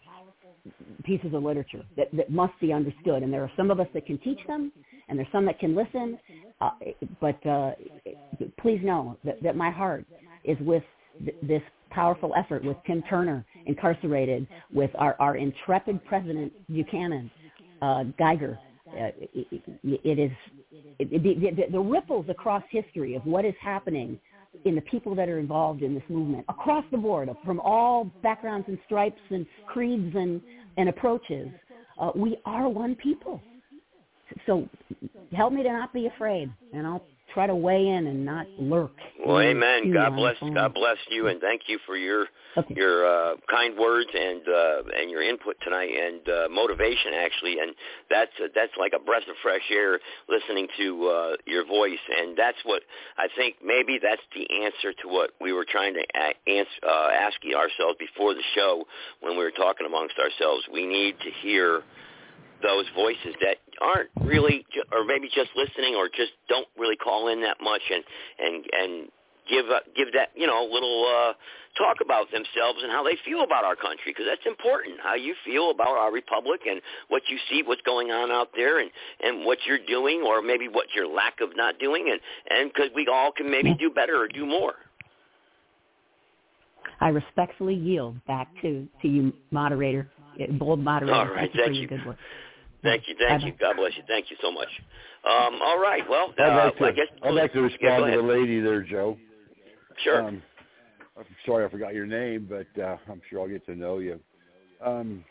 pieces 1.03 1.34
of 1.34 1.43
literature 1.43 1.84
that, 1.95 2.07
that 2.15 2.30
must 2.30 2.53
be 2.59 2.73
understood. 2.73 3.23
And 3.23 3.34
there 3.34 3.43
are 3.43 3.51
some 3.57 3.72
of 3.72 3.80
us 3.80 3.88
that 3.93 4.05
can 4.05 4.18
teach 4.19 4.39
them, 4.47 4.72
and 5.07 5.18
there's 5.18 5.27
some 5.31 5.45
that 5.45 5.59
can 5.59 5.76
listen. 5.76 6.18
Uh, 6.61 6.72
but 7.22 7.45
uh, 7.45 7.72
please 8.59 8.80
know 8.84 9.18
that, 9.23 9.41
that 9.43 9.55
my 9.55 9.69
heart 9.69 10.05
is 10.43 10.57
with 10.61 10.84
th- 11.23 11.35
this 11.41 11.61
powerful 11.89 12.34
effort 12.35 12.64
with 12.64 12.77
Tim 12.85 13.03
Turner 13.09 13.45
incarcerated, 13.65 14.47
with 14.73 14.91
our, 14.97 15.15
our 15.19 15.38
intrepid 15.38 16.03
president 16.05 16.51
Buchanan, 16.68 17.31
uh, 17.81 18.03
Geiger. 18.18 18.59
Uh, 18.88 19.11
it, 19.34 19.64
it, 19.84 20.19
is 20.19 20.31
it, 20.99 21.09
the, 21.23 21.51
the, 21.51 21.72
the 21.72 21.80
ripples 21.80 22.26
across 22.30 22.64
history 22.72 23.15
of 23.15 23.26
what 23.26 23.43
is 23.43 23.53
happening 23.61 24.19
in 24.65 24.76
the 24.76 24.81
people 24.81 25.14
that 25.14 25.30
are 25.30 25.39
involved 25.39 25.84
in 25.84 25.93
this 25.93 26.03
movement 26.09 26.45
across 26.49 26.85
the 26.91 26.97
board, 26.97 27.30
from 27.45 27.59
all 27.59 28.09
backgrounds 28.23 28.65
and 28.68 28.77
stripes 28.85 29.19
and 29.30 29.45
creeds 29.68 30.15
and, 30.15 30.41
and 30.77 30.89
approaches. 30.89 31.49
Uh, 31.99 32.11
we 32.15 32.38
are 32.45 32.69
one 32.69 32.95
people. 32.95 33.41
So 34.45 34.68
help 35.35 35.53
me 35.53 35.64
to 35.64 35.69
not 35.69 35.93
be 35.93 36.07
afraid, 36.07 36.51
and 36.73 36.85
I'll 36.88 37.03
try 37.34 37.48
to 37.48 37.56
weigh 37.56 37.88
in 37.88 38.08
and 38.08 38.26
not 38.26 38.48
lurk. 38.60 38.91
Well, 39.26 39.40
amen. 39.40 39.91
God 39.94 40.16
bless. 40.16 40.36
God 40.54 40.74
bless 40.74 40.98
you, 41.10 41.28
and 41.28 41.40
thank 41.41 41.64
you 41.68 41.80
for 41.86 41.98
your 41.98 42.28
Okay. 42.58 42.74
your 42.76 43.06
uh, 43.06 43.36
kind 43.52 43.78
words 43.78 44.10
and 44.14 44.41
uh, 44.48 44.82
and 44.99 45.12
your 45.12 45.22
input 45.22 45.58
tonight 45.62 45.91
and 45.94 46.28
uh, 46.28 46.48
motivation 46.49 47.14
actually. 47.14 47.60
And 47.60 47.76
that's 48.10 48.32
that's 48.56 48.72
like 48.80 48.94
a 48.95 48.99
breath 48.99 49.28
of 49.30 49.36
fresh 49.44 49.62
air 49.72 49.99
listening 50.28 50.68
to 50.78 51.08
uh, 51.08 51.36
your 51.45 51.68
voice. 51.68 52.02
And 52.18 52.36
that's 52.36 52.58
what 52.64 52.82
I 53.18 53.28
think. 53.36 53.58
Maybe 53.64 53.99
that's 54.02 54.22
the 54.34 54.48
answer 54.64 54.91
to 55.04 55.08
what 55.08 55.32
we 55.40 55.54
were 55.54 55.66
trying 55.70 55.94
to 55.94 56.04
a- 56.16 56.49
answer, 56.49 56.82
uh, 56.84 57.10
ask 57.14 57.38
ourselves 57.45 57.98
before 57.99 58.34
the 58.34 58.44
show 58.56 58.86
when 59.22 59.38
we 59.38 59.44
were 59.44 59.52
talking 59.52 59.86
amongst 59.86 60.16
ourselves. 60.18 60.64
We 60.74 60.88
need 60.88 61.20
to 61.20 61.30
hear 61.44 61.84
those 62.64 62.86
voices 62.95 63.36
that 63.41 63.58
aren't 63.82 64.10
really, 64.22 64.66
or 64.91 65.06
maybe 65.06 65.28
just 65.34 65.49
listening, 65.56 65.95
or 65.95 66.08
just 66.08 66.32
don't 66.49 66.68
really 66.78 66.95
call 66.95 67.28
in 67.30 67.41
that 67.41 67.58
much, 67.62 67.82
and 67.91 68.04
and 68.40 68.66
and 68.72 69.10
give 69.49 69.66
uh, 69.70 69.80
give 69.95 70.14
that 70.14 70.30
you 70.36 70.48
know 70.48 70.64
a 70.64 70.70
little 70.72 71.06
uh, 71.08 71.34
talk 71.78 71.98
about 72.04 72.32
themselves 72.32 72.80
and 72.82 72.91
how 72.91 73.04
they 73.04 73.18
feel 73.26 73.44
about 73.44 73.64
our 73.64 73.76
country, 73.76 74.12
because 74.12 74.26
that's 74.28 74.45
important. 74.45 74.99
How 75.02 75.16
you 75.16 75.36
feel 75.45 75.72
about 75.72 75.98
our 75.98 76.12
republic 76.12 76.62
and 76.70 76.82
what 77.08 77.24
you 77.28 77.38
see, 77.49 77.64
what's 77.66 77.82
going 77.82 78.12
on 78.12 78.32
out 78.32 78.49
there, 78.56 78.80
and 78.80 78.91
and 79.22 79.45
what 79.45 79.60
you're 79.66 79.84
doing, 79.88 80.24
or 80.26 80.41
maybe 80.41 80.68
what 80.68 80.88
your 80.95 81.08
lack 81.08 81.41
of 81.41 81.49
not 81.56 81.80
doing, 81.80 82.10
and 82.12 82.20
and 82.49 82.72
because 82.74 82.90
we 82.95 83.08
all 83.12 83.32
can 83.32 83.49
maybe 83.49 83.74
do 83.74 83.90
better 83.90 84.22
or 84.22 84.28
do 84.28 84.45
more. 84.45 84.74
I 86.99 87.10
respectfully 87.10 87.76
yield 87.76 88.24
back 88.26 88.48
to, 88.64 88.88
to 89.04 89.08
you, 89.08 89.34
moderator, 89.52 90.10
bold 90.58 90.80
moderator. 90.80 91.14
All 91.14 91.28
right, 91.28 91.49
thank 91.54 91.56
you 91.56 91.64
thank 91.64 91.76
you. 91.76 91.88
good 91.88 92.06
work. 92.06 92.18
Thank 92.84 93.08
you, 93.08 93.16
thank 93.20 93.44
you. 93.44 93.54
God 93.60 93.76
bless 93.78 93.98
you. 93.98 94.04
Thank 94.08 94.30
you 94.30 94.38
so 94.41 94.52
much. 94.52 94.70
Um, 95.26 95.60
all 95.62 95.80
right. 95.80 96.04
Well, 96.10 96.34
uh, 96.40 96.44
I'd 96.44 96.56
like 96.56 96.78
to, 96.78 96.86
I 96.86 96.91
guess 96.91 97.08
I'd 97.24 97.34
like 97.34 97.54
to 97.54 97.62
respond 97.62 98.06
go 98.06 98.12
to 98.12 98.18
the 98.18 98.24
lady 98.24 98.60
there, 98.60 98.82
Joe. 98.82 99.18
Sure. 100.04 100.28
Um, 100.28 100.44
I'm 101.18 101.26
sorry 101.45 101.66
I 101.66 101.70
forgot 101.70 101.95
your 101.95 102.06
name, 102.06 102.48
but 102.49 102.82
uh, 102.82 102.98
I'm 103.10 103.22
sure 103.30 103.41
I'll 103.41 103.48
get 103.48 103.66
to 103.66 103.76
know 103.76 103.98
you. 103.98 104.20
Um, 104.86 105.24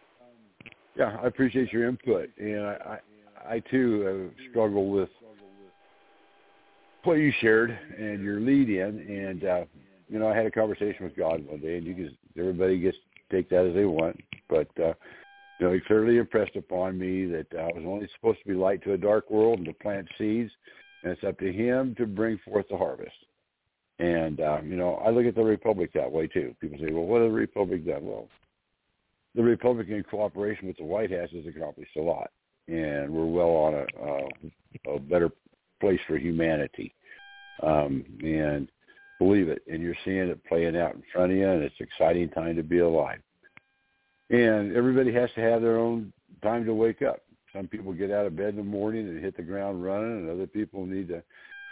yeah, 0.97 1.17
I 1.23 1.27
appreciate 1.27 1.73
your 1.73 1.89
input, 1.89 2.31
and 2.39 2.61
I, 2.67 2.99
I, 3.47 3.55
I 3.55 3.61
too 3.71 4.33
uh, 4.35 4.43
struggle 4.51 4.91
with 4.91 5.11
what 7.05 7.15
you 7.15 7.33
shared 7.41 7.71
and 7.71 8.23
your 8.23 8.41
lead 8.41 8.69
in. 8.69 8.99
And 9.09 9.45
uh, 9.45 9.65
you 10.09 10.19
know, 10.19 10.29
I 10.29 10.37
had 10.37 10.47
a 10.47 10.51
conversation 10.51 11.05
with 11.05 11.17
God 11.17 11.47
one 11.47 11.61
day, 11.61 11.77
and 11.77 11.87
you 11.87 11.95
can 11.95 12.17
everybody 12.39 12.79
gets 12.81 12.97
take 13.31 13.49
that 13.51 13.67
as 13.67 13.75
they 13.75 13.85
want, 13.85 14.19
but 14.49 14.69
uh, 14.81 14.95
you 15.59 15.67
know, 15.67 15.73
he 15.73 15.81
clearly 15.81 16.19
impressed 16.19 16.57
upon 16.57 16.99
me 16.99 17.27
that 17.27 17.47
I 17.59 17.67
was 17.67 17.85
only 17.87 18.09
supposed 18.15 18.41
to 18.41 18.49
be 18.49 18.55
light 18.55 18.83
to 18.85 18.93
a 18.93 18.99
dark 18.99 19.31
world 19.31 19.59
and 19.59 19.67
to 19.67 19.73
plant 19.75 20.09
seeds, 20.19 20.51
and 21.03 21.13
it's 21.13 21.25
up 21.25 21.39
to 21.39 21.53
him 21.53 21.95
to 21.97 22.07
bring 22.07 22.39
forth 22.45 22.67
the 22.69 22.77
harvest. 22.77 23.17
And 23.99 24.41
um, 24.41 24.71
you 24.71 24.77
know, 24.77 24.97
I 24.97 25.11
look 25.11 25.27
at 25.27 25.35
the 25.35 25.43
republic 25.43 25.91
that 25.95 26.11
way 26.11 26.27
too. 26.27 26.55
People 26.61 26.79
say, 26.79 26.93
"Well, 26.93 27.05
what 27.07 27.23
has 27.23 27.31
the 27.31 27.35
republic 27.35 27.87
done?" 27.87 28.07
Well, 28.07 28.29
the 29.35 29.43
republic 29.43 29.89
in 29.89 30.03
cooperation 30.03 30.69
with 30.69 30.77
the 30.77 30.85
White 30.85 31.11
House 31.11 31.31
has 31.33 31.47
accomplished 31.47 31.97
a 31.97 32.03
lot, 32.03 32.31
and 32.69 33.11
we're 33.11 33.25
well 33.27 33.51
on 33.51 33.75
a, 33.75 33.87
uh, 34.03 34.95
a 34.95 34.99
better 34.99 35.31
place 35.81 36.01
for 36.07 36.19
humanity. 36.19 36.95
um, 37.63 38.05
and 38.23 38.69
believe 39.19 39.49
it. 39.49 39.63
And 39.67 39.83
you're 39.83 39.97
seeing 40.05 40.29
it 40.29 40.45
playing 40.45 40.77
out 40.77 40.95
in 40.95 41.03
front 41.13 41.33
of 41.33 41.39
you, 41.39 41.49
and 41.49 41.63
it's 41.63 41.75
an 41.81 41.87
exciting 41.87 42.29
time 42.31 42.57
to 42.57 42.63
be 42.63 42.79
alive. 42.79 43.21
And 44.31 44.77
everybody 44.77 45.13
has 45.13 45.31
to 45.35 45.41
have 45.41 45.63
their 45.63 45.79
own 45.79 46.13
time 46.43 46.65
to 46.65 46.75
wake 46.75 47.03
up. 47.03 47.21
Some 47.53 47.69
people 47.69 47.93
get 47.93 48.11
out 48.11 48.27
of 48.27 48.37
bed 48.37 48.51
in 48.51 48.57
the 48.57 48.63
morning 48.63 49.09
and 49.09 49.23
hit 49.23 49.37
the 49.37 49.43
ground 49.43 49.83
running, 49.83 50.19
and 50.19 50.31
other 50.31 50.47
people 50.47 50.85
need 50.85 51.09
to 51.09 51.23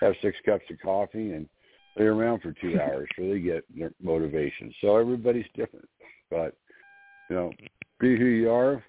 have 0.00 0.14
six 0.22 0.36
cups 0.44 0.64
of 0.70 0.78
coffee 0.80 1.32
and 1.32 1.48
lay 1.96 2.06
around 2.06 2.40
for 2.40 2.52
two 2.52 2.80
hours 2.80 3.08
so 3.16 3.28
they 3.28 3.38
get 3.40 3.64
their 3.76 3.92
motivation. 4.02 4.72
So 4.80 4.96
everybody's 4.96 5.46
different. 5.54 5.88
But, 6.30 6.56
you 7.28 7.36
know, 7.36 7.52
be 8.00 8.16
who 8.16 8.24
you 8.24 8.50
are, 8.50 8.82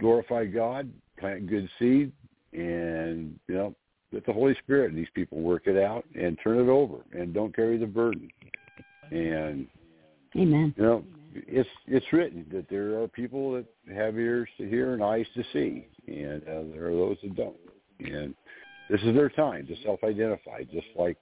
glorify 0.00 0.46
God, 0.46 0.90
plant 1.18 1.48
good 1.48 1.68
seed, 1.78 2.12
and, 2.52 3.38
you 3.48 3.54
know, 3.54 3.74
let 4.12 4.24
the 4.26 4.32
Holy 4.32 4.54
Spirit 4.62 4.90
and 4.90 4.98
these 4.98 5.10
people 5.14 5.40
work 5.40 5.66
it 5.66 5.76
out 5.76 6.04
and 6.14 6.38
turn 6.42 6.58
it 6.58 6.70
over 6.70 6.98
and 7.12 7.34
don't 7.34 7.54
carry 7.54 7.76
the 7.76 7.86
burden. 7.86 8.28
And 9.10 9.66
Amen. 10.36 10.74
You 10.76 10.82
know, 10.82 11.04
it's 11.46 11.68
it's 11.86 12.06
written 12.12 12.46
that 12.52 12.68
there 12.68 13.00
are 13.00 13.08
people 13.08 13.52
that 13.52 13.66
have 13.94 14.18
ears 14.18 14.48
to 14.58 14.68
hear 14.68 14.94
and 14.94 15.02
eyes 15.02 15.26
to 15.34 15.42
see, 15.52 15.86
and 16.06 16.42
uh, 16.42 16.74
there 16.74 16.88
are 16.88 16.94
those 16.94 17.16
that 17.22 17.36
don't. 17.36 17.56
And 18.00 18.34
this 18.90 19.00
is 19.02 19.14
their 19.14 19.30
time 19.30 19.66
to 19.66 19.74
self-identify, 19.84 20.64
just 20.72 20.86
like 20.96 21.16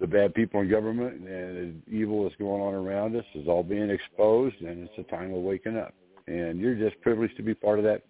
the 0.00 0.06
bad 0.06 0.34
people 0.34 0.60
in 0.60 0.70
government 0.70 1.20
and 1.20 1.82
the 1.86 1.92
evil 1.92 2.24
that's 2.24 2.36
going 2.36 2.62
on 2.62 2.74
around 2.74 3.14
us 3.16 3.24
is 3.34 3.46
all 3.48 3.62
being 3.62 3.90
exposed, 3.90 4.56
and 4.60 4.88
it's 4.88 4.98
a 4.98 5.10
time 5.10 5.32
of 5.32 5.42
waking 5.42 5.76
up. 5.76 5.94
And 6.26 6.58
you're 6.58 6.74
just 6.74 7.00
privileged 7.02 7.36
to 7.36 7.42
be 7.42 7.54
part 7.54 7.78
of 7.78 7.84
that 7.84 8.02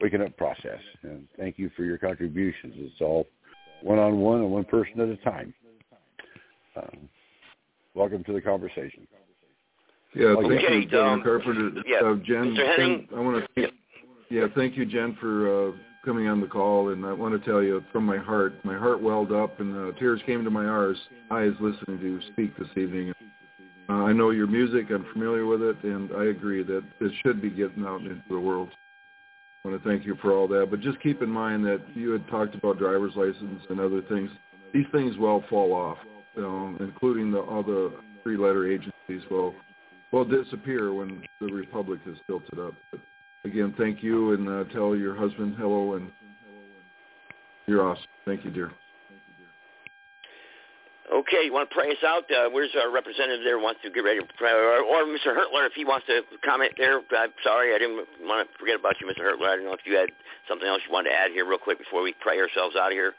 waking 0.00 0.22
up 0.22 0.36
process. 0.36 0.80
And 1.02 1.26
thank 1.38 1.58
you 1.58 1.70
for 1.76 1.84
your 1.84 1.98
contributions. 1.98 2.74
It's 2.76 3.00
all 3.00 3.26
one-on-one 3.82 4.40
and 4.40 4.50
one 4.50 4.64
person 4.64 5.00
at 5.00 5.08
a 5.08 5.16
time. 5.18 5.54
Um, 6.76 7.08
welcome 7.94 8.22
to 8.24 8.32
the 8.32 8.40
conversation. 8.40 9.06
Yeah, 10.16 10.34
thank 10.34 10.52
Okay, 10.52 10.78
you, 10.80 10.86
Governor 10.86 11.12
um, 11.12 11.22
Carpenter. 11.22 11.82
yeah, 11.86 11.98
Uh, 11.98 12.14
Jen? 12.24 12.56
Jen, 12.56 13.08
I 13.14 13.20
want 13.20 13.44
to. 13.56 13.68
Yeah, 14.30 14.46
thank 14.54 14.76
you, 14.76 14.86
Jen, 14.86 15.14
for 15.20 15.68
uh, 15.68 15.72
coming 16.06 16.26
on 16.26 16.40
the 16.40 16.46
call. 16.46 16.88
And 16.88 17.04
I 17.04 17.12
want 17.12 17.38
to 17.38 17.50
tell 17.50 17.62
you 17.62 17.84
from 17.92 18.06
my 18.06 18.16
heart, 18.16 18.54
my 18.64 18.78
heart 18.78 19.02
welled 19.02 19.30
up 19.30 19.60
and 19.60 19.76
uh, 19.76 19.98
tears 19.98 20.20
came 20.24 20.42
to 20.42 20.50
my 20.50 20.66
eyes, 20.66 20.96
eyes 21.30 21.52
listening 21.60 21.98
to 21.98 22.04
you 22.04 22.20
speak 22.32 22.56
this 22.56 22.68
evening. 22.76 23.12
Uh, 23.90 23.92
I 23.92 24.12
know 24.14 24.30
your 24.30 24.46
music. 24.46 24.86
I'm 24.90 25.06
familiar 25.12 25.44
with 25.44 25.60
it, 25.60 25.76
and 25.84 26.10
I 26.16 26.24
agree 26.26 26.62
that 26.62 26.82
it 27.00 27.12
should 27.22 27.42
be 27.42 27.50
getting 27.50 27.84
out 27.84 28.00
into 28.00 28.22
the 28.30 28.40
world. 28.40 28.70
I 29.64 29.68
want 29.68 29.82
to 29.82 29.88
thank 29.88 30.06
you 30.06 30.16
for 30.22 30.32
all 30.32 30.48
that. 30.48 30.68
But 30.70 30.80
just 30.80 31.00
keep 31.02 31.20
in 31.20 31.28
mind 31.28 31.64
that 31.66 31.82
you 31.94 32.10
had 32.10 32.26
talked 32.28 32.54
about 32.54 32.78
driver's 32.78 33.14
license 33.16 33.62
and 33.68 33.80
other 33.80 34.00
things. 34.08 34.30
These 34.72 34.86
things 34.92 35.16
will 35.18 35.44
fall 35.50 35.72
off, 35.72 35.98
you 36.34 36.42
know, 36.42 36.74
including 36.80 37.30
the, 37.30 37.40
other 37.40 37.90
the 37.90 37.92
three-letter 38.22 38.66
agencies 38.72 39.30
will 39.30 39.54
will 40.16 40.24
disappear 40.24 40.94
when 40.94 41.22
the 41.40 41.46
republic 41.46 42.00
is 42.06 42.16
tilted 42.26 42.58
up. 42.58 42.72
But 42.90 43.00
again, 43.44 43.74
thank 43.76 44.02
you, 44.02 44.32
and 44.32 44.48
uh, 44.48 44.64
tell 44.72 44.96
your 44.96 45.14
husband 45.14 45.56
hello, 45.58 45.94
and 45.94 46.10
you're 47.66 47.86
awesome. 47.86 48.04
Thank 48.24 48.44
you, 48.44 48.50
dear. 48.50 48.72
Okay, 51.12 51.44
you 51.44 51.52
want 51.52 51.68
to 51.70 51.74
pray 51.74 51.90
us 51.90 52.02
out? 52.04 52.24
Uh, 52.30 52.48
where's 52.50 52.70
our 52.80 52.90
representative 52.90 53.44
there? 53.44 53.58
Wants 53.58 53.80
to 53.84 53.90
get 53.90 54.00
ready 54.00 54.20
to 54.20 54.26
pray, 54.38 54.50
or, 54.50 54.80
or 54.80 55.04
Mr. 55.04 55.36
Hertler, 55.36 55.66
if 55.66 55.72
he 55.76 55.84
wants 55.84 56.06
to 56.06 56.22
comment 56.44 56.72
there. 56.78 56.98
I'm 56.98 57.30
sorry, 57.44 57.74
I 57.74 57.78
didn't 57.78 58.06
want 58.22 58.48
to 58.48 58.58
forget 58.58 58.80
about 58.80 58.94
you, 59.00 59.06
Mr. 59.06 59.22
Hertler. 59.22 59.48
I 59.48 59.56
don't 59.56 59.66
know 59.66 59.74
if 59.74 59.84
you 59.84 59.96
had 59.96 60.08
something 60.48 60.66
else 60.66 60.80
you 60.86 60.92
wanted 60.92 61.10
to 61.10 61.14
add 61.14 61.30
here, 61.30 61.46
real 61.46 61.58
quick, 61.58 61.78
before 61.78 62.02
we 62.02 62.14
pray 62.20 62.40
ourselves 62.40 62.74
out 62.74 62.88
of 62.88 62.92
here. 62.92 63.12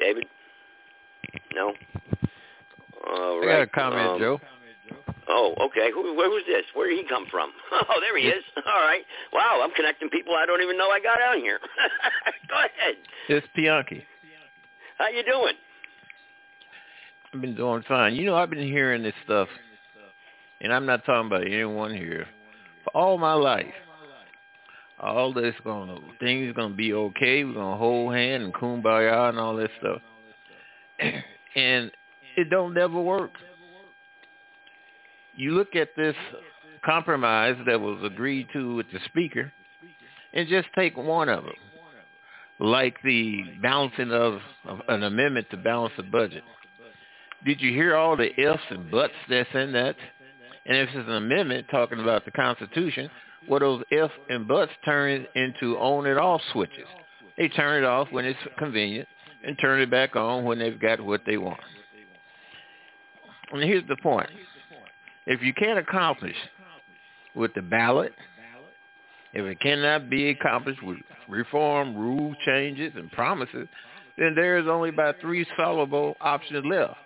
David? 0.00 0.26
No. 1.54 1.72
All 3.08 3.42
I 3.42 3.46
got 3.46 3.62
a 3.62 3.66
comment, 3.66 4.10
um, 4.10 4.18
Joe. 4.18 4.40
Oh, 5.28 5.54
okay. 5.60 5.90
Who, 5.92 6.14
where 6.16 6.30
was 6.30 6.44
this? 6.46 6.64
Where 6.74 6.88
did 6.88 6.98
he 6.98 7.08
come 7.08 7.26
from? 7.30 7.50
Oh, 7.72 8.00
there 8.00 8.16
he 8.16 8.26
is. 8.26 8.44
All 8.56 8.80
right. 8.80 9.02
Wow, 9.32 9.60
I'm 9.62 9.70
connecting 9.72 10.08
people 10.08 10.34
I 10.34 10.46
don't 10.46 10.62
even 10.62 10.78
know 10.78 10.88
I 10.88 11.00
got 11.00 11.20
on 11.20 11.38
here. 11.38 11.58
Go 12.48 12.56
ahead. 12.56 12.96
It's 13.28 13.46
Bianchi. 13.54 14.04
How 14.98 15.08
you 15.08 15.22
doing? 15.24 15.54
I've 17.32 17.40
been 17.40 17.54
doing 17.54 17.82
fine. 17.86 18.14
You 18.14 18.24
know, 18.26 18.36
I've 18.36 18.50
been 18.50 18.66
hearing 18.66 19.02
this 19.02 19.14
stuff, 19.24 19.48
and 20.60 20.72
I'm 20.72 20.86
not 20.86 21.04
talking 21.04 21.26
about 21.26 21.44
anyone 21.44 21.94
here, 21.94 22.26
for 22.84 22.96
all 22.96 23.18
my 23.18 23.34
life. 23.34 23.66
All 24.98 25.34
this 25.34 25.54
gonna 25.62 25.98
things 26.18 26.54
gonna 26.56 26.74
be 26.74 26.94
okay. 26.94 27.44
We're 27.44 27.52
gonna 27.52 27.76
hold 27.76 28.14
hand 28.14 28.44
and 28.44 28.54
kumbaya 28.54 29.28
and 29.28 29.38
all 29.38 29.54
that 29.56 29.70
stuff, 29.78 30.00
and 31.56 31.90
it 32.36 32.50
don't 32.50 32.74
never 32.74 33.00
work. 33.00 33.32
You 35.34 35.52
look 35.52 35.76
at 35.76 35.90
this 35.96 36.16
compromise 36.84 37.56
that 37.66 37.80
was 37.80 37.98
agreed 38.04 38.48
to 38.52 38.76
with 38.76 38.86
the 38.92 39.00
speaker, 39.06 39.52
and 40.32 40.48
just 40.48 40.68
take 40.74 40.96
one 40.96 41.28
of 41.28 41.44
them, 41.44 41.54
like 42.58 42.96
the 43.04 43.42
balancing 43.62 44.12
of, 44.12 44.40
of 44.66 44.80
an 44.88 45.02
amendment 45.02 45.46
to 45.50 45.56
balance 45.56 45.92
the 45.96 46.02
budget. 46.02 46.44
Did 47.44 47.60
you 47.60 47.72
hear 47.72 47.96
all 47.96 48.16
the 48.16 48.30
ifs 48.40 48.62
and 48.70 48.90
buts 48.90 49.12
that's 49.28 49.48
in 49.54 49.72
that? 49.72 49.96
And 50.66 50.76
if 50.76 50.88
it's 50.88 51.08
an 51.08 51.14
amendment 51.14 51.66
talking 51.70 52.00
about 52.00 52.24
the 52.24 52.32
Constitution, 52.32 53.10
well, 53.48 53.60
those 53.60 53.82
if 53.90 54.10
and 54.28 54.48
buts 54.48 54.72
turn 54.84 55.26
into 55.34 55.76
on 55.76 56.06
and 56.06 56.18
off 56.18 56.40
switches. 56.52 56.86
They 57.36 57.48
turn 57.48 57.82
it 57.82 57.86
off 57.86 58.08
when 58.10 58.24
it's 58.24 58.38
convenient 58.58 59.08
and 59.44 59.56
turn 59.60 59.80
it 59.80 59.90
back 59.90 60.16
on 60.16 60.44
when 60.44 60.58
they've 60.58 60.80
got 60.80 61.00
what 61.00 61.22
they 61.26 61.36
want. 61.36 61.60
And 63.52 63.62
here's 63.62 63.86
the 63.88 63.96
point. 64.02 64.28
If 65.26 65.42
you 65.42 65.52
can't 65.54 65.78
accomplish 65.78 66.36
with 67.34 67.52
the 67.54 67.62
ballot, 67.62 68.12
if 69.32 69.44
it 69.44 69.60
cannot 69.60 70.08
be 70.08 70.30
accomplished 70.30 70.82
with 70.82 70.98
reform, 71.28 71.96
rule 71.96 72.34
changes, 72.44 72.92
and 72.96 73.10
promises, 73.12 73.68
then 74.16 74.34
there 74.34 74.58
is 74.58 74.66
only 74.66 74.88
about 74.88 75.16
three 75.20 75.46
solvable 75.56 76.16
options 76.20 76.64
left. 76.64 76.96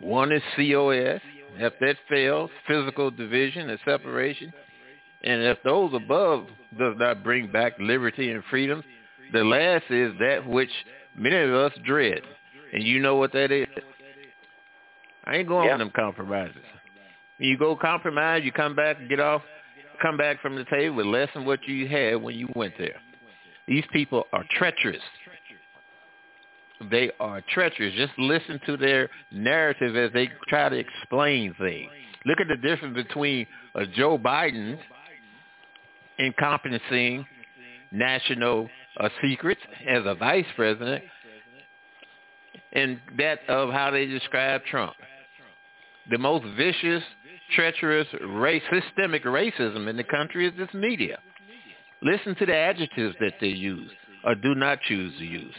One 0.00 0.32
is 0.32 0.42
COS. 0.56 1.20
If 1.56 1.72
that 1.80 1.96
fails, 2.08 2.50
physical 2.66 3.10
division 3.10 3.70
and 3.70 3.78
separation. 3.84 4.52
And 5.22 5.42
if 5.42 5.58
those 5.62 5.92
above 5.94 6.46
does 6.78 6.94
not 6.98 7.22
bring 7.22 7.50
back 7.50 7.74
liberty 7.78 8.30
and 8.30 8.42
freedom, 8.50 8.82
the 9.32 9.44
last 9.44 9.84
is 9.90 10.12
that 10.18 10.46
which 10.46 10.70
many 11.16 11.36
of 11.36 11.52
us 11.52 11.72
dread. 11.84 12.22
And 12.72 12.82
you 12.82 13.00
know 13.00 13.16
what 13.16 13.32
that 13.32 13.52
is. 13.52 13.66
I 15.24 15.36
ain't 15.36 15.48
going 15.48 15.66
Yeah. 15.66 15.74
for 15.74 15.78
them 15.78 15.90
compromises. 15.90 16.64
You 17.38 17.56
go 17.56 17.74
compromise, 17.76 18.44
you 18.44 18.52
come 18.52 18.74
back 18.74 18.98
and 18.98 19.08
get 19.08 19.20
off, 19.20 19.42
come 20.02 20.16
back 20.16 20.40
from 20.40 20.56
the 20.56 20.64
table 20.66 20.96
with 20.96 21.06
less 21.06 21.32
than 21.32 21.44
what 21.44 21.66
you 21.66 21.88
had 21.88 22.16
when 22.16 22.34
you 22.34 22.48
went 22.54 22.76
there. 22.76 23.00
These 23.66 23.84
people 23.92 24.26
are 24.32 24.44
treacherous. 24.50 25.02
They 26.90 27.10
are 27.20 27.40
treacherous. 27.42 27.94
Just 27.94 28.18
listen 28.18 28.58
to 28.66 28.76
their 28.76 29.10
narrative 29.30 29.96
as 29.96 30.12
they 30.12 30.28
try 30.48 30.68
to 30.68 30.76
explain 30.76 31.54
things. 31.54 31.90
Look 32.24 32.40
at 32.40 32.48
the 32.48 32.56
difference 32.56 32.94
between 32.94 33.46
a 33.74 33.86
Joe 33.86 34.18
Biden 34.18 34.78
encompassing 36.18 37.26
national 37.92 38.68
uh, 38.98 39.08
secrets 39.22 39.60
as 39.88 40.02
a 40.04 40.14
vice 40.14 40.46
president 40.56 41.04
and 42.72 43.00
that 43.18 43.40
of 43.48 43.70
how 43.70 43.90
they 43.90 44.06
describe 44.06 44.62
Trump. 44.64 44.94
The 46.10 46.18
most 46.18 46.44
vicious, 46.56 47.02
treacherous, 47.54 48.06
race, 48.26 48.62
systemic 48.72 49.24
racism 49.24 49.88
in 49.88 49.96
the 49.96 50.04
country 50.04 50.46
is 50.46 50.54
this 50.56 50.72
media. 50.74 51.18
Listen 52.02 52.34
to 52.36 52.46
the 52.46 52.56
adjectives 52.56 53.14
that 53.20 53.34
they 53.40 53.48
use 53.48 53.90
or 54.24 54.34
do 54.34 54.54
not 54.54 54.80
choose 54.82 55.16
to 55.18 55.24
use. 55.24 55.54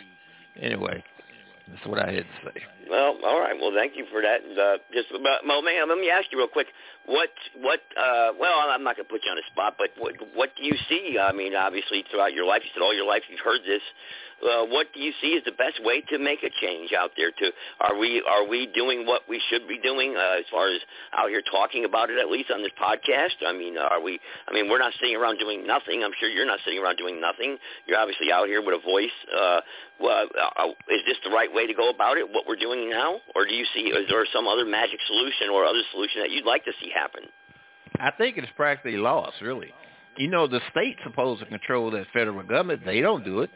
Anyway, 0.61 1.03
that's 1.67 1.85
what 1.85 1.99
I 1.99 2.11
had 2.11 2.23
to 2.23 2.51
say. 2.51 2.61
Well, 2.91 3.15
all 3.23 3.39
right. 3.39 3.55
Well, 3.55 3.72
thank 3.73 3.95
you 3.95 4.05
for 4.11 4.22
that. 4.22 4.43
Uh, 4.43 4.77
just 4.91 5.07
about, 5.15 5.47
well, 5.47 5.61
man, 5.61 5.88
let 5.88 5.97
me 5.97 6.09
ask 6.11 6.27
you 6.30 6.38
real 6.38 6.51
quick. 6.51 6.68
What, 7.05 7.30
what? 7.55 7.80
Uh, 7.95 8.35
well, 8.38 8.68
I'm 8.68 8.84
not 8.84 8.97
going 8.97 9.07
to 9.07 9.11
put 9.11 9.23
you 9.23 9.31
on 9.31 9.38
the 9.38 9.47
spot, 9.47 9.76
but 9.80 9.95
what, 9.97 10.15
what 10.35 10.49
do 10.57 10.65
you 10.65 10.76
see? 10.89 11.15
I 11.15 11.31
mean, 11.31 11.55
obviously, 11.55 12.03
throughout 12.11 12.34
your 12.34 12.45
life, 12.45 12.63
you 12.65 12.69
said 12.76 12.84
all 12.84 12.93
your 12.93 13.07
life 13.07 13.23
you've 13.31 13.39
heard 13.39 13.61
this. 13.65 13.81
Uh, 14.41 14.65
what 14.65 14.91
do 14.93 14.99
you 14.99 15.13
see 15.22 15.38
is 15.38 15.43
the 15.45 15.53
best 15.53 15.77
way 15.85 16.01
to 16.09 16.18
make 16.18 16.41
a 16.41 16.49
change 16.49 16.91
out 16.97 17.11
there? 17.15 17.30
To 17.30 17.45
are 17.80 17.95
we 17.95 18.23
are 18.26 18.43
we 18.45 18.65
doing 18.65 19.05
what 19.05 19.22
we 19.30 19.41
should 19.49 19.68
be 19.68 19.77
doing 19.77 20.18
uh, 20.18 20.39
as 20.39 20.45
far 20.49 20.68
as 20.68 20.81
out 21.13 21.30
here 21.30 21.43
talking 21.45 21.85
about 21.85 22.09
it 22.09 22.18
at 22.18 22.27
least 22.27 22.49
on 22.49 22.61
this 22.63 22.73
podcast? 22.73 23.38
I 23.45 23.53
mean, 23.53 23.77
are 23.77 24.01
we? 24.01 24.19
I 24.49 24.53
mean, 24.53 24.68
we're 24.68 24.81
not 24.81 24.93
sitting 24.99 25.15
around 25.15 25.38
doing 25.38 25.65
nothing. 25.68 26.01
I'm 26.03 26.11
sure 26.19 26.27
you're 26.27 26.49
not 26.49 26.59
sitting 26.65 26.81
around 26.81 26.97
doing 26.97 27.22
nothing. 27.22 27.57
You're 27.85 27.99
obviously 27.99 28.31
out 28.31 28.47
here 28.47 28.65
with 28.65 28.73
a 28.73 28.81
voice. 28.81 29.13
Uh, 29.30 29.61
well, 30.01 30.26
uh, 30.34 30.73
is 30.89 31.05
this 31.05 31.18
the 31.23 31.30
right 31.30 31.53
way 31.53 31.68
to 31.68 31.73
go 31.76 31.89
about 31.89 32.18
it? 32.18 32.26
What 32.26 32.47
we're 32.47 32.55
doing 32.57 32.80
now, 32.89 33.19
or 33.35 33.45
do 33.45 33.53
you 33.53 33.65
see? 33.73 33.81
Is 33.81 34.07
there 34.09 34.25
some 34.33 34.47
other 34.47 34.65
magic 34.65 34.99
solution 35.07 35.49
or 35.51 35.65
other 35.65 35.81
solution 35.91 36.21
that 36.21 36.31
you'd 36.31 36.45
like 36.45 36.63
to 36.65 36.71
see 36.81 36.89
happen? 36.93 37.23
I 37.99 38.11
think 38.11 38.37
it's 38.37 38.47
practically 38.55 38.97
lost, 38.97 39.35
really. 39.41 39.73
You 40.17 40.29
know, 40.29 40.47
the 40.47 40.59
state's 40.71 40.99
supposed 41.03 41.41
to 41.41 41.45
control 41.45 41.91
that 41.91 42.05
federal 42.13 42.43
government. 42.43 42.83
They 42.85 43.01
don't 43.01 43.23
do 43.23 43.41
it. 43.41 43.49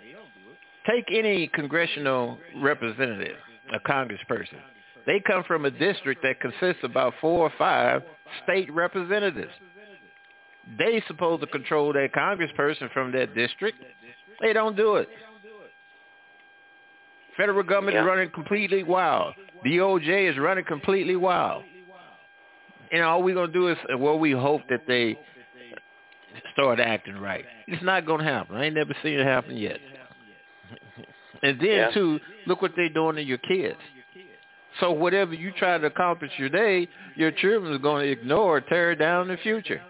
take 0.87 1.05
any 1.11 1.47
congressional 1.47 2.37
representative, 2.61 3.37
a 3.73 3.79
congressperson. 3.89 4.59
They 5.05 5.21
come 5.25 5.43
from 5.43 5.65
a 5.65 5.71
district 5.71 6.23
that 6.23 6.39
consists 6.39 6.83
of 6.83 6.91
about 6.91 7.13
four 7.21 7.39
or 7.39 7.51
five 7.57 8.03
state 8.43 8.71
representatives. 8.73 9.51
They 10.77 11.03
supposed 11.07 11.41
to 11.41 11.47
control 11.47 11.93
that 11.93 12.09
congressperson 12.15 12.91
from 12.91 13.11
that 13.11 13.35
district. 13.35 13.77
They 14.41 14.53
don't 14.53 14.75
do 14.75 14.95
it. 14.95 15.09
Federal 17.37 17.63
government 17.63 17.95
Yeah. 17.95 18.01
is 18.01 18.07
running 18.07 18.29
completely 18.29 18.83
wild. 18.83 19.35
DOJ 19.65 20.27
is 20.29 20.37
running 20.37 20.63
completely 20.65 21.15
wild. 21.15 21.63
And 22.91 23.03
all 23.03 23.23
we're 23.23 23.35
gonna 23.35 23.51
do 23.51 23.67
is 23.69 23.77
well, 23.97 24.17
we 24.19 24.31
hope 24.31 24.61
that 24.69 24.85
they 24.87 25.17
start 26.53 26.79
acting 26.79 27.17
right. 27.17 27.45
It's 27.67 27.83
not 27.83 28.05
gonna 28.05 28.23
happen. 28.23 28.55
I 28.55 28.65
ain't 28.65 28.75
never 28.75 28.93
seen 29.01 29.19
it 29.19 29.25
happen 29.25 29.57
yet. 29.57 29.79
And 31.43 31.59
then 31.59 31.67
Yeah. 31.69 31.91
too, 31.91 32.19
look 32.47 32.61
what 32.61 32.75
they're 32.75 32.89
doing 32.89 33.17
to 33.17 33.21
your 33.21 33.37
kids. 33.39 33.77
So 34.79 34.91
whatever 34.91 35.33
you 35.33 35.51
try 35.51 35.77
to 35.77 35.85
accomplish 35.85 36.31
today, 36.37 36.87
your 37.15 37.31
children 37.31 37.73
are 37.73 37.77
going 37.77 38.05
to 38.05 38.11
ignore 38.11 38.57
or 38.57 38.61
tear 38.61 38.95
down 38.95 39.23
in 39.23 39.27
the 39.35 39.37
future. 39.37 39.81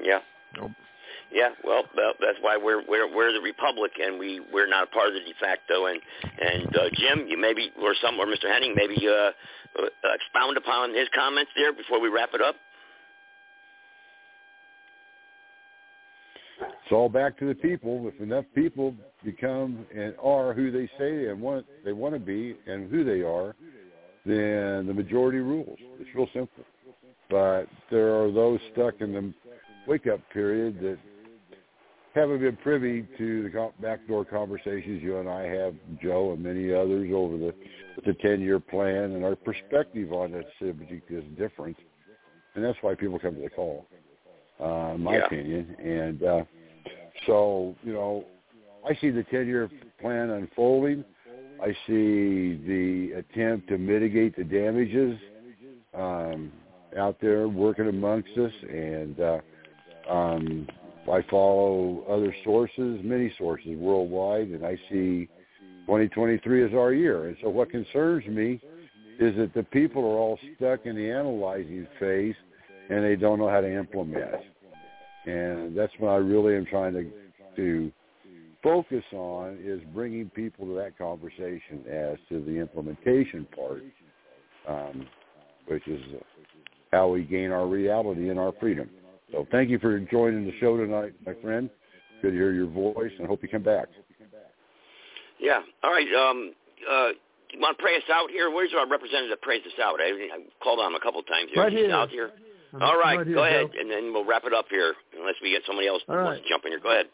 Yeah. 0.00 0.20
Yeah, 1.32 1.50
well, 1.64 1.82
well, 1.96 2.12
that's 2.20 2.38
why 2.40 2.56
we're 2.56 2.82
we're 2.86 3.12
we're 3.12 3.32
the 3.32 3.40
republic, 3.40 3.92
and 4.00 4.18
we 4.18 4.40
we're 4.52 4.68
not 4.68 4.84
a 4.84 4.90
part 4.90 5.08
of 5.08 5.14
the 5.14 5.20
de 5.20 5.34
facto. 5.40 5.86
And 5.86 6.00
and 6.40 6.76
uh, 6.76 6.88
Jim, 6.94 7.26
you 7.28 7.38
maybe 7.38 7.72
or 7.80 7.94
some 8.02 8.18
or 8.18 8.26
Mr. 8.26 8.46
Henning, 8.46 8.74
maybe 8.76 8.96
uh, 9.08 9.30
uh, 9.80 10.14
expound 10.14 10.56
upon 10.56 10.94
his 10.94 11.08
comments 11.14 11.50
there 11.56 11.72
before 11.72 12.00
we 12.00 12.08
wrap 12.08 12.30
it 12.34 12.40
up. 12.40 12.56
It's 16.60 16.92
all 16.92 17.08
back 17.08 17.38
to 17.38 17.46
the 17.46 17.54
people. 17.54 18.10
If 18.12 18.20
enough 18.20 18.44
people 18.54 18.94
become 19.24 19.86
and 19.94 20.14
are 20.22 20.52
who 20.52 20.70
they 20.70 20.88
say 20.98 21.28
and 21.28 21.40
want 21.40 21.66
they 21.84 21.92
want 21.92 22.14
to 22.14 22.20
be 22.20 22.54
and 22.66 22.90
who 22.90 23.04
they 23.04 23.22
are, 23.22 23.56
then 24.24 24.86
the 24.86 24.94
majority 24.94 25.38
rules. 25.38 25.78
It's 25.98 26.14
real 26.14 26.28
simple. 26.32 26.64
But 27.30 27.64
there 27.90 28.14
are 28.22 28.30
those 28.30 28.60
stuck 28.72 29.00
in 29.00 29.12
the 29.12 29.32
wake-up 29.86 30.20
period 30.32 30.78
that 30.80 30.98
haven't 32.14 32.40
been 32.40 32.56
privy 32.56 33.06
to 33.18 33.42
the 33.50 33.70
backdoor 33.80 34.24
conversations 34.24 35.02
you 35.02 35.18
and 35.18 35.28
I 35.28 35.42
have, 35.42 35.74
Joe, 36.00 36.32
and 36.32 36.42
many 36.42 36.72
others 36.72 37.10
over 37.12 37.36
the 37.36 37.54
the 38.04 38.12
10-year 38.12 38.60
plan, 38.60 39.12
and 39.12 39.24
our 39.24 39.36
perspective 39.36 40.12
on 40.12 40.32
that 40.32 40.46
subject 40.58 41.10
is 41.10 41.24
different, 41.38 41.76
and 42.54 42.64
that's 42.64 42.76
why 42.80 42.94
people 42.94 43.18
come 43.18 43.34
to 43.36 43.40
the 43.42 43.50
call, 43.50 43.86
uh, 44.60 44.94
in 44.94 45.02
my 45.02 45.16
Yeah. 45.16 45.26
opinion. 45.26 45.76
And 45.78 46.22
uh, 46.22 46.44
so, 47.26 47.76
you 47.82 47.92
know, 47.92 48.24
I 48.84 48.94
see 48.96 49.10
the 49.10 49.22
10-year 49.24 49.70
plan 50.00 50.30
unfolding. 50.30 51.04
I 51.62 51.72
see 51.86 52.56
the 52.66 53.12
attempt 53.12 53.68
to 53.68 53.78
mitigate 53.78 54.36
the 54.36 54.44
damages 54.44 55.18
um, 55.94 56.52
out 56.98 57.16
there 57.20 57.48
working 57.48 57.88
amongst 57.88 58.36
us, 58.36 58.52
and 58.68 59.20
uh, 59.20 59.40
um, 60.10 60.66
I 61.10 61.22
follow 61.30 62.04
other 62.08 62.34
sources, 62.44 63.00
many 63.02 63.32
sources 63.38 63.76
worldwide, 63.76 64.48
and 64.48 64.64
I 64.64 64.76
see 64.90 65.28
2023 65.86 66.64
as 66.64 66.70
our 66.72 66.92
year. 66.92 67.28
And 67.28 67.36
so 67.42 67.48
what 67.50 67.70
concerns 67.70 68.26
me 68.26 68.60
is 69.20 69.36
that 69.36 69.52
the 69.54 69.62
people 69.64 70.02
are 70.02 70.18
all 70.18 70.38
stuck 70.56 70.86
in 70.86 70.96
the 70.96 71.10
analyzing 71.10 71.86
phase, 72.00 72.34
and 72.90 73.04
they 73.04 73.16
don't 73.16 73.38
know 73.38 73.48
how 73.48 73.60
to 73.60 73.72
implement. 73.72 74.34
And 75.26 75.76
that's 75.76 75.92
what 75.98 76.10
I 76.10 76.16
really 76.16 76.56
am 76.56 76.66
trying 76.66 76.94
to 76.94 77.10
to 77.56 77.92
focus 78.64 79.04
on 79.12 79.58
is 79.62 79.80
bringing 79.92 80.28
people 80.30 80.66
to 80.66 80.74
that 80.74 80.98
conversation 80.98 81.84
as 81.88 82.16
to 82.28 82.42
the 82.44 82.58
implementation 82.58 83.46
part, 83.54 83.82
um, 84.66 85.06
which 85.66 85.86
is 85.86 86.00
how 86.90 87.08
we 87.08 87.22
gain 87.22 87.52
our 87.52 87.66
reality 87.66 88.30
and 88.30 88.40
our 88.40 88.52
freedom. 88.58 88.88
So 89.32 89.46
thank 89.50 89.70
you 89.70 89.78
for 89.78 89.98
joining 89.98 90.44
the 90.44 90.52
show 90.60 90.76
tonight, 90.76 91.12
my 91.26 91.34
friend. 91.42 91.68
Good 92.22 92.30
to 92.30 92.36
hear 92.36 92.52
your 92.52 92.66
voice, 92.66 93.12
and 93.18 93.26
hope 93.26 93.42
you 93.42 93.48
come 93.48 93.62
back. 93.62 93.88
Yeah. 95.40 95.60
All 95.82 95.90
right. 95.90 96.06
Um, 96.14 96.52
uh, 96.88 97.08
you 97.52 97.60
want 97.60 97.76
to 97.76 97.82
pray 97.82 97.96
us 97.96 98.02
out 98.12 98.30
here? 98.30 98.50
Where's 98.50 98.70
our 98.76 98.88
representative 98.88 99.30
that 99.30 99.42
prays 99.42 99.62
us 99.66 99.78
out? 99.82 100.00
I, 100.00 100.04
I 100.08 100.38
called 100.62 100.78
on 100.80 100.92
him 100.92 100.94
a 100.96 101.00
couple 101.00 101.20
of 101.20 101.26
times. 101.26 101.50
Right 101.56 101.72
He's 101.72 101.82
here. 101.86 101.94
out 101.94 102.08
here. 102.10 102.30
I'm 102.72 102.82
All 102.82 102.98
right. 102.98 103.18
right 103.18 103.26
here, 103.26 103.36
go 103.36 103.44
ahead, 103.44 103.70
Joe. 103.72 103.80
and 103.80 103.90
then 103.90 104.12
we'll 104.12 104.24
wrap 104.24 104.42
it 104.44 104.52
up 104.52 104.66
here, 104.68 104.94
unless 105.18 105.34
we 105.42 105.50
get 105.50 105.62
somebody 105.66 105.86
else 105.86 106.02
that 106.08 106.16
All 106.18 106.24
wants 106.24 106.38
right. 106.38 106.42
to 106.42 106.48
jump 106.48 106.64
in 106.64 106.72
here. 106.72 106.80
Go 106.80 106.90
ahead. 106.90 107.06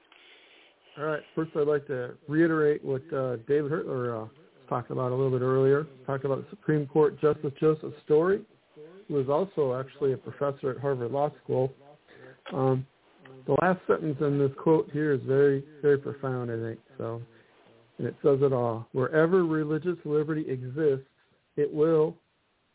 All 0.98 1.04
right. 1.04 1.22
First, 1.34 1.50
I'd 1.56 1.66
like 1.68 1.86
to 1.88 2.14
reiterate 2.28 2.82
what 2.84 3.02
uh, 3.12 3.36
David 3.46 3.70
Hertler 3.70 4.16
uh, 4.16 4.20
was 4.24 4.30
talking 4.68 4.92
about 4.92 5.12
a 5.12 5.14
little 5.14 5.30
bit 5.30 5.44
earlier. 5.44 5.86
Talked 6.06 6.24
about 6.24 6.44
Supreme 6.50 6.86
Court 6.86 7.20
Justice 7.20 7.52
Joseph 7.60 7.92
Story, 8.04 8.40
who 9.08 9.20
is 9.20 9.28
also 9.28 9.78
actually 9.78 10.12
a 10.14 10.16
professor 10.16 10.70
at 10.70 10.78
Harvard 10.78 11.10
Law 11.10 11.30
School. 11.44 11.72
Um, 12.52 12.86
the 13.46 13.56
last 13.62 13.80
sentence 13.86 14.16
in 14.20 14.38
this 14.38 14.50
quote 14.58 14.90
here 14.92 15.12
is 15.12 15.20
very, 15.26 15.64
very 15.82 15.98
profound, 15.98 16.50
I 16.50 16.60
think. 16.68 16.80
So, 16.98 17.22
and 17.98 18.06
it 18.06 18.14
says 18.22 18.38
it 18.42 18.52
all. 18.52 18.86
Wherever 18.92 19.44
religious 19.44 19.96
liberty 20.04 20.44
exists, 20.48 21.06
it 21.56 21.72
will, 21.72 22.16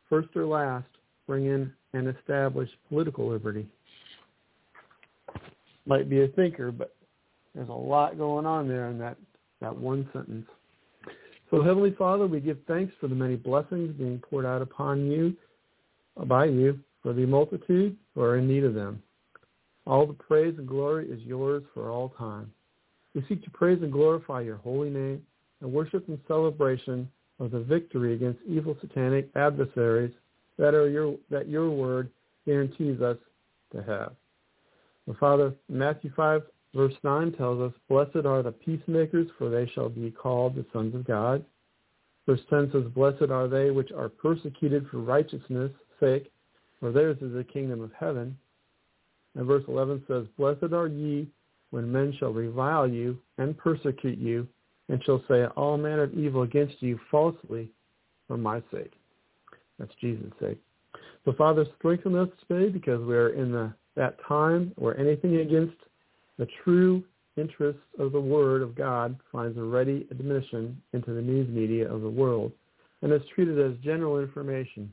first 0.10 0.30
or 0.36 0.46
last, 0.46 0.88
bring 1.28 1.46
in 1.46 1.72
and 1.94 2.08
establish 2.08 2.70
political 2.90 3.30
liberty. 3.30 3.68
Might 5.86 6.10
be 6.10 6.24
a 6.24 6.28
thinker, 6.30 6.72
but 6.72 6.96
there's 7.54 7.70
a 7.70 7.74
lot 7.74 8.18
going 8.18 8.46
on 8.46 8.68
there 8.68 8.90
in 8.90 8.98
that, 9.00 9.18
that 9.62 9.76
one 9.76 10.10
sentence. 10.14 10.46
So 11.52 11.64
Heavenly 11.64 11.96
Father, 11.98 12.28
we 12.28 12.40
give 12.40 12.58
thanks 12.68 12.94
for 13.00 13.08
the 13.08 13.16
many 13.16 13.36
blessings 13.36 13.96
being 13.98 14.20
poured 14.20 14.46
out 14.46 14.62
upon 14.62 15.06
you, 15.06 15.36
by 16.26 16.46
you, 16.46 16.80
for 17.02 17.14
the 17.14 17.26
multitude 17.26 17.96
who 18.14 18.22
are 18.22 18.38
in 18.38 18.48
need 18.48 18.64
of 18.64 18.74
them. 18.74 19.02
All 19.88 20.08
the 20.08 20.14
praise 20.14 20.56
and 20.58 20.68
glory 20.68 21.10
is 21.10 21.22
yours 21.22 21.64
for 21.74 21.90
all 21.90 22.10
time. 22.18 22.52
We 23.14 23.24
seek 23.30 23.44
to 23.44 23.52
praise 23.52 23.82
and 23.82 23.92
glorify 23.92 24.42
your 24.42 24.58
holy 24.58 24.90
name 24.90 25.22
and 25.62 25.72
worship 25.72 26.08
and 26.08 26.20
celebration 26.28 27.10
of 27.40 27.52
the 27.52 27.60
victory 27.60 28.14
against 28.14 28.40
evil 28.48 28.76
satanic 28.82 29.30
adversaries 29.36 30.14
that 30.58 30.74
are 30.74 30.90
your 30.90 31.16
that 31.30 31.48
your 31.48 31.70
word 31.70 32.10
guarantees 32.46 33.02
us 33.02 33.18
to 33.74 33.84
have. 33.84 34.14
Well, 35.06 35.18
Father, 35.20 35.54
Matthew 35.70 36.12
5, 36.16 36.44
verse 36.74 36.94
9 37.04 37.34
tells 37.34 37.62
us, 37.62 37.78
Blessed 37.90 38.26
are 38.26 38.42
the 38.42 38.52
peacemakers, 38.52 39.28
for 39.38 39.50
they 39.50 39.70
shall 39.74 39.90
be 39.90 40.10
called 40.10 40.56
the 40.56 40.66
sons 40.74 40.96
of 40.96 41.06
God. 41.06 41.46
Verse 42.26 42.40
10 42.50 42.72
says, 42.72 42.84
Blessed 42.96 43.30
are 43.30 43.48
they 43.48 43.70
which 43.70 43.92
are 43.92 44.10
persecuted 44.10 44.88
for 44.90 44.98
righteousness' 44.98 45.72
sake, 46.00 46.32
for 46.80 46.92
theirs 46.92 47.18
is 47.22 47.34
the 47.34 47.44
kingdom 47.44 47.82
of 47.82 47.92
heaven. 48.00 48.36
And 49.36 49.46
verse 49.46 49.64
11 49.68 50.04
says, 50.08 50.26
Blessed 50.38 50.74
are 50.74 50.88
ye 50.88 51.28
when 51.72 51.92
men 51.92 52.14
shall 52.20 52.32
revile 52.32 52.88
you 52.88 53.18
and 53.38 53.58
persecute 53.58 54.18
you, 54.18 54.48
and 54.88 55.04
shall 55.04 55.24
say 55.28 55.46
all 55.56 55.78
manner 55.78 56.04
of 56.04 56.14
evil 56.14 56.44
against 56.44 56.82
you 56.82 57.00
falsely 57.12 57.70
for 58.28 58.38
my 58.38 58.62
sake. 58.72 58.94
That's 59.80 59.92
Jesus' 60.00 60.32
sake. 60.40 60.60
So 61.26 61.34
Father, 61.34 61.66
strengthen 61.78 62.16
us 62.16 62.30
today 62.48 62.70
because 62.70 63.02
we 63.04 63.16
are 63.16 63.30
in 63.30 63.52
the, 63.52 63.74
that 63.96 64.18
time 64.28 64.72
where 64.76 64.98
anything 65.00 65.38
against 65.38 65.76
the 66.38 66.48
true 66.64 67.04
interests 67.36 67.82
of 68.00 68.12
the 68.12 68.20
Word 68.20 68.62
of 68.62 68.76
God 68.76 69.18
finds 69.32 69.58
a 69.58 69.64
ready 69.64 70.08
admission 70.12 70.82
into 70.94 71.14
the 71.14 71.22
news 71.22 71.50
media 71.50 71.92
of 71.92 72.02
the 72.02 72.10
world 72.10 72.52
and 73.02 73.12
is 73.12 73.22
treated 73.34 73.60
as 73.60 73.78
general 73.84 74.20
information. 74.20 74.92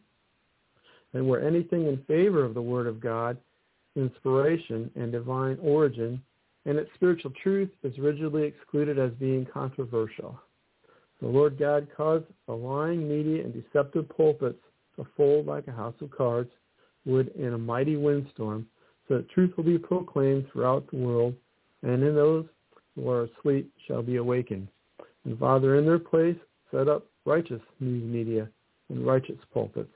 And 1.12 1.28
where 1.28 1.47
anything 1.47 1.86
in 1.86 1.98
favor 2.09 2.43
of 2.43 2.55
the 2.55 2.62
Word 2.62 2.86
of 2.86 3.01
God, 3.01 3.36
inspiration, 3.97 4.90
and 4.94 5.12
divine 5.12 5.59
origin, 5.62 6.23
and 6.64 6.78
its 6.78 6.90
spiritual 6.94 7.32
truth 7.43 7.70
is 7.82 7.98
rigidly 7.98 8.44
excluded 8.44 8.98
as 8.98 9.10
being 9.12 9.47
controversial. 9.52 10.39
The 11.20 11.28
Lord 11.28 11.59
God 11.59 11.86
caused 11.97 12.24
the 12.47 12.55
lying 12.55 13.09
media 13.09 13.44
and 13.44 13.55
deceptive 13.55 14.09
pulpits 14.09 14.59
to 14.97 15.06
fold 15.16 15.47
like 15.47 15.69
a 15.69 15.73
house 15.73 15.94
of 16.01 16.10
cards 16.10 16.51
would 17.05 17.28
in 17.36 17.55
a 17.55 17.59
mighty 17.59 17.97
windstorm, 17.97 18.66
so 19.09 19.16
that 19.16 19.31
truth 19.31 19.56
will 19.56 19.64
be 19.64 19.78
proclaimed 19.78 20.47
throughout 20.52 20.89
the 20.90 20.97
world, 20.97 21.35
and 21.82 22.02
in 22.02 22.14
those 22.14 22.47
who 22.94 23.09
are 23.09 23.24
asleep 23.24 23.73
shall 23.86 24.02
be 24.02 24.16
awakened. 24.16 24.69
And 25.24 25.39
Father, 25.39 25.77
in 25.77 25.86
their 25.86 25.98
place, 25.98 26.36
set 26.70 26.89
up 26.89 27.06
righteous 27.24 27.60
news 27.81 28.02
media 28.02 28.48
and 28.89 29.06
righteous 29.06 29.39
pulpits. 29.52 29.93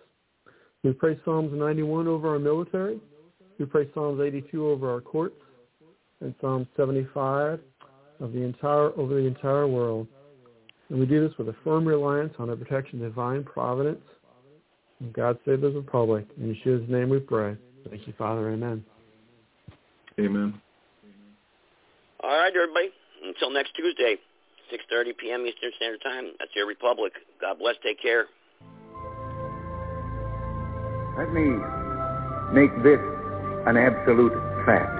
We 0.82 0.92
pray 0.92 1.18
Psalms 1.24 1.52
91 1.52 2.06
over 2.06 2.28
our 2.30 2.38
military. 2.38 3.00
We 3.58 3.64
pray 3.66 3.88
Psalms 3.94 4.20
82 4.20 4.66
over 4.66 4.92
our 4.92 5.00
courts, 5.00 5.40
and 6.20 6.34
Psalm 6.40 6.66
75 6.76 7.60
of 8.20 8.32
the 8.32 8.42
entire 8.42 8.90
over 8.98 9.14
the 9.14 9.26
entire 9.26 9.66
world. 9.66 10.06
And 10.88 11.00
we 11.00 11.06
do 11.06 11.26
this 11.26 11.36
with 11.38 11.48
a 11.48 11.56
firm 11.64 11.86
reliance 11.86 12.34
on 12.38 12.48
the 12.48 12.56
protection 12.56 13.02
of 13.02 13.10
divine 13.10 13.44
providence. 13.44 14.02
And 15.00 15.12
God 15.12 15.38
save 15.44 15.60
the 15.60 15.70
republic. 15.70 16.26
And 16.36 16.50
in 16.50 16.54
Yeshua's 16.54 16.88
name 16.88 17.10
we 17.10 17.18
pray. 17.18 17.56
Thank 17.88 18.06
you, 18.06 18.14
Father. 18.16 18.50
Amen. 18.50 18.84
Amen. 20.18 20.60
All 22.20 22.38
right, 22.38 22.52
everybody. 22.54 22.90
Until 23.24 23.50
next 23.50 23.72
Tuesday, 23.74 24.16
6.30 24.72 25.16
p.m. 25.18 25.46
Eastern 25.46 25.70
Standard 25.76 26.02
Time. 26.02 26.32
That's 26.38 26.50
your 26.54 26.66
Republic. 26.66 27.12
God 27.40 27.58
bless. 27.58 27.74
Take 27.82 28.00
care. 28.00 28.26
Let 31.18 31.32
me 31.32 31.56
make 32.52 32.70
this 32.82 33.00
an 33.66 33.76
absolute 33.76 34.32
fact. 34.64 34.94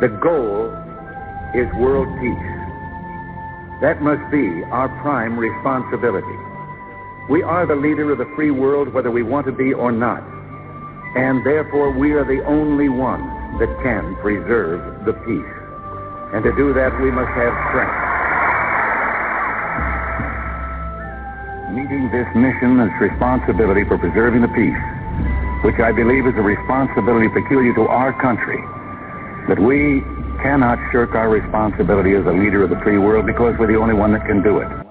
The 0.00 0.08
goal 0.08 0.70
is 1.54 1.66
world 1.74 2.08
peace. 2.18 2.50
That 3.80 4.02
must 4.02 4.22
be 4.30 4.62
our 4.70 4.88
prime 5.02 5.38
responsibility. 5.38 6.38
We 7.28 7.42
are 7.42 7.66
the 7.66 7.74
leader 7.74 8.12
of 8.12 8.18
the 8.18 8.30
free 8.36 8.50
world 8.50 8.92
whether 8.92 9.10
we 9.10 9.22
want 9.22 9.46
to 9.46 9.52
be 9.52 9.72
or 9.72 9.90
not. 9.90 10.22
And 11.16 11.44
therefore 11.44 11.90
we 11.90 12.12
are 12.12 12.24
the 12.24 12.44
only 12.44 12.88
ones 12.88 13.30
that 13.58 13.70
can 13.82 14.14
preserve 14.16 15.04
the 15.04 15.12
peace. 15.12 15.54
And 16.34 16.42
to 16.44 16.54
do 16.56 16.74
that 16.74 16.94
we 17.00 17.10
must 17.10 17.30
have 17.34 17.54
strength. 17.70 18.00
Meeting 21.74 22.10
this 22.10 22.26
mission 22.34 22.78
is 22.78 22.90
responsibility 23.00 23.84
for 23.84 23.98
preserving 23.98 24.42
the 24.42 24.48
peace, 24.48 24.78
which 25.64 25.80
I 25.80 25.92
believe 25.92 26.26
is 26.26 26.34
a 26.36 26.42
responsibility 26.42 27.28
peculiar 27.28 27.72
to 27.74 27.88
our 27.88 28.12
country, 28.20 28.60
that 29.48 29.58
we 29.58 30.04
cannot 30.42 30.78
shirk 30.92 31.14
our 31.14 31.30
responsibility 31.30 32.12
as 32.12 32.26
a 32.26 32.32
leader 32.32 32.62
of 32.62 32.68
the 32.68 32.76
free 32.84 32.98
world 32.98 33.24
because 33.24 33.54
we're 33.58 33.72
the 33.72 33.80
only 33.80 33.94
one 33.94 34.12
that 34.12 34.26
can 34.26 34.42
do 34.42 34.58
it. 34.58 34.83